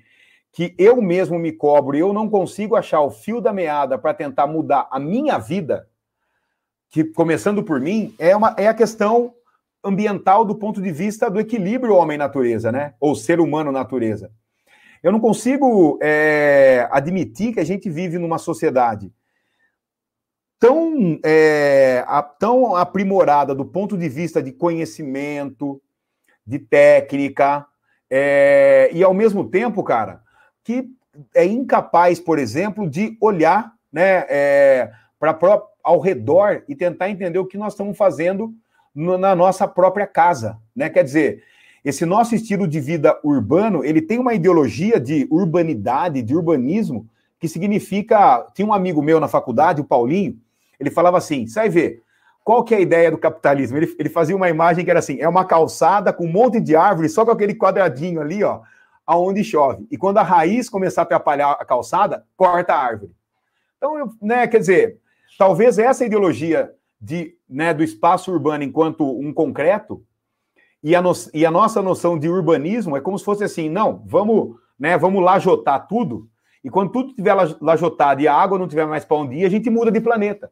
que 0.54 0.74
eu 0.78 1.02
mesmo 1.02 1.38
me 1.38 1.52
cobro 1.52 1.98
e 1.98 2.00
eu 2.00 2.14
não 2.14 2.30
consigo 2.30 2.76
achar 2.76 3.02
o 3.02 3.12
fio 3.12 3.42
da 3.42 3.52
meada 3.52 3.98
para 3.98 4.14
tentar 4.14 4.48
mudar 4.48 4.88
a 4.90 5.00
minha 5.00 5.38
vida, 5.38 5.90
que 6.90 7.04
começando 7.04 7.62
por 7.64 7.82
mim, 7.82 8.16
é, 8.18 8.34
uma, 8.36 8.56
é 8.58 8.68
a 8.68 8.74
questão 8.74 9.34
ambiental 9.84 10.46
do 10.46 10.56
ponto 10.56 10.82
de 10.82 10.92
vista 10.92 11.30
do 11.30 11.40
equilíbrio 11.40 11.96
homem-natureza, 11.96 12.72
né? 12.72 12.94
Ou 13.00 13.14
ser 13.14 13.42
humano-natureza. 13.42 14.32
Eu 15.02 15.12
não 15.12 15.20
consigo 15.20 16.00
é, 16.02 16.88
admitir 16.92 17.54
que 17.54 17.60
a 17.60 17.66
gente 17.66 17.90
vive 17.90 18.18
numa 18.18 18.38
sociedade 18.38 19.12
tão, 20.60 21.20
é, 21.24 22.04
a, 22.08 22.22
tão 22.22 22.76
aprimorada 22.76 23.54
do 23.54 23.66
ponto 23.66 23.98
de 23.98 24.10
vista 24.10 24.42
de 24.42 24.52
conhecimento, 24.52 25.82
de 26.46 26.60
técnica, 26.60 27.66
é, 28.10 28.90
e 28.94 29.04
ao 29.04 29.14
mesmo 29.14 29.50
tempo, 29.50 29.84
cara, 29.84 30.22
que 30.64 30.90
é 31.36 31.46
incapaz, 31.46 32.20
por 32.20 32.40
exemplo, 32.40 32.90
de 32.90 33.18
olhar 33.22 33.74
né, 33.92 34.26
é, 34.30 34.92
para 35.20 35.34
ao 35.84 36.02
redor 36.02 36.64
e 36.68 36.76
tentar 36.76 37.10
entender 37.10 37.40
o 37.40 37.46
que 37.46 37.58
nós 37.58 37.72
estamos 37.72 37.98
fazendo 37.98 38.54
no, 38.94 39.18
na 39.18 39.34
nossa 39.34 39.66
própria 39.66 40.06
casa, 40.06 40.58
né? 40.76 40.90
Quer 40.90 41.04
dizer, 41.04 41.44
esse 41.88 42.06
nosso 42.06 42.36
estilo 42.36 42.68
de 42.68 42.80
vida 42.80 43.20
urbano, 43.24 43.84
ele 43.84 44.02
tem 44.02 44.20
uma 44.20 44.34
ideologia 44.34 45.00
de 45.00 45.28
urbanidade, 45.30 46.22
de 46.22 46.36
urbanismo, 46.36 47.08
que 47.40 47.48
significa. 47.48 48.46
Tinha 48.54 48.68
um 48.68 48.74
amigo 48.74 49.02
meu 49.02 49.20
na 49.20 49.28
faculdade, 49.28 49.82
o 49.82 49.86
Paulinho, 49.86 50.38
ele 50.80 50.90
falava 50.90 51.18
assim: 51.18 51.48
sai 51.48 51.70
ver, 51.70 52.02
qual 52.44 52.64
que 52.64 52.74
é 52.74 52.78
a 52.78 52.82
ideia 52.82 53.12
do 53.12 53.18
capitalismo? 53.18 53.78
Ele, 53.78 53.96
ele 54.00 54.10
fazia 54.10 54.36
uma 54.36 54.50
imagem 54.50 54.84
que 54.84 54.90
era 54.90 55.00
assim: 55.00 55.20
é 55.20 55.28
uma 55.28 55.46
calçada 55.46 56.12
com 56.12 56.26
um 56.26 56.32
monte 56.32 56.60
de 56.60 56.76
árvores, 56.76 57.14
só 57.14 57.24
com 57.24 57.32
aquele 57.32 57.56
quadradinho 57.56 58.22
ali, 58.22 58.44
ó, 58.44 58.62
aonde 59.06 59.44
chove. 59.44 59.88
E 59.92 59.98
quando 59.98 60.18
a 60.18 60.24
raiz 60.24 60.70
começar 60.70 61.02
a 61.02 61.04
atrapalhar 61.04 61.52
a 61.52 61.66
calçada, 61.66 62.26
corta 62.36 62.74
a 62.74 62.84
árvore. 62.84 63.12
Então, 63.78 64.12
né, 64.22 64.48
quer 64.48 64.60
dizer, 64.60 65.00
Talvez 65.38 65.78
essa 65.78 66.04
ideologia 66.04 66.74
de, 67.00 67.36
né, 67.48 67.74
do 67.74 67.84
espaço 67.84 68.32
urbano 68.32 68.64
enquanto 68.64 69.08
um 69.20 69.32
concreto 69.32 70.04
e 70.88 70.96
a, 70.96 71.02
no, 71.02 71.12
e 71.34 71.46
a 71.46 71.52
nossa 71.52 71.82
noção 71.82 72.18
de 72.18 72.30
urbanismo 72.30 72.96
é 72.96 73.02
como 73.02 73.20
se 73.20 73.26
fosse 73.26 73.44
assim, 73.44 73.68
não, 73.68 74.02
vamos, 74.06 74.56
né, 74.80 74.98
vamos 74.98 75.22
lajotar 75.22 75.86
tudo, 75.86 76.30
e 76.64 76.70
quando 76.70 76.94
tudo 76.94 77.10
estiver 77.10 77.36
lajotado 77.60 78.22
e 78.22 78.28
a 78.28 78.34
água 78.34 78.58
não 78.58 78.70
tiver 78.70 78.88
mais 78.88 79.04
para 79.04 79.18
onde 79.18 79.36
ir, 79.36 79.46
a 79.46 79.50
gente 79.50 79.70
muda 79.70 79.92
de 79.92 80.00
planeta. 80.00 80.50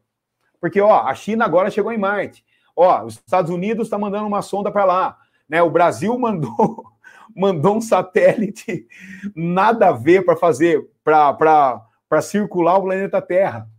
Porque, 0.60 0.82
ó, 0.82 1.08
a 1.08 1.16
China 1.16 1.46
agora 1.46 1.72
chegou 1.72 1.90
em 1.90 1.98
Marte. 1.98 2.44
Ó, 2.76 3.06
os 3.06 3.14
Estados 3.16 3.50
Unidos 3.50 3.88
está 3.88 3.98
mandando 3.98 4.28
uma 4.28 4.42
sonda 4.42 4.70
para 4.70 4.84
lá. 4.84 5.18
Né? 5.48 5.62
O 5.62 5.70
Brasil 5.70 6.18
mandou, 6.20 6.84
mandou 7.34 7.78
um 7.78 7.82
satélite 7.82 8.86
nada 9.34 9.88
a 9.88 9.94
ver 9.94 10.26
para 10.26 10.36
fazer, 10.36 10.86
para 11.02 12.22
circular 12.22 12.76
o 12.76 12.84
planeta 12.84 13.22
Terra. 13.22 13.70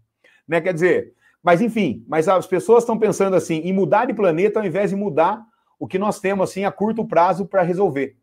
Né? 0.49 0.63
Quer 0.63 0.73
dizer, 0.73 1.13
mas 1.43 1.61
enfim, 1.61 2.03
mas 2.09 2.29
as 2.29 2.47
pessoas 2.47 2.83
estão 2.83 2.99
pensando 2.99 3.37
assim 3.37 3.57
em 3.57 3.75
mudar 3.75 4.07
de 4.07 4.15
planeta 4.15 4.59
ao 4.59 4.67
invés 4.67 4.89
de 4.89 4.97
mudar 4.97 5.45
o 5.79 5.87
que 5.87 5.99
nós 5.99 6.21
temos 6.21 6.51
assim 6.51 6.65
a 6.65 6.73
curto 6.73 7.05
prazo 7.05 7.47
para 7.47 7.63
resolver. 7.63 8.17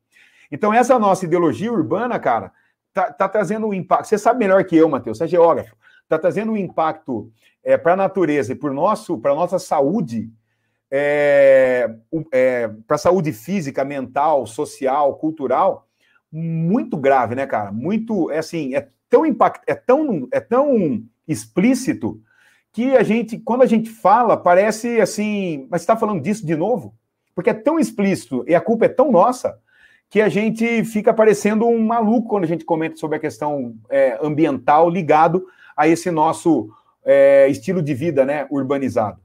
Então 0.52 0.74
essa 0.74 0.98
nossa 1.00 1.26
ideologia 1.26 1.72
urbana, 1.72 2.20
cara, 2.20 2.52
tá, 2.94 3.12
tá 3.12 3.28
trazendo 3.28 3.68
um 3.68 3.74
impacto. 3.74 4.08
Você 4.08 4.18
sabe 4.18 4.40
melhor 4.40 4.64
que 4.64 4.76
eu, 4.76 4.88
Matheus, 4.88 5.18
você 5.18 5.24
é 5.26 5.28
geógrafo. 5.28 5.76
Tá 6.08 6.20
trazendo 6.20 6.52
um 6.52 6.58
impacto 6.58 7.32
é, 7.64 7.78
para 7.78 7.94
a 7.94 7.98
natureza 7.98 8.52
e 8.52 8.56
para 8.56 8.70
para 9.22 9.36
nossa 9.36 9.58
saúde, 9.58 10.30
é, 10.92 11.90
é, 12.32 12.68
para 12.86 12.96
a 12.96 13.00
saúde 13.00 13.32
física, 13.32 13.84
mental, 13.84 14.46
social, 14.46 15.16
cultural, 15.16 15.88
muito 16.32 16.98
grave, 16.98 17.36
né, 17.36 17.48
cara? 17.48 17.72
Muito, 17.72 18.30
é 18.30 18.40
assim, 18.40 18.76
é 18.76 18.88
tão 19.10 19.26
impact, 19.26 19.64
é 19.66 19.76
tão, 19.76 20.28
é 20.32 20.40
tão 20.40 21.04
explícito 21.28 22.22
que 22.72 22.96
a 22.96 23.04
gente, 23.04 23.40
quando 23.40 23.62
a 23.62 23.68
gente 23.68 23.90
fala, 23.90 24.36
parece 24.36 25.00
assim, 25.00 25.68
mas 25.70 25.82
está 25.82 25.96
falando 25.96 26.22
disso 26.22 26.46
de 26.46 26.56
novo? 26.56 26.96
Porque 27.36 27.50
é 27.50 27.54
tão 27.54 27.80
explícito 27.80 28.44
e 28.48 28.54
a 28.56 28.62
culpa 28.62 28.86
é 28.86 28.90
tão 28.90 29.12
nossa 29.12 29.58
que 30.10 30.22
a 30.22 30.30
gente 30.30 30.84
fica 30.86 31.14
parecendo 31.14 31.66
um 31.66 31.84
maluco 31.84 32.30
quando 32.30 32.44
a 32.44 32.48
gente 32.48 32.64
comenta 32.64 32.98
sobre 32.98 33.18
a 33.18 33.20
questão 33.20 33.76
é, 33.90 34.20
ambiental 34.22 34.90
ligado 34.90 35.46
a 35.76 35.88
esse 35.88 36.12
nosso 36.12 36.70
é, 37.04 37.48
estilo 37.50 37.82
de 37.82 37.94
vida, 37.94 38.24
né, 38.24 38.46
urbanizado. 38.50 39.20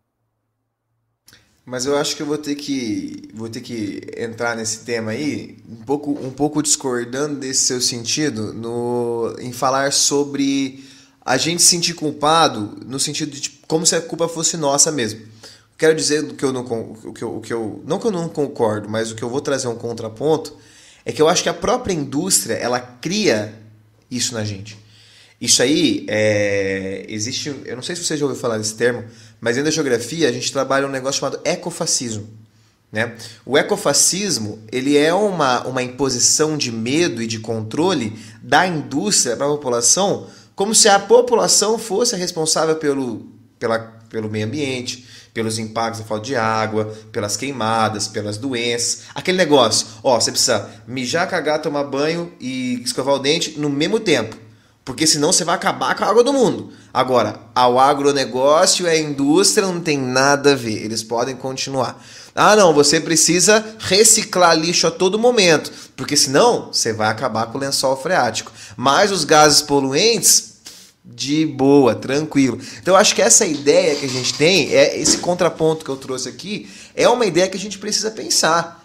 Mas 1.68 1.84
eu 1.84 1.98
acho 1.98 2.16
que 2.16 2.22
eu 2.22 2.26
vou 2.26 2.38
ter 2.38 2.54
que 2.54 3.28
vou 3.34 3.50
ter 3.50 3.60
que 3.60 4.00
entrar 4.16 4.56
nesse 4.56 4.86
tema 4.86 5.10
aí, 5.10 5.58
um 5.68 5.84
pouco 5.84 6.12
um 6.12 6.30
pouco 6.30 6.62
discordando 6.62 7.38
desse 7.38 7.66
seu 7.66 7.78
sentido 7.82 8.54
no 8.54 9.36
em 9.38 9.52
falar 9.52 9.92
sobre 9.92 10.82
a 11.20 11.36
gente 11.36 11.60
se 11.60 11.68
sentir 11.68 11.92
culpado 11.92 12.78
no 12.86 12.98
sentido 12.98 13.32
de 13.32 13.50
como 13.68 13.84
se 13.84 13.94
a 13.94 14.00
culpa 14.00 14.26
fosse 14.26 14.56
nossa 14.56 14.90
mesmo. 14.90 15.20
Quero 15.78 15.94
dizer 15.94 16.26
que 16.34 16.44
eu 16.44 16.52
não 16.52 16.64
que 17.14 17.22
eu, 17.22 17.40
que 17.40 17.52
eu 17.52 17.82
não 17.86 18.00
que 18.00 18.06
eu 18.06 18.10
não 18.10 18.28
concordo, 18.28 18.88
mas 18.88 19.12
o 19.12 19.14
que 19.14 19.22
eu 19.22 19.30
vou 19.30 19.40
trazer 19.40 19.68
um 19.68 19.76
contraponto 19.76 20.56
é 21.04 21.12
que 21.12 21.22
eu 21.22 21.28
acho 21.28 21.42
que 21.42 21.48
a 21.48 21.54
própria 21.54 21.94
indústria 21.94 22.54
ela 22.54 22.80
cria 22.80 23.54
isso 24.10 24.34
na 24.34 24.44
gente. 24.44 24.76
Isso 25.40 25.62
aí 25.62 26.04
é, 26.08 27.06
existe, 27.08 27.54
eu 27.64 27.76
não 27.76 27.82
sei 27.82 27.94
se 27.94 28.04
você 28.04 28.16
já 28.16 28.26
ouviu 28.26 28.40
falar 28.40 28.58
desse 28.58 28.74
termo, 28.74 29.04
mas 29.40 29.54
dentro 29.54 29.70
da 29.70 29.74
geografia 29.74 30.28
a 30.28 30.32
gente 30.32 30.52
trabalha 30.52 30.84
um 30.84 30.90
negócio 30.90 31.20
chamado 31.20 31.38
ecofascismo. 31.44 32.28
Né? 32.90 33.14
O 33.46 33.56
ecofascismo 33.56 34.58
ele 34.72 34.96
é 34.96 35.14
uma, 35.14 35.64
uma 35.64 35.82
imposição 35.82 36.58
de 36.58 36.72
medo 36.72 37.22
e 37.22 37.26
de 37.26 37.38
controle 37.38 38.18
da 38.42 38.66
indústria 38.66 39.36
para 39.36 39.46
a 39.46 39.50
população 39.50 40.26
como 40.58 40.74
se 40.74 40.88
a 40.88 40.98
população 40.98 41.78
fosse 41.78 42.16
a 42.16 42.18
responsável 42.18 42.74
pelo, 42.74 43.28
pela, 43.60 43.78
pelo 44.10 44.28
meio 44.28 44.44
ambiente, 44.44 45.06
pelos 45.38 45.56
impactos 45.56 46.00
da 46.00 46.06
falta 46.06 46.24
de 46.24 46.34
água, 46.34 46.92
pelas 47.12 47.36
queimadas, 47.36 48.08
pelas 48.08 48.36
doenças. 48.36 49.02
Aquele 49.14 49.38
negócio, 49.38 49.86
ó, 50.02 50.18
você 50.18 50.32
precisa 50.32 50.68
mijar, 50.84 51.28
cagar, 51.28 51.62
tomar 51.62 51.84
banho 51.84 52.32
e 52.40 52.82
escovar 52.84 53.14
o 53.14 53.20
dente 53.20 53.56
no 53.56 53.70
mesmo 53.70 54.00
tempo. 54.00 54.36
Porque 54.84 55.06
senão 55.06 55.32
você 55.32 55.44
vai 55.44 55.54
acabar 55.54 55.94
com 55.94 56.02
a 56.02 56.08
água 56.08 56.24
do 56.24 56.32
mundo. 56.32 56.72
Agora, 56.92 57.38
ao 57.54 57.78
agronegócio 57.78 58.86
e 58.86 58.88
a 58.88 58.98
indústria 58.98 59.64
não 59.68 59.80
tem 59.80 59.96
nada 59.96 60.54
a 60.54 60.56
ver. 60.56 60.82
Eles 60.82 61.04
podem 61.04 61.36
continuar. 61.36 62.04
Ah, 62.34 62.56
não, 62.56 62.74
você 62.74 63.00
precisa 63.00 63.64
reciclar 63.78 64.58
lixo 64.58 64.88
a 64.88 64.90
todo 64.90 65.20
momento, 65.20 65.70
porque 65.94 66.16
senão 66.16 66.72
você 66.72 66.92
vai 66.92 67.10
acabar 67.10 67.46
com 67.46 67.58
o 67.58 67.60
lençol 67.60 67.96
freático. 67.96 68.50
Mas 68.76 69.12
os 69.12 69.22
gases 69.22 69.62
poluentes, 69.62 70.54
de 71.08 71.46
boa, 71.46 71.94
tranquilo. 71.94 72.60
Então 72.80 72.94
acho 72.94 73.14
que 73.14 73.22
essa 73.22 73.46
ideia 73.46 73.96
que 73.96 74.04
a 74.04 74.08
gente 74.08 74.34
tem, 74.34 74.72
é 74.74 74.98
esse 74.98 75.18
contraponto 75.18 75.84
que 75.84 75.90
eu 75.90 75.96
trouxe 75.96 76.28
aqui, 76.28 76.68
é 76.94 77.08
uma 77.08 77.24
ideia 77.24 77.48
que 77.48 77.56
a 77.56 77.60
gente 77.60 77.78
precisa 77.78 78.10
pensar. 78.10 78.84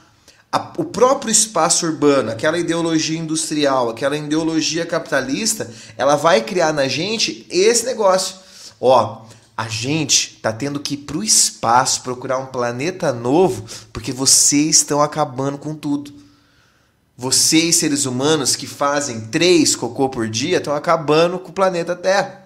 A, 0.52 0.72
o 0.78 0.86
próprio 0.86 1.32
espaço 1.32 1.86
urbano, 1.86 2.32
aquela 2.32 2.58
ideologia 2.58 3.20
industrial, 3.20 3.90
aquela 3.90 4.16
ideologia 4.16 4.86
capitalista, 4.86 5.70
ela 5.98 6.16
vai 6.16 6.42
criar 6.42 6.72
na 6.72 6.88
gente 6.88 7.46
esse 7.50 7.86
negócio. 7.86 8.38
Ó, 8.80 9.24
a 9.58 9.68
gente 9.68 10.40
tá 10.42 10.54
tendo 10.54 10.80
que 10.80 10.94
ir 10.94 10.98
pro 10.98 11.24
espaço 11.24 12.02
procurar 12.04 12.38
um 12.38 12.46
planeta 12.46 13.12
novo 13.12 13.66
porque 13.92 14.12
vocês 14.12 14.78
estão 14.78 15.02
acabando 15.02 15.58
com 15.58 15.76
tudo. 15.76 16.23
Vocês, 17.16 17.76
seres 17.76 18.06
humanos 18.06 18.56
que 18.56 18.66
fazem 18.66 19.22
três 19.22 19.76
cocô 19.76 20.10
por 20.10 20.28
dia, 20.28 20.58
estão 20.58 20.76
acabando 20.76 21.38
com 21.40 21.50
o 21.50 21.54
planeta 21.54 21.96
Terra. 21.96 22.44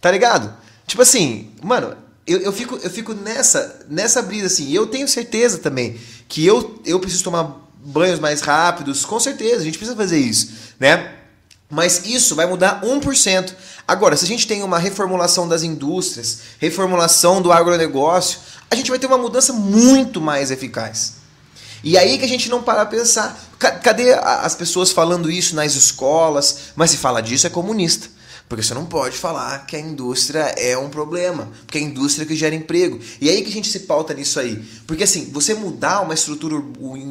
Tá 0.00 0.10
ligado? 0.10 0.54
Tipo 0.86 1.02
assim, 1.02 1.50
mano, 1.62 1.96
eu, 2.26 2.40
eu, 2.40 2.52
fico, 2.52 2.76
eu 2.76 2.90
fico 2.90 3.14
nessa, 3.14 3.84
nessa 3.88 4.22
brisa 4.22 4.46
assim. 4.46 4.72
Eu 4.72 4.86
tenho 4.86 5.08
certeza 5.08 5.58
também 5.58 5.98
que 6.28 6.44
eu, 6.44 6.80
eu 6.84 7.00
preciso 7.00 7.24
tomar 7.24 7.56
banhos 7.84 8.18
mais 8.18 8.40
rápidos. 8.40 9.04
Com 9.04 9.18
certeza, 9.18 9.62
a 9.62 9.64
gente 9.64 9.78
precisa 9.78 9.96
fazer 9.96 10.18
isso, 10.18 10.52
né? 10.78 11.12
Mas 11.68 12.06
isso 12.06 12.34
vai 12.36 12.46
mudar 12.46 12.82
1%. 12.82 13.52
Agora, 13.86 14.16
se 14.16 14.24
a 14.24 14.28
gente 14.28 14.46
tem 14.46 14.62
uma 14.62 14.78
reformulação 14.78 15.48
das 15.48 15.62
indústrias, 15.62 16.40
reformulação 16.60 17.42
do 17.42 17.52
agronegócio, 17.52 18.38
a 18.70 18.74
gente 18.76 18.90
vai 18.90 18.98
ter 18.98 19.06
uma 19.06 19.18
mudança 19.18 19.52
muito 19.52 20.20
mais 20.20 20.50
eficaz. 20.50 21.15
E 21.86 21.96
aí 21.96 22.18
que 22.18 22.24
a 22.24 22.28
gente 22.28 22.48
não 22.48 22.64
para 22.64 22.82
a 22.82 22.86
pensar. 22.86 23.40
Cadê 23.60 24.12
as 24.12 24.56
pessoas 24.56 24.90
falando 24.90 25.30
isso 25.30 25.54
nas 25.54 25.76
escolas? 25.76 26.72
Mas 26.74 26.90
se 26.90 26.96
fala 26.96 27.22
disso 27.22 27.46
é 27.46 27.50
comunista. 27.50 28.08
Porque 28.48 28.62
você 28.62 28.74
não 28.74 28.86
pode 28.86 29.16
falar 29.16 29.66
que 29.66 29.74
a 29.74 29.80
indústria 29.80 30.54
é 30.56 30.78
um 30.78 30.88
problema, 30.88 31.48
porque 31.64 31.78
é 31.78 31.80
a 31.80 31.84
indústria 31.84 32.24
que 32.24 32.36
gera 32.36 32.54
emprego. 32.54 33.00
E 33.20 33.28
aí 33.28 33.42
que 33.42 33.48
a 33.48 33.52
gente 33.52 33.68
se 33.68 33.80
pauta 33.80 34.14
nisso 34.14 34.38
aí. 34.38 34.62
Porque 34.86 35.02
assim, 35.02 35.30
você 35.32 35.52
mudar 35.52 36.02
uma 36.02 36.14
estrutura 36.14 36.54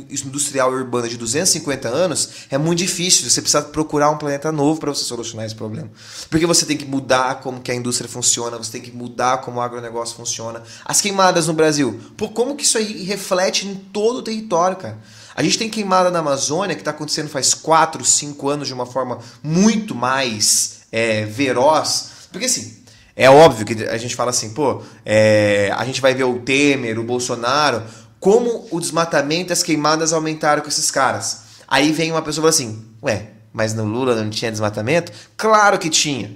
industrial 0.09 0.71
urbana 0.71 1.09
de 1.09 1.17
250 1.17 1.89
anos 1.89 2.29
é 2.49 2.57
muito 2.57 2.79
difícil. 2.79 3.29
Você 3.29 3.41
precisa 3.41 3.61
procurar 3.61 4.11
um 4.11 4.17
planeta 4.17 4.49
novo 4.49 4.79
para 4.79 4.93
você 4.93 5.03
solucionar 5.03 5.45
esse 5.45 5.55
problema. 5.55 5.89
Porque 6.29 6.45
você 6.45 6.65
tem 6.65 6.77
que 6.77 6.85
mudar 6.85 7.41
como 7.41 7.59
que 7.59 7.69
a 7.69 7.75
indústria 7.75 8.09
funciona, 8.09 8.57
você 8.57 8.71
tem 8.71 8.81
que 8.81 8.95
mudar 8.95 9.39
como 9.39 9.59
o 9.59 9.61
agronegócio 9.61 10.15
funciona. 10.15 10.63
As 10.85 11.01
queimadas 11.01 11.47
no 11.47 11.53
Brasil. 11.53 11.99
Pô, 12.15 12.29
como 12.29 12.55
que 12.55 12.63
isso 12.63 12.77
aí 12.77 13.03
reflete 13.03 13.67
em 13.67 13.75
todo 13.75 14.19
o 14.19 14.23
território, 14.23 14.77
cara? 14.77 14.97
A 15.35 15.43
gente 15.43 15.57
tem 15.57 15.69
queimada 15.69 16.09
na 16.09 16.19
Amazônia 16.19 16.75
que 16.75 16.81
está 16.81 16.91
acontecendo 16.91 17.27
faz 17.27 17.53
4, 17.53 18.05
5 18.05 18.47
anos 18.47 18.67
de 18.69 18.73
uma 18.73 18.85
forma 18.85 19.19
muito 19.43 19.93
mais 19.93 20.74
é, 20.91 21.25
veroz. 21.25 22.11
Porque 22.31 22.45
assim, 22.45 22.83
é 23.15 23.29
óbvio 23.29 23.65
que 23.65 23.83
a 23.85 23.97
gente 23.97 24.15
fala 24.15 24.31
assim, 24.31 24.49
pô, 24.49 24.81
é, 25.05 25.71
a 25.75 25.85
gente 25.85 26.01
vai 26.01 26.13
ver 26.13 26.25
o 26.25 26.39
Temer, 26.39 26.99
o 26.99 27.03
Bolsonaro, 27.03 27.83
como 28.19 28.67
o 28.71 28.79
desmatamento 28.79 29.51
e 29.51 29.53
as 29.53 29.63
queimadas 29.63 30.11
aumentaram 30.11 30.61
com 30.61 30.67
esses 30.67 30.91
caras. 30.91 31.43
Aí 31.67 31.91
vem 31.91 32.11
uma 32.11 32.21
pessoa 32.21 32.41
e 32.41 32.43
fala 32.43 32.49
assim, 32.49 32.85
ué, 33.01 33.27
mas 33.53 33.73
no 33.73 33.85
Lula 33.85 34.15
não 34.15 34.29
tinha 34.29 34.51
desmatamento? 34.51 35.11
Claro 35.37 35.79
que 35.79 35.89
tinha. 35.89 36.35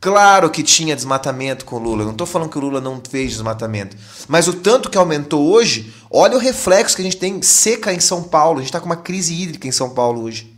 Claro 0.00 0.48
que 0.50 0.62
tinha 0.62 0.96
desmatamento 0.96 1.64
com 1.64 1.76
o 1.76 1.78
Lula. 1.78 2.04
Não 2.04 2.12
estou 2.12 2.26
falando 2.26 2.48
que 2.48 2.56
o 2.56 2.60
Lula 2.60 2.80
não 2.80 3.02
fez 3.06 3.32
desmatamento. 3.32 3.96
Mas 4.28 4.48
o 4.48 4.54
tanto 4.54 4.88
que 4.88 4.96
aumentou 4.96 5.44
hoje, 5.44 5.92
olha 6.10 6.36
o 6.36 6.40
reflexo 6.40 6.96
que 6.96 7.02
a 7.02 7.04
gente 7.04 7.16
tem 7.16 7.42
seca 7.42 7.92
em 7.92 8.00
São 8.00 8.22
Paulo. 8.22 8.58
A 8.58 8.62
gente 8.62 8.68
está 8.68 8.80
com 8.80 8.86
uma 8.86 8.96
crise 8.96 9.34
hídrica 9.34 9.66
em 9.66 9.72
São 9.72 9.90
Paulo 9.90 10.22
hoje. 10.22 10.55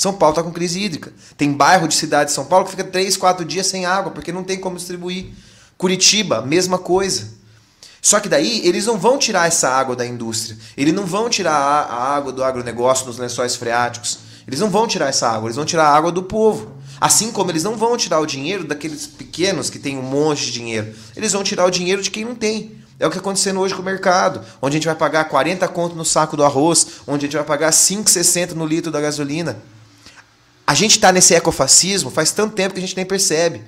São 0.00 0.14
Paulo 0.14 0.32
está 0.32 0.42
com 0.42 0.50
crise 0.50 0.80
hídrica. 0.80 1.12
Tem 1.36 1.52
bairro 1.52 1.86
de 1.86 1.94
cidade 1.94 2.30
de 2.30 2.34
São 2.34 2.46
Paulo 2.46 2.64
que 2.64 2.70
fica 2.70 2.84
3, 2.84 3.18
4 3.18 3.44
dias 3.44 3.66
sem 3.66 3.84
água, 3.84 4.10
porque 4.10 4.32
não 4.32 4.42
tem 4.42 4.58
como 4.58 4.78
distribuir. 4.78 5.26
Curitiba, 5.76 6.40
mesma 6.40 6.78
coisa. 6.78 7.28
Só 8.00 8.18
que 8.18 8.26
daí 8.26 8.66
eles 8.66 8.86
não 8.86 8.96
vão 8.98 9.18
tirar 9.18 9.46
essa 9.46 9.68
água 9.68 9.94
da 9.94 10.06
indústria. 10.06 10.56
Eles 10.74 10.94
não 10.94 11.04
vão 11.04 11.28
tirar 11.28 11.52
a 11.52 12.16
água 12.16 12.32
do 12.32 12.42
agronegócio 12.42 13.06
nos 13.08 13.18
lençóis 13.18 13.56
freáticos. 13.56 14.20
Eles 14.46 14.58
não 14.58 14.70
vão 14.70 14.86
tirar 14.86 15.10
essa 15.10 15.28
água, 15.28 15.48
eles 15.48 15.56
vão 15.56 15.66
tirar 15.66 15.84
a 15.84 15.94
água 15.94 16.10
do 16.10 16.22
povo. 16.22 16.72
Assim 16.98 17.30
como 17.30 17.50
eles 17.50 17.62
não 17.62 17.76
vão 17.76 17.94
tirar 17.98 18.20
o 18.20 18.26
dinheiro 18.26 18.64
daqueles 18.64 19.06
pequenos 19.06 19.68
que 19.68 19.78
têm 19.78 19.98
um 19.98 20.02
monte 20.02 20.46
de 20.46 20.52
dinheiro. 20.52 20.94
Eles 21.14 21.32
vão 21.32 21.44
tirar 21.44 21.66
o 21.66 21.70
dinheiro 21.70 22.00
de 22.00 22.10
quem 22.10 22.24
não 22.24 22.34
tem. 22.34 22.74
É 22.98 23.06
o 23.06 23.10
que 23.10 23.18
está 23.18 23.20
acontecendo 23.20 23.60
hoje 23.60 23.74
com 23.74 23.82
o 23.82 23.84
mercado, 23.84 24.40
onde 24.62 24.76
a 24.76 24.78
gente 24.78 24.86
vai 24.86 24.96
pagar 24.96 25.24
40 25.24 25.68
conto 25.68 25.94
no 25.94 26.06
saco 26.06 26.38
do 26.38 26.44
arroz, 26.44 26.86
onde 27.06 27.26
a 27.26 27.28
gente 27.28 27.36
vai 27.36 27.44
pagar 27.44 27.70
5,60 27.70 28.52
no 28.52 28.64
litro 28.64 28.90
da 28.90 28.98
gasolina. 28.98 29.58
A 30.70 30.74
gente 30.74 30.92
está 30.92 31.10
nesse 31.10 31.34
ecofascismo 31.34 32.12
faz 32.12 32.30
tanto 32.30 32.54
tempo 32.54 32.74
que 32.74 32.78
a 32.78 32.80
gente 32.80 32.94
nem 32.94 33.04
percebe. 33.04 33.60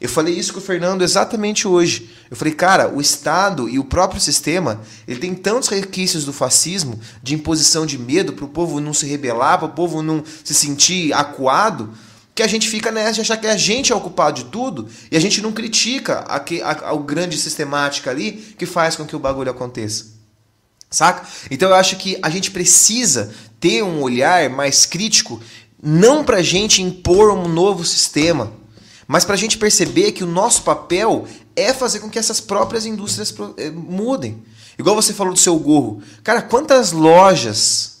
Eu 0.00 0.08
falei 0.08 0.34
isso 0.34 0.52
com 0.52 0.58
o 0.58 0.62
Fernando 0.62 1.02
exatamente 1.02 1.68
hoje. 1.68 2.10
Eu 2.28 2.36
falei, 2.36 2.52
cara, 2.52 2.92
o 2.92 3.00
Estado 3.00 3.68
e 3.68 3.78
o 3.78 3.84
próprio 3.84 4.20
sistema, 4.20 4.80
ele 5.06 5.20
tem 5.20 5.36
tantos 5.36 5.68
requisitos 5.68 6.24
do 6.24 6.32
fascismo, 6.32 6.98
de 7.22 7.36
imposição 7.36 7.86
de 7.86 7.96
medo, 7.96 8.32
para 8.32 8.44
o 8.44 8.48
povo 8.48 8.80
não 8.80 8.92
se 8.92 9.06
rebelar, 9.06 9.58
para 9.58 9.68
o 9.68 9.72
povo 9.72 10.02
não 10.02 10.24
se 10.42 10.52
sentir 10.52 11.12
acuado, 11.12 11.90
que 12.34 12.42
a 12.42 12.48
gente 12.48 12.68
fica 12.68 12.90
nessa 12.90 13.12
de 13.12 13.20
achar 13.20 13.36
que 13.36 13.46
a 13.46 13.56
gente 13.56 13.92
é 13.92 13.94
o 13.94 14.00
culpado 14.00 14.42
de 14.42 14.50
tudo 14.50 14.88
e 15.12 15.16
a 15.16 15.20
gente 15.20 15.40
não 15.40 15.52
critica 15.52 16.24
a, 16.26 16.38
a, 16.38 16.88
a, 16.88 16.92
o 16.92 17.04
grande 17.04 17.38
sistemática 17.38 18.10
ali 18.10 18.32
que 18.58 18.66
faz 18.66 18.96
com 18.96 19.06
que 19.06 19.14
o 19.14 19.20
bagulho 19.20 19.52
aconteça. 19.52 20.06
Saca? 20.90 21.24
Então 21.50 21.70
eu 21.70 21.74
acho 21.74 21.96
que 21.96 22.18
a 22.20 22.28
gente 22.28 22.50
precisa 22.50 23.32
ter 23.58 23.82
um 23.82 24.02
olhar 24.02 24.50
mais 24.50 24.84
crítico 24.84 25.40
não 25.82 26.22
para 26.22 26.36
a 26.36 26.42
gente 26.42 26.80
impor 26.80 27.30
um 27.30 27.48
novo 27.48 27.84
sistema, 27.84 28.52
mas 29.08 29.24
para 29.24 29.34
a 29.34 29.38
gente 29.38 29.58
perceber 29.58 30.12
que 30.12 30.22
o 30.22 30.28
nosso 30.28 30.62
papel 30.62 31.26
é 31.56 31.74
fazer 31.74 31.98
com 31.98 32.08
que 32.08 32.18
essas 32.18 32.40
próprias 32.40 32.86
indústrias 32.86 33.34
eh, 33.58 33.70
mudem. 33.70 34.42
Igual 34.78 34.94
você 34.94 35.12
falou 35.12 35.34
do 35.34 35.38
seu 35.38 35.58
gorro. 35.58 36.00
Cara, 36.22 36.40
quantas 36.40 36.92
lojas, 36.92 37.98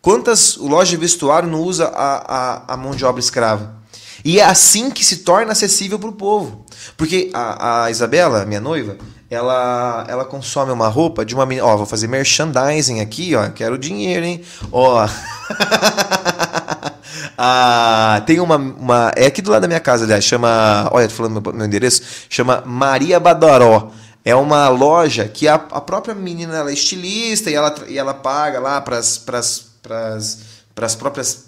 quantas 0.00 0.56
lojas 0.56 0.88
de 0.88 0.96
vestuário 0.96 1.48
não 1.48 1.62
usa 1.62 1.86
a, 1.88 2.64
a, 2.66 2.74
a 2.74 2.76
mão 2.76 2.92
de 2.92 3.04
obra 3.04 3.20
escrava? 3.20 3.78
E 4.24 4.40
é 4.40 4.44
assim 4.44 4.90
que 4.90 5.04
se 5.04 5.18
torna 5.18 5.52
acessível 5.52 5.98
para 5.98 6.08
o 6.08 6.14
povo. 6.14 6.64
Porque 6.96 7.30
a, 7.32 7.84
a 7.84 7.90
Isabela, 7.90 8.44
minha 8.44 8.60
noiva, 8.60 8.96
ela, 9.30 10.04
ela 10.08 10.24
consome 10.24 10.72
uma 10.72 10.88
roupa 10.88 11.24
de 11.24 11.34
uma 11.34 11.46
menina. 11.46 11.66
Ó, 11.66 11.76
vou 11.76 11.86
fazer 11.86 12.08
merchandising 12.08 13.00
aqui, 13.00 13.34
ó. 13.34 13.48
Quero 13.50 13.78
dinheiro, 13.78 14.26
hein? 14.26 14.42
Ó. 14.72 15.06
Ah, 17.42 18.22
tem 18.26 18.38
uma, 18.38 18.56
uma. 18.56 19.12
É 19.16 19.24
aqui 19.24 19.40
do 19.40 19.50
lado 19.50 19.62
da 19.62 19.66
minha 19.66 19.80
casa, 19.80 20.04
aliás. 20.04 20.22
Chama. 20.22 20.90
Olha, 20.92 21.08
tô 21.08 21.14
falando 21.14 21.40
meu, 21.40 21.54
meu 21.54 21.64
endereço. 21.64 22.02
Chama 22.28 22.62
Maria 22.66 23.18
Badaró. 23.18 23.90
É 24.22 24.34
uma 24.34 24.68
loja 24.68 25.26
que 25.26 25.48
a, 25.48 25.54
a 25.54 25.80
própria 25.80 26.14
menina 26.14 26.54
ela 26.54 26.68
é 26.68 26.74
estilista 26.74 27.50
e 27.50 27.54
ela, 27.54 27.74
e 27.88 27.96
ela 27.96 28.12
paga 28.12 28.60
lá 28.60 28.78
para 28.82 28.98
as 28.98 29.16
próprias. 30.94 31.46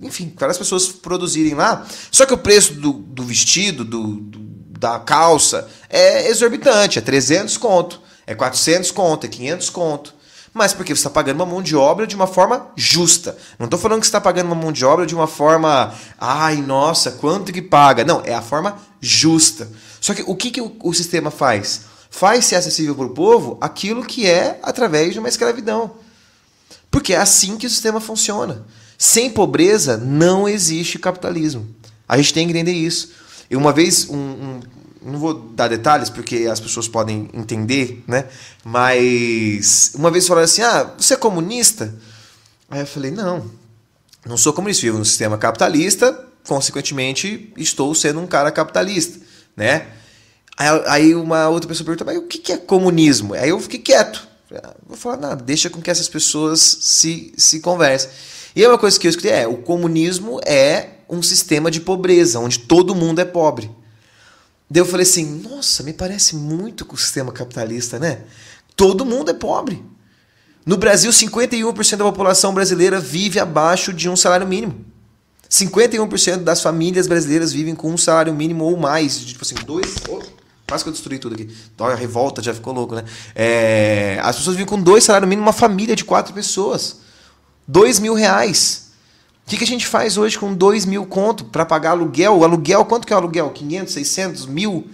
Enfim, 0.00 0.28
para 0.28 0.52
as 0.52 0.58
pessoas 0.58 0.86
produzirem 0.86 1.54
lá. 1.54 1.84
Só 2.12 2.24
que 2.26 2.32
o 2.32 2.38
preço 2.38 2.74
do, 2.74 2.92
do 2.92 3.24
vestido, 3.24 3.84
do, 3.84 4.18
do, 4.18 4.38
da 4.78 5.00
calça, 5.00 5.68
é 5.90 6.28
exorbitante. 6.28 7.00
É 7.00 7.02
300 7.02 7.56
conto, 7.56 8.00
é 8.24 8.36
400 8.36 8.92
conto, 8.92 9.26
é 9.26 9.28
500 9.28 9.70
conto. 9.70 10.13
Mas 10.54 10.72
porque 10.72 10.94
você 10.94 11.00
está 11.00 11.10
pagando 11.10 11.40
uma 11.40 11.46
mão 11.46 11.60
de 11.60 11.74
obra 11.74 12.06
de 12.06 12.14
uma 12.14 12.28
forma 12.28 12.70
justa. 12.76 13.36
Não 13.58 13.64
estou 13.64 13.78
falando 13.78 13.98
que 13.98 14.06
você 14.06 14.10
está 14.10 14.20
pagando 14.20 14.46
uma 14.46 14.54
mão 14.54 14.70
de 14.70 14.84
obra 14.84 15.04
de 15.04 15.14
uma 15.14 15.26
forma, 15.26 15.92
ai, 16.18 16.56
nossa, 16.58 17.10
quanto 17.10 17.52
que 17.52 17.60
paga? 17.60 18.04
Não, 18.04 18.22
é 18.24 18.32
a 18.32 18.40
forma 18.40 18.78
justa. 19.00 19.68
Só 20.00 20.14
que 20.14 20.22
o 20.24 20.36
que, 20.36 20.52
que 20.52 20.60
o, 20.60 20.76
o 20.84 20.94
sistema 20.94 21.32
faz? 21.32 21.82
Faz 22.08 22.44
ser 22.44 22.54
acessível 22.54 22.94
para 22.94 23.06
o 23.06 23.10
povo 23.10 23.58
aquilo 23.60 24.04
que 24.04 24.28
é 24.28 24.60
através 24.62 25.12
de 25.12 25.18
uma 25.18 25.28
escravidão. 25.28 25.96
Porque 26.88 27.12
é 27.12 27.18
assim 27.18 27.56
que 27.58 27.66
o 27.66 27.70
sistema 27.70 28.00
funciona. 28.00 28.64
Sem 28.96 29.28
pobreza 29.28 29.96
não 29.96 30.48
existe 30.48 31.00
capitalismo. 31.00 31.68
A 32.08 32.16
gente 32.16 32.32
tem 32.32 32.46
que 32.46 32.52
entender 32.52 32.72
isso. 32.72 33.10
E 33.50 33.56
uma 33.56 33.72
vez, 33.72 34.08
um, 34.08 34.16
um, 34.16 34.60
não 35.04 35.18
vou 35.18 35.34
dar 35.34 35.68
detalhes 35.68 36.08
porque 36.08 36.48
as 36.50 36.58
pessoas 36.58 36.88
podem 36.88 37.28
entender, 37.34 38.02
né? 38.08 38.26
Mas 38.64 39.92
uma 39.94 40.10
vez 40.10 40.26
falaram 40.26 40.46
assim: 40.46 40.62
ah, 40.62 40.90
você 40.96 41.14
é 41.14 41.16
comunista? 41.16 41.94
Aí 42.70 42.80
eu 42.80 42.86
falei: 42.86 43.10
não, 43.10 43.50
não 44.24 44.36
sou 44.36 44.52
comunista, 44.52 44.82
vivo 44.82 44.98
no 44.98 45.04
sistema 45.04 45.36
capitalista, 45.36 46.26
consequentemente 46.46 47.52
estou 47.56 47.94
sendo 47.94 48.20
um 48.20 48.26
cara 48.26 48.50
capitalista, 48.50 49.20
né? 49.54 49.88
Aí 50.86 51.14
uma 51.14 51.48
outra 51.48 51.68
pessoa 51.68 51.84
perguntou: 51.84 52.06
mas 52.06 52.16
o 52.16 52.26
que 52.26 52.52
é 52.52 52.56
comunismo? 52.56 53.34
Aí 53.34 53.50
eu 53.50 53.60
fiquei 53.60 53.80
quieto. 53.80 54.26
Ah, 54.54 54.74
vou 54.86 54.96
falar 54.96 55.16
nada, 55.16 55.44
deixa 55.44 55.68
com 55.68 55.82
que 55.82 55.90
essas 55.90 56.08
pessoas 56.08 56.60
se, 56.60 57.32
se 57.36 57.60
conversem. 57.60 58.10
E 58.56 58.64
uma 58.66 58.78
coisa 58.78 58.98
que 58.98 59.06
eu 59.06 59.10
escutei 59.10 59.32
é: 59.32 59.46
o 59.46 59.58
comunismo 59.58 60.40
é 60.46 60.88
um 61.10 61.22
sistema 61.22 61.70
de 61.70 61.80
pobreza, 61.80 62.38
onde 62.38 62.60
todo 62.60 62.94
mundo 62.94 63.18
é 63.20 63.24
pobre. 63.24 63.70
Daí 64.70 64.80
eu 64.80 64.86
falei 64.86 65.04
assim: 65.04 65.42
nossa, 65.42 65.82
me 65.82 65.92
parece 65.92 66.36
muito 66.36 66.84
com 66.84 66.94
o 66.94 66.98
sistema 66.98 67.32
capitalista, 67.32 67.98
né? 67.98 68.22
Todo 68.76 69.04
mundo 69.04 69.30
é 69.30 69.34
pobre. 69.34 69.84
No 70.66 70.76
Brasil, 70.76 71.10
51% 71.10 71.96
da 71.96 72.04
população 72.04 72.54
brasileira 72.54 72.98
vive 72.98 73.38
abaixo 73.38 73.92
de 73.92 74.08
um 74.08 74.16
salário 74.16 74.46
mínimo. 74.46 74.84
51% 75.50 76.38
das 76.38 76.62
famílias 76.62 77.06
brasileiras 77.06 77.52
vivem 77.52 77.74
com 77.74 77.92
um 77.92 77.98
salário 77.98 78.34
mínimo 78.34 78.64
ou 78.64 78.76
mais. 78.76 79.18
Tipo 79.18 79.44
assim, 79.44 79.54
dois. 79.66 79.94
Oh, 80.08 80.22
quase 80.66 80.82
que 80.82 80.88
eu 80.88 80.92
destruí 80.92 81.18
tudo 81.18 81.34
aqui. 81.34 81.54
A 81.78 81.94
revolta 81.94 82.42
já 82.42 82.54
ficou 82.54 82.72
louco, 82.72 82.94
né? 82.94 83.04
É, 83.34 84.18
as 84.22 84.36
pessoas 84.36 84.56
vivem 84.56 84.66
com 84.66 84.80
dois 84.80 85.04
salários 85.04 85.28
mínimos, 85.28 85.46
uma 85.46 85.52
família 85.52 85.94
de 85.94 86.04
quatro 86.04 86.32
pessoas. 86.32 86.96
Dois 87.68 87.98
mil 87.98 88.14
reais. 88.14 88.83
O 89.46 89.50
que, 89.50 89.58
que 89.58 89.64
a 89.64 89.66
gente 89.66 89.86
faz 89.86 90.16
hoje 90.16 90.38
com 90.38 90.54
dois 90.54 90.86
mil 90.86 91.04
conto 91.04 91.44
para 91.44 91.66
pagar 91.66 91.90
aluguel? 91.90 92.38
O 92.38 92.44
aluguel, 92.44 92.84
quanto 92.86 93.06
que 93.06 93.12
é 93.12 93.16
o 93.16 93.18
aluguel? 93.18 93.50
500, 93.50 93.92
600, 93.92 94.46
mil? 94.46 94.88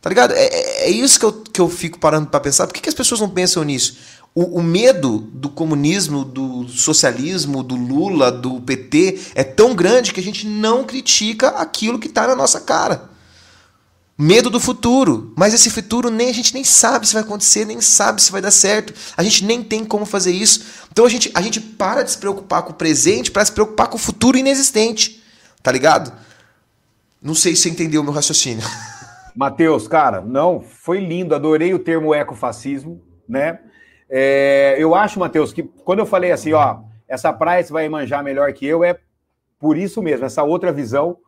Tá 0.00 0.08
ligado? 0.08 0.32
É, 0.32 0.44
é, 0.44 0.84
é 0.86 0.90
isso 0.90 1.18
que 1.18 1.26
eu, 1.26 1.32
que 1.32 1.60
eu 1.60 1.68
fico 1.68 1.98
parando 1.98 2.28
para 2.28 2.40
pensar. 2.40 2.66
Por 2.66 2.72
que, 2.72 2.80
que 2.80 2.88
as 2.88 2.94
pessoas 2.94 3.20
não 3.20 3.28
pensam 3.28 3.62
nisso? 3.64 3.96
O, 4.34 4.60
o, 4.60 4.62
medo 4.62 5.18
do 5.32 5.48
comunismo, 5.48 6.24
do 6.24 6.68
socialismo, 6.68 7.62
do 7.62 7.74
Lula, 7.74 8.30
do 8.30 8.60
PT 8.60 9.18
é 9.34 9.42
tão 9.42 9.74
grande 9.74 10.12
que 10.12 10.20
a 10.20 10.22
gente 10.22 10.46
não 10.46 10.84
critica 10.84 11.48
aquilo 11.48 11.98
que 11.98 12.06
está 12.06 12.26
na 12.26 12.36
nossa 12.36 12.60
cara. 12.60 13.10
Medo 14.18 14.48
do 14.48 14.58
futuro. 14.58 15.34
Mas 15.36 15.52
esse 15.52 15.70
futuro 15.70 16.08
nem 16.08 16.30
a 16.30 16.32
gente 16.32 16.54
nem 16.54 16.64
sabe 16.64 17.06
se 17.06 17.12
vai 17.12 17.22
acontecer, 17.22 17.66
nem 17.66 17.80
sabe 17.80 18.22
se 18.22 18.32
vai 18.32 18.40
dar 18.40 18.50
certo. 18.50 18.94
A 19.16 19.22
gente 19.22 19.44
nem 19.44 19.62
tem 19.62 19.84
como 19.84 20.06
fazer 20.06 20.32
isso. 20.32 20.86
Então 20.90 21.04
a 21.04 21.08
gente, 21.08 21.30
a 21.34 21.42
gente 21.42 21.60
para 21.60 22.02
de 22.02 22.12
se 22.12 22.18
preocupar 22.18 22.62
com 22.62 22.70
o 22.70 22.74
presente 22.74 23.30
para 23.30 23.44
se 23.44 23.52
preocupar 23.52 23.88
com 23.88 23.96
o 23.96 24.00
futuro 24.00 24.38
inexistente. 24.38 25.22
Tá 25.62 25.70
ligado? 25.70 26.12
Não 27.20 27.34
sei 27.34 27.54
se 27.54 27.62
você 27.62 27.70
entendeu 27.70 28.00
o 28.00 28.04
meu 28.04 28.12
raciocínio. 28.12 28.64
Matheus, 29.36 29.86
cara, 29.86 30.22
não, 30.22 30.60
foi 30.62 30.98
lindo, 30.98 31.34
adorei 31.34 31.74
o 31.74 31.78
termo 31.78 32.14
ecofascismo, 32.14 33.02
né? 33.28 33.60
É, 34.08 34.76
eu 34.78 34.94
acho, 34.94 35.20
Matheus, 35.20 35.52
que 35.52 35.62
quando 35.62 35.98
eu 35.98 36.06
falei 36.06 36.32
assim, 36.32 36.54
ó, 36.54 36.78
essa 37.06 37.32
praia 37.34 37.62
você 37.62 37.70
vai 37.70 37.86
manjar 37.88 38.24
melhor 38.24 38.50
que 38.54 38.64
eu, 38.64 38.82
é 38.82 38.98
por 39.58 39.76
isso 39.76 40.00
mesmo, 40.00 40.24
essa 40.24 40.42
outra 40.42 40.72
visão 40.72 41.18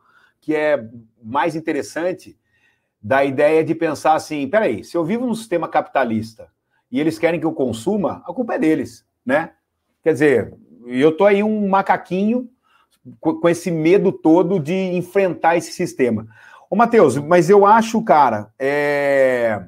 que 0.40 0.54
é 0.54 0.82
mais 1.22 1.54
interessante 1.54 2.36
da 3.00 3.24
ideia 3.24 3.64
de 3.64 3.74
pensar 3.74 4.14
assim: 4.14 4.48
peraí, 4.48 4.84
se 4.84 4.96
eu 4.96 5.04
vivo 5.04 5.26
num 5.26 5.34
sistema 5.34 5.68
capitalista 5.68 6.48
e 6.90 7.00
eles 7.00 7.18
querem 7.18 7.38
que 7.38 7.46
eu 7.46 7.52
consuma, 7.52 8.22
a 8.26 8.32
culpa 8.32 8.54
é 8.54 8.58
deles, 8.58 9.06
né? 9.24 9.52
Quer 10.02 10.12
dizer, 10.12 10.54
eu 10.86 11.16
tô 11.16 11.24
aí 11.24 11.42
um 11.42 11.68
macaquinho 11.68 12.48
com 13.20 13.48
esse 13.48 13.70
medo 13.70 14.12
todo 14.12 14.58
de 14.60 14.74
enfrentar 14.74 15.56
esse 15.56 15.72
sistema. 15.72 16.26
Ô, 16.70 16.76
Matheus, 16.76 17.16
mas 17.16 17.48
eu 17.48 17.64
acho, 17.64 18.02
cara, 18.02 18.52
é. 18.58 19.64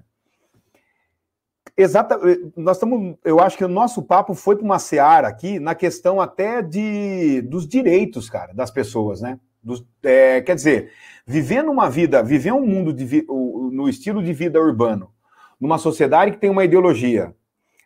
Exata, 1.77 2.19
nós 2.57 2.77
estamos. 2.77 3.17
Eu 3.25 3.41
acho 3.41 3.57
que 3.57 3.65
o 3.65 3.69
nosso 3.69 4.03
papo 4.03 4.35
foi 4.35 4.57
para 4.57 4.65
uma 4.65 4.79
seara 4.79 5.29
aqui 5.29 5.59
na 5.59 5.75
questão 5.75 6.21
até 6.21 6.61
de 6.61 7.41
dos 7.43 7.67
direitos, 7.67 8.29
cara, 8.29 8.53
das 8.53 8.71
pessoas, 8.71 9.23
né? 9.23 9.41
Dos, 9.63 9.85
é, 10.03 10.41
quer 10.41 10.55
dizer, 10.55 10.93
vivendo 11.27 11.71
uma 11.71 11.89
vida, 11.89 12.23
viver 12.23 12.53
um 12.53 12.67
mundo 12.67 12.93
de, 12.93 13.27
no 13.29 13.89
estilo 13.89 14.23
de 14.23 14.33
vida 14.33 14.61
urbano, 14.61 15.13
numa 15.61 15.79
sociedade 15.79 16.33
que 16.33 16.39
tem 16.39 16.51
uma 16.51 16.65
ideologia 16.65 17.35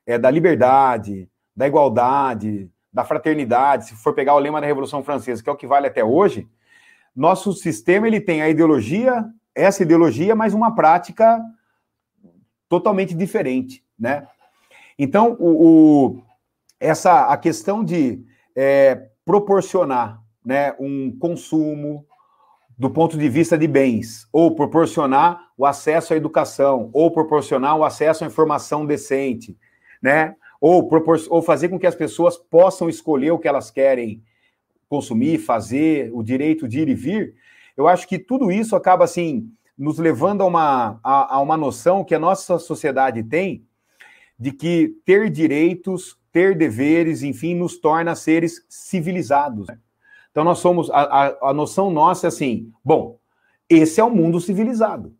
é, 0.07 0.17
da 0.17 0.31
liberdade, 0.31 1.29
da 1.57 1.67
igualdade, 1.67 2.71
da 2.93 3.05
fraternidade, 3.05 3.87
se 3.87 3.95
for 3.97 4.15
pegar 4.15 4.35
o 4.35 4.39
lema 4.39 4.61
da 4.61 4.67
Revolução 4.67 5.03
Francesa, 5.03 5.43
que 5.43 5.49
é 5.49 5.53
o 5.53 5.57
que 5.57 5.67
vale 5.67 5.87
até 5.87 6.05
hoje, 6.05 6.49
nosso 7.15 7.53
sistema 7.53 8.07
ele 8.07 8.21
tem 8.21 8.41
a 8.43 8.49
ideologia, 8.49 9.25
essa 9.55 9.83
ideologia, 9.83 10.35
mas 10.35 10.55
uma 10.55 10.75
prática 10.75 11.41
totalmente 12.69 13.15
diferente, 13.15 13.85
né? 13.99 14.27
Então, 14.99 15.37
o, 15.41 15.49
o 16.17 16.23
essa 16.79 17.27
a 17.27 17.37
questão 17.37 17.85
de 17.85 18.25
é, 18.55 19.09
proporcionar 19.25 20.24
né, 20.45 20.75
um 20.79 21.17
consumo 21.19 22.05
do 22.77 22.91
ponto 22.91 23.17
de 23.17 23.29
vista 23.29 23.57
de 23.57 23.69
bens, 23.69 24.29
ou 24.33 24.55
proporcionar 24.55 25.51
o 25.57 25.65
acesso 25.65 26.13
à 26.13 26.17
educação, 26.17 26.91
ou 26.93 27.11
proporcionar 27.11 27.77
o 27.77 27.85
acesso 27.85 28.25
à 28.25 28.27
informação 28.27 28.85
decente, 28.85 29.57
né? 30.03 30.35
Ou, 30.61 30.89
ou 31.31 31.43
fazer 31.43 31.69
com 31.69 31.79
que 31.79 31.87
as 31.87 31.95
pessoas 31.95 32.37
possam 32.37 32.89
escolher 32.89 33.31
o 33.31 33.39
que 33.39 33.47
elas 33.47 33.71
querem 33.71 34.23
consumir, 34.89 35.39
fazer, 35.39 36.11
o 36.13 36.23
direito 36.23 36.67
de 36.67 36.81
ir 36.81 36.89
e 36.89 36.95
vir. 36.95 37.35
Eu 37.77 37.87
acho 37.87 38.09
que 38.09 38.19
tudo 38.19 38.51
isso 38.51 38.75
acaba 38.75 39.05
assim 39.05 39.51
nos 39.77 39.99
levando 39.99 40.43
a 40.43 40.47
uma, 40.47 41.01
a, 41.03 41.37
a 41.37 41.41
uma 41.41 41.57
noção 41.57 42.05
que 42.05 42.15
a 42.15 42.19
nossa 42.19 42.59
sociedade 42.59 43.23
tem 43.23 43.67
de 44.39 44.53
que 44.53 44.97
ter 45.05 45.31
direitos, 45.31 46.19
ter 46.33 46.57
deveres, 46.57 47.23
enfim, 47.23 47.55
nos 47.55 47.79
torna 47.79 48.15
seres 48.15 48.65
civilizados. 48.69 49.69
Né? 49.69 49.79
Então 50.35 50.43
nós 50.43 50.59
somos 50.59 50.91
a, 50.91 51.03
a, 51.03 51.51
a 51.51 51.53
noção 51.55 51.93
nossa 51.93 52.27
é 52.27 52.29
assim, 52.29 52.73
bom, 52.85 53.21
esse 53.71 54.01
é 54.01 54.05
o 54.05 54.11
mundo 54.11 54.41
civilizado. 54.41 55.15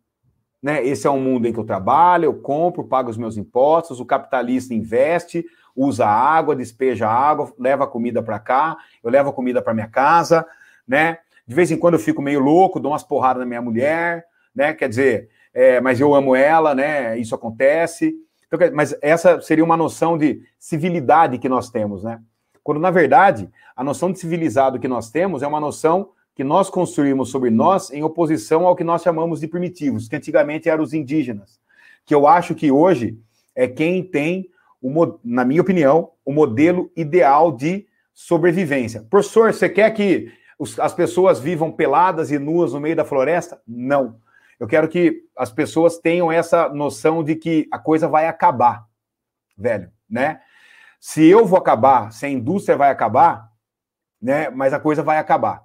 Né? 0.61 0.85
Esse 0.85 1.07
é 1.07 1.09
um 1.09 1.21
mundo 1.21 1.47
em 1.47 1.53
que 1.53 1.59
eu 1.59 1.63
trabalho, 1.63 2.25
eu 2.25 2.33
compro, 2.33 2.83
pago 2.83 3.09
os 3.09 3.17
meus 3.17 3.37
impostos, 3.37 4.01
o 4.01 4.05
capitalista 4.05 4.73
investe, 4.73 5.45
usa 5.73 6.05
água, 6.05 6.53
despeja 6.53 7.07
água, 7.07 7.49
leva 7.57 7.87
comida 7.87 8.21
para 8.21 8.39
cá, 8.39 8.75
eu 9.01 9.09
levo 9.09 9.29
a 9.29 9.33
comida 9.33 9.61
para 9.61 9.73
minha 9.73 9.87
casa, 9.87 10.45
né? 10.85 11.19
De 11.47 11.55
vez 11.55 11.71
em 11.71 11.77
quando 11.77 11.93
eu 11.93 11.99
fico 11.99 12.21
meio 12.21 12.41
louco, 12.41 12.77
dou 12.77 12.91
umas 12.91 13.03
porradas 13.03 13.39
na 13.39 13.45
minha 13.45 13.61
mulher, 13.61 14.25
né? 14.53 14.73
Quer 14.73 14.89
dizer, 14.89 15.29
é, 15.53 15.79
mas 15.79 15.97
eu 15.97 16.13
amo 16.13 16.35
ela, 16.35 16.75
né? 16.75 17.17
Isso 17.17 17.33
acontece. 17.33 18.13
Então, 18.47 18.59
mas 18.73 18.93
essa 19.01 19.39
seria 19.39 19.63
uma 19.63 19.77
noção 19.77 20.17
de 20.17 20.41
civilidade 20.59 21.37
que 21.37 21.47
nós 21.47 21.69
temos, 21.69 22.03
né? 22.03 22.19
Quando, 22.65 22.79
na 22.81 22.89
verdade, 22.89 23.47
a 23.75 23.83
noção 23.83 24.11
de 24.11 24.17
civilizado 24.17 24.79
que 24.79 24.87
nós 24.87 25.11
temos 25.11 25.43
é 25.43 25.47
uma 25.47 25.59
noção 25.59 26.09
que 26.33 26.43
nós 26.43 26.67
construímos 26.67 27.29
sobre 27.29 27.51
nós 27.51 27.91
em 27.91 28.01
oposição 28.01 28.65
ao 28.65 28.75
que 28.75 28.83
nós 28.83 29.03
chamamos 29.03 29.39
de 29.39 29.47
primitivos, 29.47 30.07
que 30.09 30.15
antigamente 30.15 30.67
eram 30.67 30.83
os 30.83 30.91
indígenas. 30.91 31.59
Que 32.03 32.15
eu 32.15 32.25
acho 32.25 32.55
que 32.55 32.71
hoje 32.71 33.19
é 33.53 33.67
quem 33.67 34.03
tem, 34.03 34.49
o, 34.81 35.19
na 35.23 35.45
minha 35.45 35.61
opinião, 35.61 36.09
o 36.25 36.33
modelo 36.33 36.91
ideal 36.95 37.51
de 37.51 37.85
sobrevivência. 38.11 39.05
Professor, 39.11 39.53
você 39.53 39.69
quer 39.69 39.91
que 39.91 40.31
as 40.79 40.91
pessoas 40.91 41.39
vivam 41.39 41.71
peladas 41.71 42.31
e 42.31 42.39
nuas 42.39 42.73
no 42.73 42.79
meio 42.79 42.95
da 42.95 43.05
floresta? 43.05 43.61
Não. 43.67 44.15
Eu 44.59 44.65
quero 44.65 44.87
que 44.87 45.21
as 45.37 45.51
pessoas 45.51 45.99
tenham 45.99 46.31
essa 46.31 46.67
noção 46.69 47.23
de 47.23 47.35
que 47.35 47.67
a 47.71 47.77
coisa 47.77 48.07
vai 48.07 48.25
acabar, 48.25 48.87
velho, 49.55 49.91
né? 50.09 50.41
Se 50.99 51.25
eu 51.25 51.45
vou 51.45 51.57
acabar, 51.57 52.11
se 52.11 52.25
a 52.25 52.29
indústria 52.29 52.77
vai 52.77 52.89
acabar, 52.89 53.49
né? 54.21 54.49
Mas 54.49 54.73
a 54.73 54.79
coisa 54.79 55.03
vai 55.03 55.17
acabar. 55.17 55.63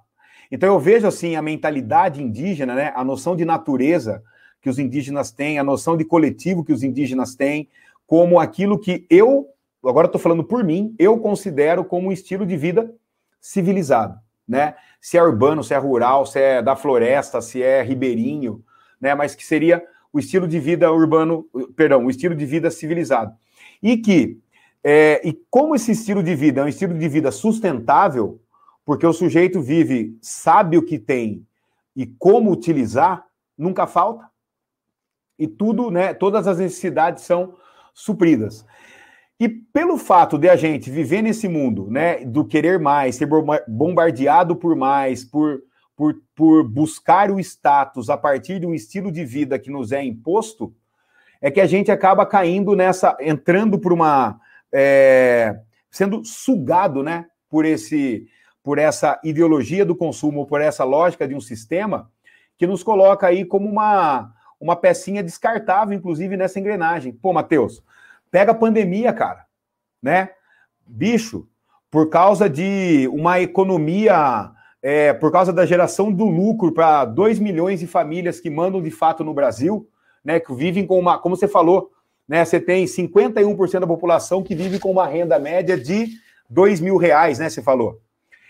Então 0.51 0.67
eu 0.67 0.79
vejo 0.79 1.07
assim 1.07 1.35
a 1.35 1.41
mentalidade 1.41 2.21
indígena, 2.21 2.75
né? 2.75 2.91
A 2.95 3.03
noção 3.03 3.35
de 3.35 3.45
natureza 3.45 4.21
que 4.61 4.69
os 4.69 4.77
indígenas 4.77 5.31
têm, 5.31 5.57
a 5.57 5.63
noção 5.63 5.97
de 5.97 6.05
coletivo 6.05 6.63
que 6.63 6.73
os 6.73 6.83
indígenas 6.83 7.35
têm, 7.35 7.67
como 8.05 8.39
aquilo 8.39 8.77
que 8.77 9.07
eu, 9.09 9.47
agora 9.83 10.05
estou 10.05 10.21
falando 10.21 10.43
por 10.43 10.63
mim, 10.63 10.93
eu 10.99 11.17
considero 11.17 11.83
como 11.83 12.09
um 12.09 12.11
estilo 12.11 12.45
de 12.45 12.55
vida 12.55 12.93
civilizado, 13.39 14.19
né? 14.47 14.75
Se 14.99 15.17
é 15.17 15.23
urbano, 15.23 15.63
se 15.63 15.73
é 15.73 15.77
rural, 15.77 16.25
se 16.25 16.39
é 16.39 16.61
da 16.61 16.75
floresta, 16.75 17.41
se 17.41 17.63
é 17.63 17.81
ribeirinho, 17.81 18.63
né? 18.99 19.15
Mas 19.15 19.33
que 19.33 19.43
seria 19.43 19.83
o 20.13 20.19
estilo 20.19 20.47
de 20.47 20.59
vida 20.59 20.91
urbano, 20.91 21.45
perdão, 21.75 22.05
o 22.05 22.09
estilo 22.09 22.35
de 22.35 22.45
vida 22.45 22.69
civilizado. 22.69 23.33
E 23.81 23.97
que 23.97 24.37
É, 24.83 25.21
e 25.27 25.33
como 25.49 25.75
esse 25.75 25.91
estilo 25.91 26.23
de 26.23 26.35
vida 26.35 26.61
é 26.61 26.63
um 26.63 26.67
estilo 26.67 26.97
de 26.97 27.07
vida 27.07 27.31
sustentável, 27.31 28.41
porque 28.83 29.05
o 29.05 29.13
sujeito 29.13 29.61
vive, 29.61 30.17
sabe 30.21 30.77
o 30.77 30.83
que 30.83 30.97
tem 30.97 31.45
e 31.95 32.05
como 32.05 32.51
utilizar, 32.51 33.25
nunca 33.57 33.85
falta. 33.85 34.29
E 35.37 35.47
tudo, 35.47 35.91
né? 35.91 36.13
Todas 36.13 36.47
as 36.47 36.57
necessidades 36.57 37.23
são 37.23 37.55
supridas. 37.93 38.65
E 39.39 39.49
pelo 39.49 39.97
fato 39.97 40.37
de 40.37 40.47
a 40.47 40.55
gente 40.55 40.91
viver 40.91 41.21
nesse 41.21 41.47
mundo, 41.47 41.89
né, 41.89 42.23
do 42.23 42.45
querer 42.45 42.79
mais, 42.79 43.15
ser 43.15 43.27
bombardeado 43.67 44.55
por 44.55 44.75
mais, 44.75 45.23
por, 45.23 45.63
por, 45.95 46.15
por 46.35 46.63
buscar 46.63 47.31
o 47.31 47.39
status 47.39 48.09
a 48.11 48.17
partir 48.17 48.59
de 48.59 48.67
um 48.67 48.73
estilo 48.73 49.11
de 49.11 49.25
vida 49.25 49.57
que 49.57 49.71
nos 49.71 49.91
é 49.91 50.03
imposto, 50.03 50.71
é 51.41 51.49
que 51.49 51.59
a 51.59 51.65
gente 51.65 51.91
acaba 51.91 52.23
caindo 52.23 52.75
nessa, 52.75 53.17
entrando 53.19 53.79
por 53.79 53.91
uma, 53.91 54.39
é, 54.73 55.59
sendo 55.89 56.23
sugado, 56.23 57.03
né, 57.03 57.25
por 57.49 57.65
esse, 57.65 58.25
por 58.63 58.77
essa 58.77 59.19
ideologia 59.23 59.85
do 59.85 59.95
consumo, 59.95 60.45
por 60.45 60.61
essa 60.61 60.83
lógica 60.83 61.27
de 61.27 61.35
um 61.35 61.41
sistema 61.41 62.09
que 62.57 62.67
nos 62.67 62.83
coloca 62.83 63.27
aí 63.27 63.43
como 63.43 63.67
uma, 63.67 64.33
uma 64.59 64.75
pecinha 64.75 65.23
descartável, 65.23 65.97
inclusive 65.97 66.37
nessa 66.37 66.59
engrenagem. 66.59 67.11
Pô, 67.11 67.33
Matheus, 67.33 67.83
Pega 68.31 68.53
a 68.53 68.55
pandemia, 68.55 69.11
cara, 69.11 69.45
né? 70.01 70.29
Bicho, 70.87 71.45
por 71.91 72.09
causa 72.09 72.49
de 72.49 73.09
uma 73.11 73.41
economia, 73.41 74.51
é, 74.81 75.11
por 75.11 75.33
causa 75.33 75.51
da 75.51 75.65
geração 75.65 76.09
do 76.11 76.25
lucro 76.25 76.71
para 76.71 77.03
2 77.03 77.39
milhões 77.39 77.81
de 77.81 77.87
famílias 77.87 78.39
que 78.39 78.49
mandam 78.49 78.81
de 78.81 78.89
fato 78.89 79.21
no 79.21 79.33
Brasil, 79.33 79.85
né? 80.23 80.39
Que 80.39 80.53
vivem 80.53 80.87
com 80.87 80.97
uma, 80.97 81.19
como 81.19 81.35
você 81.35 81.47
falou, 81.47 81.91
né? 82.31 82.45
Você 82.45 82.61
tem 82.61 82.85
51% 82.85 83.81
da 83.81 83.85
população 83.85 84.41
que 84.41 84.55
vive 84.55 84.79
com 84.79 84.89
uma 84.89 85.05
renda 85.05 85.37
média 85.37 85.77
de 85.77 86.11
2 86.49 86.79
mil 86.79 86.95
reais, 86.95 87.39
né? 87.39 87.49
Você 87.49 87.61
falou. 87.61 87.99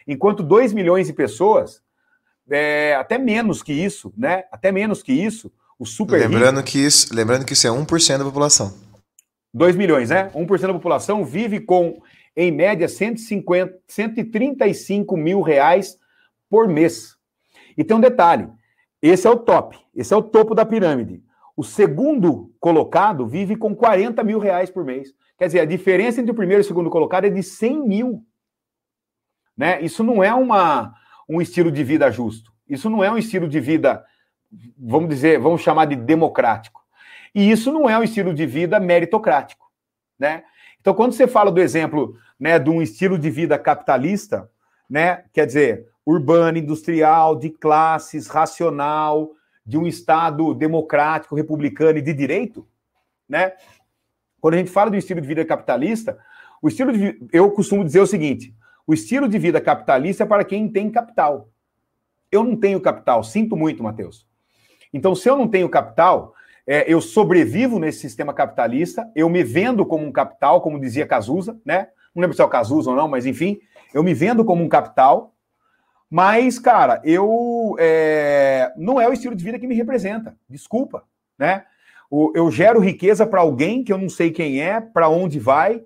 Enquanto 0.08 0.44
2 0.44 0.72
milhões 0.72 1.08
de 1.08 1.14
pessoas, 1.14 1.82
é, 2.48 2.94
até 2.94 3.18
menos 3.18 3.64
que 3.64 3.74
isso, 3.74 4.14
né? 4.16 4.44
Até 4.52 4.72
menos 4.72 5.02
que 5.02 5.12
isso, 5.12 5.52
o 5.80 5.86
super 5.88 6.20
lembrando 6.20 6.58
rico, 6.58 6.70
que 6.70 6.78
isso, 6.78 7.12
lembrando 7.12 7.44
que 7.44 7.53
isso 7.53 7.66
é 7.66 7.72
1% 7.72 8.20
da 8.20 8.24
população. 8.24 8.72
2 9.52 9.76
milhões, 9.76 10.12
né? 10.12 10.30
1% 10.36 10.62
da 10.62 10.74
população 10.74 11.26
vive 11.26 11.60
com, 11.60 12.03
em 12.38 12.52
média, 12.52 12.88
150, 12.88 13.80
135 13.88 15.18
mil 15.18 15.41
reais 15.41 15.98
por 16.48 16.68
mês. 16.68 17.16
E 17.76 17.84
tem 17.84 17.98
um 17.98 17.99
detalhe: 17.99 18.48
esse 19.02 19.26
é 19.26 19.30
o 19.32 19.38
top, 19.38 19.76
esse 19.95 20.14
é 20.14 20.18
o 20.18 20.22
topo 20.22 20.53
da 20.53 20.68
pirâmide. 20.68 21.24
O 21.61 21.63
segundo 21.63 22.51
colocado 22.59 23.27
vive 23.27 23.55
com 23.55 23.75
40 23.75 24.23
mil 24.23 24.39
reais 24.39 24.71
por 24.71 24.83
mês. 24.83 25.13
Quer 25.38 25.45
dizer, 25.45 25.59
a 25.59 25.65
diferença 25.65 26.19
entre 26.19 26.31
o 26.31 26.35
primeiro 26.35 26.63
e 26.63 26.65
o 26.65 26.67
segundo 26.67 26.89
colocado 26.89 27.25
é 27.25 27.29
de 27.29 27.43
100 27.43 27.88
mil. 27.88 28.25
Né? 29.55 29.79
Isso 29.79 30.03
não 30.03 30.23
é 30.23 30.33
uma, 30.33 30.91
um 31.29 31.39
estilo 31.39 31.71
de 31.71 31.83
vida 31.83 32.09
justo. 32.09 32.51
Isso 32.67 32.89
não 32.89 33.03
é 33.03 33.11
um 33.11 33.17
estilo 33.19 33.47
de 33.47 33.59
vida, 33.59 34.03
vamos 34.75 35.09
dizer, 35.09 35.38
vamos 35.38 35.61
chamar 35.61 35.85
de 35.85 35.95
democrático. 35.95 36.81
E 37.35 37.51
isso 37.51 37.71
não 37.71 37.88
é 37.88 37.95
um 37.95 38.03
estilo 38.03 38.33
de 38.33 38.47
vida 38.47 38.79
meritocrático, 38.79 39.71
né? 40.17 40.43
Então, 40.79 40.95
quando 40.95 41.11
você 41.11 41.27
fala 41.27 41.51
do 41.51 41.61
exemplo 41.61 42.15
né, 42.39 42.57
de 42.57 42.71
um 42.71 42.81
estilo 42.81 43.19
de 43.19 43.29
vida 43.29 43.59
capitalista, 43.59 44.49
né, 44.89 45.25
quer 45.31 45.45
dizer, 45.45 45.85
urbano, 46.03 46.57
industrial, 46.57 47.35
de 47.35 47.51
classes, 47.51 48.25
racional, 48.25 49.35
de 49.65 49.77
um 49.77 49.85
Estado 49.85 50.53
democrático, 50.53 51.35
republicano 51.35 51.97
e 51.97 52.01
de 52.01 52.13
direito, 52.13 52.67
né? 53.27 53.53
Quando 54.39 54.55
a 54.55 54.57
gente 54.57 54.71
fala 54.71 54.89
do 54.89 54.97
estilo 54.97 55.21
de 55.21 55.27
vida 55.27 55.45
capitalista, 55.45 56.17
o 56.61 56.67
estilo 56.67 56.91
de 56.91 57.19
eu 57.31 57.49
costumo 57.51 57.83
dizer 57.83 57.99
o 57.99 58.07
seguinte: 58.07 58.55
o 58.85 58.93
estilo 58.93 59.27
de 59.29 59.38
vida 59.38 59.61
capitalista 59.61 60.23
é 60.23 60.27
para 60.27 60.43
quem 60.43 60.67
tem 60.67 60.89
capital. 60.89 61.49
Eu 62.31 62.43
não 62.43 62.55
tenho 62.55 62.81
capital, 62.81 63.23
sinto 63.23 63.55
muito, 63.55 63.83
Matheus. 63.83 64.27
Então, 64.93 65.15
se 65.15 65.29
eu 65.29 65.38
não 65.38 65.47
tenho 65.47 65.69
capital, 65.69 66.33
é, 66.65 66.91
eu 66.91 67.01
sobrevivo 67.01 67.79
nesse 67.79 67.99
sistema 67.99 68.33
capitalista, 68.33 69.09
eu 69.15 69.29
me 69.29 69.43
vendo 69.43 69.85
como 69.85 70.05
um 70.05 70.11
capital, 70.11 70.61
como 70.61 70.79
dizia 70.79 71.05
Cazuza, 71.05 71.59
né? 71.65 71.88
Não 72.13 72.21
lembro 72.21 72.35
se 72.35 72.41
é 72.41 72.45
o 72.45 72.49
Cazuza 72.49 72.89
ou 72.89 72.95
não, 72.95 73.07
mas 73.07 73.25
enfim, 73.25 73.59
eu 73.93 74.03
me 74.03 74.13
vendo 74.13 74.43
como 74.43 74.63
um 74.63 74.69
capital, 74.69 75.33
mas, 76.11 76.59
cara, 76.59 77.01
eu 77.05 77.77
é, 77.79 78.73
não 78.75 78.99
é 78.99 79.07
o 79.07 79.13
estilo 79.13 79.33
de 79.33 79.45
vida 79.45 79.57
que 79.57 79.65
me 79.65 79.75
representa, 79.75 80.35
desculpa, 80.49 81.05
né? 81.39 81.63
Eu 82.35 82.51
gero 82.51 82.81
riqueza 82.81 83.25
para 83.25 83.39
alguém 83.39 83.85
que 83.85 83.93
eu 83.93 83.97
não 83.97 84.09
sei 84.09 84.31
quem 84.31 84.61
é, 84.61 84.81
para 84.81 85.07
onde 85.07 85.39
vai, 85.39 85.81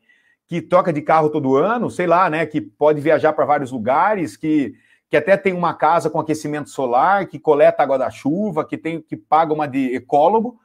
que 0.47 0.59
toca 0.59 0.91
de 0.91 0.99
carro 1.03 1.29
todo 1.29 1.55
ano, 1.55 1.91
sei 1.91 2.07
lá, 2.07 2.27
né? 2.27 2.43
Que 2.47 2.59
pode 2.59 2.99
viajar 2.99 3.33
para 3.33 3.45
vários 3.45 3.71
lugares, 3.71 4.35
que 4.35 4.73
que 5.07 5.15
até 5.15 5.37
tem 5.37 5.53
uma 5.53 5.73
casa 5.75 6.09
com 6.09 6.19
aquecimento 6.19 6.69
solar, 6.69 7.27
que 7.27 7.37
coleta 7.37 7.83
água 7.83 7.97
da 7.97 8.09
chuva, 8.09 8.65
que 8.65 8.75
tem 8.75 8.99
que 8.99 9.15
paga 9.15 9.53
uma 9.53 9.67
de 9.67 9.95
ecólogo, 9.95 10.59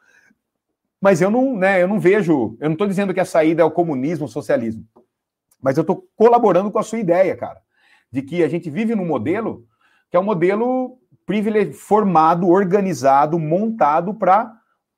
mas 0.99 1.21
eu 1.21 1.31
não, 1.31 1.55
né, 1.55 1.83
eu 1.83 1.87
não 1.87 2.01
vejo, 2.01 2.57
eu 2.59 2.69
não 2.69 2.73
estou 2.73 2.89
dizendo 2.89 3.13
que 3.13 3.21
a 3.21 3.25
saída 3.25 3.61
é 3.61 3.65
o 3.65 3.71
comunismo, 3.71 4.25
o 4.25 4.29
socialismo, 4.29 4.85
mas 5.61 5.77
eu 5.77 5.83
estou 5.83 6.09
colaborando 6.17 6.71
com 6.71 6.79
a 6.79 6.83
sua 6.83 6.99
ideia, 6.99 7.37
cara, 7.37 7.61
de 8.11 8.23
que 8.23 8.43
a 8.43 8.49
gente 8.49 8.69
vive 8.71 8.95
num 8.95 9.07
modelo 9.07 9.67
que 10.11 10.17
é 10.17 10.21
um 10.21 10.25
modelo 10.25 10.99
formado, 11.73 12.49
organizado, 12.49 13.39
montado 13.39 14.13
para 14.15 14.53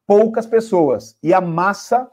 poucas 0.07 0.47
pessoas. 0.47 1.17
E 1.23 1.35
a 1.35 1.41
massa 1.41 2.11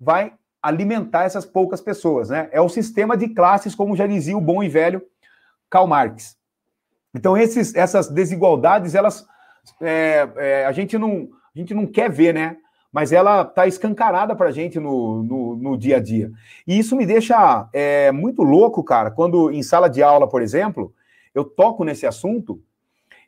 vai 0.00 0.32
alimentar 0.62 1.24
essas 1.24 1.44
poucas 1.44 1.80
pessoas, 1.80 2.30
né? 2.30 2.48
É 2.52 2.60
o 2.60 2.68
sistema 2.68 3.16
de 3.16 3.28
classes, 3.28 3.74
como 3.74 3.96
já 3.96 4.06
dizia 4.06 4.36
o 4.36 4.40
bom 4.40 4.62
e 4.62 4.68
velho 4.68 5.02
Karl 5.68 5.86
Marx. 5.86 6.36
Então, 7.14 7.36
esses, 7.36 7.74
essas 7.74 8.08
desigualdades, 8.08 8.94
elas 8.94 9.26
é, 9.80 10.28
é, 10.36 10.66
a, 10.66 10.72
gente 10.72 10.96
não, 10.96 11.28
a 11.54 11.58
gente 11.58 11.74
não 11.74 11.86
quer 11.86 12.10
ver, 12.10 12.32
né? 12.34 12.56
Mas 12.92 13.12
ela 13.12 13.42
está 13.42 13.66
escancarada 13.66 14.34
para 14.34 14.48
a 14.48 14.52
gente 14.52 14.80
no, 14.80 15.22
no, 15.22 15.56
no, 15.56 15.78
dia 15.78 15.96
a 15.96 16.00
dia. 16.00 16.30
E 16.66 16.78
isso 16.78 16.96
me 16.96 17.06
deixa 17.06 17.68
é, 17.72 18.10
muito 18.10 18.42
louco, 18.42 18.82
cara, 18.82 19.10
quando 19.10 19.50
em 19.50 19.62
sala 19.62 19.88
de 19.88 20.02
aula, 20.02 20.28
por 20.28 20.42
exemplo, 20.42 20.92
eu 21.34 21.44
toco 21.44 21.84
nesse 21.84 22.06
assunto 22.06 22.60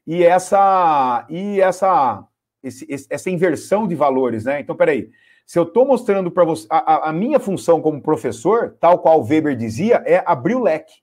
e 0.06 0.24
essa 0.24 1.24
e 1.28 1.60
essa 1.60 2.26
esse, 2.62 2.86
essa 3.10 3.30
inversão 3.30 3.89
de 3.89 3.94
valores, 3.94 4.44
né? 4.44 4.60
Então, 4.60 4.76
peraí, 4.76 5.10
se 5.44 5.59
eu 5.59 5.64
estou 5.64 5.84
mostrando 5.84 6.30
para 6.30 6.44
você 6.44 6.66
a, 6.70 7.10
a, 7.10 7.12
minha 7.12 7.40
função 7.40 7.80
como 7.80 8.01
professor, 8.01 8.76
tal 8.80 9.01
qual 9.01 9.22
Weber 9.22 9.56
dizia, 9.56 10.02
é 10.06 10.22
abrir 10.24 10.55
o 10.55 10.62
leque. 10.62 11.02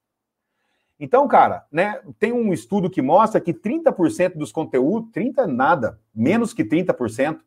Então, 0.99 1.27
cara, 1.27 1.65
né, 1.71 1.99
tem 2.17 2.33
um 2.33 2.51
estudo 2.51 2.89
que 2.89 3.01
mostra 3.01 3.39
que 3.39 3.53
30% 3.53 4.35
dos 4.35 4.51
conteúdos, 4.51 5.11
30 5.11 5.47
nada, 5.47 5.99
menos 6.13 6.53
que 6.53 6.63
30%, 6.63 7.39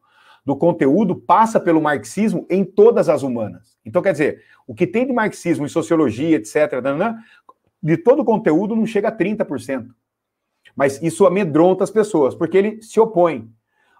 do 0.44 0.56
conteúdo 0.56 1.14
passa 1.14 1.60
pelo 1.60 1.80
marxismo 1.80 2.46
em 2.50 2.64
todas 2.64 3.08
as 3.08 3.22
humanas. 3.22 3.76
Então, 3.84 4.02
quer 4.02 4.12
dizer, 4.12 4.42
o 4.66 4.74
que 4.74 4.86
tem 4.86 5.06
de 5.06 5.12
marxismo 5.12 5.64
em 5.64 5.68
sociologia, 5.68 6.36
etc., 6.36 6.72
de 7.82 7.96
todo 7.96 8.22
o 8.22 8.24
conteúdo 8.24 8.76
não 8.76 8.86
chega 8.86 9.08
a 9.08 9.16
30%. 9.16 9.88
Mas 10.74 11.02
isso 11.02 11.26
amedronta 11.26 11.84
as 11.84 11.90
pessoas, 11.90 12.34
porque 12.34 12.56
ele 12.56 12.82
se 12.82 12.98
opõe. 12.98 13.50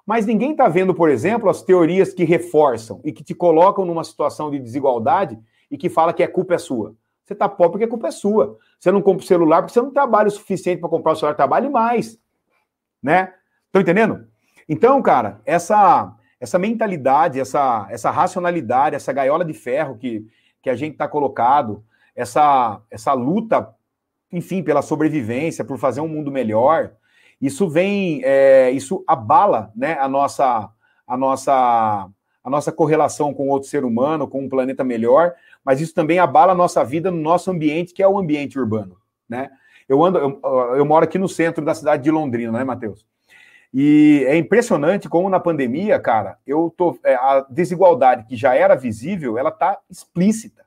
Mas 0.07 0.27
ninguém 0.27 0.53
está 0.53 0.69
vendo, 0.69 0.95
por 0.95 1.11
exemplo, 1.11 1.49
as 1.49 1.63
teorias 1.63 2.13
que 2.13 2.25
reforçam 2.25 3.01
e 3.05 3.13
que 3.13 3.23
te 3.23 3.35
colocam 3.35 3.85
numa 3.85 4.03
situação 4.03 4.51
de 4.51 4.59
desigualdade 4.59 5.39
e 5.71 5.77
que 5.77 5.89
fala 5.89 6.13
que 6.13 6.23
a 6.23 6.29
culpa 6.29 6.55
é 6.55 6.59
sua. 6.59 6.95
Você 7.25 7.35
está 7.35 7.49
pobre 7.49 7.73
porque 7.73 7.85
a 7.85 7.89
culpa 7.89 8.09
é 8.09 8.11
sua. 8.11 8.59
Você 8.79 8.91
não 8.91 9.01
compra 9.01 9.23
o 9.23 9.27
celular 9.27 9.63
porque 9.63 9.73
você 9.73 9.81
não 9.81 9.93
trabalha 9.93 10.29
o 10.29 10.31
suficiente 10.31 10.81
para 10.81 10.89
comprar 10.89 11.13
o 11.13 11.17
celular, 11.17 11.35
trabalhe 11.35 11.69
mais. 11.69 12.19
Né? 13.01 13.33
Estão 13.67 13.81
entendendo? 13.81 14.27
Então, 14.69 15.01
cara, 15.01 15.41
essa 15.45 16.17
essa 16.43 16.59
mentalidade, 16.59 17.39
essa, 17.39 17.87
essa 17.89 18.11
racionalidade, 18.11 18.97
essa 18.97 19.13
gaiola 19.13 19.45
de 19.45 19.53
ferro 19.53 19.97
que, 19.97 20.27
que 20.61 20.69
a 20.69 20.75
gente 20.75 20.95
está 20.95 21.07
colocado, 21.07 21.85
essa, 22.17 22.83
essa 22.91 23.13
luta, 23.13 23.73
enfim, 24.33 24.61
pela 24.61 24.83
sobrevivência, 24.83 25.65
por 25.65 25.79
fazer 25.79 26.01
um 26.01 26.09
mundo 26.09 26.33
melhor, 26.33 26.95
isso 27.41 27.69
vem, 27.69 28.23
é, 28.25 28.73
isso 28.73 29.05
abala 29.07 29.71
né, 29.77 29.97
a, 30.01 30.09
nossa, 30.09 30.69
a, 31.07 31.17
nossa, 31.17 32.09
a 32.43 32.51
nossa 32.51 32.73
correlação 32.73 33.33
com 33.33 33.49
outro 33.49 33.69
ser 33.69 33.85
humano, 33.85 34.27
com 34.27 34.43
um 34.43 34.49
planeta 34.49 34.83
melhor, 34.83 35.35
mas 35.65 35.81
isso 35.81 35.95
também 35.95 36.19
abala 36.19 36.51
a 36.51 36.57
nossa 36.57 36.83
vida 36.85 37.09
no 37.09 37.23
nosso 37.23 37.53
ambiente, 37.53 37.95
que 37.95 38.03
é 38.03 38.09
o 38.09 38.19
ambiente 38.19 38.59
urbano. 38.59 38.97
Né? 39.29 39.49
Eu, 39.89 40.03
ando, 40.03 40.19
eu, 40.19 40.41
eu 40.75 40.85
moro 40.85 41.05
aqui 41.05 41.19
no 41.19 41.29
centro 41.29 41.65
da 41.65 41.73
cidade 41.73 42.03
de 42.03 42.11
Londrina, 42.11 42.51
né, 42.51 42.65
Matheus? 42.65 43.07
E 43.73 44.25
é 44.27 44.37
impressionante 44.37 45.09
como 45.09 45.31
na 45.31 45.41
pandemia, 45.41 45.99
cara, 45.99 46.39
eu 46.47 46.73
tô 46.77 46.99
é, 47.03 47.15
a 47.15 47.47
desigualdade 47.49 48.27
que 48.27 48.37
já 48.37 48.55
era 48.55 48.75
visível, 48.75 49.39
ela 49.39 49.51
tá 49.51 49.79
explícita. 49.91 50.63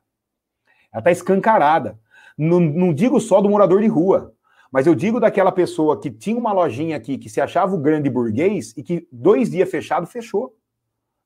Ela 0.92 1.02
tá 1.02 1.12
escancarada. 1.12 1.98
Não, 2.36 2.58
não 2.58 2.92
digo 2.92 3.20
só 3.20 3.40
do 3.40 3.48
morador 3.48 3.80
de 3.80 3.86
rua, 3.86 4.34
mas 4.72 4.86
eu 4.86 4.94
digo 4.94 5.20
daquela 5.20 5.52
pessoa 5.52 6.00
que 6.00 6.10
tinha 6.10 6.36
uma 6.36 6.52
lojinha 6.52 6.96
aqui 6.96 7.16
que 7.16 7.30
se 7.30 7.40
achava 7.40 7.74
o 7.74 7.78
grande 7.78 8.10
burguês 8.10 8.74
e 8.76 8.82
que 8.82 9.06
dois 9.12 9.50
dias 9.50 9.70
fechado 9.70 10.06
fechou. 10.06 10.54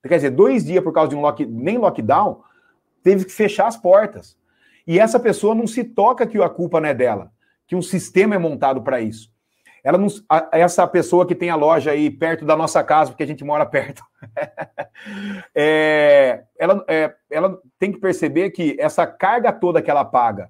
Quer 0.03 0.15
dizer, 0.15 0.29
dois 0.31 0.63
dias 0.63 0.83
por 0.83 0.93
causa 0.93 1.09
de 1.09 1.15
um 1.15 1.21
lock, 1.21 1.45
nem 1.45 1.77
lockdown, 1.77 2.41
teve 3.03 3.25
que 3.25 3.31
fechar 3.31 3.67
as 3.67 3.77
portas. 3.77 4.37
E 4.85 4.99
essa 4.99 5.19
pessoa 5.19 5.55
não 5.55 5.67
se 5.67 5.83
toca 5.83 6.27
que 6.27 6.41
a 6.41 6.49
culpa 6.49 6.79
não 6.79 6.89
é 6.89 6.93
dela, 6.93 7.31
que 7.67 7.75
um 7.75 7.81
sistema 7.81 8.35
é 8.35 8.37
montado 8.37 8.81
para 8.81 9.01
isso. 9.01 9.30
Ela 9.83 9.97
não, 9.97 10.07
essa 10.51 10.85
pessoa 10.87 11.25
que 11.25 11.33
tem 11.33 11.49
a 11.49 11.55
loja 11.55 11.91
aí 11.91 12.09
perto 12.09 12.45
da 12.45 12.55
nossa 12.55 12.83
casa, 12.83 13.11
porque 13.11 13.23
a 13.23 13.27
gente 13.27 13.43
mora 13.43 13.65
perto, 13.65 14.03
é, 15.55 16.43
ela, 16.57 16.85
é, 16.87 17.13
ela 17.31 17.59
tem 17.79 17.91
que 17.91 17.99
perceber 17.99 18.51
que 18.51 18.75
essa 18.79 19.07
carga 19.07 19.51
toda 19.51 19.81
que 19.81 19.89
ela 19.89 20.05
paga 20.05 20.49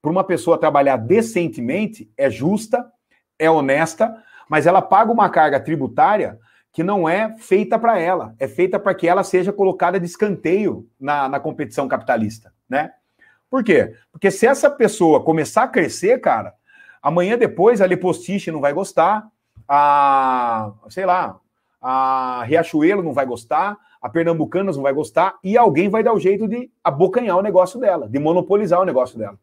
para 0.00 0.10
uma 0.10 0.24
pessoa 0.24 0.58
trabalhar 0.58 0.96
decentemente 0.96 2.10
é 2.16 2.30
justa, 2.30 2.90
é 3.38 3.50
honesta, 3.50 4.16
mas 4.48 4.66
ela 4.66 4.80
paga 4.80 5.12
uma 5.12 5.28
carga 5.28 5.60
tributária 5.60 6.38
que 6.72 6.82
não 6.82 7.08
é 7.08 7.36
feita 7.38 7.78
para 7.78 7.98
ela, 7.98 8.34
é 8.38 8.48
feita 8.48 8.78
para 8.78 8.94
que 8.94 9.06
ela 9.06 9.24
seja 9.24 9.52
colocada 9.52 9.98
de 9.98 10.06
escanteio 10.06 10.88
na, 10.98 11.28
na 11.28 11.40
competição 11.40 11.88
capitalista, 11.88 12.52
né? 12.68 12.92
Por 13.50 13.64
quê? 13.64 13.94
Porque 14.12 14.30
se 14.30 14.46
essa 14.46 14.70
pessoa 14.70 15.24
começar 15.24 15.64
a 15.64 15.68
crescer, 15.68 16.20
cara, 16.20 16.54
amanhã 17.02 17.36
depois 17.36 17.80
a 17.80 17.86
Lepostiche 17.86 18.50
não 18.50 18.60
vai 18.60 18.72
gostar, 18.72 19.28
a, 19.68 20.72
sei 20.88 21.06
lá, 21.06 21.38
a 21.80 22.42
Riachuelo 22.44 23.02
não 23.02 23.12
vai 23.12 23.24
gostar, 23.24 23.78
a 24.00 24.08
Pernambucanas 24.08 24.76
não 24.76 24.82
vai 24.82 24.92
gostar, 24.92 25.38
e 25.44 25.56
alguém 25.56 25.88
vai 25.88 26.02
dar 26.02 26.12
o 26.12 26.20
jeito 26.20 26.48
de 26.48 26.70
abocanhar 26.82 27.36
o 27.36 27.42
negócio 27.42 27.78
dela, 27.78 28.08
de 28.08 28.18
monopolizar 28.18 28.80
o 28.80 28.84
negócio 28.84 29.18
dela. 29.18 29.38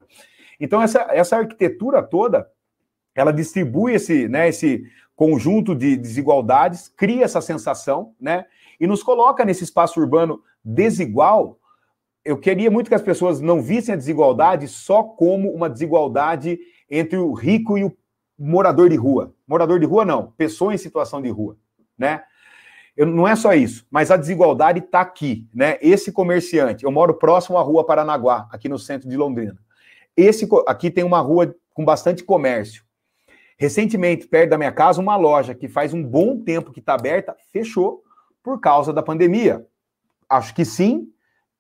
Então, 0.60 0.82
essa, 0.82 1.08
essa 1.10 1.38
arquitetura 1.38 2.02
toda, 2.02 2.50
ela 3.14 3.32
distribui 3.32 3.94
esse, 3.94 4.28
né, 4.28 4.50
esse 4.50 4.84
conjunto 5.16 5.74
de 5.74 5.98
desigualdades, 5.98 6.88
cria 6.88 7.26
essa 7.26 7.42
sensação, 7.42 8.14
né? 8.22 8.46
E 8.80 8.86
nos 8.86 9.02
coloca 9.02 9.44
nesse 9.44 9.64
espaço 9.64 10.00
urbano 10.00 10.40
desigual. 10.64 11.58
Eu 12.24 12.38
queria 12.38 12.70
muito 12.70 12.88
que 12.88 12.96
as 12.96 13.02
pessoas 13.02 13.42
não 13.42 13.60
vissem 13.60 13.94
a 13.94 13.98
desigualdade 13.98 14.68
só 14.68 15.02
como 15.02 15.50
uma 15.52 15.68
desigualdade 15.68 16.60
entre 16.90 17.18
o 17.18 17.34
rico 17.34 17.78
e 17.78 17.84
o 17.84 17.96
morador 18.38 18.90
de 18.90 18.96
rua. 18.96 19.34
Morador 19.48 19.80
de 19.80 19.86
rua 19.86 20.06
não, 20.06 20.32
pessoa 20.38 20.74
em 20.74 20.78
situação 20.78 21.22
de 21.22 21.30
rua, 21.30 21.58
né? 21.98 22.24
Eu, 22.96 23.06
não 23.06 23.28
é 23.28 23.36
só 23.36 23.54
isso, 23.54 23.86
mas 23.92 24.10
a 24.10 24.18
desigualdade 24.18 24.80
está 24.80 25.02
aqui, 25.02 25.48
né? 25.54 25.78
Esse 25.82 26.12
comerciante, 26.12 26.84
eu 26.84 26.92
moro 26.92 27.14
próximo 27.14 27.58
à 27.58 27.62
rua 27.62 27.86
Paranaguá, 27.86 28.48
aqui 28.52 28.68
no 28.68 28.80
centro 28.80 29.08
de 29.08 29.16
Londrina. 29.16 29.58
Esse 30.16 30.50
aqui 30.66 30.90
tem 30.90 31.04
uma 31.04 31.20
rua 31.20 31.56
com 31.76 31.86
bastante 31.86 32.24
comércio. 32.24 32.84
Recentemente, 33.56 34.28
perto 34.28 34.50
da 34.50 34.58
minha 34.58 34.72
casa, 34.72 35.00
uma 35.00 35.16
loja 35.16 35.54
que 35.54 35.68
faz 35.68 35.94
um 35.94 36.04
bom 36.04 36.40
tempo 36.44 36.72
que 36.72 36.80
está 36.80 36.96
aberta, 36.96 37.36
fechou 37.52 38.04
por 38.44 38.60
causa 38.60 38.92
da 38.92 39.04
pandemia. 39.04 39.66
Acho 40.28 40.54
que 40.56 40.66
sim, 40.66 41.08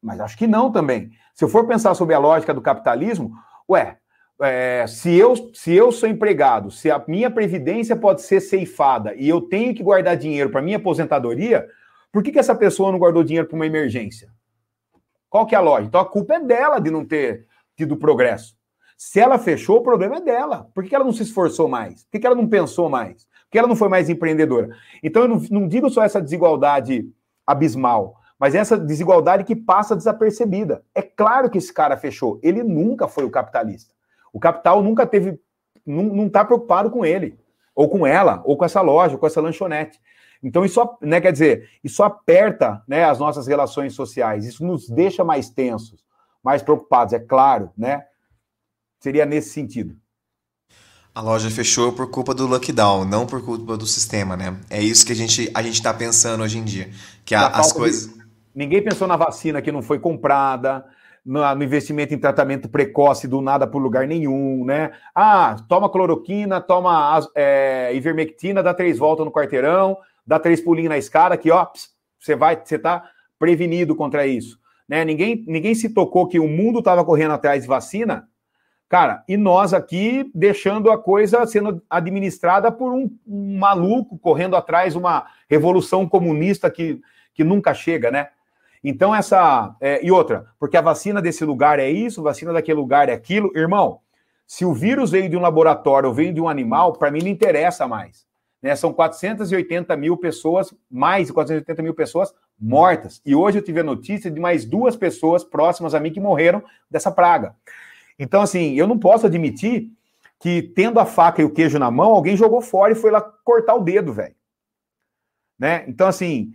mas 0.02 0.20
acho 0.20 0.38
que 0.38 0.48
não 0.48 0.72
também. 0.72 1.12
Se 1.36 1.44
eu 1.44 1.49
for 1.49 1.68
pensar 1.68 1.94
sobre 1.94 2.16
a 2.16 2.20
lógica 2.20 2.54
do 2.54 2.62
capitalismo, 2.62 3.32
ué, 3.70 3.98
é, 4.42 4.86
se, 4.88 5.16
eu, 5.16 5.36
se 5.54 5.74
eu 5.74 5.92
sou 5.92 6.08
empregado, 6.08 6.70
se 6.70 6.92
a 6.92 7.04
minha 7.08 7.30
previdência 7.30 7.96
pode 7.96 8.22
ser 8.22 8.40
ceifada 8.40 9.16
e 9.16 9.28
eu 9.28 9.42
tenho 9.42 9.74
que 9.74 9.84
guardar 9.84 10.16
dinheiro 10.16 10.50
para 10.50 10.62
minha 10.62 10.78
aposentadoria, 10.78 11.68
por 12.12 12.22
que, 12.24 12.32
que 12.32 12.40
essa 12.40 12.56
pessoa 12.56 12.92
não 12.92 13.00
guardou 13.00 13.24
dinheiro 13.24 13.48
para 13.48 13.56
uma 13.56 13.66
emergência? 13.66 14.30
Qual 15.30 15.46
que 15.46 15.56
é 15.56 15.58
a 15.58 15.62
lógica? 15.62 15.88
Então 15.88 16.02
a 16.02 16.06
culpa 16.06 16.36
é 16.36 16.40
dela 16.40 16.80
de 16.80 16.92
não 16.92 17.04
ter 17.04 17.48
tido 17.76 17.98
progresso. 17.98 18.56
Se 18.96 19.20
ela 19.20 19.38
fechou, 19.38 19.78
o 19.78 19.84
problema 19.84 20.18
é 20.18 20.22
dela. 20.22 20.70
Por 20.74 20.84
que 20.84 20.96
ela 20.96 21.06
não 21.06 21.14
se 21.14 21.24
esforçou 21.24 21.68
mais? 21.68 22.06
Por 22.06 22.20
que 22.20 22.26
ela 22.26 22.36
não 22.36 22.48
pensou 22.48 22.90
mais? 22.90 23.26
Por 23.26 23.52
que 23.52 23.60
ela 23.60 23.68
não 23.68 23.76
foi 23.76 23.90
mais 23.90 24.10
empreendedora? 24.10 24.70
Então, 25.04 25.22
eu 25.24 25.28
não, 25.28 25.42
não 25.52 25.68
digo 25.68 25.90
só 25.90 26.04
essa 26.04 26.22
desigualdade 26.22 27.08
abismal, 27.46 28.16
mas 28.40 28.56
essa 28.56 28.78
desigualdade 28.78 29.44
que 29.44 29.56
passa 29.56 29.96
desapercebida. 29.96 30.84
É 30.96 31.02
claro 31.02 31.50
que 31.50 31.58
esse 31.58 31.72
cara 31.72 31.96
fechou. 31.96 32.40
Ele 32.42 32.64
nunca 32.64 33.08
foi 33.08 33.24
o 33.24 33.30
capitalista. 33.30 33.97
O 34.34 34.40
capital 34.40 34.84
nunca 34.84 35.06
teve, 35.06 35.40
não 35.86 36.28
está 36.28 36.44
preocupado 36.44 36.90
com 36.90 37.06
ele, 37.06 37.40
ou 37.76 37.90
com 37.90 38.06
ela, 38.06 38.41
ou 38.45 38.58
com 38.58 38.66
essa 38.66 38.82
loja, 38.82 39.14
ou 39.14 39.20
com 39.20 39.28
essa 39.28 39.41
lanchonete. 39.41 39.99
Então, 40.41 40.64
isso, 40.64 40.82
né, 41.02 41.20
quer 41.20 41.32
dizer, 41.32 41.70
isso 41.84 42.04
aperta 42.04 42.84
né, 42.88 43.04
as 43.04 43.20
nossas 43.20 43.48
relações 43.48 43.94
sociais, 43.94 44.45
isso 44.45 44.66
nos 44.66 44.88
deixa 44.88 45.24
mais 45.24 45.49
tensos, 45.49 46.04
mais 46.44 46.62
preocupados, 46.62 47.14
é 47.14 47.20
claro, 47.20 47.72
né? 47.78 48.04
Seria 48.99 49.26
nesse 49.26 49.49
sentido. 49.49 49.95
A 51.14 51.22
loja 51.22 51.49
fechou 51.49 51.91
por 51.94 52.12
culpa 52.12 52.34
do 52.34 52.45
lockdown, 52.45 53.04
não 53.04 53.26
por 53.26 53.44
culpa 53.44 53.76
do 53.76 53.88
sistema, 53.88 54.38
né? 54.38 54.56
É 54.70 54.82
isso 54.82 55.06
que 55.06 55.12
a 55.12 55.16
gente 55.16 55.49
a 55.54 55.64
gente 55.64 55.74
está 55.74 55.91
pensando 55.94 56.44
hoje 56.44 56.60
em 56.60 56.64
dia, 56.64 56.91
que 57.26 57.34
a, 57.34 57.48
as 57.48 57.74
coisas. 57.74 58.14
De... 58.14 58.24
Ninguém 58.54 58.84
pensou 58.84 59.08
na 59.08 59.16
vacina 59.16 59.62
que 59.62 59.72
não 59.72 59.82
foi 59.82 59.99
comprada, 59.99 60.86
no, 61.28 61.64
investimento 61.64 62.14
em 62.14 62.18
tratamento 62.18 62.70
precoce 62.70 63.28
do 63.28 63.41
nada 63.41 63.68
por 63.68 63.80
lugar 63.80 64.08
nenhum, 64.08 64.66
né? 64.66 64.91
Ah, 65.14 65.58
toma 65.68 65.90
cloroquina, 65.90 66.62
toma 66.62 67.20
é, 67.36 67.94
ivermectina, 67.94 68.64
dá 68.64 68.74
três 68.74 68.98
voltas 68.98 69.26
no 69.26 69.32
quarteirão, 69.32 69.98
dá 70.26 70.40
três 70.40 70.62
pulinhos 70.62 70.90
na 70.90 70.98
escada, 70.98 71.38
que 71.38 71.52
ó, 71.52 71.68
você 72.20 72.36
vai, 72.36 72.60
você 72.64 72.80
tá 72.80 73.04
prevenido 73.38 73.95
contra 73.95 74.26
isso, 74.26 74.58
né? 74.88 75.04
Ninguém 75.04 75.44
ninguém 75.45 75.76
se 75.76 75.94
tocou 75.94 76.28
que 76.28 76.40
o 76.40 76.48
mundo 76.48 76.80
estava 76.80 77.04
correndo 77.04 77.34
atrás 77.34 77.64
de 77.64 77.68
vacina 77.68 78.28
Cara, 78.90 79.22
e 79.28 79.36
nós 79.36 79.74
aqui 79.74 80.32
deixando 80.34 80.90
a 80.90 80.98
coisa 80.98 81.45
sendo 81.45 81.84
administrada 81.90 82.72
por 82.72 82.94
um, 82.94 83.10
um 83.28 83.58
maluco 83.58 84.18
correndo 84.18 84.56
atrás 84.56 84.95
uma 84.95 85.28
revolução 85.49 86.08
comunista 86.08 86.72
que, 86.72 87.02
que 87.34 87.44
nunca 87.44 87.74
chega, 87.74 88.10
né? 88.10 88.30
Então, 88.84 89.14
essa. 89.14 89.76
É, 89.82 90.06
e 90.06 90.12
outra, 90.12 90.48
porque 90.60 90.78
a 90.78 90.82
vacina 90.82 91.22
desse 91.22 91.44
lugar 91.44 91.80
é 91.80 91.90
isso, 91.90 92.24
vacina 92.24 92.54
daquele 92.54 92.80
lugar 92.80 93.10
é 93.10 93.14
aquilo. 93.14 93.52
Irmão, 93.56 93.99
se 94.45 94.64
o 94.64 94.74
vírus 94.74 95.12
veio 95.12 95.30
de 95.30 95.36
um 95.36 95.41
laboratório 95.41 96.10
ou 96.10 96.16
veio 96.16 96.34
de 96.34 96.40
um 96.40 96.48
animal, 96.48 96.94
para 96.94 97.12
mim 97.12 97.20
não 97.20 97.28
interessa 97.28 97.88
mais. 97.88 98.26
Né? 98.62 98.76
São 98.76 98.94
480 98.94 99.95
mil 99.98 100.18
pessoas, 100.18 100.74
mais 100.90 101.28
de 101.28 101.34
480 101.34 101.82
mil 101.82 101.94
pessoas 101.94 102.34
mortas. 102.60 103.22
E 103.26 103.36
hoje 103.36 103.60
eu 103.60 103.62
tive 103.62 103.82
a 103.82 103.84
notícia 103.84 104.32
de 104.32 104.40
mais 104.40 104.66
duas 104.66 104.95
pessoas 104.95 105.44
próximas 105.44 105.94
a 105.94 105.99
mim 105.99 106.12
que 106.12 106.20
morreram 106.20 106.64
dessa 106.90 107.12
praga. 107.12 107.56
Então, 108.18 108.41
assim, 108.41 108.74
eu 108.74 108.88
não 108.88 108.98
posso 108.98 109.28
admitir 109.28 109.91
que, 110.40 110.62
tendo 110.62 110.99
a 110.99 111.06
faca 111.06 111.41
e 111.41 111.45
o 111.45 111.54
queijo 111.54 111.78
na 111.78 111.91
mão, 111.91 112.12
alguém 112.12 112.38
jogou 112.38 112.62
fora 112.62 112.94
e 112.94 112.95
foi 112.95 113.12
lá 113.12 113.22
cortar 113.22 113.76
o 113.76 113.84
dedo, 113.84 114.14
velho. 114.14 114.36
Né? 115.60 115.84
Então, 115.88 116.08
assim, 116.08 116.54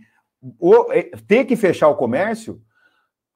o, 0.59 0.91
é, 0.91 1.03
ter 1.27 1.45
que 1.45 1.55
fechar 1.55 1.87
o 1.89 1.95
comércio 1.95 2.61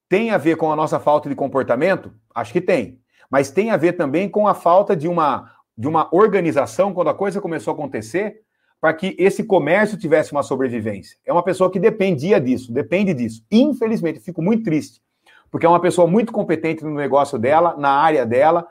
tem 0.09 0.31
a 0.31 0.37
ver 0.37 0.57
com 0.57 0.71
a 0.71 0.75
nossa 0.75 0.99
falta 0.99 1.29
de 1.29 1.35
comportamento? 1.35 2.13
Acho 2.33 2.53
que 2.53 2.61
tem. 2.61 2.99
Mas 3.29 3.51
tem 3.51 3.71
a 3.71 3.77
ver 3.77 3.93
também 3.93 4.29
com 4.29 4.47
a 4.47 4.53
falta 4.53 4.95
de 4.95 5.07
uma, 5.07 5.51
de 5.77 5.87
uma 5.87 6.07
organização, 6.15 6.93
quando 6.93 7.09
a 7.09 7.13
coisa 7.13 7.41
começou 7.41 7.71
a 7.71 7.75
acontecer, 7.75 8.41
para 8.79 8.93
que 8.93 9.15
esse 9.17 9.43
comércio 9.43 9.97
tivesse 9.97 10.31
uma 10.31 10.43
sobrevivência. 10.43 11.17
É 11.25 11.33
uma 11.33 11.43
pessoa 11.43 11.71
que 11.71 11.79
dependia 11.79 12.39
disso, 12.39 12.71
depende 12.71 13.13
disso. 13.13 13.43
Infelizmente, 13.51 14.19
fico 14.19 14.41
muito 14.41 14.63
triste 14.63 15.01
porque 15.49 15.65
é 15.65 15.69
uma 15.69 15.79
pessoa 15.79 16.07
muito 16.07 16.31
competente 16.31 16.83
no 16.83 16.93
negócio 16.93 17.37
dela, 17.37 17.75
na 17.77 17.89
área 17.89 18.25
dela. 18.25 18.67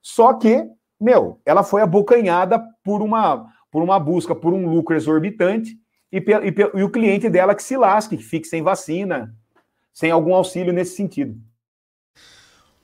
Só 0.00 0.32
que, 0.34 0.66
meu, 0.98 1.40
ela 1.44 1.62
foi 1.62 1.82
abocanhada 1.82 2.62
por 2.82 3.02
uma, 3.02 3.46
por 3.70 3.82
uma 3.82 3.98
busca 3.98 4.34
por 4.34 4.52
um 4.52 4.68
lucro 4.68 4.96
exorbitante 4.96 5.76
e, 6.12 6.18
e, 6.18 6.78
e 6.78 6.82
o 6.82 6.90
cliente 6.90 7.28
dela 7.28 7.54
que 7.54 7.62
se 7.62 7.76
lasque, 7.76 8.16
que 8.16 8.22
fique 8.22 8.46
sem 8.46 8.62
vacina, 8.62 9.34
sem 9.92 10.10
algum 10.10 10.34
auxílio 10.34 10.72
nesse 10.72 10.96
sentido. 10.96 11.36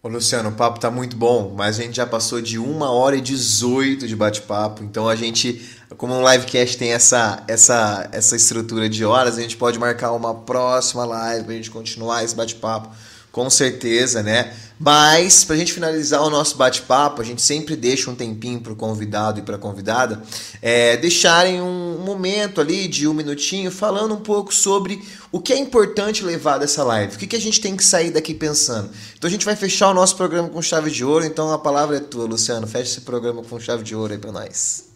Ô 0.02 0.08
Luciano, 0.08 0.50
o 0.50 0.52
papo 0.52 0.78
tá 0.78 0.88
muito 0.88 1.16
bom, 1.16 1.52
mas 1.56 1.80
a 1.80 1.82
gente 1.82 1.96
já 1.96 2.06
passou 2.06 2.40
de 2.40 2.58
uma 2.58 2.92
hora 2.92 3.16
e 3.16 3.20
18 3.20 4.06
de 4.06 4.14
bate-papo, 4.14 4.84
então 4.84 5.08
a 5.08 5.16
gente, 5.16 5.68
como 5.96 6.14
um 6.14 6.30
livecast 6.30 6.78
tem 6.78 6.92
essa, 6.92 7.42
essa, 7.48 8.08
essa 8.12 8.36
estrutura 8.36 8.88
de 8.88 9.04
horas, 9.04 9.36
a 9.36 9.40
gente 9.40 9.56
pode 9.56 9.80
marcar 9.80 10.12
uma 10.12 10.32
próxima 10.32 11.04
live 11.04 11.44
pra 11.44 11.54
gente 11.54 11.72
continuar 11.72 12.22
esse 12.22 12.36
bate-papo 12.36 12.94
com 13.36 13.50
certeza, 13.50 14.22
né? 14.22 14.56
Mas, 14.80 15.44
para 15.44 15.56
a 15.56 15.58
gente 15.58 15.70
finalizar 15.70 16.22
o 16.22 16.30
nosso 16.30 16.56
bate-papo, 16.56 17.20
a 17.20 17.24
gente 17.24 17.42
sempre 17.42 17.76
deixa 17.76 18.10
um 18.10 18.14
tempinho 18.14 18.62
para 18.62 18.72
o 18.72 18.76
convidado 18.76 19.38
e 19.38 19.42
para 19.42 19.56
a 19.56 19.58
convidada 19.58 20.22
é, 20.62 20.96
deixarem 20.96 21.60
um 21.60 21.98
momento 21.98 22.62
ali 22.62 22.88
de 22.88 23.06
um 23.06 23.12
minutinho 23.12 23.70
falando 23.70 24.14
um 24.14 24.22
pouco 24.22 24.54
sobre 24.54 25.06
o 25.30 25.38
que 25.38 25.52
é 25.52 25.58
importante 25.58 26.24
levar 26.24 26.56
dessa 26.56 26.82
live, 26.82 27.14
o 27.14 27.18
que, 27.18 27.26
que 27.26 27.36
a 27.36 27.40
gente 27.40 27.60
tem 27.60 27.76
que 27.76 27.84
sair 27.84 28.10
daqui 28.10 28.32
pensando. 28.32 28.90
Então 29.18 29.28
a 29.28 29.30
gente 29.30 29.44
vai 29.44 29.54
fechar 29.54 29.90
o 29.90 29.94
nosso 29.94 30.16
programa 30.16 30.48
com 30.48 30.62
chave 30.62 30.90
de 30.90 31.04
ouro, 31.04 31.26
então 31.26 31.52
a 31.52 31.58
palavra 31.58 31.98
é 31.98 32.00
tua, 32.00 32.24
Luciano. 32.24 32.66
Fecha 32.66 32.92
esse 32.92 33.02
programa 33.02 33.42
com 33.42 33.60
chave 33.60 33.84
de 33.84 33.94
ouro 33.94 34.14
aí 34.14 34.18
para 34.18 34.32
nós. 34.32 34.88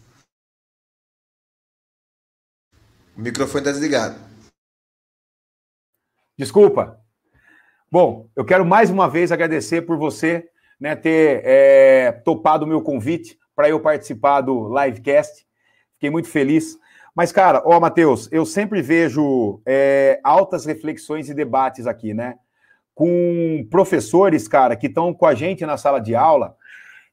O 3.14 3.20
microfone 3.20 3.60
está 3.60 3.72
desligado. 3.72 4.18
Desculpa. 6.38 6.99
Bom, 7.90 8.28
eu 8.36 8.44
quero 8.44 8.64
mais 8.64 8.88
uma 8.90 9.08
vez 9.08 9.32
agradecer 9.32 9.82
por 9.82 9.96
você 9.96 10.48
né, 10.78 10.94
ter 10.94 11.42
é, 11.44 12.12
topado 12.12 12.64
o 12.64 12.68
meu 12.68 12.82
convite 12.82 13.38
para 13.54 13.68
eu 13.68 13.80
participar 13.80 14.42
do 14.42 14.68
livecast. 14.68 15.46
Fiquei 15.94 16.10
muito 16.10 16.28
feliz. 16.28 16.78
Mas, 17.14 17.32
cara, 17.32 17.62
ó, 17.64 17.80
Matheus, 17.80 18.28
eu 18.30 18.46
sempre 18.46 18.80
vejo 18.80 19.60
é, 19.66 20.20
altas 20.22 20.64
reflexões 20.64 21.28
e 21.28 21.34
debates 21.34 21.86
aqui, 21.86 22.14
né? 22.14 22.36
com 23.00 23.66
professores, 23.70 24.46
cara, 24.46 24.76
que 24.76 24.86
estão 24.86 25.14
com 25.14 25.24
a 25.24 25.34
gente 25.34 25.64
na 25.64 25.78
sala 25.78 25.98
de 25.98 26.14
aula 26.14 26.54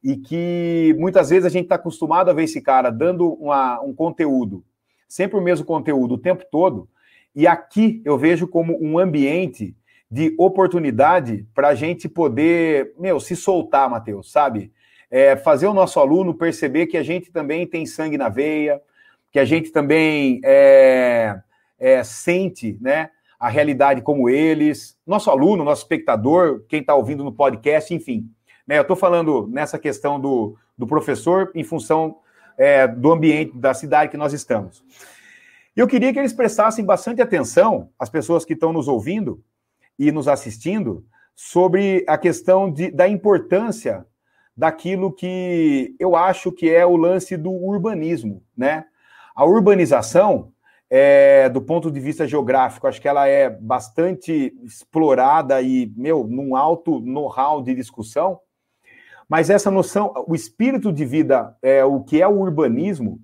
e 0.04 0.18
que 0.18 0.94
muitas 1.00 1.30
vezes 1.30 1.46
a 1.46 1.50
gente 1.50 1.64
está 1.64 1.76
acostumado 1.76 2.30
a 2.30 2.34
ver 2.34 2.44
esse 2.44 2.60
cara 2.60 2.90
dando 2.90 3.32
uma, 3.36 3.80
um 3.82 3.94
conteúdo, 3.94 4.66
sempre 5.08 5.38
o 5.38 5.42
mesmo 5.42 5.66
conteúdo 5.66 6.16
o 6.16 6.18
tempo 6.18 6.44
todo, 6.52 6.90
e 7.34 7.48
aqui 7.48 8.02
eu 8.04 8.18
vejo 8.18 8.50
como 8.50 8.78
um 8.84 9.00
ambiente 9.00 9.78
de 10.10 10.34
oportunidade 10.38 11.46
para 11.54 11.70
a 11.70 11.76
gente 11.76 12.08
poder, 12.08 12.94
meu, 12.98 13.20
se 13.20 13.36
soltar, 13.36 13.90
Matheus, 13.90 14.32
sabe? 14.32 14.72
É, 15.12 15.36
fazer 15.36 15.68
o 15.68 15.74
nosso 15.74 16.00
aluno 16.00 16.34
perceber 16.34 16.88
que 16.88 16.98
a 16.98 17.04
gente 17.04 17.32
também 17.32 17.68
tem 17.68 17.86
sangue 17.86 18.18
na 18.18 18.30
veia, 18.30 18.82
que 19.32 19.40
a 19.40 19.46
gente 19.46 19.72
também 19.72 20.40
é, 20.44 21.40
é, 21.78 22.04
sente, 22.04 22.78
né? 22.82 23.10
A 23.40 23.50
realidade 23.50 24.02
como 24.02 24.30
eles, 24.30 24.98
nosso 25.06 25.30
aluno, 25.30 25.64
nosso 25.64 25.84
espectador, 25.84 26.64
quem 26.68 26.80
está 26.80 26.96
ouvindo 26.96 27.24
no 27.24 27.32
podcast, 27.32 27.94
enfim. 27.94 28.28
Né, 28.66 28.78
eu 28.78 28.82
estou 28.82 28.96
falando 28.96 29.48
nessa 29.48 29.78
questão 29.78 30.20
do, 30.20 30.58
do 30.78 30.88
professor 30.88 31.52
em 31.54 31.64
função 31.64 32.18
é, 32.58 32.88
do 32.88 33.12
ambiente, 33.12 33.56
da 33.56 33.74
cidade 33.74 34.10
que 34.10 34.18
nós 34.18 34.34
estamos. 34.34 34.84
Eu 35.76 35.88
queria 35.88 36.12
que 36.12 36.18
eles 36.18 36.34
prestassem 36.34 36.84
bastante 36.84 37.22
atenção, 37.22 37.90
as 38.00 38.10
pessoas 38.10 38.44
que 38.44 38.54
estão 38.54 38.74
nos 38.74 38.88
ouvindo, 38.88 39.44
e 39.98 40.12
nos 40.12 40.28
assistindo 40.28 41.06
sobre 41.36 42.04
a 42.08 42.18
questão 42.18 42.72
de, 42.72 42.92
da 42.92 43.08
importância 43.08 44.06
daquilo 44.56 45.14
que 45.14 45.96
eu 46.00 46.16
acho 46.16 46.52
que 46.52 46.70
é 46.70 46.86
o 46.86 46.98
lance 46.98 47.38
do 47.38 47.52
urbanismo, 47.52 48.44
né? 48.56 48.86
A 49.36 49.46
urbanização, 49.46 50.52
é, 50.90 51.48
do 51.48 51.62
ponto 51.62 51.92
de 51.92 52.00
vista 52.00 52.28
geográfico, 52.28 52.88
acho 52.88 53.00
que 53.00 53.08
ela 53.08 53.28
é 53.28 53.50
bastante 53.50 54.58
explorada 54.64 55.62
e, 55.62 55.94
meu, 55.96 56.26
num 56.26 56.56
alto 56.56 57.00
know-how 57.02 57.62
de 57.62 57.76
discussão, 57.76 58.40
mas 59.30 59.50
essa 59.50 59.70
noção, 59.70 60.12
o 60.28 60.34
espírito 60.34 60.92
de 60.92 61.06
vida, 61.06 61.56
é 61.62 61.84
o 61.86 62.04
que 62.04 62.20
é 62.20 62.28
o 62.28 62.40
urbanismo, 62.40 63.22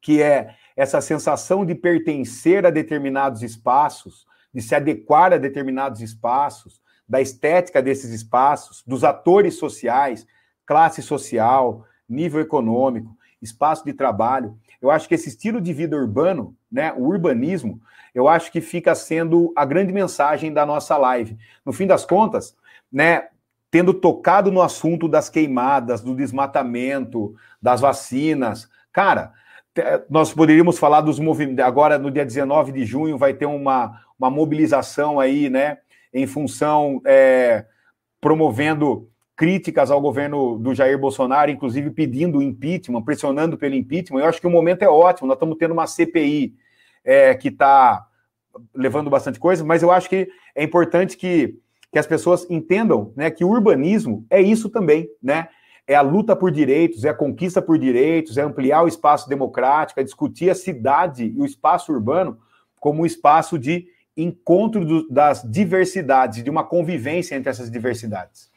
que 0.00 0.22
é 0.22 0.54
essa 0.76 1.00
sensação 1.00 1.64
de 1.64 1.74
pertencer 1.74 2.66
a 2.66 2.70
determinados 2.70 3.42
espaços, 3.42 4.26
de 4.52 4.60
se 4.60 4.74
adequar 4.74 5.32
a 5.32 5.38
determinados 5.38 6.00
espaços, 6.00 6.80
da 7.08 7.20
estética 7.20 7.82
desses 7.82 8.10
espaços, 8.10 8.82
dos 8.86 9.04
atores 9.04 9.54
sociais, 9.54 10.26
classe 10.64 11.02
social, 11.02 11.84
nível 12.08 12.40
econômico, 12.40 13.16
espaço 13.40 13.84
de 13.84 13.92
trabalho. 13.92 14.56
Eu 14.80 14.90
acho 14.90 15.08
que 15.08 15.14
esse 15.14 15.28
estilo 15.28 15.60
de 15.60 15.72
vida 15.72 15.96
urbano, 15.96 16.56
né, 16.70 16.92
o 16.92 17.02
urbanismo, 17.02 17.80
eu 18.14 18.28
acho 18.28 18.52
que 18.52 18.60
fica 18.60 18.94
sendo 18.94 19.52
a 19.56 19.64
grande 19.64 19.92
mensagem 19.92 20.52
da 20.52 20.64
nossa 20.66 20.96
live. 20.96 21.36
No 21.64 21.72
fim 21.72 21.86
das 21.86 22.04
contas, 22.04 22.56
né, 22.92 23.28
tendo 23.70 23.94
tocado 23.94 24.52
no 24.52 24.60
assunto 24.60 25.08
das 25.08 25.28
queimadas, 25.28 26.02
do 26.02 26.14
desmatamento, 26.14 27.34
das 27.60 27.80
vacinas, 27.80 28.68
cara, 28.92 29.32
nós 30.10 30.32
poderíamos 30.32 30.78
falar 30.78 31.00
dos 31.00 31.18
movimentos. 31.18 31.64
Agora, 31.64 31.98
no 31.98 32.10
dia 32.10 32.24
19 32.24 32.72
de 32.72 32.84
junho, 32.84 33.16
vai 33.16 33.32
ter 33.32 33.46
uma, 33.46 34.02
uma 34.22 34.30
mobilização 34.30 35.18
aí, 35.18 35.50
né, 35.50 35.78
em 36.14 36.26
função, 36.26 37.00
é, 37.04 37.64
promovendo 38.20 39.08
críticas 39.34 39.90
ao 39.90 40.00
governo 40.00 40.58
do 40.58 40.74
Jair 40.74 40.98
Bolsonaro, 40.98 41.50
inclusive 41.50 41.90
pedindo 41.90 42.40
impeachment, 42.40 43.02
pressionando 43.02 43.58
pelo 43.58 43.74
impeachment. 43.74 44.20
Eu 44.20 44.26
acho 44.26 44.40
que 44.40 44.46
o 44.46 44.50
momento 44.50 44.82
é 44.82 44.88
ótimo. 44.88 45.26
Nós 45.26 45.36
estamos 45.36 45.58
tendo 45.58 45.72
uma 45.72 45.86
CPI 45.86 46.54
é, 47.04 47.34
que 47.34 47.48
está 47.48 48.06
levando 48.74 49.10
bastante 49.10 49.40
coisa, 49.40 49.64
mas 49.64 49.82
eu 49.82 49.90
acho 49.90 50.08
que 50.08 50.28
é 50.54 50.62
importante 50.62 51.16
que, 51.16 51.58
que 51.90 51.98
as 51.98 52.06
pessoas 52.06 52.48
entendam 52.48 53.12
né, 53.16 53.30
que 53.30 53.44
o 53.44 53.48
urbanismo 53.48 54.24
é 54.30 54.40
isso 54.40 54.68
também, 54.68 55.08
né? 55.20 55.48
é 55.86 55.96
a 55.96 56.00
luta 56.00 56.36
por 56.36 56.52
direitos, 56.52 57.04
é 57.04 57.08
a 57.08 57.14
conquista 57.14 57.60
por 57.60 57.76
direitos, 57.76 58.38
é 58.38 58.42
ampliar 58.42 58.82
o 58.82 58.88
espaço 58.88 59.28
democrático, 59.28 59.98
é 59.98 60.04
discutir 60.04 60.48
a 60.48 60.54
cidade 60.54 61.24
e 61.24 61.40
o 61.40 61.44
espaço 61.44 61.92
urbano 61.92 62.38
como 62.78 63.02
um 63.02 63.06
espaço 63.06 63.58
de 63.58 63.86
encontro 64.16 64.84
do, 64.84 65.08
das 65.08 65.42
diversidades, 65.42 66.44
de 66.44 66.50
uma 66.50 66.64
convivência 66.64 67.34
entre 67.34 67.50
essas 67.50 67.70
diversidades. 67.70 68.51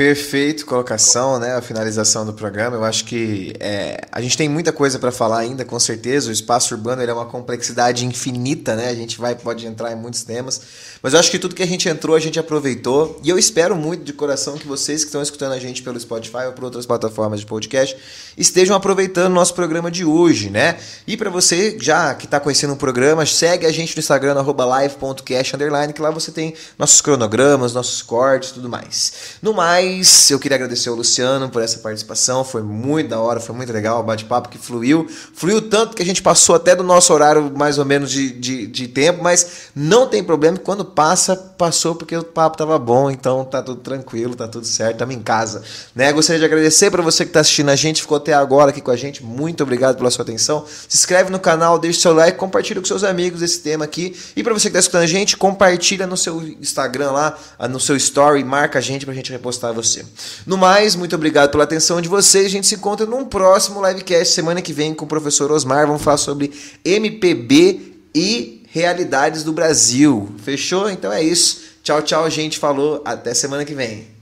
Perfeito 0.00 0.64
colocação, 0.64 1.38
né? 1.38 1.54
A 1.54 1.60
finalização 1.60 2.24
do 2.24 2.32
programa. 2.32 2.74
Eu 2.74 2.84
acho 2.84 3.04
que 3.04 3.52
é, 3.60 4.00
a 4.10 4.18
gente 4.22 4.34
tem 4.34 4.48
muita 4.48 4.72
coisa 4.72 4.98
para 4.98 5.12
falar 5.12 5.40
ainda, 5.40 5.62
com 5.62 5.78
certeza. 5.78 6.30
O 6.30 6.32
espaço 6.32 6.74
urbano 6.74 7.02
é 7.02 7.12
uma 7.12 7.26
complexidade 7.26 8.06
infinita, 8.06 8.74
né? 8.74 8.88
A 8.88 8.94
gente 8.94 9.20
vai 9.20 9.34
pode 9.34 9.66
entrar 9.66 9.92
em 9.92 9.96
muitos 9.96 10.22
temas, 10.22 10.58
mas 11.02 11.12
eu 11.12 11.20
acho 11.20 11.30
que 11.30 11.38
tudo 11.38 11.54
que 11.54 11.62
a 11.62 11.66
gente 11.66 11.86
entrou 11.86 12.16
a 12.16 12.18
gente 12.18 12.38
aproveitou. 12.38 13.20
E 13.22 13.28
eu 13.28 13.38
espero 13.38 13.76
muito 13.76 14.02
de 14.02 14.14
coração 14.14 14.56
que 14.56 14.66
vocês 14.66 15.02
que 15.02 15.08
estão 15.08 15.20
escutando 15.20 15.52
a 15.52 15.58
gente 15.58 15.82
pelo 15.82 16.00
Spotify 16.00 16.46
ou 16.46 16.52
por 16.52 16.64
outras 16.64 16.86
plataformas 16.86 17.40
de 17.40 17.44
podcast 17.44 17.94
estejam 18.38 18.74
aproveitando 18.74 19.32
o 19.32 19.34
nosso 19.34 19.52
programa 19.52 19.90
de 19.90 20.06
hoje, 20.06 20.48
né? 20.48 20.78
E 21.06 21.14
para 21.14 21.28
você 21.28 21.76
já 21.78 22.14
que 22.14 22.24
está 22.24 22.40
conhecendo 22.40 22.72
o 22.72 22.76
programa, 22.76 23.26
segue 23.26 23.66
a 23.66 23.70
gente 23.70 23.94
no 23.94 24.00
Instagram 24.00 24.32
@live.cast 24.40 25.56
que 25.94 26.00
lá 26.00 26.10
você 26.10 26.32
tem 26.32 26.54
nossos 26.78 27.02
cronogramas, 27.02 27.74
nossos 27.74 28.00
cortes, 28.00 28.52
tudo 28.52 28.66
mais. 28.66 29.12
No 29.42 29.52
mais 29.52 29.89
mas 29.90 30.30
eu 30.30 30.38
queria 30.38 30.54
agradecer 30.54 30.88
ao 30.88 30.94
Luciano 30.94 31.48
por 31.48 31.60
essa 31.62 31.78
participação. 31.78 32.44
Foi 32.44 32.62
muito 32.62 33.08
da 33.08 33.18
hora, 33.18 33.40
foi 33.40 33.54
muito 33.54 33.72
legal 33.72 34.00
o 34.00 34.02
bate-papo 34.02 34.48
que 34.48 34.56
fluiu. 34.58 35.08
Fluiu 35.34 35.60
tanto 35.60 35.96
que 35.96 36.02
a 36.02 36.06
gente 36.06 36.22
passou 36.22 36.54
até 36.54 36.76
do 36.76 36.84
nosso 36.84 37.12
horário 37.12 37.52
mais 37.56 37.78
ou 37.78 37.84
menos 37.84 38.10
de, 38.10 38.30
de, 38.30 38.66
de 38.66 38.88
tempo, 38.88 39.22
mas 39.22 39.70
não 39.74 40.06
tem 40.06 40.22
problema. 40.22 40.56
Quando 40.58 40.84
passa, 40.84 41.34
passou 41.34 41.94
porque 41.94 42.16
o 42.16 42.22
papo 42.22 42.56
tava 42.56 42.78
bom, 42.78 43.10
então 43.10 43.44
tá 43.44 43.62
tudo 43.62 43.80
tranquilo, 43.80 44.36
tá 44.36 44.46
tudo 44.46 44.64
certo, 44.64 44.92
estamos 44.92 45.14
em 45.14 45.20
casa. 45.20 45.62
Né? 45.94 46.12
Gostaria 46.12 46.38
de 46.38 46.44
agradecer 46.44 46.90
para 46.90 47.02
você 47.02 47.24
que 47.24 47.30
está 47.30 47.40
assistindo 47.40 47.70
a 47.70 47.76
gente, 47.76 48.02
ficou 48.02 48.16
até 48.16 48.32
agora 48.32 48.70
aqui 48.70 48.80
com 48.80 48.90
a 48.90 48.96
gente. 48.96 49.24
Muito 49.24 49.62
obrigado 49.62 49.96
pela 49.96 50.10
sua 50.10 50.22
atenção. 50.22 50.64
Se 50.88 50.96
inscreve 50.96 51.30
no 51.30 51.40
canal, 51.40 51.78
deixa 51.78 52.00
seu 52.00 52.14
like, 52.14 52.38
compartilha 52.38 52.80
com 52.80 52.86
seus 52.86 53.02
amigos 53.02 53.42
esse 53.42 53.58
tema 53.60 53.84
aqui. 53.84 54.16
E 54.36 54.42
para 54.42 54.54
você 54.54 54.68
que 54.70 54.76
está 54.76 54.78
escutando 54.80 55.02
a 55.02 55.06
gente, 55.06 55.36
compartilha 55.36 56.06
no 56.06 56.16
seu 56.16 56.40
Instagram 56.42 57.10
lá, 57.10 57.38
no 57.68 57.80
seu 57.80 57.96
story, 57.96 58.44
marca 58.44 58.78
a 58.78 58.82
gente 58.82 59.04
para 59.04 59.12
a 59.12 59.16
gente 59.16 59.32
repostar 59.32 59.72
você. 59.82 60.04
No 60.46 60.56
mais, 60.56 60.94
muito 60.94 61.14
obrigado 61.14 61.50
pela 61.50 61.64
atenção 61.64 62.00
de 62.00 62.08
vocês. 62.08 62.46
A 62.46 62.50
gente 62.50 62.66
se 62.66 62.74
encontra 62.74 63.06
num 63.06 63.24
próximo 63.24 63.84
livecast 63.86 64.34
semana 64.34 64.60
que 64.60 64.72
vem 64.72 64.94
com 64.94 65.04
o 65.04 65.08
professor 65.08 65.50
Osmar. 65.50 65.86
Vamos 65.86 66.02
falar 66.02 66.18
sobre 66.18 66.52
MPB 66.84 67.94
e 68.14 68.62
realidades 68.70 69.42
do 69.42 69.52
Brasil. 69.52 70.28
Fechou? 70.44 70.90
Então 70.90 71.12
é 71.12 71.22
isso. 71.22 71.62
Tchau, 71.82 72.02
tchau, 72.02 72.28
gente. 72.30 72.58
Falou. 72.58 73.02
Até 73.04 73.34
semana 73.34 73.64
que 73.64 73.74
vem. 73.74 74.19